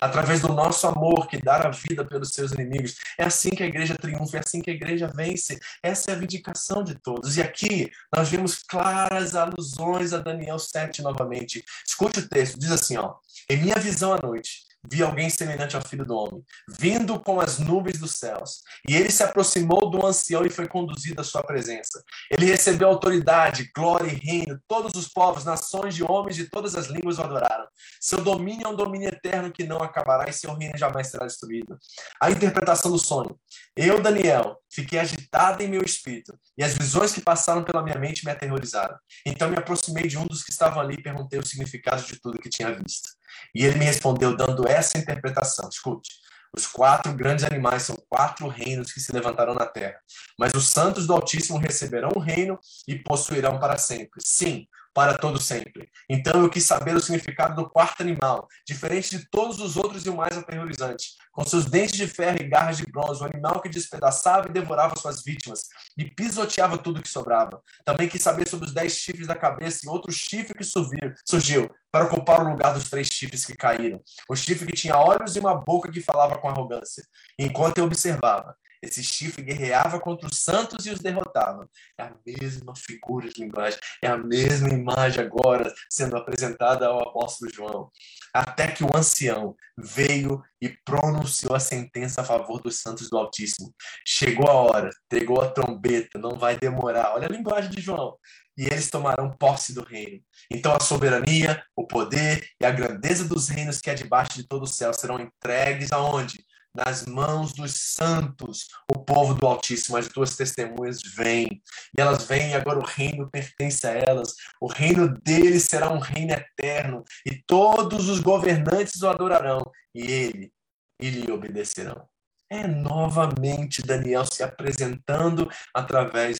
Através 0.00 0.40
do 0.40 0.48
nosso 0.48 0.86
amor 0.86 1.26
que 1.26 1.36
dá 1.36 1.56
a 1.56 1.70
vida 1.70 2.04
pelos 2.04 2.30
seus 2.30 2.52
inimigos. 2.52 2.96
É 3.18 3.24
assim 3.24 3.50
que 3.50 3.62
a 3.62 3.66
igreja 3.66 3.96
triunfa, 3.96 4.38
é 4.38 4.40
assim 4.40 4.60
que 4.60 4.70
a 4.70 4.74
igreja 4.74 5.06
vence. 5.14 5.58
Essa 5.82 6.10
é 6.10 6.14
a 6.14 6.18
vindicação 6.18 6.82
de 6.82 6.94
todos. 6.94 7.36
E 7.36 7.42
aqui 7.42 7.90
nós 8.14 8.28
vemos 8.28 8.62
claras 8.62 9.34
alusões 9.34 10.12
a 10.12 10.18
Daniel 10.18 10.58
7 10.58 11.02
novamente. 11.02 11.64
Escute 11.86 12.20
o 12.20 12.28
texto, 12.28 12.58
diz 12.58 12.70
assim, 12.70 12.96
ó: 12.96 13.14
"Em 13.48 13.56
minha 13.56 13.76
visão 13.76 14.12
à 14.12 14.18
noite, 14.20 14.69
vi 14.88 15.02
alguém 15.02 15.28
semelhante 15.28 15.76
ao 15.76 15.82
filho 15.82 16.04
do 16.04 16.14
homem, 16.14 16.42
vindo 16.68 17.18
com 17.20 17.40
as 17.40 17.58
nuvens 17.58 17.98
dos 17.98 18.12
céus. 18.12 18.62
E 18.88 18.94
ele 18.94 19.10
se 19.10 19.22
aproximou 19.22 19.90
do 19.90 20.04
ancião 20.06 20.44
e 20.44 20.50
foi 20.50 20.66
conduzido 20.66 21.20
à 21.20 21.24
sua 21.24 21.42
presença. 21.42 22.02
Ele 22.30 22.46
recebeu 22.46 22.88
autoridade, 22.88 23.70
glória 23.74 24.10
e 24.10 24.14
reino. 24.14 24.58
Todos 24.66 24.94
os 24.94 25.08
povos, 25.08 25.44
nações 25.44 25.94
de 25.94 26.02
homens 26.02 26.36
de 26.36 26.48
todas 26.48 26.74
as 26.74 26.86
línguas 26.86 27.18
o 27.18 27.22
adoraram. 27.22 27.66
Seu 28.00 28.22
domínio 28.22 28.66
é 28.66 28.68
um 28.68 28.76
domínio 28.76 29.08
eterno 29.08 29.52
que 29.52 29.64
não 29.64 29.78
acabará 29.78 30.28
e 30.28 30.32
seu 30.32 30.54
reino 30.54 30.76
jamais 30.76 31.08
será 31.08 31.26
destruído. 31.26 31.78
A 32.20 32.30
interpretação 32.30 32.90
do 32.90 32.98
sonho. 32.98 33.38
Eu, 33.76 34.00
Daniel, 34.00 34.56
fiquei 34.70 34.98
agitado 34.98 35.62
em 35.62 35.68
meu 35.68 35.82
espírito, 35.82 36.38
e 36.56 36.62
as 36.62 36.74
visões 36.74 37.12
que 37.12 37.20
passaram 37.20 37.64
pela 37.64 37.82
minha 37.82 37.98
mente 37.98 38.24
me 38.24 38.30
aterrorizaram. 38.30 38.96
Então 39.24 39.48
me 39.48 39.56
aproximei 39.56 40.06
de 40.06 40.18
um 40.18 40.26
dos 40.26 40.42
que 40.42 40.50
estavam 40.50 40.80
ali 40.80 40.94
e 40.94 41.02
perguntei 41.02 41.38
o 41.38 41.46
significado 41.46 42.02
de 42.02 42.20
tudo 42.20 42.38
que 42.38 42.48
tinha 42.48 42.72
visto. 42.74 43.08
E 43.54 43.64
ele 43.64 43.78
me 43.78 43.84
respondeu 43.84 44.36
dando 44.36 44.66
essa 44.68 44.98
interpretação. 44.98 45.68
Escute. 45.68 46.10
Os 46.56 46.66
quatro 46.66 47.12
grandes 47.14 47.44
animais 47.44 47.84
são 47.84 47.96
quatro 48.08 48.48
reinos 48.48 48.92
que 48.92 49.00
se 49.00 49.12
levantarão 49.12 49.54
na 49.54 49.66
terra. 49.66 50.00
Mas 50.38 50.52
os 50.52 50.68
santos 50.68 51.06
do 51.06 51.12
Altíssimo 51.12 51.58
receberão 51.58 52.10
o 52.14 52.18
reino 52.18 52.58
e 52.88 52.98
possuirão 52.98 53.60
para 53.60 53.78
sempre. 53.78 54.20
Sim, 54.24 54.66
para 54.92 55.16
todo 55.16 55.40
sempre. 55.40 55.88
Então 56.08 56.42
eu 56.42 56.50
quis 56.50 56.64
saber 56.64 56.96
o 56.96 57.00
significado 57.00 57.54
do 57.54 57.68
quarto 57.68 58.00
animal, 58.00 58.48
diferente 58.66 59.16
de 59.16 59.28
todos 59.30 59.60
os 59.60 59.76
outros 59.76 60.04
e 60.04 60.10
o 60.10 60.16
mais 60.16 60.36
aterrorizante. 60.36 61.10
Com 61.32 61.44
seus 61.44 61.66
dentes 61.66 61.96
de 61.96 62.06
ferro 62.08 62.38
e 62.40 62.48
garras 62.48 62.76
de 62.76 62.84
bronze, 62.90 63.22
o 63.22 63.24
animal 63.24 63.60
que 63.60 63.68
despedaçava 63.68 64.48
e 64.48 64.52
devorava 64.52 64.96
suas 64.96 65.22
vítimas 65.22 65.68
e 65.96 66.04
pisoteava 66.04 66.76
tudo 66.76 67.02
que 67.02 67.08
sobrava. 67.08 67.62
Também 67.84 68.08
quis 68.08 68.22
saber 68.22 68.48
sobre 68.48 68.66
os 68.66 68.74
dez 68.74 68.94
chifres 68.94 69.26
da 69.26 69.36
cabeça 69.36 69.80
e 69.84 69.88
outro 69.88 70.10
chifre 70.12 70.54
que 70.54 70.64
surgiu 70.64 71.70
para 71.90 72.04
ocupar 72.04 72.44
o 72.44 72.50
lugar 72.50 72.74
dos 72.74 72.90
três 72.90 73.08
chifres 73.08 73.44
que 73.44 73.56
caíram. 73.56 74.00
O 74.28 74.34
chifre 74.34 74.66
que 74.66 74.76
tinha 74.76 74.96
olhos 74.96 75.36
e 75.36 75.40
uma 75.40 75.54
boca 75.54 75.90
que 75.90 76.00
falava 76.00 76.36
com 76.38 76.48
arrogância. 76.48 77.04
Enquanto 77.38 77.78
eu 77.78 77.84
observava, 77.84 78.56
esse 78.82 79.02
chifre 79.02 79.42
guerreava 79.42 80.00
contra 80.00 80.26
os 80.26 80.38
santos 80.38 80.86
e 80.86 80.90
os 80.90 81.00
derrotava. 81.00 81.68
É 81.98 82.04
a 82.04 82.14
mesma 82.26 82.74
figura 82.74 83.28
de 83.28 83.42
linguagem, 83.42 83.78
é 84.02 84.08
a 84.08 84.16
mesma 84.16 84.68
imagem 84.68 85.24
agora 85.24 85.72
sendo 85.88 86.16
apresentada 86.16 86.86
ao 86.86 87.08
apóstolo 87.08 87.52
João. 87.52 87.90
Até 88.32 88.68
que 88.68 88.84
o 88.84 88.96
ancião 88.96 89.54
veio 89.76 90.42
e 90.60 90.68
pronunciou 90.84 91.54
a 91.54 91.60
sentença 91.60 92.20
a 92.20 92.24
favor 92.24 92.60
dos 92.60 92.80
santos 92.80 93.10
do 93.10 93.18
Altíssimo. 93.18 93.74
Chegou 94.06 94.48
a 94.48 94.54
hora, 94.54 94.90
pegou 95.08 95.40
a 95.40 95.50
trombeta, 95.50 96.18
não 96.18 96.38
vai 96.38 96.56
demorar. 96.56 97.14
Olha 97.14 97.26
a 97.26 97.32
linguagem 97.32 97.70
de 97.70 97.80
João. 97.80 98.16
E 98.56 98.64
eles 98.64 98.90
tomarão 98.90 99.36
posse 99.36 99.74
do 99.74 99.82
reino. 99.82 100.20
Então 100.50 100.74
a 100.74 100.80
soberania, 100.80 101.62
o 101.74 101.86
poder 101.86 102.46
e 102.60 102.66
a 102.66 102.70
grandeza 102.70 103.24
dos 103.24 103.48
reinos 103.48 103.80
que 103.80 103.90
é 103.90 103.94
debaixo 103.94 104.34
de 104.34 104.46
todo 104.46 104.64
o 104.64 104.66
céu 104.66 104.92
serão 104.92 105.18
entregues 105.18 105.92
aonde? 105.92 106.44
Nas 106.74 107.04
mãos 107.04 107.52
dos 107.52 107.72
santos, 107.94 108.68
o 108.90 108.98
povo 108.98 109.34
do 109.34 109.46
Altíssimo. 109.46 109.96
As 109.96 110.08
duas 110.08 110.36
testemunhas 110.36 111.00
vêm, 111.16 111.62
e 111.96 112.00
elas 112.00 112.24
vêm, 112.24 112.50
e 112.50 112.54
agora 112.54 112.78
o 112.78 112.84
reino 112.84 113.30
pertence 113.30 113.86
a 113.86 113.92
elas. 113.92 114.34
O 114.60 114.66
reino 114.66 115.08
deles 115.22 115.64
será 115.64 115.92
um 115.92 115.98
reino 115.98 116.32
eterno, 116.32 117.04
e 117.26 117.42
todos 117.46 118.08
os 118.08 118.20
governantes 118.20 119.02
o 119.02 119.08
adorarão, 119.08 119.60
e 119.94 120.10
ele, 120.10 120.52
e 121.00 121.10
lhe 121.10 121.32
obedecerão. 121.32 122.08
É 122.48 122.66
novamente 122.66 123.82
Daniel 123.82 124.24
se 124.26 124.42
apresentando 124.42 125.48
através 125.74 126.38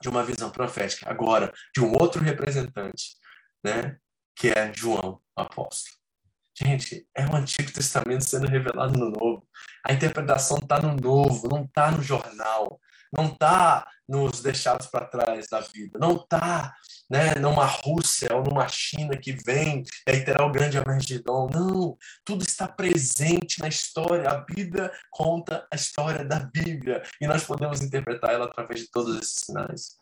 de 0.00 0.08
uma 0.08 0.24
visão 0.24 0.50
profética, 0.50 1.08
agora 1.08 1.52
de 1.74 1.80
um 1.80 1.92
outro 1.92 2.22
representante, 2.22 3.16
né, 3.64 3.96
que 4.36 4.48
é 4.48 4.72
João, 4.74 5.20
apóstolo. 5.36 6.03
Gente, 6.56 7.04
é 7.16 7.26
o 7.26 7.34
Antigo 7.34 7.72
Testamento 7.72 8.24
sendo 8.24 8.46
revelado 8.46 8.96
no 8.96 9.10
Novo. 9.10 9.46
A 9.84 9.92
interpretação 9.92 10.58
está 10.58 10.80
no 10.80 10.94
Novo, 10.94 11.48
não 11.48 11.64
está 11.64 11.90
no 11.90 12.00
jornal, 12.00 12.80
não 13.12 13.26
está 13.26 13.88
nos 14.08 14.40
deixados 14.40 14.86
para 14.86 15.06
trás 15.06 15.48
da 15.48 15.60
vida, 15.60 15.98
não 15.98 16.14
está 16.16 16.72
né, 17.10 17.34
numa 17.34 17.64
Rússia 17.64 18.28
ou 18.34 18.44
numa 18.44 18.68
China 18.68 19.16
que 19.16 19.32
vem 19.32 19.82
e 20.06 20.10
aí 20.10 20.24
terá 20.24 20.46
o 20.46 20.52
grande 20.52 20.78
Armagedon. 20.78 21.48
Não, 21.52 21.98
tudo 22.24 22.44
está 22.44 22.68
presente 22.68 23.60
na 23.60 23.66
história. 23.66 24.28
A 24.30 24.36
Bíblia 24.36 24.92
conta 25.10 25.66
a 25.72 25.74
história 25.74 26.24
da 26.24 26.38
Bíblia 26.38 27.02
e 27.20 27.26
nós 27.26 27.42
podemos 27.42 27.80
interpretar 27.80 28.32
ela 28.32 28.44
através 28.44 28.80
de 28.80 28.90
todos 28.90 29.18
esses 29.18 29.44
sinais. 29.46 29.96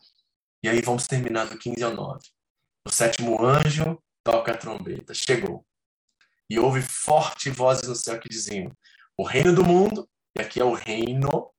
E 0.61 0.69
aí 0.69 0.81
vamos 0.81 1.07
terminar 1.07 1.47
do 1.47 1.57
15 1.57 1.83
ao 1.83 1.95
9. 1.95 2.19
O 2.85 2.91
sétimo 2.91 3.43
anjo 3.43 3.99
toca 4.23 4.51
a 4.51 4.57
trombeta. 4.57 5.13
Chegou 5.13 5.65
e 6.49 6.59
houve 6.59 6.81
forte 6.81 7.49
vozes 7.49 7.87
no 7.87 7.95
céu 7.95 8.19
que 8.19 8.29
diziam: 8.29 8.71
O 9.17 9.23
reino 9.23 9.53
do 9.53 9.63
mundo, 9.63 10.07
e 10.37 10.41
aqui 10.41 10.59
é 10.59 10.63
o 10.63 10.73
reino, 10.73 11.51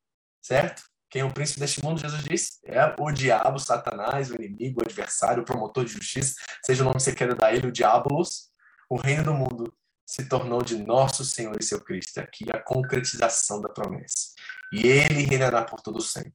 certo? 0.43 0.83
Quem 1.15 1.23
é 1.23 1.25
o 1.25 1.33
príncipe 1.33 1.61
deste 1.61 1.81
mundo, 1.85 2.01
Jesus 2.01 2.25
disse, 2.25 2.59
é 2.65 2.93
o 2.99 3.13
diabo, 3.13 3.61
Satanás, 3.61 4.33
o 4.33 4.35
inimigo, 4.35 4.81
o 4.81 4.85
adversário, 4.85 5.45
o 5.45 5.47
promotor 5.47 5.85
de 5.85 5.93
justiça, 5.93 6.35
seja 6.67 6.83
o 6.83 6.85
nome 6.85 6.97
que 6.97 7.05
você 7.05 7.15
queira 7.15 7.37
dar 7.37 7.55
ele, 7.55 7.69
o 7.69 7.73
diabolos. 7.73 8.51
O 8.91 8.97
reino 8.97 9.23
do 9.23 9.33
mundo 9.33 9.73
se 10.05 10.29
tornou 10.29 10.61
de 10.61 10.77
nosso 10.77 11.25
Senhor 11.25 11.57
e 11.57 11.63
seu 11.63 11.81
Cristo. 11.81 12.19
Aqui 12.19 12.47
a 12.51 12.59
concretização 12.61 13.61
da 13.61 13.69
promessa. 13.69 14.31
E 14.73 14.89
ele 14.89 15.23
reinará 15.23 15.63
por 15.63 15.81
todo 15.81 16.01
sempre. 16.01 16.33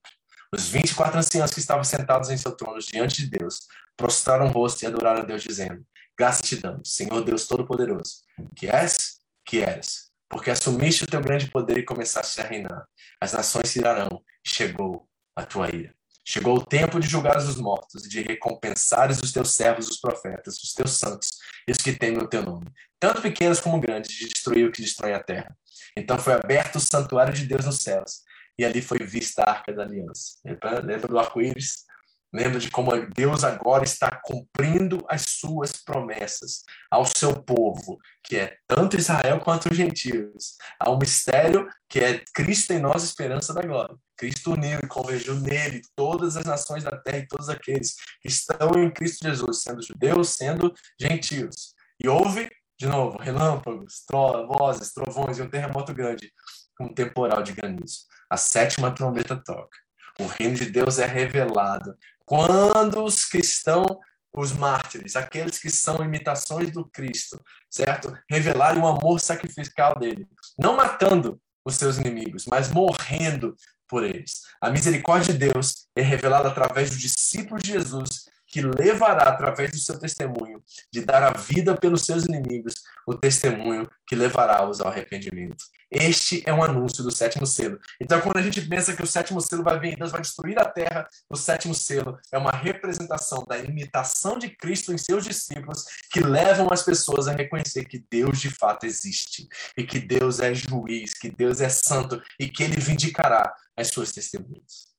Os 0.49 0.69
24 0.69 1.19
anciãos 1.19 1.51
que 1.51 1.59
estavam 1.59 1.83
sentados 1.83 2.29
em 2.29 2.37
seu 2.37 2.55
trono 2.55 2.79
diante 2.79 3.23
de 3.23 3.37
Deus 3.37 3.67
prostraram 3.97 4.47
o 4.47 4.51
rosto 4.51 4.83
e 4.83 4.87
adoraram 4.87 5.23
a 5.23 5.25
Deus, 5.25 5.43
dizendo: 5.43 5.85
Graças 6.19 6.41
te 6.41 6.57
damos, 6.57 6.93
Senhor 6.93 7.23
Deus 7.23 7.47
Todo-Poderoso, 7.47 8.15
que 8.53 8.67
és, 8.67 9.19
que 9.45 9.59
eres, 9.59 10.11
porque 10.29 10.51
assumiste 10.51 11.05
o 11.05 11.07
teu 11.07 11.21
grande 11.21 11.49
poder 11.49 11.77
e 11.77 11.85
começaste 11.85 12.41
a 12.41 12.43
reinar. 12.43 12.85
As 13.21 13.31
nações 13.31 13.69
se 13.69 13.79
irarão, 13.79 14.21
e 14.45 14.49
chegou 14.49 15.07
a 15.33 15.45
tua 15.45 15.73
ira. 15.73 15.95
Chegou 16.27 16.57
o 16.57 16.65
tempo 16.65 16.99
de 16.99 17.07
julgares 17.07 17.45
os 17.45 17.55
mortos 17.55 18.05
e 18.05 18.09
de 18.09 18.21
recompensares 18.21 19.21
os 19.23 19.31
teus 19.31 19.51
servos, 19.51 19.87
os 19.87 19.97
profetas, 19.97 20.61
os 20.61 20.73
teus 20.73 20.91
santos, 20.91 21.29
e 21.65 21.71
os 21.71 21.77
que 21.77 21.93
temem 21.93 22.21
o 22.21 22.27
teu 22.27 22.43
nome, 22.43 22.65
tanto 22.99 23.21
pequenos 23.21 23.61
como 23.61 23.79
grandes, 23.79 24.13
de 24.13 24.27
destruir 24.27 24.67
o 24.67 24.73
que 24.73 24.81
destrói 24.81 25.13
a 25.13 25.23
terra. 25.23 25.57
Então 25.95 26.17
foi 26.17 26.33
aberto 26.33 26.75
o 26.75 26.81
santuário 26.81 27.33
de 27.33 27.45
Deus 27.45 27.65
nos 27.65 27.79
céus, 27.81 28.23
e 28.57 28.65
ali 28.65 28.81
foi 28.81 28.99
vista 28.99 29.41
a 29.41 29.51
arca 29.51 29.71
da 29.71 29.83
aliança. 29.83 30.33
Lembra 30.43 31.07
do 31.07 31.17
arco-íris? 31.17 31.85
Lembra 32.31 32.59
de 32.59 32.69
como 32.69 32.91
Deus 33.07 33.43
agora 33.43 33.83
está 33.83 34.11
cumprindo 34.23 35.03
as 35.09 35.23
suas 35.23 35.71
promessas 35.71 36.61
ao 36.91 37.03
seu 37.03 37.41
povo, 37.41 37.97
que 38.23 38.37
é 38.37 38.55
tanto 38.67 38.97
Israel 38.97 39.39
quanto 39.39 39.69
os 39.69 39.75
gentios. 39.75 40.55
Há 40.79 40.91
um 40.91 40.99
mistério 40.99 41.67
que 41.89 41.99
é 41.99 42.23
Cristo 42.33 42.71
em 42.71 42.79
nós, 42.79 43.03
esperança 43.03 43.51
da 43.51 43.63
glória. 43.63 43.95
Cristo 44.15 44.51
uniu 44.51 44.79
e 44.79 44.87
convergiu 44.87 45.35
nele 45.35 45.81
todas 45.95 46.37
as 46.37 46.45
nações 46.45 46.83
da 46.83 46.95
terra 46.97 47.17
e 47.17 47.27
todos 47.27 47.49
aqueles 47.49 47.95
que 48.21 48.27
estão 48.27 48.73
em 48.75 48.91
Cristo 48.91 49.27
Jesus, 49.27 49.63
sendo 49.63 49.81
judeus, 49.81 50.29
sendo 50.29 50.71
gentios. 50.99 51.73
E 51.99 52.07
houve, 52.07 52.47
de 52.77 52.85
novo, 52.85 53.17
relâmpagos, 53.17 54.03
tro 54.05 54.45
vozes, 54.47 54.93
trovões 54.93 55.39
e 55.39 55.41
um 55.41 55.49
terremoto 55.49 55.95
grande, 55.95 56.31
um 56.79 56.93
temporal 56.93 57.41
de 57.41 57.53
granizo. 57.53 58.01
A 58.29 58.37
sétima 58.37 58.93
trombeta 58.93 59.35
toca. 59.35 59.77
O 60.19 60.27
reino 60.27 60.55
de 60.55 60.65
Deus 60.65 60.99
é 60.99 61.05
revelado 61.05 61.97
quando 62.29 63.03
os 63.03 63.25
cristãos, 63.25 63.87
os 64.31 64.53
mártires, 64.53 65.15
aqueles 65.15 65.57
que 65.57 65.67
são 65.67 66.03
imitações 66.03 66.69
do 66.69 66.87
Cristo, 66.87 67.41
certo? 67.67 68.15
Revelarem 68.29 68.79
o 68.79 68.85
amor 68.85 69.19
sacrificial 69.19 69.97
dele, 69.97 70.27
não 70.55 70.75
matando 70.75 71.41
os 71.65 71.73
seus 71.73 71.97
inimigos, 71.97 72.45
mas 72.45 72.71
morrendo 72.71 73.55
por 73.87 74.03
eles. 74.03 74.41
A 74.61 74.69
misericórdia 74.69 75.33
de 75.33 75.51
Deus 75.51 75.87
é 75.95 76.03
revelada 76.03 76.49
através 76.49 76.91
do 76.91 76.97
discípulo 76.97 77.59
de 77.59 77.71
Jesus, 77.71 78.25
que 78.49 78.61
levará, 78.61 79.29
através 79.29 79.71
do 79.71 79.77
seu 79.77 79.97
testemunho, 79.99 80.61
de 80.91 81.01
dar 81.01 81.23
a 81.23 81.31
vida 81.31 81.77
pelos 81.77 82.05
seus 82.05 82.25
inimigos, 82.25 82.73
o 83.05 83.13
testemunho 83.13 83.89
que 84.07 84.15
levará-os 84.15 84.81
ao 84.81 84.87
arrependimento. 84.87 85.63
Este 85.91 86.43
é 86.45 86.53
um 86.53 86.63
anúncio 86.63 87.03
do 87.03 87.11
sétimo 87.11 87.45
selo. 87.47 87.79
Então, 87.99 88.21
quando 88.21 88.37
a 88.37 88.41
gente 88.41 88.61
pensa 88.61 88.95
que 88.95 89.03
o 89.03 89.07
sétimo 89.07 89.41
selo 89.41 89.63
vai 89.63 89.79
vir, 89.79 89.97
Deus 89.97 90.11
vai 90.11 90.21
destruir 90.21 90.59
a 90.59 90.65
terra, 90.65 91.07
o 91.29 91.35
sétimo 91.35 91.73
selo 91.73 92.19
é 92.31 92.37
uma 92.37 92.51
representação 92.51 93.43
da 93.47 93.57
imitação 93.57 94.37
de 94.37 94.49
Cristo 94.49 94.93
em 94.93 94.97
seus 94.97 95.23
discípulos 95.23 95.85
que 96.11 96.19
levam 96.19 96.67
as 96.71 96.83
pessoas 96.83 97.27
a 97.27 97.31
reconhecer 97.31 97.85
que 97.85 98.03
Deus 98.09 98.39
de 98.39 98.49
fato 98.49 98.85
existe 98.85 99.47
e 99.77 99.83
que 99.83 99.99
Deus 99.99 100.39
é 100.39 100.53
juiz, 100.53 101.13
que 101.13 101.29
Deus 101.29 101.61
é 101.61 101.69
santo 101.69 102.21
e 102.39 102.47
que 102.47 102.63
ele 102.63 102.79
vindicará 102.79 103.51
as 103.75 103.87
suas 103.87 104.11
testemunhas. 104.11 104.89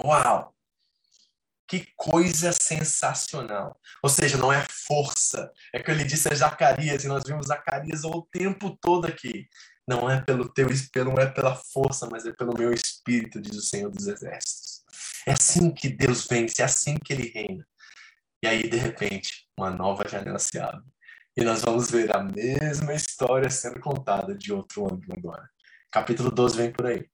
Uau! 0.00 0.55
Que 1.68 1.86
coisa 1.96 2.52
sensacional. 2.52 3.80
Ou 4.02 4.08
seja, 4.08 4.38
não 4.38 4.52
é 4.52 4.64
força. 4.70 5.50
É 5.72 5.82
que 5.82 5.90
ele 5.90 6.04
disse 6.04 6.28
a 6.28 6.34
Zacarias, 6.34 7.04
e 7.04 7.08
nós 7.08 7.24
vimos 7.24 7.46
Zacarias 7.46 8.04
o 8.04 8.22
tempo 8.30 8.76
todo 8.80 9.06
aqui. 9.06 9.48
Não 9.88 10.10
é 10.10 10.20
pelo 10.20 10.48
teu 10.48 10.68
não 11.04 11.14
é 11.14 11.26
pela 11.26 11.54
força, 11.54 12.08
mas 12.10 12.26
é 12.26 12.32
pelo 12.32 12.56
meu 12.56 12.72
espírito, 12.72 13.40
diz 13.40 13.56
o 13.56 13.62
Senhor 13.62 13.90
dos 13.90 14.06
Exércitos. 14.06 14.84
É 15.26 15.32
assim 15.32 15.72
que 15.72 15.88
Deus 15.88 16.26
vence, 16.26 16.62
é 16.62 16.64
assim 16.64 16.96
que 16.96 17.12
ele 17.12 17.30
reina. 17.30 17.66
E 18.42 18.46
aí, 18.46 18.68
de 18.68 18.76
repente, 18.76 19.48
uma 19.58 19.70
nova 19.70 20.08
janela 20.08 20.38
se 20.38 20.58
abre. 20.58 20.84
E 21.36 21.44
nós 21.44 21.62
vamos 21.62 21.90
ver 21.90 22.14
a 22.16 22.22
mesma 22.22 22.94
história 22.94 23.50
sendo 23.50 23.80
contada 23.80 24.36
de 24.36 24.52
outro 24.52 24.84
ângulo 24.84 25.14
agora. 25.18 25.50
Capítulo 25.90 26.30
12 26.30 26.56
vem 26.56 26.72
por 26.72 26.86
aí. 26.86 27.08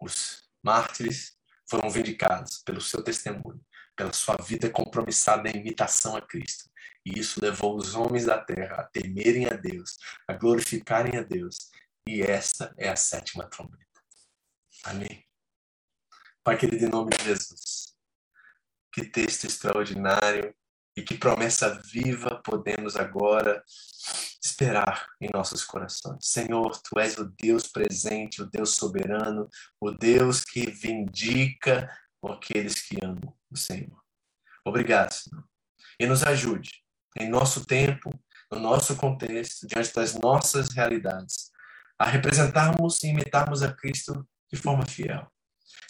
Os 0.00 0.42
mártires 0.62 1.39
foram 1.70 1.88
vindicados 1.88 2.62
pelo 2.64 2.80
seu 2.80 3.02
testemunho, 3.02 3.64
pela 3.96 4.12
sua 4.12 4.36
vida 4.36 4.68
compromissada 4.68 5.48
em 5.48 5.60
imitação 5.60 6.16
a 6.16 6.20
Cristo. 6.20 6.68
E 7.06 7.18
isso 7.18 7.40
levou 7.40 7.76
os 7.76 7.94
homens 7.94 8.26
da 8.26 8.38
terra 8.38 8.76
a 8.76 8.84
temerem 8.84 9.46
a 9.46 9.54
Deus, 9.54 9.96
a 10.28 10.34
glorificarem 10.34 11.16
a 11.16 11.22
Deus. 11.22 11.70
E 12.06 12.20
esta 12.22 12.74
é 12.76 12.88
a 12.88 12.96
sétima 12.96 13.48
trombeta. 13.48 13.86
Amém. 14.84 15.24
Pai 16.42 16.58
querido, 16.58 16.86
em 16.86 16.88
nome 16.88 17.10
de 17.16 17.24
Jesus, 17.24 17.94
que 18.92 19.04
texto 19.04 19.44
extraordinário 19.44 20.54
e 21.00 21.02
que 21.02 21.16
promessa 21.16 21.80
viva 21.82 22.42
podemos 22.44 22.94
agora 22.94 23.64
esperar 24.42 25.08
em 25.18 25.30
nossos 25.32 25.64
corações. 25.64 26.26
Senhor, 26.26 26.78
tu 26.82 26.98
és 27.00 27.16
o 27.16 27.24
Deus 27.24 27.66
presente, 27.66 28.42
o 28.42 28.46
Deus 28.46 28.76
soberano, 28.76 29.48
o 29.80 29.90
Deus 29.90 30.44
que 30.44 30.70
vindica 30.70 31.90
aqueles 32.22 32.82
que 32.82 33.02
amam 33.02 33.34
o 33.50 33.56
Senhor. 33.56 33.98
Obrigado, 34.62 35.12
Senhor. 35.12 35.42
E 35.98 36.06
nos 36.06 36.22
ajude 36.22 36.70
em 37.18 37.30
nosso 37.30 37.64
tempo, 37.64 38.12
no 38.52 38.60
nosso 38.60 38.94
contexto, 38.94 39.66
diante 39.66 39.94
das 39.94 40.14
nossas 40.14 40.68
realidades, 40.68 41.50
a 41.98 42.04
representarmos 42.04 43.02
e 43.02 43.08
imitarmos 43.08 43.62
a 43.62 43.72
Cristo 43.72 44.28
de 44.52 44.60
forma 44.60 44.84
fiel. 44.84 45.26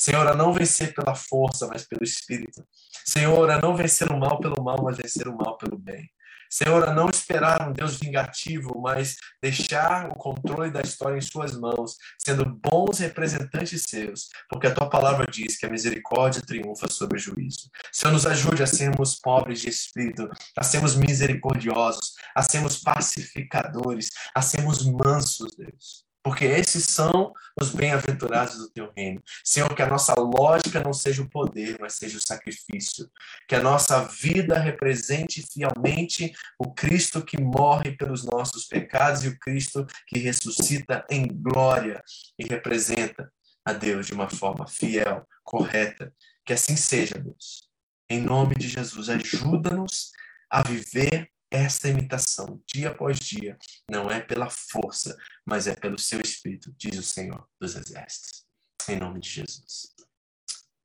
Senhor, 0.01 0.27
a 0.27 0.35
não 0.35 0.51
vencer 0.51 0.95
pela 0.95 1.15
força, 1.15 1.67
mas 1.67 1.87
pelo 1.87 2.03
Espírito. 2.03 2.65
Senhor, 3.05 3.51
a 3.51 3.61
não 3.61 3.77
vencer 3.77 4.11
o 4.11 4.19
mal 4.19 4.41
pelo 4.41 4.65
mal, 4.65 4.83
mas 4.83 4.97
vencer 4.97 5.29
o 5.29 5.37
mal 5.37 5.59
pelo 5.59 5.77
bem. 5.77 6.09
Senhor, 6.49 6.89
a 6.89 6.95
não 6.95 7.11
esperar 7.11 7.69
um 7.69 7.73
Deus 7.75 7.99
vingativo, 7.99 8.81
mas 8.81 9.17
deixar 9.43 10.09
o 10.09 10.15
controle 10.15 10.71
da 10.71 10.81
história 10.81 11.19
em 11.19 11.21
Suas 11.21 11.55
mãos, 11.55 11.97
sendo 12.19 12.47
bons 12.47 12.99
representantes 12.99 13.83
seus, 13.83 14.31
porque 14.49 14.69
a 14.69 14.75
Tua 14.75 14.89
palavra 14.89 15.27
diz 15.31 15.59
que 15.59 15.67
a 15.67 15.71
misericórdia 15.71 16.41
triunfa 16.41 16.89
sobre 16.89 17.19
o 17.19 17.21
juízo. 17.21 17.69
Senhor, 17.93 18.15
nos 18.15 18.25
ajude 18.25 18.63
a 18.63 18.67
sermos 18.67 19.21
pobres 19.21 19.61
de 19.61 19.69
espírito, 19.69 20.31
a 20.57 20.65
sermos 20.65 20.97
misericordiosos, 20.97 22.15
a 22.35 22.43
sermos 22.43 22.79
pacificadores, 22.79 24.09
a 24.35 24.41
sermos 24.41 24.83
mansos, 24.87 25.55
Deus 25.59 26.10
porque 26.23 26.45
esses 26.45 26.85
são 26.85 27.33
os 27.61 27.71
bem-aventurados 27.71 28.59
do 28.59 28.71
teu 28.71 28.93
reino. 28.97 29.23
Senhor, 29.45 29.75
que 29.75 29.83
a 29.83 29.87
nossa 29.87 30.14
lógica 30.14 30.83
não 30.83 30.93
seja 30.93 31.23
o 31.23 31.29
poder, 31.29 31.79
mas 31.81 31.95
seja 31.95 32.18
o 32.18 32.21
sacrifício. 32.21 33.11
Que 33.49 33.55
a 33.55 33.62
nossa 33.62 34.05
vida 34.05 34.59
represente 34.59 35.43
fielmente 35.43 36.33
o 36.59 36.73
Cristo 36.73 37.25
que 37.25 37.41
morre 37.41 37.97
pelos 37.97 38.25
nossos 38.25 38.66
pecados 38.66 39.25
e 39.25 39.29
o 39.29 39.39
Cristo 39.39 39.87
que 40.07 40.18
ressuscita 40.18 41.05
em 41.11 41.27
glória 41.27 42.03
e 42.39 42.45
representa 42.47 43.33
a 43.64 43.73
Deus 43.73 44.07
de 44.07 44.12
uma 44.12 44.29
forma 44.29 44.66
fiel, 44.66 45.27
correta. 45.43 46.12
Que 46.45 46.53
assim 46.53 46.77
seja, 46.77 47.14
Deus. 47.14 47.68
Em 48.09 48.21
nome 48.21 48.55
de 48.57 48.68
Jesus, 48.68 49.09
ajuda-nos 49.09 50.11
a 50.51 50.62
viver 50.62 51.31
esta 51.51 51.89
imitação, 51.89 52.63
dia 52.67 52.91
após 52.91 53.19
dia, 53.19 53.59
não 53.91 54.11
é 54.11 54.21
pela 54.21 54.49
força, 54.49 55.17
mas 55.45 55.67
é 55.67 55.75
pelo 55.75 55.99
seu 55.99 56.21
espírito, 56.21 56.73
diz 56.77 56.99
o 56.99 57.03
Senhor 57.03 57.49
dos 57.61 57.75
Exércitos. 57.75 58.47
Em 58.89 58.97
nome 58.97 59.21
de 59.21 59.29
Jesus. 59.29 59.95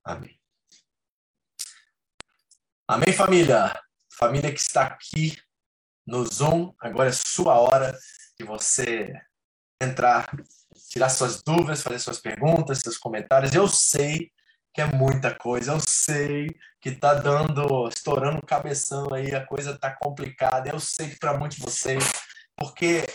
Amém. 0.04 0.40
Amém, 2.88 3.14
família? 3.14 3.80
Família 4.14 4.54
que 4.54 4.60
está 4.60 4.86
aqui 4.86 5.38
no 6.06 6.26
Zoom, 6.26 6.74
agora 6.80 7.10
é 7.10 7.14
sua 7.14 7.60
hora 7.60 7.98
de 8.40 8.46
você 8.46 9.12
entrar, 9.82 10.30
tirar 10.90 11.10
suas 11.10 11.42
dúvidas, 11.42 11.82
fazer 11.82 12.00
suas 12.00 12.20
perguntas, 12.20 12.80
seus 12.80 12.98
comentários. 12.98 13.54
Eu 13.54 13.68
sei 13.68 14.32
que 14.76 14.82
é 14.82 14.86
muita 14.86 15.34
coisa. 15.34 15.72
Eu 15.72 15.80
sei 15.80 16.50
que 16.82 16.92
tá 16.92 17.14
dando, 17.14 17.88
estourando 17.88 18.40
o 18.40 18.46
cabeção 18.46 19.08
aí, 19.14 19.34
a 19.34 19.46
coisa 19.46 19.80
tá 19.80 19.96
complicada. 19.96 20.70
Eu 20.70 20.82
sei 20.82 21.10
que 21.10 21.18
para 21.18 21.38
muitos 21.38 21.58
de 21.58 21.64
vocês, 21.64 22.04
porque 22.58 23.06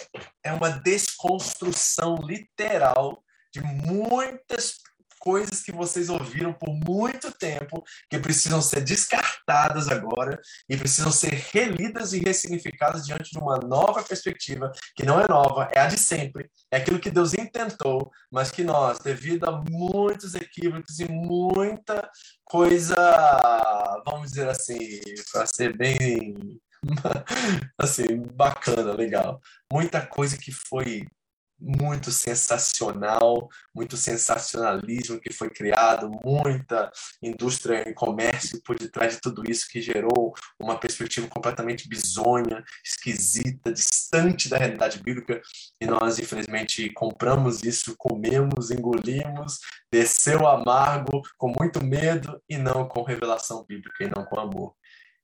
é 0.43 0.53
uma 0.55 0.71
desconstrução 0.71 2.17
literal 2.17 3.23
de 3.53 3.61
muitas 3.61 4.79
coisas 5.21 5.62
que 5.62 5.71
vocês 5.71 6.09
ouviram 6.09 6.53
por 6.53 6.73
muito 6.73 7.31
tempo, 7.31 7.85
que 8.09 8.18
precisam 8.18 8.61
ser 8.62 8.81
descartadas 8.81 9.87
agora 9.89 10.41
e 10.68 10.77
precisam 10.77 11.12
ser 11.12 11.35
relidas 11.53 12.14
e 12.14 12.18
ressignificadas 12.18 13.07
diante 13.07 13.31
de 13.31 13.39
uma 13.39 13.59
nova 13.59 14.03
perspectiva, 14.03 14.73
que 14.97 15.05
não 15.05 15.21
é 15.21 15.29
nova, 15.29 15.68
é 15.73 15.79
a 15.79 15.87
de 15.87 15.99
sempre. 15.99 16.51
É 16.71 16.79
aquilo 16.79 16.99
que 16.99 17.11
Deus 17.11 17.35
intentou, 17.35 18.11
mas 18.33 18.51
que 18.51 18.64
nós, 18.64 18.99
devido 18.99 19.45
a 19.45 19.62
muitos 19.71 20.35
equívocos 20.35 20.99
e 20.99 21.07
muita 21.07 22.11
coisa, 22.43 22.97
vamos 24.07 24.31
dizer 24.31 24.49
assim, 24.49 24.79
para 25.33 25.47
ser 25.47 25.77
bem 25.77 26.59
assim, 27.79 28.23
bacana, 28.35 28.95
legal. 28.95 29.39
Muita 29.71 30.05
coisa 30.05 30.39
que 30.39 30.51
foi 30.51 31.07
muito 31.61 32.11
sensacional, 32.11 33.49
muito 33.75 33.97
sensacionalismo 33.97 35.21
que 35.21 35.33
foi 35.33 35.51
criado, 35.51 36.11
muita 36.25 36.91
indústria 37.23 37.89
e 37.89 37.93
comércio 37.93 38.63
por 38.63 38.79
detrás 38.79 39.15
de 39.15 39.21
tudo 39.21 39.49
isso 39.49 39.69
que 39.69 39.83
gerou 39.83 40.35
uma 40.59 40.79
perspectiva 40.79 41.29
completamente 41.29 41.89
bizonha, 41.89 42.65
esquisita, 42.85 43.73
distante 43.73 44.49
da 44.49 44.57
realidade 44.57 45.03
bíblica, 45.03 45.41
e 45.81 45.87
nós 45.87 46.19
infelizmente 46.19 46.91
compramos 46.93 47.63
isso, 47.63 47.95
comemos, 47.99 48.71
engolimos, 48.71 49.59
desceu 49.93 50.47
amargo, 50.47 51.23
com 51.37 51.53
muito 51.59 51.85
medo 51.85 52.41
e 52.49 52.57
não 52.57 52.89
com 52.89 53.03
revelação 53.03 53.65
bíblica 53.65 54.05
e 54.05 54.09
não 54.09 54.25
com 54.25 54.41
amor. 54.41 54.75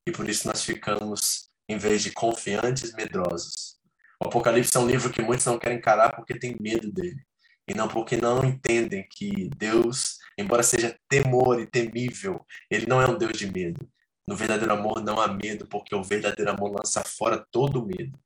E 0.06 0.12
por 0.12 0.28
isso 0.28 0.46
nós 0.46 0.62
ficamos 0.62 1.50
em 1.68 1.78
vez 1.78 2.02
de 2.02 2.12
confiantes, 2.12 2.92
medrosos 2.92 3.75
o 4.22 4.28
Apocalipse 4.28 4.76
é 4.76 4.80
um 4.80 4.86
livro 4.86 5.10
que 5.10 5.22
muitos 5.22 5.46
não 5.46 5.58
querem 5.58 5.78
encarar 5.78 6.14
porque 6.14 6.38
tem 6.38 6.56
medo 6.60 6.90
dele. 6.90 7.24
E 7.68 7.74
não 7.74 7.88
porque 7.88 8.16
não 8.16 8.44
entendem 8.44 9.06
que 9.10 9.50
Deus, 9.56 10.18
embora 10.38 10.62
seja 10.62 10.98
temor 11.08 11.60
e 11.60 11.66
temível, 11.66 12.44
ele 12.70 12.86
não 12.86 13.02
é 13.02 13.08
um 13.08 13.18
Deus 13.18 13.36
de 13.36 13.50
medo. 13.50 13.88
No 14.26 14.36
verdadeiro 14.36 14.72
amor 14.72 15.02
não 15.02 15.20
há 15.20 15.28
medo, 15.28 15.66
porque 15.68 15.94
o 15.94 16.02
verdadeiro 16.02 16.50
amor 16.50 16.70
lança 16.70 17.02
fora 17.04 17.44
todo 17.50 17.82
o 17.82 17.86
medo. 17.86 18.18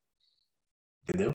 Entendeu? 1.03 1.35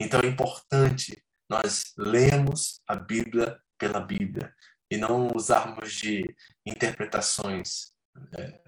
Então 0.00 0.20
é 0.20 0.26
importante 0.26 1.24
nós 1.48 1.92
lermos 1.96 2.80
a 2.86 2.94
Bíblia 2.94 3.60
pela 3.78 4.00
Bíblia 4.00 4.54
e 4.90 4.96
não 4.96 5.28
usarmos 5.34 5.92
de 5.92 6.24
interpretações 6.64 7.92
é, 8.36 8.60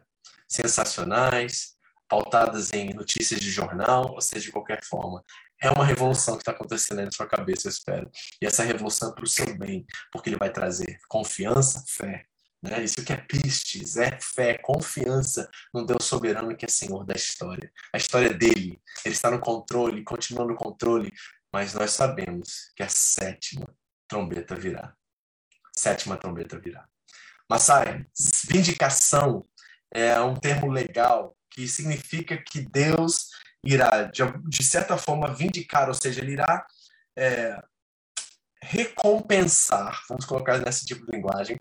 sensacionais, 0.49 1.76
pautadas 2.09 2.73
em 2.73 2.93
notícias 2.95 3.41
de 3.41 3.51
jornal, 3.51 4.13
ou 4.13 4.21
seja, 4.21 4.47
de 4.47 4.53
qualquer 4.53 4.83
forma. 4.85 5.25
É 5.61 5.71
uma 5.71 5.85
revolução 5.85 6.35
que 6.35 6.43
está 6.43 6.53
acontecendo 6.53 6.99
aí 6.99 7.05
na 7.07 7.11
sua 7.11 7.27
cabeça, 7.27 7.69
eu 7.69 7.71
espero. 7.71 8.11
E 8.41 8.47
essa 8.47 8.63
revolução 8.63 9.11
é 9.11 9.15
para 9.15 9.25
o 9.25 9.29
seu 9.29 9.57
bem, 9.57 9.87
porque 10.13 10.29
ele 10.29 10.37
vai 10.37 10.53
trazer 10.53 10.99
confiança, 11.09 11.83
fé. 11.89 12.27
Né? 12.63 12.83
Isso 12.83 13.05
que 13.05 13.13
é 13.13 13.17
pistes, 13.17 13.97
é 13.97 14.19
fé, 14.21 14.59
confiança 14.59 15.49
no 15.73 15.85
Deus 15.85 16.05
soberano 16.05 16.57
que 16.57 16.65
é 16.65 16.69
Senhor 16.69 17.05
da 17.05 17.15
história. 17.15 17.71
A 17.93 17.97
história 17.97 18.29
é 18.29 18.35
dele, 18.35 18.81
ele 19.05 19.15
está 19.15 19.31
no 19.31 19.41
controle, 19.41 20.05
continua 20.05 20.45
no 20.45 20.57
controle, 20.57 21.13
mas 21.53 21.75
nós 21.75 21.93
sabemos 21.93 22.73
que 22.75 22.83
a 22.83 22.89
sétima 22.89 23.67
trombeta 24.09 24.55
virá. 24.55 24.95
Sétima 25.75 26.17
trombeta 26.17 26.59
virá. 26.59 26.87
Massai, 27.49 28.05
vindicação 28.49 29.47
é 29.93 30.21
um 30.21 30.35
termo 30.35 30.71
legal 30.71 31.36
que 31.57 31.67
significa 31.67 32.37
que 32.37 32.61
Deus 32.61 33.31
irá, 33.65 34.05
de, 34.05 34.23
de 34.47 34.63
certa 34.63 34.99
forma, 34.99 35.35
vindicar, 35.35 35.89
ou 35.89 35.95
seja, 35.95 36.21
ele 36.21 36.33
irá 36.33 36.67
é, 37.17 37.59
recompensar, 38.63 40.03
vamos 40.07 40.27
colocar 40.27 40.59
nesse 40.59 40.85
tipo 40.85 41.07
de 41.07 41.17
linguagem, 41.17 41.59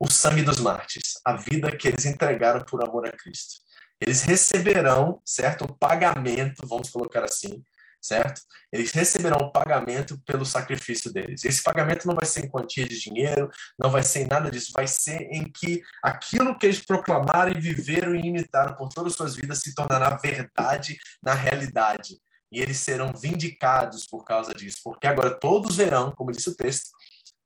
o 0.00 0.10
sangue 0.10 0.42
dos 0.42 0.58
mártires, 0.58 1.14
a 1.24 1.36
vida 1.36 1.74
que 1.76 1.86
eles 1.86 2.04
entregaram 2.04 2.64
por 2.64 2.82
amor 2.82 3.06
a 3.06 3.12
Cristo. 3.12 3.60
Eles 4.00 4.22
receberão, 4.22 5.22
certo, 5.24 5.64
o 5.64 5.74
pagamento, 5.78 6.66
vamos 6.66 6.90
colocar 6.90 7.24
assim, 7.24 7.62
certo? 8.00 8.40
Eles 8.72 8.92
receberão 8.92 9.38
o 9.38 9.52
pagamento 9.52 10.18
pelo 10.24 10.44
sacrifício 10.44 11.12
deles. 11.12 11.44
Esse 11.44 11.62
pagamento 11.62 12.06
não 12.06 12.14
vai 12.14 12.26
ser 12.26 12.44
em 12.44 12.48
quantia 12.48 12.86
de 12.86 12.98
dinheiro, 13.00 13.50
não 13.78 13.90
vai 13.90 14.02
ser 14.02 14.20
em 14.20 14.26
nada 14.26 14.50
disso, 14.50 14.72
vai 14.74 14.86
ser 14.86 15.22
em 15.30 15.50
que 15.50 15.82
aquilo 16.02 16.56
que 16.56 16.66
eles 16.66 16.84
proclamaram 16.84 17.52
e 17.52 17.60
viveram 17.60 18.14
e 18.14 18.26
imitaram 18.26 18.74
por 18.74 18.88
todas 18.88 19.12
as 19.12 19.16
suas 19.16 19.36
vidas 19.36 19.60
se 19.60 19.74
tornará 19.74 20.16
verdade 20.16 20.96
na 21.22 21.34
realidade. 21.34 22.18
E 22.50 22.60
eles 22.60 22.78
serão 22.78 23.12
vindicados 23.12 24.06
por 24.06 24.24
causa 24.24 24.54
disso, 24.54 24.78
porque 24.82 25.06
agora 25.06 25.38
todos 25.38 25.76
verão, 25.76 26.12
como 26.12 26.32
disse 26.32 26.48
o 26.48 26.56
texto, 26.56 26.88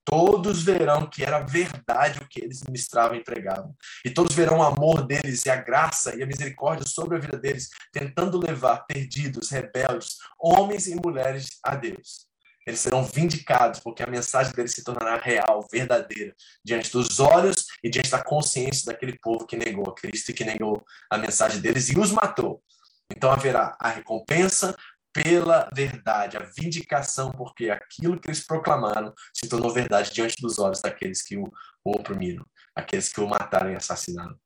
Todos 0.04 0.62
verão 0.62 1.06
que 1.06 1.22
era 1.22 1.40
verdade 1.40 2.18
o 2.18 2.28
que 2.28 2.42
eles 2.42 2.62
ministravam 2.62 3.16
e 3.16 3.22
pregavam. 3.22 3.74
E 4.04 4.10
todos 4.10 4.34
verão 4.34 4.58
o 4.58 4.62
amor 4.62 5.06
deles 5.06 5.46
e 5.46 5.50
a 5.50 5.56
graça 5.56 6.16
e 6.16 6.22
a 6.22 6.26
misericórdia 6.26 6.86
sobre 6.86 7.16
a 7.16 7.20
vida 7.20 7.38
deles, 7.38 7.68
tentando 7.92 8.38
levar 8.38 8.84
perdidos, 8.86 9.50
rebeldes, 9.50 10.16
homens 10.38 10.88
e 10.88 10.96
mulheres 10.96 11.58
a 11.62 11.76
Deus. 11.76 12.26
Eles 12.66 12.80
serão 12.80 13.04
vindicados, 13.04 13.80
porque 13.80 14.02
a 14.02 14.06
mensagem 14.06 14.52
deles 14.52 14.72
se 14.72 14.84
tornará 14.84 15.16
real, 15.16 15.66
verdadeira, 15.70 16.34
diante 16.64 16.92
dos 16.92 17.18
olhos 17.18 17.66
e 17.82 17.90
diante 17.90 18.10
da 18.10 18.22
consciência 18.22 18.92
daquele 18.92 19.18
povo 19.18 19.46
que 19.46 19.56
negou 19.56 19.88
a 19.88 19.94
Cristo 19.94 20.30
e 20.30 20.34
que 20.34 20.44
negou 20.44 20.84
a 21.10 21.18
mensagem 21.18 21.60
deles 21.60 21.88
e 21.88 21.98
os 21.98 22.12
matou. 22.12 22.62
Então 23.10 23.30
haverá 23.30 23.76
a 23.78 23.88
recompensa, 23.88 24.74
pela 25.12 25.68
verdade, 25.74 26.36
a 26.36 26.40
vindicação, 26.40 27.30
porque 27.30 27.70
aquilo 27.70 28.18
que 28.18 28.28
eles 28.28 28.46
proclamaram 28.46 29.12
se 29.32 29.48
tornou 29.48 29.72
verdade 29.72 30.12
diante 30.12 30.40
dos 30.40 30.58
olhos 30.58 30.80
daqueles 30.80 31.22
que 31.22 31.36
o, 31.36 31.50
oprimiram, 31.84 32.46
aqueles 32.74 33.12
que 33.12 33.20
o 33.20 33.28
mataram 33.28 33.70
e 33.70 33.76
assassinaram. 33.76 34.38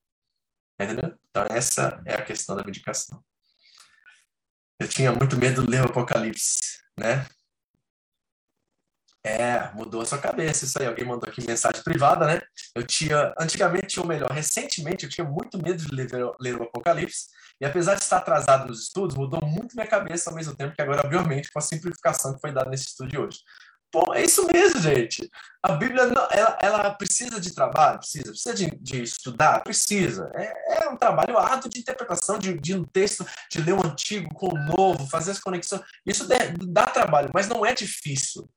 Entendeu? 0.78 1.16
Então, 1.30 1.46
essa 1.50 2.02
é 2.04 2.14
a 2.14 2.24
questão 2.24 2.56
da 2.56 2.62
vindicação. 2.62 3.22
Eu 4.78 4.88
tinha 4.88 5.12
muito 5.12 5.36
medo 5.36 5.62
de 5.64 5.70
ler 5.70 5.82
o 5.82 5.86
Apocalipse, 5.86 6.82
né? 6.98 7.26
É, 9.26 9.72
mudou 9.74 10.02
a 10.02 10.06
sua 10.06 10.18
cabeça 10.18 10.64
isso 10.64 10.80
aí. 10.80 10.86
Alguém 10.86 11.04
mandou 11.04 11.28
aqui 11.28 11.44
mensagem 11.44 11.82
privada, 11.82 12.26
né? 12.26 12.40
Eu 12.72 12.86
tinha, 12.86 13.34
antigamente, 13.36 13.98
ou 13.98 14.06
melhor, 14.06 14.30
recentemente, 14.30 15.04
eu 15.04 15.10
tinha 15.10 15.26
muito 15.26 15.60
medo 15.60 15.84
de 15.84 15.92
ler, 15.92 16.08
ler 16.40 16.60
o 16.60 16.62
Apocalipse. 16.62 17.26
E 17.60 17.64
apesar 17.64 17.96
de 17.96 18.02
estar 18.02 18.18
atrasado 18.18 18.68
nos 18.68 18.84
estudos, 18.84 19.16
mudou 19.16 19.44
muito 19.44 19.74
minha 19.74 19.86
cabeça 19.86 20.30
ao 20.30 20.36
mesmo 20.36 20.54
tempo 20.54 20.76
que 20.76 20.80
agora 20.80 21.00
abriu 21.00 21.18
a 21.18 21.24
mente 21.24 21.50
com 21.50 21.58
a 21.58 21.62
simplificação 21.62 22.34
que 22.34 22.40
foi 22.40 22.52
dada 22.52 22.70
nesse 22.70 22.86
estudo 22.86 23.10
de 23.10 23.18
hoje. 23.18 23.38
Bom, 23.92 24.14
é 24.14 24.22
isso 24.22 24.46
mesmo, 24.46 24.80
gente. 24.80 25.28
A 25.60 25.72
Bíblia, 25.72 26.02
ela, 26.30 26.58
ela 26.60 26.90
precisa 26.94 27.40
de 27.40 27.52
trabalho? 27.52 27.98
Precisa. 27.98 28.30
Precisa 28.30 28.54
de, 28.54 28.70
de 28.80 29.02
estudar? 29.02 29.60
Precisa. 29.64 30.30
É, 30.34 30.84
é, 30.84 30.88
um 30.88 30.96
trabalho 30.96 31.36
árduo 31.36 31.68
de 31.68 31.80
interpretação 31.80 32.38
de, 32.38 32.54
de 32.60 32.74
um 32.74 32.84
texto, 32.84 33.26
de 33.50 33.60
ler 33.60 33.72
o 33.72 33.84
antigo 33.84 34.32
com 34.34 34.54
o 34.54 34.76
novo, 34.76 35.08
fazer 35.08 35.32
as 35.32 35.40
conexões. 35.40 35.82
Isso 36.04 36.28
dá, 36.28 36.36
dá 36.68 36.86
trabalho, 36.86 37.30
mas 37.34 37.48
não 37.48 37.66
é 37.66 37.74
difícil. 37.74 38.48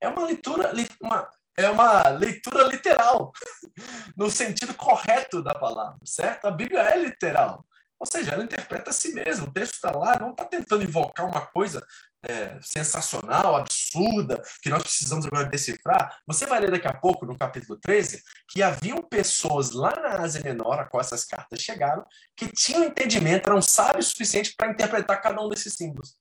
É 0.00 0.08
uma 0.08 0.24
leitura, 0.24 0.72
uma, 1.00 1.28
é 1.56 1.70
uma 1.70 2.08
leitura 2.08 2.64
literal, 2.64 3.32
no 4.16 4.30
sentido 4.30 4.74
correto 4.74 5.42
da 5.42 5.54
palavra, 5.54 5.98
certo? 6.04 6.46
A 6.46 6.50
Bíblia 6.50 6.80
é 6.80 6.98
literal. 6.98 7.64
Ou 7.98 8.06
seja, 8.06 8.32
ela 8.32 8.44
interpreta 8.44 8.90
a 8.90 8.92
si 8.92 9.14
mesma. 9.14 9.46
O 9.46 9.52
texto 9.52 9.74
está 9.74 9.90
lá, 9.90 10.18
não 10.18 10.32
está 10.32 10.44
tentando 10.44 10.84
invocar 10.84 11.26
uma 11.26 11.46
coisa 11.46 11.84
é, 12.22 12.58
sensacional, 12.60 13.56
absurda, 13.56 14.42
que 14.60 14.68
nós 14.68 14.82
precisamos 14.82 15.24
agora 15.26 15.48
decifrar. 15.48 16.18
Você 16.26 16.44
vai 16.44 16.60
ler 16.60 16.70
daqui 16.70 16.86
a 16.86 16.92
pouco, 16.92 17.24
no 17.24 17.36
capítulo 17.38 17.78
13, 17.78 18.22
que 18.48 18.62
haviam 18.62 19.02
pessoas 19.02 19.70
lá 19.70 19.94
na 19.96 20.20
Ásia 20.20 20.42
Menor, 20.42 20.78
a 20.78 20.84
qual 20.84 21.00
essas 21.00 21.24
cartas 21.24 21.60
chegaram, 21.60 22.04
que 22.36 22.48
tinham 22.48 22.84
entendimento, 22.84 23.48
eram 23.48 23.62
sábios 23.62 24.08
o 24.08 24.10
suficiente 24.10 24.54
para 24.54 24.70
interpretar 24.70 25.22
cada 25.22 25.40
um 25.40 25.48
desses 25.48 25.72
símbolos. 25.74 26.16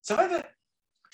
Você 0.00 0.14
vai 0.14 0.28
ver. 0.28 0.50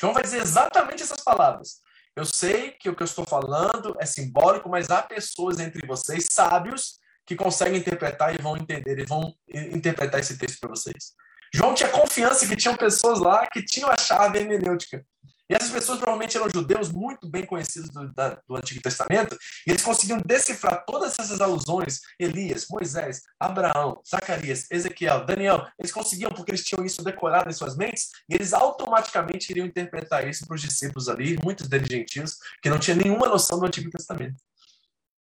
João 0.01 0.15
vai 0.15 0.23
dizer 0.23 0.41
exatamente 0.41 1.03
essas 1.03 1.23
palavras. 1.23 1.83
Eu 2.19 2.25
sei 2.25 2.73
que 2.73 2.91
o 2.91 2.97
que 2.97 3.03
eu 3.05 3.05
estou 3.05 3.25
falando 3.25 3.95
é 4.01 4.05
simbólico, 4.05 4.69
mas 4.69 4.91
há 4.91 5.01
pessoas 5.01 5.61
entre 5.61 5.87
vocês, 5.87 6.27
sábios, 6.29 6.99
que 7.25 7.37
conseguem 7.37 7.79
interpretar 7.79 8.35
e 8.35 8.43
vão 8.43 8.57
entender 8.57 8.99
e 8.99 9.05
vão 9.05 9.33
interpretar 9.49 10.19
esse 10.19 10.37
texto 10.37 10.59
para 10.59 10.71
vocês. 10.71 11.15
João 11.55 11.75
tinha 11.75 11.89
confiança 11.91 12.45
que 12.45 12.57
tinham 12.57 12.77
pessoas 12.77 13.21
lá 13.21 13.47
que 13.47 13.65
tinham 13.65 13.89
a 13.89 13.97
chave 13.97 14.41
hermenêutica. 14.41 15.07
E 15.49 15.55
essas 15.55 15.71
pessoas 15.71 15.99
provavelmente 15.99 16.37
eram 16.37 16.49
judeus 16.49 16.91
muito 16.91 17.29
bem 17.29 17.47
conhecidos 17.47 17.91
do, 17.91 18.13
da, 18.13 18.41
do, 18.47 18.57
Antigo 18.57 18.83
Testamento, 18.83 19.37
e 19.67 19.71
eles 19.71 19.83
conseguiam 19.83 20.21
decifrar 20.25 20.85
todas 20.85 21.19
essas 21.19 21.41
alusões, 21.41 22.01
Elias, 22.19 22.67
Moisés, 22.71 23.23
Abraão, 23.41 24.01
Zacarias, 24.09 24.67
Ezequiel, 24.71 25.25
Daniel, 25.25 25.67
eles 25.79 25.93
conseguiam 25.93 26.31
porque 26.31 26.51
eles 26.51 26.65
tinham 26.65 26.85
isso 26.85 27.03
decorado 27.03 27.49
em 27.49 27.53
suas 27.53 27.77
mentes, 27.77 28.11
e 28.29 28.35
eles 28.35 28.53
automaticamente 28.53 29.51
iriam 29.51 29.67
interpretar 29.67 30.29
isso 30.29 30.47
para 30.47 30.55
os 30.55 30.61
discípulos 30.61 31.09
ali, 31.09 31.39
muitos 31.43 31.69
deles 31.69 31.89
gentios, 31.91 32.37
que 32.63 32.71
não 32.71 32.79
tinham 32.79 32.99
nenhuma 32.99 33.29
noção 33.29 33.59
do 33.59 33.67
Antigo 33.67 33.91
Testamento. 33.91 34.37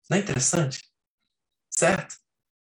Não 0.09 0.17
é 0.17 0.21
interessante? 0.21 0.79
certo? 1.75 2.15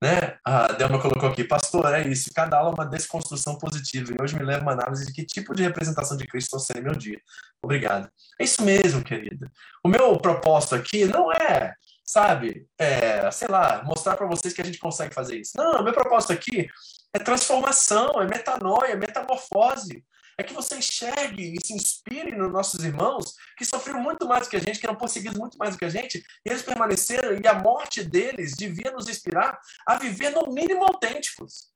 Né? 0.04 0.38
A 0.44 0.68
Delma 0.74 1.02
colocou 1.02 1.30
aqui, 1.30 1.46
pastor, 1.46 1.86
é 1.94 2.06
isso, 2.06 2.30
cada 2.36 2.58
aula 2.58 2.72
é 2.72 2.74
uma 2.74 2.86
desconstrução 2.86 3.58
positiva, 3.58 4.12
e 4.12 4.22
hoje 4.22 4.36
me 4.36 4.44
leva 4.44 4.62
uma 4.62 4.74
análise 4.74 5.06
de 5.06 5.14
que 5.14 5.26
tipo 5.26 5.56
de 5.56 5.64
representação 5.64 6.18
de 6.18 6.28
Cristo 6.28 6.58
estou 6.58 6.60
sendo 6.60 6.84
meu 6.84 6.94
dia. 6.94 7.18
Obrigado. 7.64 8.10
É 8.38 8.44
isso 8.44 8.62
mesmo, 8.64 9.02
querida. 9.02 9.50
O 9.82 9.88
meu 9.88 10.18
propósito 10.18 10.76
aqui 10.76 11.06
não 11.06 11.32
é 11.32 11.74
sabe, 12.04 12.68
é, 12.78 13.32
sei 13.32 13.48
lá, 13.48 13.82
mostrar 13.86 14.18
para 14.18 14.28
vocês 14.28 14.54
que 14.54 14.62
a 14.62 14.66
gente 14.66 14.78
consegue 14.78 15.14
fazer 15.14 15.38
isso. 15.38 15.54
Não, 15.56 15.82
meu 15.82 15.94
propósito 15.94 16.34
aqui 16.34 16.68
é 17.14 17.20
transformação, 17.20 18.22
é 18.22 18.28
metanoia, 18.28 18.92
é 18.92 18.96
metamorfose. 18.98 20.04
É 20.38 20.44
que 20.44 20.54
você 20.54 20.76
enxergue 20.78 21.54
e 21.54 21.66
se 21.66 21.74
inspire 21.74 22.36
nos 22.36 22.52
nossos 22.52 22.84
irmãos 22.84 23.36
que 23.58 23.66
sofreram 23.66 24.02
muito 24.02 24.28
mais 24.28 24.44
do 24.44 24.50
que 24.50 24.58
a 24.58 24.60
gente, 24.60 24.80
que 24.80 24.86
eram 24.86 24.98
perseguidos 24.98 25.38
muito 25.38 25.58
mais 25.58 25.76
do 25.76 25.78
que 25.78 25.86
a 25.86 25.90
gente, 25.90 26.24
e 26.46 26.50
eles 26.50 26.62
permaneceram, 26.62 27.38
e 27.40 27.48
a 27.48 27.54
morte 27.54 28.04
deles 28.04 28.54
devia 28.54 28.92
nos 28.92 29.08
inspirar 29.08 29.60
a 29.88 29.96
viver 29.96 30.30
no 30.32 30.52
mínimo 30.52 30.84
autênticos. 30.84 31.74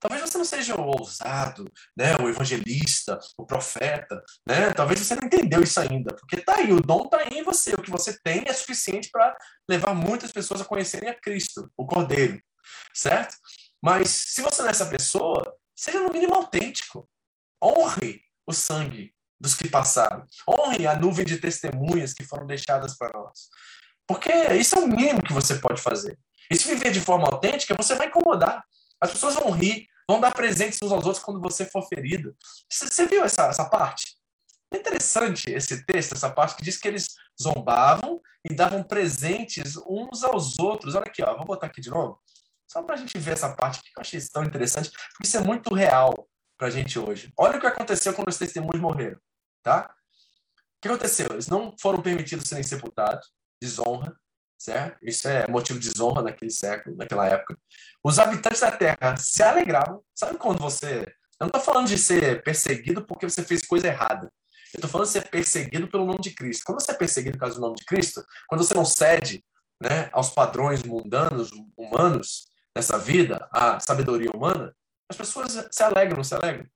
Talvez 0.00 0.22
você 0.22 0.38
não 0.38 0.44
seja 0.44 0.76
o 0.76 0.86
ousado, 0.86 1.64
né, 1.96 2.16
o 2.18 2.28
evangelista, 2.28 3.18
o 3.36 3.44
profeta, 3.44 4.22
né? 4.46 4.72
Talvez 4.72 5.00
você 5.00 5.16
não 5.16 5.26
entendeu 5.26 5.60
isso 5.60 5.80
ainda, 5.80 6.14
porque 6.14 6.36
tá 6.36 6.56
aí, 6.56 6.72
o 6.72 6.80
dom 6.80 7.08
tá 7.08 7.18
aí 7.18 7.38
em 7.38 7.42
você, 7.42 7.74
o 7.74 7.82
que 7.82 7.90
você 7.90 8.16
tem 8.22 8.44
é 8.46 8.52
suficiente 8.52 9.10
para 9.10 9.36
levar 9.68 9.94
muitas 9.94 10.30
pessoas 10.30 10.60
a 10.60 10.64
conhecerem 10.64 11.08
a 11.08 11.20
Cristo, 11.20 11.68
o 11.76 11.84
Cordeiro, 11.84 12.40
certo? 12.94 13.34
Mas 13.82 14.08
se 14.08 14.40
você 14.40 14.62
não 14.62 14.68
é 14.68 14.70
essa 14.70 14.86
pessoa, 14.86 15.42
seja 15.74 16.00
no 16.00 16.12
mínimo 16.12 16.34
autêntico. 16.34 17.08
Honre 17.62 18.20
o 18.46 18.52
sangue 18.52 19.12
dos 19.40 19.54
que 19.54 19.68
passaram. 19.68 20.24
Honre 20.48 20.86
a 20.86 20.96
nuvem 20.96 21.24
de 21.24 21.38
testemunhas 21.38 22.12
que 22.12 22.24
foram 22.24 22.46
deixadas 22.46 22.96
para 22.96 23.18
nós. 23.18 23.48
Porque 24.06 24.32
isso 24.54 24.76
é 24.76 24.80
o 24.80 24.88
mínimo 24.88 25.22
que 25.22 25.32
você 25.32 25.56
pode 25.56 25.80
fazer. 25.80 26.18
E 26.50 26.56
se 26.56 26.66
viver 26.66 26.90
de 26.90 27.00
forma 27.00 27.26
autêntica, 27.26 27.74
você 27.74 27.94
vai 27.94 28.06
incomodar. 28.06 28.64
As 29.00 29.10
pessoas 29.10 29.34
vão 29.34 29.50
rir, 29.50 29.86
vão 30.08 30.20
dar 30.20 30.32
presentes 30.32 30.78
uns 30.82 30.90
aos 30.90 31.04
outros 31.04 31.22
quando 31.22 31.40
você 31.40 31.64
for 31.66 31.86
ferido. 31.86 32.34
Você 32.70 33.06
viu 33.06 33.24
essa, 33.24 33.46
essa 33.46 33.66
parte? 33.66 34.16
É 34.72 34.76
interessante 34.76 35.50
esse 35.50 35.84
texto, 35.84 36.14
essa 36.14 36.30
parte 36.30 36.56
que 36.56 36.62
diz 36.62 36.76
que 36.76 36.88
eles 36.88 37.06
zombavam 37.40 38.20
e 38.48 38.54
davam 38.54 38.82
presentes 38.82 39.76
uns 39.86 40.22
aos 40.24 40.58
outros. 40.58 40.94
Olha 40.94 41.06
aqui, 41.06 41.22
ó, 41.22 41.36
vou 41.36 41.46
botar 41.46 41.66
aqui 41.66 41.80
de 41.80 41.90
novo, 41.90 42.20
só 42.70 42.82
para 42.82 42.94
a 42.94 42.98
gente 42.98 43.16
ver 43.18 43.32
essa 43.32 43.54
parte 43.54 43.80
que 43.80 43.88
eu 43.96 44.00
achei 44.00 44.20
tão 44.30 44.44
interessante, 44.44 44.90
porque 44.90 45.26
isso 45.26 45.36
é 45.36 45.40
muito 45.40 45.74
real 45.74 46.28
para 46.58 46.68
a 46.68 46.70
gente 46.70 46.98
hoje. 46.98 47.32
Olha 47.38 47.56
o 47.56 47.60
que 47.60 47.66
aconteceu 47.66 48.12
quando 48.12 48.28
os 48.28 48.36
testemunhos 48.36 48.80
morreram, 48.80 49.18
tá? 49.62 49.94
O 50.58 50.80
que 50.82 50.88
aconteceu? 50.88 51.28
Eles 51.30 51.46
não 51.46 51.74
foram 51.80 52.02
permitidos 52.02 52.48
serem 52.48 52.64
sepultados, 52.64 53.32
desonra, 53.62 54.14
certo? 54.58 54.98
Isso 55.02 55.28
é 55.28 55.46
motivo 55.48 55.78
de 55.78 55.88
desonra 55.88 56.22
naquele 56.22 56.50
século, 56.50 56.96
naquela 56.96 57.26
época. 57.26 57.56
Os 58.02 58.18
habitantes 58.18 58.60
da 58.60 58.72
terra 58.72 59.16
se 59.16 59.42
alegravam. 59.42 60.02
Sabe 60.14 60.36
quando 60.36 60.58
você. 60.58 61.02
Eu 61.40 61.46
não 61.46 61.46
estou 61.46 61.60
falando 61.60 61.86
de 61.86 61.96
ser 61.96 62.42
perseguido 62.42 63.06
porque 63.06 63.28
você 63.28 63.44
fez 63.44 63.64
coisa 63.64 63.86
errada. 63.86 64.30
Eu 64.74 64.78
estou 64.78 64.90
falando 64.90 65.06
de 65.06 65.12
ser 65.12 65.28
perseguido 65.30 65.88
pelo 65.88 66.04
nome 66.04 66.20
de 66.20 66.32
Cristo. 66.32 66.64
Quando 66.66 66.80
você 66.80 66.90
é 66.90 66.94
perseguido 66.94 67.38
por 67.38 67.42
causa 67.42 67.54
do 67.54 67.60
nome 67.60 67.76
de 67.76 67.84
Cristo, 67.84 68.24
quando 68.48 68.64
você 68.64 68.74
não 68.74 68.84
cede 68.84 69.44
né, 69.80 70.10
aos 70.12 70.30
padrões 70.30 70.82
mundanos, 70.82 71.50
humanos, 71.76 72.48
dessa 72.74 72.98
vida, 72.98 73.48
à 73.50 73.80
sabedoria 73.80 74.30
humana, 74.30 74.74
as 75.08 75.16
pessoas 75.16 75.68
se 75.70 75.82
alegram, 75.82 76.16
não 76.16 76.24
se 76.24 76.34
alegram. 76.34 76.66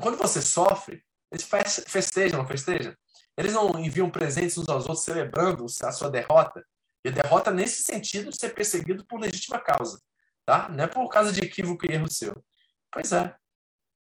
Quando 0.00 0.16
você 0.16 0.40
sofre, 0.40 1.04
eles 1.30 1.46
festejam, 1.86 2.38
não 2.38 2.46
festejam? 2.46 2.94
Eles 3.36 3.52
não 3.52 3.78
enviam 3.78 4.10
presentes 4.10 4.56
uns 4.56 4.68
aos 4.68 4.86
outros 4.86 5.04
celebrando 5.04 5.66
a 5.82 5.92
sua 5.92 6.10
derrota. 6.10 6.64
E 7.04 7.08
a 7.08 7.12
derrota 7.12 7.50
nesse 7.50 7.82
sentido 7.82 8.30
de 8.30 8.38
ser 8.38 8.54
perseguido 8.54 9.04
por 9.04 9.20
legítima 9.20 9.58
causa, 9.58 10.00
tá? 10.46 10.68
Não 10.68 10.84
é 10.84 10.86
por 10.86 11.08
causa 11.08 11.32
de 11.32 11.40
equívoco 11.40 11.84
e 11.84 11.92
erro 11.92 12.10
seu. 12.10 12.34
Pois 12.90 13.12
é. 13.12 13.34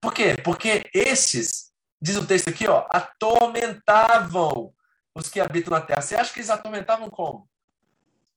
Por 0.01 0.13
quê? 0.13 0.35
Porque 0.43 0.89
esses, 0.93 1.71
diz 2.01 2.15
o 2.15 2.25
texto 2.25 2.49
aqui, 2.49 2.67
ó, 2.67 2.87
atormentavam 2.89 4.73
os 5.13 5.29
que 5.29 5.39
habitam 5.39 5.71
na 5.71 5.81
terra. 5.81 6.01
Você 6.01 6.15
acha 6.15 6.31
que 6.31 6.39
eles 6.39 6.49
atormentavam 6.49 7.09
como? 7.09 7.49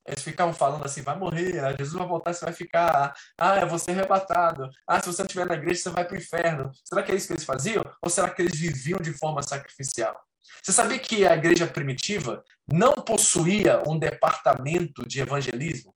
Eles 0.05 0.23
ficavam 0.23 0.53
falando 0.53 0.83
assim, 0.83 1.01
vai 1.01 1.15
morrer, 1.17 1.59
ah, 1.63 1.75
Jesus 1.77 1.93
vai 1.93 2.07
voltar, 2.07 2.33
você 2.33 2.43
vai 2.43 2.53
ficar, 2.53 3.13
ah, 3.37 3.57
eu 3.59 3.67
vou 3.67 3.77
ser 3.77 3.91
arrebatado, 3.91 4.67
ah, 4.87 4.99
se 4.99 5.05
você 5.07 5.21
não 5.21 5.27
estiver 5.27 5.45
na 5.45 5.53
igreja, 5.53 5.81
você 5.81 5.89
vai 5.89 6.05
para 6.05 6.15
o 6.15 6.17
inferno. 6.17 6.71
Será 6.83 7.03
que 7.03 7.11
é 7.11 7.15
isso 7.15 7.27
que 7.27 7.33
eles 7.33 7.43
faziam? 7.43 7.83
Ou 8.01 8.09
será 8.09 8.29
que 8.29 8.41
eles 8.41 8.59
viviam 8.59 8.99
de 8.99 9.13
forma 9.13 9.43
sacrificial? 9.43 10.19
Você 10.61 10.71
sabia 10.71 10.99
que 10.99 11.25
a 11.25 11.35
igreja 11.35 11.67
primitiva 11.67 12.43
não 12.71 12.93
possuía 12.93 13.81
um 13.87 13.97
departamento 13.97 15.07
de 15.07 15.21
evangelismo? 15.21 15.93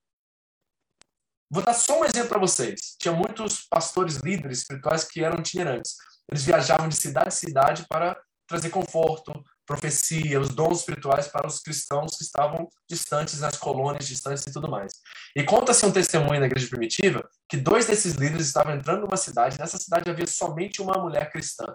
Vou 1.50 1.62
dar 1.62 1.74
só 1.74 2.00
um 2.00 2.04
exemplo 2.04 2.28
para 2.28 2.40
vocês. 2.40 2.96
Tinha 2.98 3.14
muitos 3.14 3.66
pastores 3.68 4.16
líderes 4.16 4.58
espirituais 4.58 5.04
que 5.04 5.22
eram 5.22 5.38
itinerantes. 5.38 5.96
Eles 6.28 6.44
viajavam 6.44 6.88
de 6.88 6.96
cidade 6.96 7.28
em 7.28 7.30
cidade 7.30 7.86
para 7.88 8.20
trazer 8.48 8.70
conforto, 8.70 9.32
profecia, 9.66 10.40
os 10.40 10.50
dons 10.50 10.80
espirituais 10.80 11.26
para 11.28 11.46
os 11.46 11.60
cristãos 11.60 12.16
que 12.16 12.22
estavam 12.22 12.68
distantes 12.88 13.40
nas 13.40 13.56
colônias, 13.56 14.06
distantes 14.06 14.46
e 14.46 14.52
tudo 14.52 14.70
mais. 14.70 14.92
E 15.34 15.42
conta-se 15.42 15.84
um 15.84 15.90
testemunho 15.90 16.40
na 16.40 16.46
igreja 16.46 16.68
primitiva 16.68 17.28
que 17.48 17.56
dois 17.56 17.86
desses 17.86 18.14
líderes 18.14 18.46
estavam 18.46 18.74
entrando 18.74 19.02
numa 19.02 19.16
cidade, 19.16 19.58
nessa 19.58 19.76
cidade 19.76 20.08
havia 20.08 20.26
somente 20.26 20.80
uma 20.80 20.94
mulher 20.94 21.30
cristã. 21.30 21.66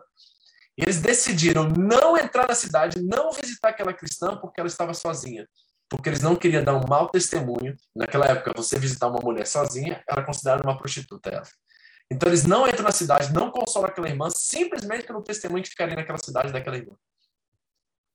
E 0.78 0.84
eles 0.84 1.02
decidiram 1.02 1.68
não 1.68 2.18
entrar 2.18 2.48
na 2.48 2.56
cidade, 2.56 3.02
não 3.02 3.32
visitar 3.32 3.70
aquela 3.70 3.94
cristã 3.94 4.38
porque 4.38 4.60
ela 4.60 4.68
estava 4.68 4.94
sozinha. 4.94 5.48
Porque 5.90 6.08
eles 6.08 6.22
não 6.22 6.38
queriam 6.38 6.64
dar 6.64 6.76
um 6.76 6.88
mau 6.88 7.10
testemunho. 7.10 7.76
Naquela 7.94 8.26
época, 8.26 8.54
você 8.56 8.80
visitar 8.80 9.08
uma 9.08 9.20
mulher 9.20 9.46
sozinha 9.46 10.02
era 10.10 10.24
considerada 10.24 10.64
uma 10.64 10.78
prostituta. 10.78 11.30
Ela. 11.30 11.44
Então 12.10 12.30
eles 12.30 12.46
não 12.46 12.68
entram 12.68 12.84
na 12.84 12.92
cidade, 12.92 13.34
não 13.34 13.52
consolam 13.52 13.90
aquela 13.90 14.08
irmã, 14.08 14.30
simplesmente 14.30 15.06
pelo 15.06 15.22
testemunho 15.22 15.64
que 15.64 15.70
ficaria 15.70 15.96
naquela 15.96 16.18
cidade 16.18 16.52
daquela 16.52 16.78
irmã. 16.78 16.96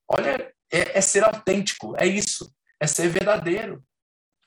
Olha, 0.09 0.53
é, 0.71 0.97
é 0.97 1.01
ser 1.01 1.23
autêntico, 1.23 1.95
é 1.97 2.05
isso, 2.05 2.53
é 2.79 2.87
ser 2.87 3.09
verdadeiro. 3.09 3.83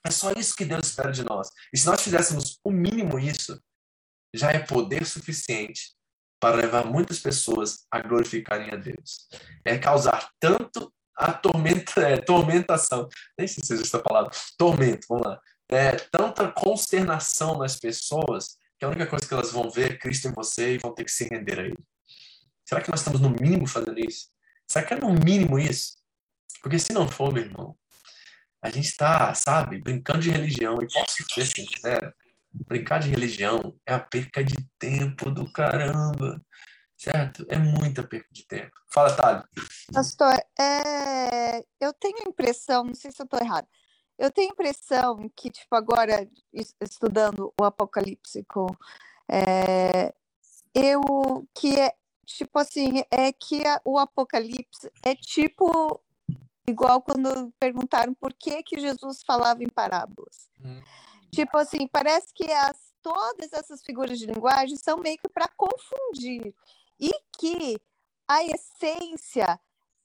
É 0.05 0.11
só 0.11 0.33
isso 0.33 0.57
que 0.57 0.65
Deus 0.65 0.87
espera 0.89 1.13
de 1.13 1.25
nós. 1.25 1.51
E 1.73 1.79
se 1.79 1.87
nós 1.87 2.03
fizéssemos 2.03 2.59
o 2.65 2.71
mínimo 2.71 3.19
isso, 3.19 3.61
já 4.35 4.51
é 4.51 4.59
poder 4.59 5.05
suficiente 5.05 5.95
para 6.41 6.57
levar 6.57 6.87
muitas 6.87 7.19
pessoas 7.19 7.87
a 7.91 8.01
glorificarem 8.01 8.71
a 8.71 8.77
Deus. 8.77 9.29
É 9.65 9.77
causar 9.79 10.31
tanto 10.41 10.93
a 11.15 11.35
tormenta, 11.35 12.01
é, 12.01 12.17
tormentação, 12.17 13.07
nem 13.39 13.47
sei 13.47 13.63
se 13.63 13.75
existe 13.75 13.95
essa 13.95 14.03
palavra, 14.03 14.31
tormento, 14.57 15.07
vamos 15.07 15.27
lá. 15.27 15.41
É, 15.69 15.93
tanta 15.93 16.51
consternação 16.51 17.59
nas 17.59 17.77
pessoas 17.77 18.57
que 18.79 18.85
a 18.87 18.89
única 18.89 19.07
coisa 19.07 19.29
que 19.29 19.35
elas 19.35 19.53
vão 19.53 19.71
ver 19.71 19.93
é 19.93 19.97
Cristo 19.99 20.29
em 20.29 20.33
você 20.33 20.75
e 20.75 20.79
vão 20.79 20.95
ter 20.95 21.05
que 21.05 21.13
se 21.13 21.29
render 21.29 21.61
a 21.61 21.65
Ele. 21.65 21.79
Será 22.67 22.81
que 22.81 22.91
nós 22.91 23.01
estamos 23.01 23.21
no 23.21 23.29
mínimo 23.29 23.67
fazendo 23.67 23.99
isso? 23.99 24.29
Será 24.71 24.87
que 24.87 24.95
é 24.95 24.97
no 25.01 25.13
mínimo 25.13 25.59
isso? 25.59 25.97
Porque 26.63 26.79
se 26.79 26.93
não 26.93 27.09
for, 27.09 27.33
meu 27.33 27.43
irmão, 27.43 27.77
a 28.63 28.71
gente 28.71 28.87
está, 28.87 29.35
sabe, 29.35 29.81
brincando 29.81 30.21
de 30.21 30.31
religião, 30.31 30.81
e 30.81 30.87
posso 30.87 31.25
ser 31.29 31.45
sincero, 31.45 32.15
brincar 32.53 33.01
de 33.01 33.09
religião 33.09 33.77
é 33.85 33.95
a 33.95 33.99
perca 33.99 34.45
de 34.45 34.55
tempo 34.79 35.29
do 35.29 35.51
caramba, 35.53 36.41
certo? 36.97 37.45
É 37.49 37.59
muita 37.59 38.07
perca 38.07 38.29
de 38.31 38.47
tempo. 38.47 38.71
Fala, 38.93 39.17
Thali. 39.17 39.43
Pastor, 39.93 40.39
é... 40.57 41.65
eu 41.81 41.93
tenho 41.95 42.19
a 42.25 42.29
impressão, 42.29 42.85
não 42.85 42.95
sei 42.95 43.11
se 43.11 43.21
eu 43.21 43.25
estou 43.25 43.41
errado, 43.41 43.67
eu 44.17 44.31
tenho 44.31 44.51
a 44.51 44.53
impressão 44.53 45.29
que, 45.35 45.51
tipo, 45.51 45.75
agora, 45.75 46.29
estudando 46.81 47.53
o 47.61 47.65
Apocalipse 47.65 48.47
é... 49.29 50.15
eu, 50.73 51.03
que 51.57 51.77
é, 51.77 51.93
tipo 52.37 52.59
assim, 52.59 53.03
é 53.11 53.33
que 53.33 53.67
a, 53.67 53.81
o 53.85 53.99
Apocalipse 53.99 54.91
é 55.03 55.15
tipo 55.15 56.01
igual 56.69 57.03
quando 57.03 57.53
perguntaram 57.59 58.15
por 58.15 58.33
que 58.33 58.63
que 58.63 58.81
Jesus 58.81 59.23
falava 59.27 59.63
em 59.63 59.69
parábolas. 59.69 60.49
Hum. 60.65 60.81
Tipo 61.33 61.59
assim, 61.59 61.87
parece 61.87 62.33
que 62.35 62.51
as, 62.51 62.77
todas 63.03 63.53
essas 63.53 63.83
figuras 63.83 64.19
de 64.19 64.27
linguagem 64.27 64.77
são 64.77 64.99
meio 64.99 65.19
que 65.19 65.29
para 65.29 65.49
confundir 65.57 66.55
e 66.99 67.11
que 67.39 67.81
a 68.29 68.45
essência 68.45 69.59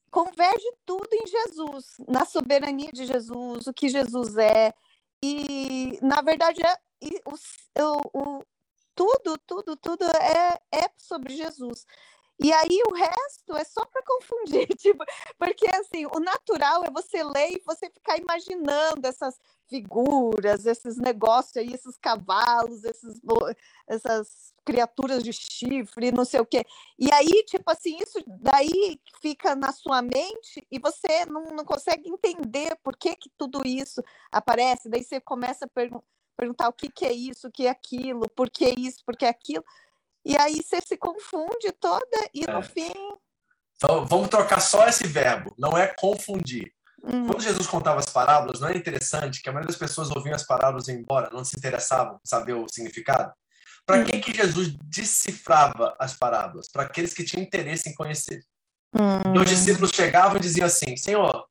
converge 0.10 0.72
tudo 0.86 1.10
em 1.12 1.28
Jesus, 1.28 1.98
na 2.08 2.26
soberania 2.26 2.92
de 2.92 3.06
Jesus, 3.06 3.68
o 3.68 3.74
que 3.74 3.90
Jesus 3.90 4.38
é. 4.38 4.74
E, 5.22 6.00
na 6.02 6.22
verdade, 6.22 6.62
é, 6.64 6.78
o, 7.26 8.00
o, 8.14 8.44
tudo, 8.96 9.38
tudo, 9.46 9.76
tudo 9.76 10.06
é, 10.06 10.60
é 10.72 10.90
sobre 10.98 11.36
Jesus. 11.36 11.86
E 12.38 12.52
aí 12.52 12.82
o 12.90 12.94
resto 12.94 13.56
é 13.56 13.64
só 13.64 13.86
para 13.86 14.04
confundir, 14.04 14.68
tipo, 14.78 15.04
porque 15.38 15.68
assim, 15.76 16.06
o 16.06 16.20
natural 16.20 16.84
é 16.84 16.92
você 16.92 17.24
ler 17.24 17.52
e 17.52 17.64
você 17.66 17.90
ficar 17.90 18.18
imaginando 18.18 19.08
essas 19.08 19.40
figuras, 19.68 20.66
esses 20.66 20.98
negócios 20.98 21.56
aí, 21.58 21.74
esses 21.74 21.98
cavalos, 21.98 22.84
esses, 22.84 23.22
essas 23.88 24.54
criaturas 24.66 25.24
de 25.24 25.32
chifre, 25.32 26.12
não 26.12 26.26
sei 26.26 26.40
o 26.40 26.46
quê. 26.46 26.66
E 27.00 27.12
aí, 27.14 27.44
tipo 27.46 27.72
assim, 27.72 27.98
isso 28.02 28.20
daí 28.28 29.00
fica 29.22 29.56
na 29.56 29.72
sua 29.72 30.02
mente 30.02 30.66
e 30.70 30.78
você 30.78 31.26
não, 31.26 31.46
não 31.46 31.64
consegue 31.64 32.10
entender 32.10 32.76
por 32.84 32.98
que, 32.98 33.16
que 33.16 33.30
tudo 33.38 33.66
isso 33.66 34.04
aparece. 34.32 34.90
Daí 34.90 35.04
você 35.04 35.22
começa 35.22 35.66
a 35.66 35.70
pergun 35.70 36.02
perguntar 36.38 36.68
o 36.68 36.74
que, 36.74 36.90
que 36.90 37.06
é 37.06 37.14
isso, 37.14 37.48
o 37.48 37.52
que 37.52 37.66
é 37.66 37.70
aquilo, 37.70 38.30
por 38.30 38.50
que 38.50 38.68
isso, 38.78 39.04
por 39.06 39.16
que 39.16 39.26
aquilo. 39.26 39.64
E 40.26 40.36
aí 40.38 40.56
você 40.56 40.82
se 40.82 40.98
confunde 40.98 41.72
toda 41.80 42.30
e 42.34 42.44
é. 42.44 42.52
no 42.52 42.64
fim. 42.64 42.92
Então 43.78 44.06
vamos 44.06 44.30
trocar 44.30 44.60
só 44.60 44.88
esse 44.88 45.06
verbo, 45.06 45.54
não 45.58 45.78
é 45.78 45.88
confundir. 45.88 46.74
Uhum. 47.04 47.28
Quando 47.28 47.44
Jesus 47.44 47.68
contava 47.68 48.00
as 48.00 48.08
parábolas, 48.08 48.60
não 48.60 48.70
é 48.70 48.76
interessante 48.76 49.42
que 49.42 49.50
a 49.50 49.52
maioria 49.52 49.68
das 49.68 49.78
pessoas 49.78 50.10
ouviam 50.10 50.34
as 50.34 50.46
parábolas 50.46 50.88
e 50.88 50.92
iam 50.92 51.02
embora, 51.02 51.30
não 51.32 51.46
se 51.46 51.56
interessavam 51.56 52.16
em 52.16 52.28
saber 52.28 52.54
o 52.54 52.66
significado? 52.68 53.32
Para 53.86 54.00
uhum. 54.00 54.06
quem 54.06 54.20
que 54.20 54.34
Jesus 54.34 54.76
decifrava 54.86 55.96
as 56.00 56.16
parábolas? 56.16 56.68
Para 56.68 56.84
aqueles 56.84 57.14
que 57.14 57.24
tinham 57.24 57.44
interesse 57.44 57.88
em 57.88 57.94
conhecer. 57.94 58.44
E 59.36 59.40
os 59.40 59.50
discípulos 59.50 59.92
chegavam 59.94 60.38
e 60.38 60.40
diziam 60.40 60.66
assim: 60.66 60.96
Senhor, 60.96 61.46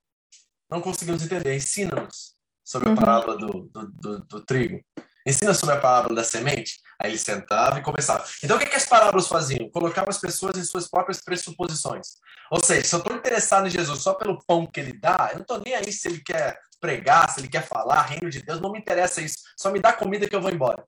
não 0.69 0.81
conseguimos 0.81 1.23
entender, 1.23 1.55
ensina-nos 1.55 2.35
sobre 2.65 2.89
a 2.89 2.93
uhum. 2.93 2.97
parábola 2.97 3.37
do, 3.37 3.69
do, 3.73 3.87
do, 3.93 4.19
do 4.25 4.45
trigo. 4.45 4.83
Ensina 5.27 5.55
sobre 5.55 5.77
a 5.77 5.81
parábola 5.81 6.17
da 6.17 6.25
semente. 6.25 6.81
Aí 7.01 7.11
ele 7.11 7.19
sentava 7.19 7.79
e 7.79 7.83
começava. 7.83 8.25
Então, 8.43 8.57
o 8.57 8.61
que, 8.61 8.67
que 8.67 8.77
as 8.77 8.87
parábolas 8.87 9.27
faziam? 9.27 9.69
Colocavam 9.71 10.11
as 10.11 10.19
pessoas 10.19 10.57
em 10.57 10.65
suas 10.65 10.89
próprias 10.89 11.21
pressuposições. 11.23 12.19
Ou 12.51 12.61
seja, 12.61 12.85
se 12.85 12.95
eu 12.95 12.99
estou 12.99 13.17
interessado 13.17 13.67
em 13.67 13.71
Jesus 13.71 14.01
só 14.01 14.15
pelo 14.15 14.39
pão 14.47 14.67
que 14.67 14.81
ele 14.81 14.93
dá, 14.93 15.31
eu 15.31 15.37
não 15.37 15.43
estou 15.43 15.63
nem 15.65 15.75
aí 15.75 15.93
se 15.93 16.09
ele 16.09 16.21
quer 16.21 16.59
pregar, 16.81 17.31
se 17.31 17.41
ele 17.41 17.49
quer 17.49 17.67
falar, 17.67 18.03
reino 18.03 18.29
de 18.31 18.43
Deus, 18.43 18.61
não 18.61 18.71
me 18.71 18.79
interessa 18.79 19.21
isso. 19.23 19.39
Só 19.57 19.71
me 19.71 19.81
dá 19.81 19.93
comida 19.93 20.29
que 20.29 20.37
eu 20.37 20.43
vou 20.43 20.51
embora. 20.51 20.85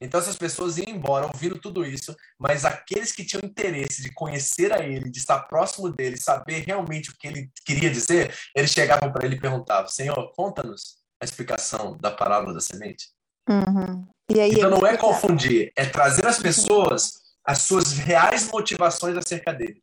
Então 0.00 0.20
essas 0.20 0.36
pessoas 0.36 0.76
iam 0.76 0.90
embora 0.90 1.26
ouvindo 1.26 1.58
tudo 1.58 1.84
isso, 1.84 2.14
mas 2.38 2.64
aqueles 2.64 3.10
que 3.10 3.24
tinham 3.24 3.40
interesse 3.42 4.02
de 4.02 4.12
conhecer 4.12 4.70
a 4.72 4.80
ele, 4.80 5.08
de 5.08 5.18
estar 5.18 5.40
próximo 5.44 5.88
dele, 5.88 6.18
saber 6.18 6.64
realmente 6.66 7.10
o 7.10 7.16
que 7.16 7.26
ele 7.26 7.50
queria 7.64 7.90
dizer, 7.90 8.36
eles 8.54 8.70
chegavam 8.70 9.10
para 9.10 9.24
ele 9.24 9.36
e 9.36 9.40
perguntavam: 9.40 9.88
Senhor, 9.88 10.30
conta-nos 10.34 10.98
a 11.20 11.24
explicação 11.24 11.96
da 11.96 12.10
parábola 12.10 12.52
da 12.52 12.60
semente. 12.60 13.13
Uhum. 13.48 14.06
então 14.30 14.70
não 14.70 14.86
é 14.86 14.96
confundir, 14.96 15.70
é 15.76 15.84
trazer 15.84 16.26
às 16.26 16.38
pessoas 16.38 17.24
as 17.44 17.62
suas 17.62 17.92
reais 17.92 18.50
motivações 18.50 19.16
acerca 19.16 19.52
dele. 19.52 19.82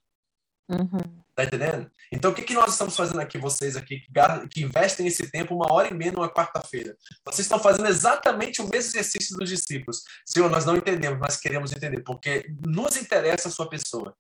Uhum. 0.68 1.22
Tá 1.36 1.44
entendendo? 1.44 1.90
Então, 2.12 2.32
o 2.32 2.34
que, 2.34 2.42
que 2.42 2.54
nós 2.54 2.72
estamos 2.72 2.96
fazendo 2.96 3.20
aqui, 3.22 3.38
vocês 3.38 3.78
aqui, 3.78 4.00
que, 4.00 4.48
que 4.50 4.64
investem 4.64 5.08
esse 5.08 5.30
tempo, 5.30 5.56
uma 5.56 5.72
hora 5.72 5.90
e 5.90 5.94
meia 5.94 6.12
numa 6.12 6.30
quarta-feira? 6.30 6.98
Vocês 7.26 7.46
estão 7.46 7.60
fazendo 7.60 7.88
exatamente 7.88 8.62
o 8.62 8.68
mesmo 8.68 8.90
exercício 8.90 9.38
dos 9.38 9.48
discípulos. 9.48 10.04
Senhor, 10.26 10.50
nós 10.50 10.66
não 10.66 10.76
entendemos, 10.76 11.20
mas 11.20 11.38
queremos 11.38 11.72
entender, 11.72 12.02
porque 12.04 12.54
nos 12.66 12.98
interessa 12.98 13.48
a 13.48 13.52
sua 13.52 13.70
pessoa. 13.70 14.16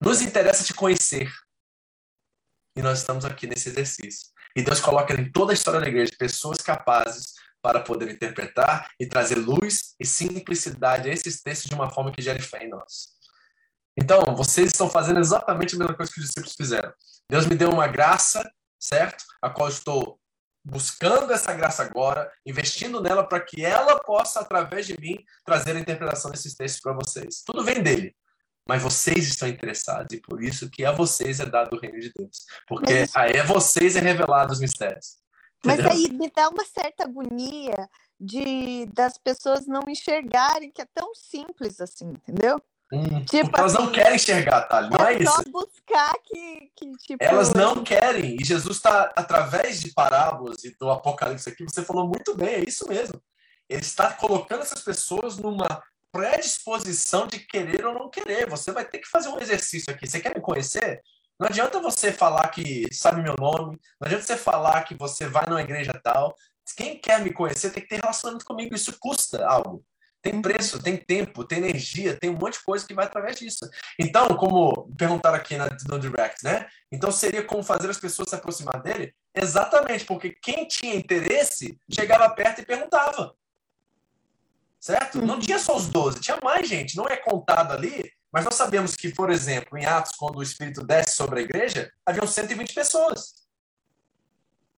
Nos 0.00 0.20
interessa 0.22 0.62
te 0.62 0.74
conhecer. 0.74 1.30
E 2.76 2.82
nós 2.82 2.98
estamos 2.98 3.24
aqui 3.24 3.46
nesse 3.46 3.68
exercício. 3.70 4.28
E 4.54 4.62
Deus 4.62 4.80
coloca 4.80 5.14
em 5.14 5.30
toda 5.30 5.52
a 5.52 5.54
história 5.54 5.80
da 5.80 5.88
igreja 5.88 6.12
pessoas 6.18 6.58
capazes 6.58 7.34
para 7.62 7.80
poder 7.80 8.10
interpretar 8.10 8.90
e 8.98 9.06
trazer 9.06 9.36
luz 9.36 9.94
e 9.98 10.06
simplicidade 10.06 11.08
a 11.08 11.12
esses 11.12 11.42
textos 11.42 11.68
de 11.68 11.74
uma 11.74 11.90
forma 11.90 12.12
que 12.12 12.22
gere 12.22 12.40
fé 12.40 12.64
em 12.64 12.70
nós. 12.70 13.08
Então, 13.96 14.34
vocês 14.34 14.68
estão 14.68 14.88
fazendo 14.88 15.20
exatamente 15.20 15.74
a 15.74 15.78
mesma 15.78 15.94
coisa 15.94 16.10
que 16.12 16.20
os 16.20 16.26
discípulos 16.26 16.54
fizeram. 16.54 16.92
Deus 17.28 17.46
me 17.46 17.54
deu 17.54 17.70
uma 17.70 17.86
graça, 17.86 18.48
certo? 18.78 19.24
A 19.42 19.50
qual 19.50 19.68
estou 19.68 20.18
buscando 20.64 21.32
essa 21.32 21.52
graça 21.52 21.82
agora, 21.82 22.30
investindo 22.46 23.00
nela 23.00 23.26
para 23.26 23.40
que 23.40 23.64
ela 23.64 23.98
possa, 24.00 24.40
através 24.40 24.86
de 24.86 24.98
mim, 25.00 25.18
trazer 25.44 25.76
a 25.76 25.80
interpretação 25.80 26.30
desses 26.30 26.54
textos 26.54 26.80
para 26.80 26.92
vocês. 26.92 27.42
Tudo 27.44 27.64
vem 27.64 27.82
dele. 27.82 28.14
Mas 28.68 28.82
vocês 28.82 29.26
estão 29.26 29.48
interessados, 29.48 30.14
e 30.14 30.20
por 30.20 30.42
isso 30.42 30.70
que 30.70 30.84
a 30.84 30.92
vocês 30.92 31.40
é 31.40 31.46
dado 31.46 31.76
o 31.76 31.80
reino 31.80 31.98
de 31.98 32.12
Deus. 32.14 32.44
Porque 32.68 33.04
a 33.14 33.44
vocês 33.44 33.96
é 33.96 34.00
revelado 34.00 34.52
os 34.52 34.60
mistérios. 34.60 35.18
Mas 35.64 35.80
aí 35.80 36.10
me 36.10 36.30
dá 36.34 36.48
uma 36.48 36.64
certa 36.64 37.04
agonia 37.04 37.88
de 38.18 38.86
das 38.86 39.18
pessoas 39.18 39.66
não 39.66 39.82
enxergarem 39.88 40.70
que 40.70 40.82
é 40.82 40.86
tão 40.94 41.14
simples 41.14 41.80
assim, 41.80 42.08
entendeu? 42.08 42.60
Hum, 42.92 43.24
tipo 43.24 43.56
elas 43.56 43.74
assim, 43.74 43.84
não 43.84 43.92
querem 43.92 44.16
enxergar, 44.16 44.62
Thali, 44.62 44.90
não 44.90 45.06
é, 45.06 45.14
é 45.14 45.22
isso. 45.22 45.32
só 45.32 45.42
buscar 45.50 46.12
que, 46.24 46.72
que 46.76 46.90
tipo... 46.96 47.22
Elas 47.22 47.52
não 47.52 47.84
querem. 47.84 48.36
E 48.40 48.44
Jesus 48.44 48.78
está, 48.78 49.12
através 49.14 49.80
de 49.80 49.92
parábolas 49.92 50.64
e 50.64 50.76
do 50.76 50.90
Apocalipse 50.90 51.48
aqui, 51.48 51.62
você 51.62 51.84
falou 51.84 52.08
muito 52.08 52.34
bem, 52.34 52.48
é 52.48 52.68
isso 52.68 52.88
mesmo. 52.88 53.22
Ele 53.68 53.82
está 53.82 54.12
colocando 54.12 54.62
essas 54.62 54.82
pessoas 54.82 55.36
numa 55.36 55.80
predisposição 56.10 57.28
de 57.28 57.38
querer 57.38 57.86
ou 57.86 57.94
não 57.94 58.10
querer. 58.10 58.48
Você 58.48 58.72
vai 58.72 58.84
ter 58.84 58.98
que 58.98 59.08
fazer 59.08 59.28
um 59.28 59.38
exercício 59.38 59.92
aqui. 59.92 60.08
Você 60.08 60.18
quer 60.18 60.34
me 60.34 60.40
conhecer? 60.40 61.00
Não 61.40 61.46
adianta 61.46 61.80
você 61.80 62.12
falar 62.12 62.46
que 62.48 62.86
sabe 62.92 63.22
meu 63.22 63.34
nome, 63.34 63.80
não 63.98 64.06
adianta 64.06 64.26
você 64.26 64.36
falar 64.36 64.82
que 64.82 64.94
você 64.94 65.26
vai 65.26 65.46
numa 65.48 65.62
igreja 65.62 65.98
tal. 66.04 66.34
Quem 66.76 67.00
quer 67.00 67.18
me 67.20 67.32
conhecer 67.32 67.70
tem 67.70 67.82
que 67.82 67.88
ter 67.88 67.96
relacionamento 67.96 68.44
comigo. 68.44 68.74
Isso 68.74 68.94
custa 69.00 69.46
algo. 69.46 69.82
Tem 70.20 70.42
preço, 70.42 70.82
tem 70.82 70.98
tempo, 70.98 71.42
tem 71.42 71.56
energia, 71.58 72.14
tem 72.14 72.28
um 72.28 72.36
monte 72.36 72.58
de 72.58 72.64
coisa 72.64 72.86
que 72.86 72.92
vai 72.92 73.06
através 73.06 73.38
disso. 73.38 73.66
Então, 73.98 74.28
como 74.36 74.94
perguntaram 74.98 75.36
aqui 75.36 75.56
na, 75.56 75.66
no 75.88 75.98
Direct, 75.98 76.44
né? 76.44 76.68
Então, 76.92 77.10
seria 77.10 77.42
como 77.42 77.62
fazer 77.62 77.88
as 77.88 77.96
pessoas 77.96 78.28
se 78.28 78.34
aproximar 78.34 78.82
dele? 78.82 79.14
Exatamente, 79.34 80.04
porque 80.04 80.36
quem 80.42 80.68
tinha 80.68 80.94
interesse 80.94 81.78
chegava 81.90 82.28
perto 82.34 82.60
e 82.60 82.66
perguntava. 82.66 83.34
Certo? 84.78 85.24
Não 85.24 85.40
tinha 85.40 85.58
só 85.58 85.74
os 85.74 85.88
12, 85.88 86.20
tinha 86.20 86.38
mais 86.44 86.68
gente. 86.68 86.98
Não 86.98 87.06
é 87.06 87.16
contado 87.16 87.72
ali, 87.72 88.12
mas 88.32 88.44
nós 88.44 88.54
sabemos 88.54 88.94
que, 88.96 89.12
por 89.12 89.30
exemplo, 89.30 89.76
em 89.76 89.84
Atos, 89.84 90.12
quando 90.16 90.36
o 90.36 90.42
Espírito 90.42 90.84
desce 90.84 91.16
sobre 91.16 91.40
a 91.40 91.42
igreja, 91.42 91.92
haviam 92.06 92.26
120 92.26 92.74
pessoas. 92.74 93.40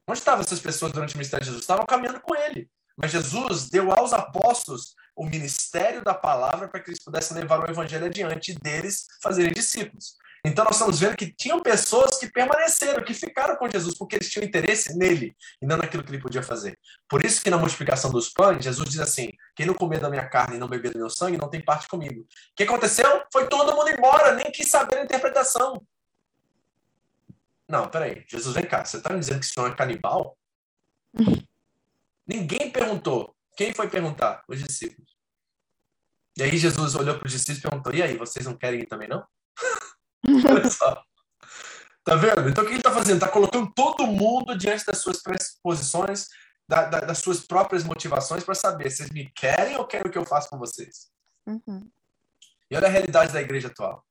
Onde 0.07 0.19
estavam 0.19 0.41
essas 0.41 0.61
pessoas 0.61 0.93
durante 0.93 1.15
o 1.15 1.19
ministério 1.19 1.45
de 1.45 1.47
Jesus? 1.47 1.63
Estavam 1.63 1.85
caminhando 1.87 2.21
com 2.21 2.35
ele. 2.35 2.69
Mas 2.97 3.11
Jesus 3.11 3.69
deu 3.71 3.93
aos 3.93 4.13
apóstolos 4.13 4.95
o 5.15 5.25
ministério 5.25 6.03
da 6.03 6.15
palavra 6.15 6.69
para 6.69 6.81
que 6.81 6.91
eles 6.91 7.03
pudessem 7.03 7.37
levar 7.37 7.61
o 7.61 7.71
evangelho 7.71 8.07
adiante 8.07 8.53
e 8.53 8.55
deles 8.55 9.07
fazerem 9.23 9.53
discípulos. 9.53 10.17
Então 10.45 10.65
nós 10.65 10.75
estamos 10.75 10.99
vendo 10.99 11.17
que 11.17 11.33
tinham 11.33 11.61
pessoas 11.61 12.19
que 12.19 12.29
permaneceram, 12.29 13.05
que 13.05 13.15
ficaram 13.15 13.55
com 13.57 13.71
Jesus, 13.71 13.97
porque 13.97 14.17
eles 14.17 14.29
tinham 14.29 14.45
interesse 14.45 14.99
nele 14.99 15.37
e 15.61 15.67
não 15.67 15.77
naquilo 15.77 16.03
que 16.03 16.11
ele 16.11 16.21
podia 16.21 16.43
fazer. 16.43 16.77
Por 17.09 17.25
isso 17.25 17.41
que 17.41 17.49
na 17.49 17.57
multiplicação 17.57 18.11
dos 18.11 18.29
pães, 18.29 18.65
Jesus 18.65 18.89
diz 18.89 18.99
assim: 18.99 19.31
quem 19.55 19.67
não 19.67 19.75
comer 19.75 20.01
da 20.01 20.11
minha 20.11 20.29
carne 20.29 20.57
e 20.57 20.59
não 20.59 20.67
beber 20.67 20.93
do 20.93 20.99
meu 20.99 21.09
sangue 21.09 21.39
não 21.39 21.49
tem 21.49 21.65
parte 21.65 21.87
comigo. 21.87 22.23
O 22.23 22.27
que 22.57 22.65
aconteceu? 22.65 23.23
Foi 23.33 23.47
todo 23.47 23.75
mundo 23.77 23.89
embora, 23.91 24.35
nem 24.35 24.51
quis 24.51 24.69
saber 24.69 24.99
a 24.99 25.05
interpretação. 25.05 25.81
Não, 27.69 27.89
peraí, 27.89 28.25
Jesus, 28.29 28.53
vem 28.55 28.67
cá, 28.67 28.85
você 28.85 28.97
está 28.97 29.13
me 29.13 29.21
dizendo 29.21 29.39
que 29.39 29.47
isso 29.47 29.65
é 29.65 29.75
canibal? 29.75 30.37
Ninguém 32.27 32.71
perguntou. 32.71 33.37
Quem 33.57 33.73
foi 33.73 33.89
perguntar? 33.89 34.43
Os 34.49 34.61
discípulos. 34.61 35.13
E 36.37 36.43
aí 36.43 36.57
Jesus 36.57 36.95
olhou 36.97 37.17
para 37.17 37.27
os 37.27 37.33
discípulos 37.33 37.59
e 37.59 37.63
perguntou: 37.63 37.95
E 37.95 38.03
aí, 38.03 38.17
vocês 38.17 38.45
não 38.45 38.57
querem 38.57 38.81
ir 38.81 38.87
também, 38.87 39.07
não? 39.07 39.25
Olha 40.29 40.71
só. 40.71 41.03
Tá 42.05 42.17
vendo? 42.17 42.49
Então 42.49 42.65
o 42.65 42.67
que 42.67 42.73
ele 42.73 42.81
está 42.81 42.91
fazendo? 42.91 43.17
Está 43.17 43.29
colocando 43.29 43.73
todo 43.75 44.07
mundo 44.07 44.57
diante 44.57 44.85
das 44.85 44.99
suas 44.99 45.23
pressuposições, 45.23 46.27
da, 46.69 46.87
da, 46.87 47.01
das 47.01 47.19
suas 47.19 47.41
próprias 47.41 47.85
motivações 47.85 48.43
para 48.43 48.55
saber 48.55 48.91
se 48.91 48.99
vocês 48.99 49.11
me 49.11 49.31
querem 49.35 49.77
ou 49.77 49.87
querem 49.87 50.09
o 50.09 50.11
que 50.11 50.19
eu 50.19 50.27
faço 50.27 50.49
com 50.49 50.59
vocês. 50.59 51.11
Uhum. 51.47 51.89
E 52.71 52.77
olha 52.77 52.87
a 52.87 52.91
realidade 52.91 53.33
da 53.33 53.41
igreja 53.41 53.69
atual. 53.69 54.05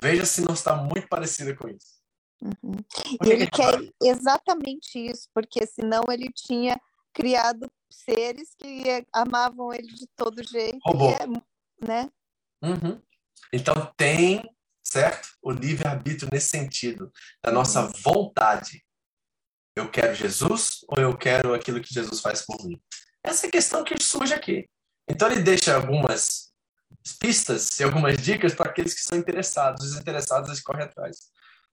Veja 0.00 0.24
se 0.24 0.42
não 0.42 0.54
está 0.54 0.76
muito 0.76 1.08
parecida 1.08 1.54
com 1.56 1.68
isso. 1.68 1.94
Uhum. 2.42 2.76
E 3.24 3.30
ele 3.30 3.48
quer 3.48 3.80
exatamente 4.02 4.98
isso, 4.98 5.28
porque 5.32 5.66
senão 5.66 6.02
ele 6.10 6.30
tinha 6.32 6.78
criado 7.12 7.70
seres 7.90 8.54
que 8.58 9.06
amavam 9.12 9.72
ele 9.72 9.86
de 9.86 10.06
todo 10.16 10.42
jeito. 10.42 10.78
Robô. 10.84 11.08
É, 11.08 11.26
né? 11.86 12.10
Uhum. 12.62 13.00
Então 13.52 13.74
tem, 13.96 14.42
certo? 14.94 15.28
O 15.42 15.50
livre-arbítrio 15.50 16.28
nesse 16.32 16.48
sentido, 16.48 17.12
da 17.42 17.50
nossa 17.50 17.90
vontade. 18.04 18.84
Eu 19.76 19.90
quero 19.90 20.14
Jesus 20.14 20.84
ou 20.86 21.02
eu 21.02 21.16
quero 21.16 21.52
aquilo 21.52 21.80
que 21.80 21.92
Jesus 21.92 22.20
faz 22.20 22.42
por 22.46 22.64
mim? 22.64 22.80
Essa 23.22 23.46
é 23.46 23.48
a 23.48 23.52
questão 23.52 23.82
que 23.82 24.00
surge 24.00 24.32
aqui. 24.32 24.68
Então 25.08 25.28
ele 25.30 25.42
deixa 25.42 25.74
algumas 25.74 26.52
pistas 27.18 27.80
e 27.80 27.82
algumas 27.82 28.16
dicas 28.16 28.54
para 28.54 28.70
aqueles 28.70 28.94
que 28.94 29.00
são 29.00 29.18
interessados. 29.18 29.84
Os 29.84 29.98
interessados 29.98 30.48
eles 30.48 30.62
correm 30.62 30.84
atrás. 30.84 31.16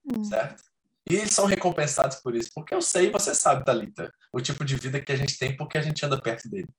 Uhum. 0.04 0.24
Certo? 0.24 0.64
E 1.08 1.16
eles 1.16 1.32
são 1.32 1.46
recompensados 1.46 2.18
por 2.18 2.36
isso. 2.36 2.50
Porque 2.56 2.74
eu 2.74 2.82
sei, 2.82 3.12
você 3.12 3.36
sabe, 3.36 3.64
Thalita, 3.64 4.12
o 4.34 4.42
tipo 4.42 4.66
de 4.66 4.76
vida 4.76 5.00
que 5.00 5.12
a 5.12 5.16
gente 5.16 5.38
tem 5.38 5.56
porque 5.56 5.78
a 5.78 5.82
gente 5.82 6.04
anda 6.04 6.20
perto 6.20 6.50
dele. 6.50 6.70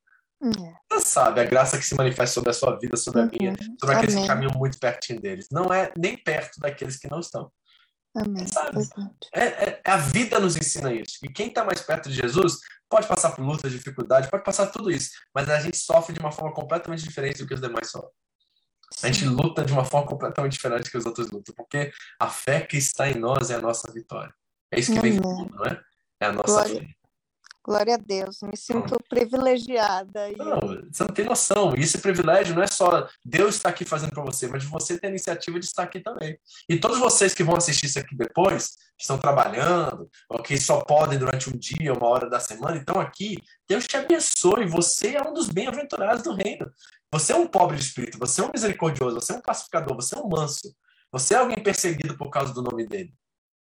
É. 0.42 0.74
Você 0.94 1.06
sabe 1.06 1.40
a 1.40 1.44
graça 1.44 1.78
que 1.78 1.84
se 1.84 1.94
manifesta 1.94 2.34
sobre 2.34 2.50
a 2.50 2.54
sua 2.54 2.76
vida, 2.78 2.96
sobre 2.96 3.20
a 3.20 3.26
minha, 3.26 3.52
uhum. 3.52 3.76
sobre 3.78 3.94
aqueles 3.94 4.14
Amém. 4.14 4.26
que 4.26 4.32
caminham 4.32 4.52
muito 4.56 4.78
pertinho 4.78 5.20
deles. 5.20 5.48
Não 5.50 5.72
é 5.72 5.92
nem 5.96 6.16
perto 6.16 6.58
daqueles 6.58 6.96
que 6.96 7.08
não 7.08 7.20
estão. 7.20 7.50
Amém. 8.14 8.46
Sabe? 8.46 8.78
É, 9.32 9.44
é, 9.44 9.80
a 9.84 9.96
vida 9.96 10.38
nos 10.38 10.56
ensina 10.56 10.92
isso. 10.92 11.18
E 11.22 11.28
quem 11.28 11.48
está 11.48 11.64
mais 11.64 11.80
perto 11.80 12.08
de 12.08 12.16
Jesus 12.16 12.58
pode 12.88 13.06
passar 13.06 13.30
por 13.30 13.42
lutas, 13.42 13.72
dificuldades, 13.72 14.28
pode 14.28 14.44
passar 14.44 14.66
tudo 14.66 14.90
isso. 14.90 15.10
Mas 15.34 15.48
a 15.48 15.60
gente 15.60 15.76
sofre 15.76 16.12
de 16.12 16.20
uma 16.20 16.32
forma 16.32 16.52
completamente 16.52 17.04
diferente 17.04 17.38
do 17.38 17.46
que 17.46 17.54
os 17.54 17.60
demais 17.60 17.90
sofrem. 17.90 18.12
A 19.02 19.06
gente 19.06 19.24
luta 19.24 19.64
de 19.64 19.72
uma 19.72 19.84
forma 19.84 20.06
completamente 20.06 20.52
diferente 20.52 20.90
que 20.90 20.98
os 20.98 21.06
outros 21.06 21.30
lutam, 21.30 21.54
porque 21.56 21.90
a 22.20 22.28
fé 22.28 22.60
que 22.60 22.76
está 22.76 23.08
em 23.08 23.14
nós 23.14 23.50
é 23.50 23.54
a 23.54 23.60
nossa 23.60 23.90
vitória. 23.90 24.32
É 24.70 24.78
isso 24.78 24.92
que 24.92 25.00
vem 25.00 25.18
do 25.18 25.26
mundo, 25.26 25.54
não 25.54 25.64
é? 25.64 25.80
É 26.20 26.26
a 26.26 26.32
nossa 26.32 26.64
Glória. 26.64 26.80
fé. 26.80 27.01
Glória 27.64 27.94
a 27.94 27.96
Deus, 27.96 28.40
me 28.42 28.56
sinto 28.56 28.98
privilegiada. 29.08 30.28
E... 30.28 30.36
Não, 30.36 30.58
você 30.90 31.04
não 31.04 31.14
tem 31.14 31.24
noção. 31.24 31.72
E 31.76 31.80
esse 31.80 31.96
privilégio 31.98 32.56
não 32.56 32.62
é 32.62 32.66
só 32.66 33.08
Deus 33.24 33.54
estar 33.54 33.68
aqui 33.68 33.84
fazendo 33.84 34.10
para 34.10 34.24
você, 34.24 34.48
mas 34.48 34.64
você 34.64 34.98
ter 34.98 35.06
a 35.06 35.10
iniciativa 35.10 35.60
de 35.60 35.66
estar 35.66 35.84
aqui 35.84 36.00
também. 36.00 36.36
E 36.68 36.80
todos 36.80 36.98
vocês 36.98 37.32
que 37.32 37.44
vão 37.44 37.54
assistir 37.54 37.86
isso 37.86 38.00
aqui 38.00 38.16
depois, 38.16 38.70
que 38.98 39.02
estão 39.02 39.16
trabalhando, 39.16 40.10
ou 40.28 40.42
que 40.42 40.60
só 40.60 40.80
podem 40.80 41.16
durante 41.16 41.48
um 41.48 41.56
dia, 41.56 41.92
uma 41.92 42.08
hora 42.08 42.28
da 42.28 42.40
semana, 42.40 42.76
então 42.76 43.00
aqui, 43.00 43.36
Deus 43.68 43.86
te 43.86 43.96
abençoe. 43.96 44.66
Você 44.66 45.14
é 45.14 45.22
um 45.22 45.32
dos 45.32 45.48
bem-aventurados 45.48 46.24
do 46.24 46.34
reino. 46.34 46.68
Você 47.12 47.32
é 47.32 47.36
um 47.36 47.46
pobre 47.46 47.76
de 47.76 47.84
espírito, 47.84 48.18
você 48.18 48.40
é 48.40 48.44
um 48.44 48.50
misericordioso, 48.52 49.14
você 49.14 49.34
é 49.34 49.36
um 49.36 49.40
pacificador, 49.40 49.94
você 49.94 50.16
é 50.16 50.18
um 50.18 50.28
manso. 50.28 50.74
Você 51.12 51.34
é 51.34 51.36
alguém 51.36 51.62
perseguido 51.62 52.16
por 52.16 52.28
causa 52.28 52.52
do 52.52 52.62
nome 52.62 52.88
dele. 52.88 53.14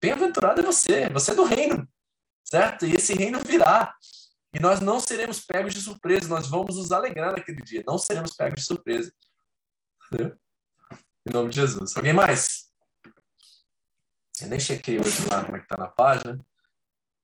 Bem-aventurado 0.01 0.61
é 0.61 0.63
você, 0.63 1.09
você 1.09 1.31
é 1.31 1.35
do 1.35 1.43
reino 1.43 1.85
certo? 2.51 2.85
E 2.85 2.93
esse 2.95 3.13
reino 3.13 3.39
virá. 3.39 3.95
E 4.53 4.59
nós 4.59 4.81
não 4.81 4.99
seremos 4.99 5.39
pegos 5.39 5.73
de 5.73 5.79
surpresa, 5.79 6.27
nós 6.27 6.49
vamos 6.49 6.75
nos 6.75 6.91
alegrar 6.91 7.31
naquele 7.31 7.61
dia, 7.61 7.81
não 7.87 7.97
seremos 7.97 8.33
pegos 8.33 8.59
de 8.59 8.65
surpresa. 8.65 9.13
Entendeu? 10.05 10.37
Em 11.25 11.31
nome 11.31 11.49
de 11.49 11.55
Jesus. 11.55 11.95
Alguém 11.95 12.11
mais? 12.11 12.69
Eu 14.41 14.49
nem 14.49 14.59
chequei 14.59 14.99
hoje 14.99 15.25
lá 15.29 15.45
como 15.45 15.55
é 15.55 15.61
que 15.61 15.67
tá 15.67 15.77
na 15.77 15.87
página, 15.87 16.37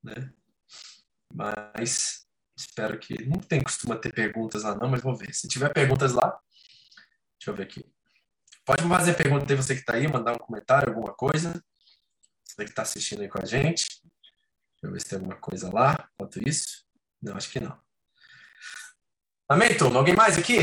né? 0.02 0.32
Mas 1.34 2.26
espero 2.56 2.98
que. 2.98 3.26
Não 3.26 3.40
tem 3.42 3.62
costuma 3.62 3.98
ter 3.98 4.14
perguntas 4.14 4.64
lá, 4.64 4.76
não, 4.76 4.88
mas 4.88 5.02
vou 5.02 5.16
ver. 5.16 5.34
Se 5.34 5.48
tiver 5.50 5.74
perguntas 5.74 6.14
lá, 6.14 6.40
deixa 7.38 7.52
eu 7.52 7.56
ver 7.56 7.64
aqui. 7.64 7.84
Pode 8.64 8.88
fazer 8.88 9.14
pergunta 9.16 9.52
aí, 9.52 9.58
você 9.58 9.74
que 9.74 9.82
está 9.82 9.96
aí, 9.96 10.08
mandar 10.08 10.34
um 10.34 10.40
comentário, 10.40 10.90
alguma 10.90 11.14
coisa. 11.14 11.62
Você 12.46 12.64
que 12.64 12.70
está 12.70 12.84
assistindo 12.84 13.24
aí 13.24 13.28
com 13.28 13.42
a 13.42 13.46
gente. 13.46 13.86
Deixa 14.78 14.86
eu 14.86 14.92
ver 14.92 15.00
se 15.02 15.10
tem 15.10 15.18
alguma 15.18 15.36
coisa 15.38 15.74
lá 15.74 16.08
enquanto 16.14 16.48
isso. 16.48 16.86
Não, 17.22 17.36
acho 17.36 17.50
que 17.50 17.60
não. 17.60 17.78
Amém, 19.50 19.76
turma? 19.76 19.98
Alguém 19.98 20.16
mais 20.16 20.38
aqui? 20.38 20.62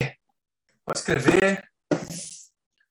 Pode 0.84 0.98
escrever. 1.00 1.68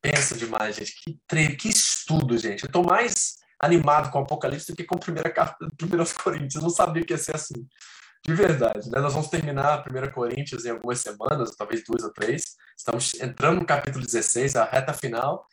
Pensa 0.01 0.35
demais, 0.35 0.75
gente. 0.75 0.95
Que, 1.01 1.17
tre... 1.25 1.55
que 1.55 1.69
estudo, 1.69 2.37
gente. 2.37 2.63
Eu 2.63 2.67
estou 2.67 2.83
mais 2.83 3.35
animado 3.57 4.11
com 4.11 4.19
o 4.19 4.23
Apocalipse 4.23 4.71
do 4.71 4.75
que 4.75 4.83
com 4.83 4.95
a 4.95 4.99
primeira 4.99 5.31
carta 5.31 5.65
1 5.81 6.23
Coríntios. 6.23 6.55
Eu 6.55 6.61
não 6.61 6.69
sabia 6.69 7.05
que 7.05 7.13
ia 7.13 7.17
ser 7.17 7.35
assim. 7.35 7.65
De 8.25 8.33
verdade. 8.33 8.89
Né? 8.89 8.99
Nós 8.99 9.13
vamos 9.13 9.29
terminar 9.29 9.65
a 9.65 9.81
1 9.81 10.11
Coríntios 10.11 10.65
em 10.65 10.71
algumas 10.71 10.99
semanas, 10.99 11.55
talvez 11.55 11.83
duas 11.85 12.03
ou 12.03 12.11
três. 12.11 12.55
Estamos 12.77 13.13
entrando 13.21 13.59
no 13.59 13.65
capítulo 13.65 14.03
16, 14.03 14.57
a 14.57 14.65
reta 14.65 14.93
final. 14.93 15.47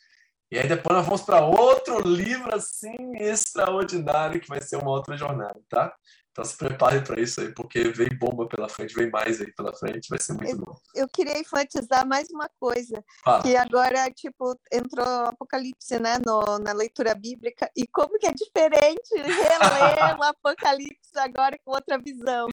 E 0.50 0.58
aí 0.58 0.66
depois 0.66 0.96
nós 0.96 1.06
vamos 1.06 1.22
para 1.22 1.44
outro 1.44 2.00
livro 2.00 2.52
assim 2.54 2.96
extraordinário 3.14 4.40
que 4.40 4.48
vai 4.48 4.60
ser 4.60 4.76
uma 4.76 4.90
outra 4.90 5.16
jornada, 5.16 5.60
tá? 5.68 5.94
Então 6.32 6.44
se 6.44 6.56
prepare 6.56 7.02
para 7.02 7.20
isso 7.20 7.40
aí, 7.40 7.52
porque 7.52 7.88
vem 7.90 8.08
bomba 8.16 8.48
pela 8.48 8.68
frente, 8.68 8.94
vem 8.94 9.10
mais 9.10 9.40
aí 9.40 9.52
pela 9.52 9.72
frente, 9.72 10.08
vai 10.08 10.18
ser 10.18 10.32
muito 10.32 10.50
eu, 10.50 10.58
bom. 10.58 10.76
Eu 10.94 11.08
queria 11.08 11.38
enfatizar 11.38 12.06
mais 12.06 12.28
uma 12.30 12.48
coisa, 12.58 13.04
Fala. 13.24 13.42
que 13.42 13.56
agora, 13.56 14.10
tipo, 14.10 14.56
entrou 14.72 15.04
Apocalipse, 15.04 15.98
né, 15.98 16.18
no, 16.24 16.58
na 16.58 16.72
leitura 16.72 17.14
bíblica, 17.14 17.68
e 17.76 17.84
como 17.86 18.16
que 18.18 18.26
é 18.26 18.32
diferente 18.32 19.10
reler 19.16 20.18
o 20.18 20.22
Apocalipse 20.22 21.16
agora 21.16 21.58
com 21.64 21.72
outra 21.72 21.98
visão, 21.98 22.46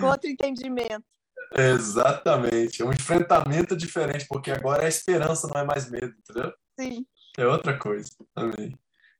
com 0.00 0.06
outro 0.06 0.30
entendimento. 0.30 1.04
Exatamente, 1.56 2.82
é 2.82 2.84
um 2.84 2.92
enfrentamento 2.92 3.76
diferente, 3.76 4.26
porque 4.28 4.50
agora 4.52 4.84
é 4.84 4.88
esperança, 4.88 5.48
não 5.52 5.60
é 5.60 5.64
mais 5.64 5.90
medo, 5.90 6.14
entendeu? 6.18 6.52
Sim. 6.78 7.04
É 7.38 7.46
outra 7.46 7.78
coisa. 7.78 8.08
Amém. 8.34 8.74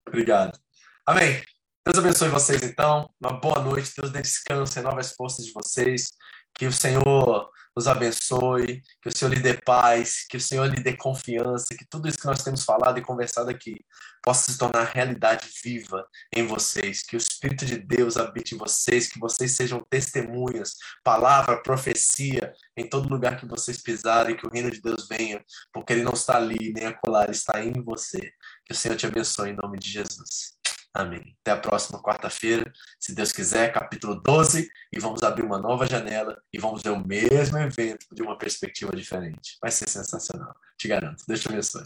Obrigado. 0.06 0.58
Amém. 1.06 1.42
Deus 1.84 1.98
abençoe 1.98 2.28
vocês, 2.28 2.62
então. 2.62 3.10
Uma 3.20 3.38
boa 3.38 3.62
noite. 3.62 3.92
Deus 3.96 4.10
dê 4.10 4.22
descanso 4.22 4.78
e 4.78 4.82
novas 4.82 5.12
forças 5.12 5.44
de 5.44 5.52
vocês. 5.52 6.08
Que 6.56 6.66
o 6.66 6.72
Senhor 6.72 7.50
os 7.76 7.86
abençoe, 7.86 8.82
que 9.02 9.08
o 9.10 9.12
Senhor 9.14 9.30
lhe 9.30 9.40
dê 9.40 9.52
paz, 9.52 10.26
que 10.26 10.38
o 10.38 10.40
Senhor 10.40 10.64
lhe 10.64 10.82
dê 10.82 10.96
confiança, 10.96 11.76
que 11.76 11.84
tudo 11.84 12.08
isso 12.08 12.16
que 12.18 12.24
nós 12.24 12.42
temos 12.42 12.64
falado 12.64 12.98
e 12.98 13.02
conversado 13.02 13.50
aqui 13.50 13.84
possa 14.22 14.50
se 14.50 14.58
tornar 14.58 14.84
realidade 14.84 15.46
viva 15.62 16.08
em 16.34 16.46
vocês, 16.46 17.02
que 17.02 17.14
o 17.14 17.18
Espírito 17.18 17.66
de 17.66 17.76
Deus 17.76 18.16
habite 18.16 18.54
em 18.54 18.58
vocês, 18.58 19.08
que 19.08 19.20
vocês 19.20 19.52
sejam 19.52 19.78
testemunhas, 19.90 20.76
palavra, 21.04 21.62
profecia 21.62 22.54
em 22.74 22.88
todo 22.88 23.10
lugar 23.10 23.38
que 23.38 23.46
vocês 23.46 23.76
pisarem, 23.82 24.36
que 24.36 24.46
o 24.46 24.50
reino 24.50 24.70
de 24.70 24.80
Deus 24.80 25.06
venha, 25.06 25.44
porque 25.70 25.92
ele 25.92 26.02
não 26.02 26.14
está 26.14 26.38
ali 26.38 26.72
nem 26.72 26.86
acolá, 26.86 27.24
ele 27.24 27.32
está 27.32 27.62
em 27.62 27.74
você. 27.84 28.32
Que 28.64 28.72
o 28.72 28.74
Senhor 28.74 28.96
te 28.96 29.06
abençoe 29.06 29.50
em 29.50 29.56
nome 29.56 29.78
de 29.78 29.90
Jesus. 29.90 30.55
Amém. 30.96 31.36
Até 31.42 31.50
a 31.50 31.60
próxima 31.60 32.02
quarta-feira, 32.02 32.72
se 32.98 33.14
Deus 33.14 33.30
quiser, 33.30 33.70
capítulo 33.70 34.14
12, 34.14 34.66
e 34.90 34.98
vamos 34.98 35.22
abrir 35.22 35.44
uma 35.44 35.58
nova 35.58 35.86
janela 35.86 36.40
e 36.50 36.58
vamos 36.58 36.80
ver 36.82 36.88
o 36.88 37.06
mesmo 37.06 37.58
evento 37.58 38.06
de 38.12 38.22
uma 38.22 38.38
perspectiva 38.38 38.96
diferente. 38.96 39.58
Vai 39.60 39.70
ser 39.70 39.90
sensacional, 39.90 40.54
te 40.78 40.88
garanto. 40.88 41.22
Deus 41.28 41.42
te 41.42 41.48
abençoe. 41.48 41.84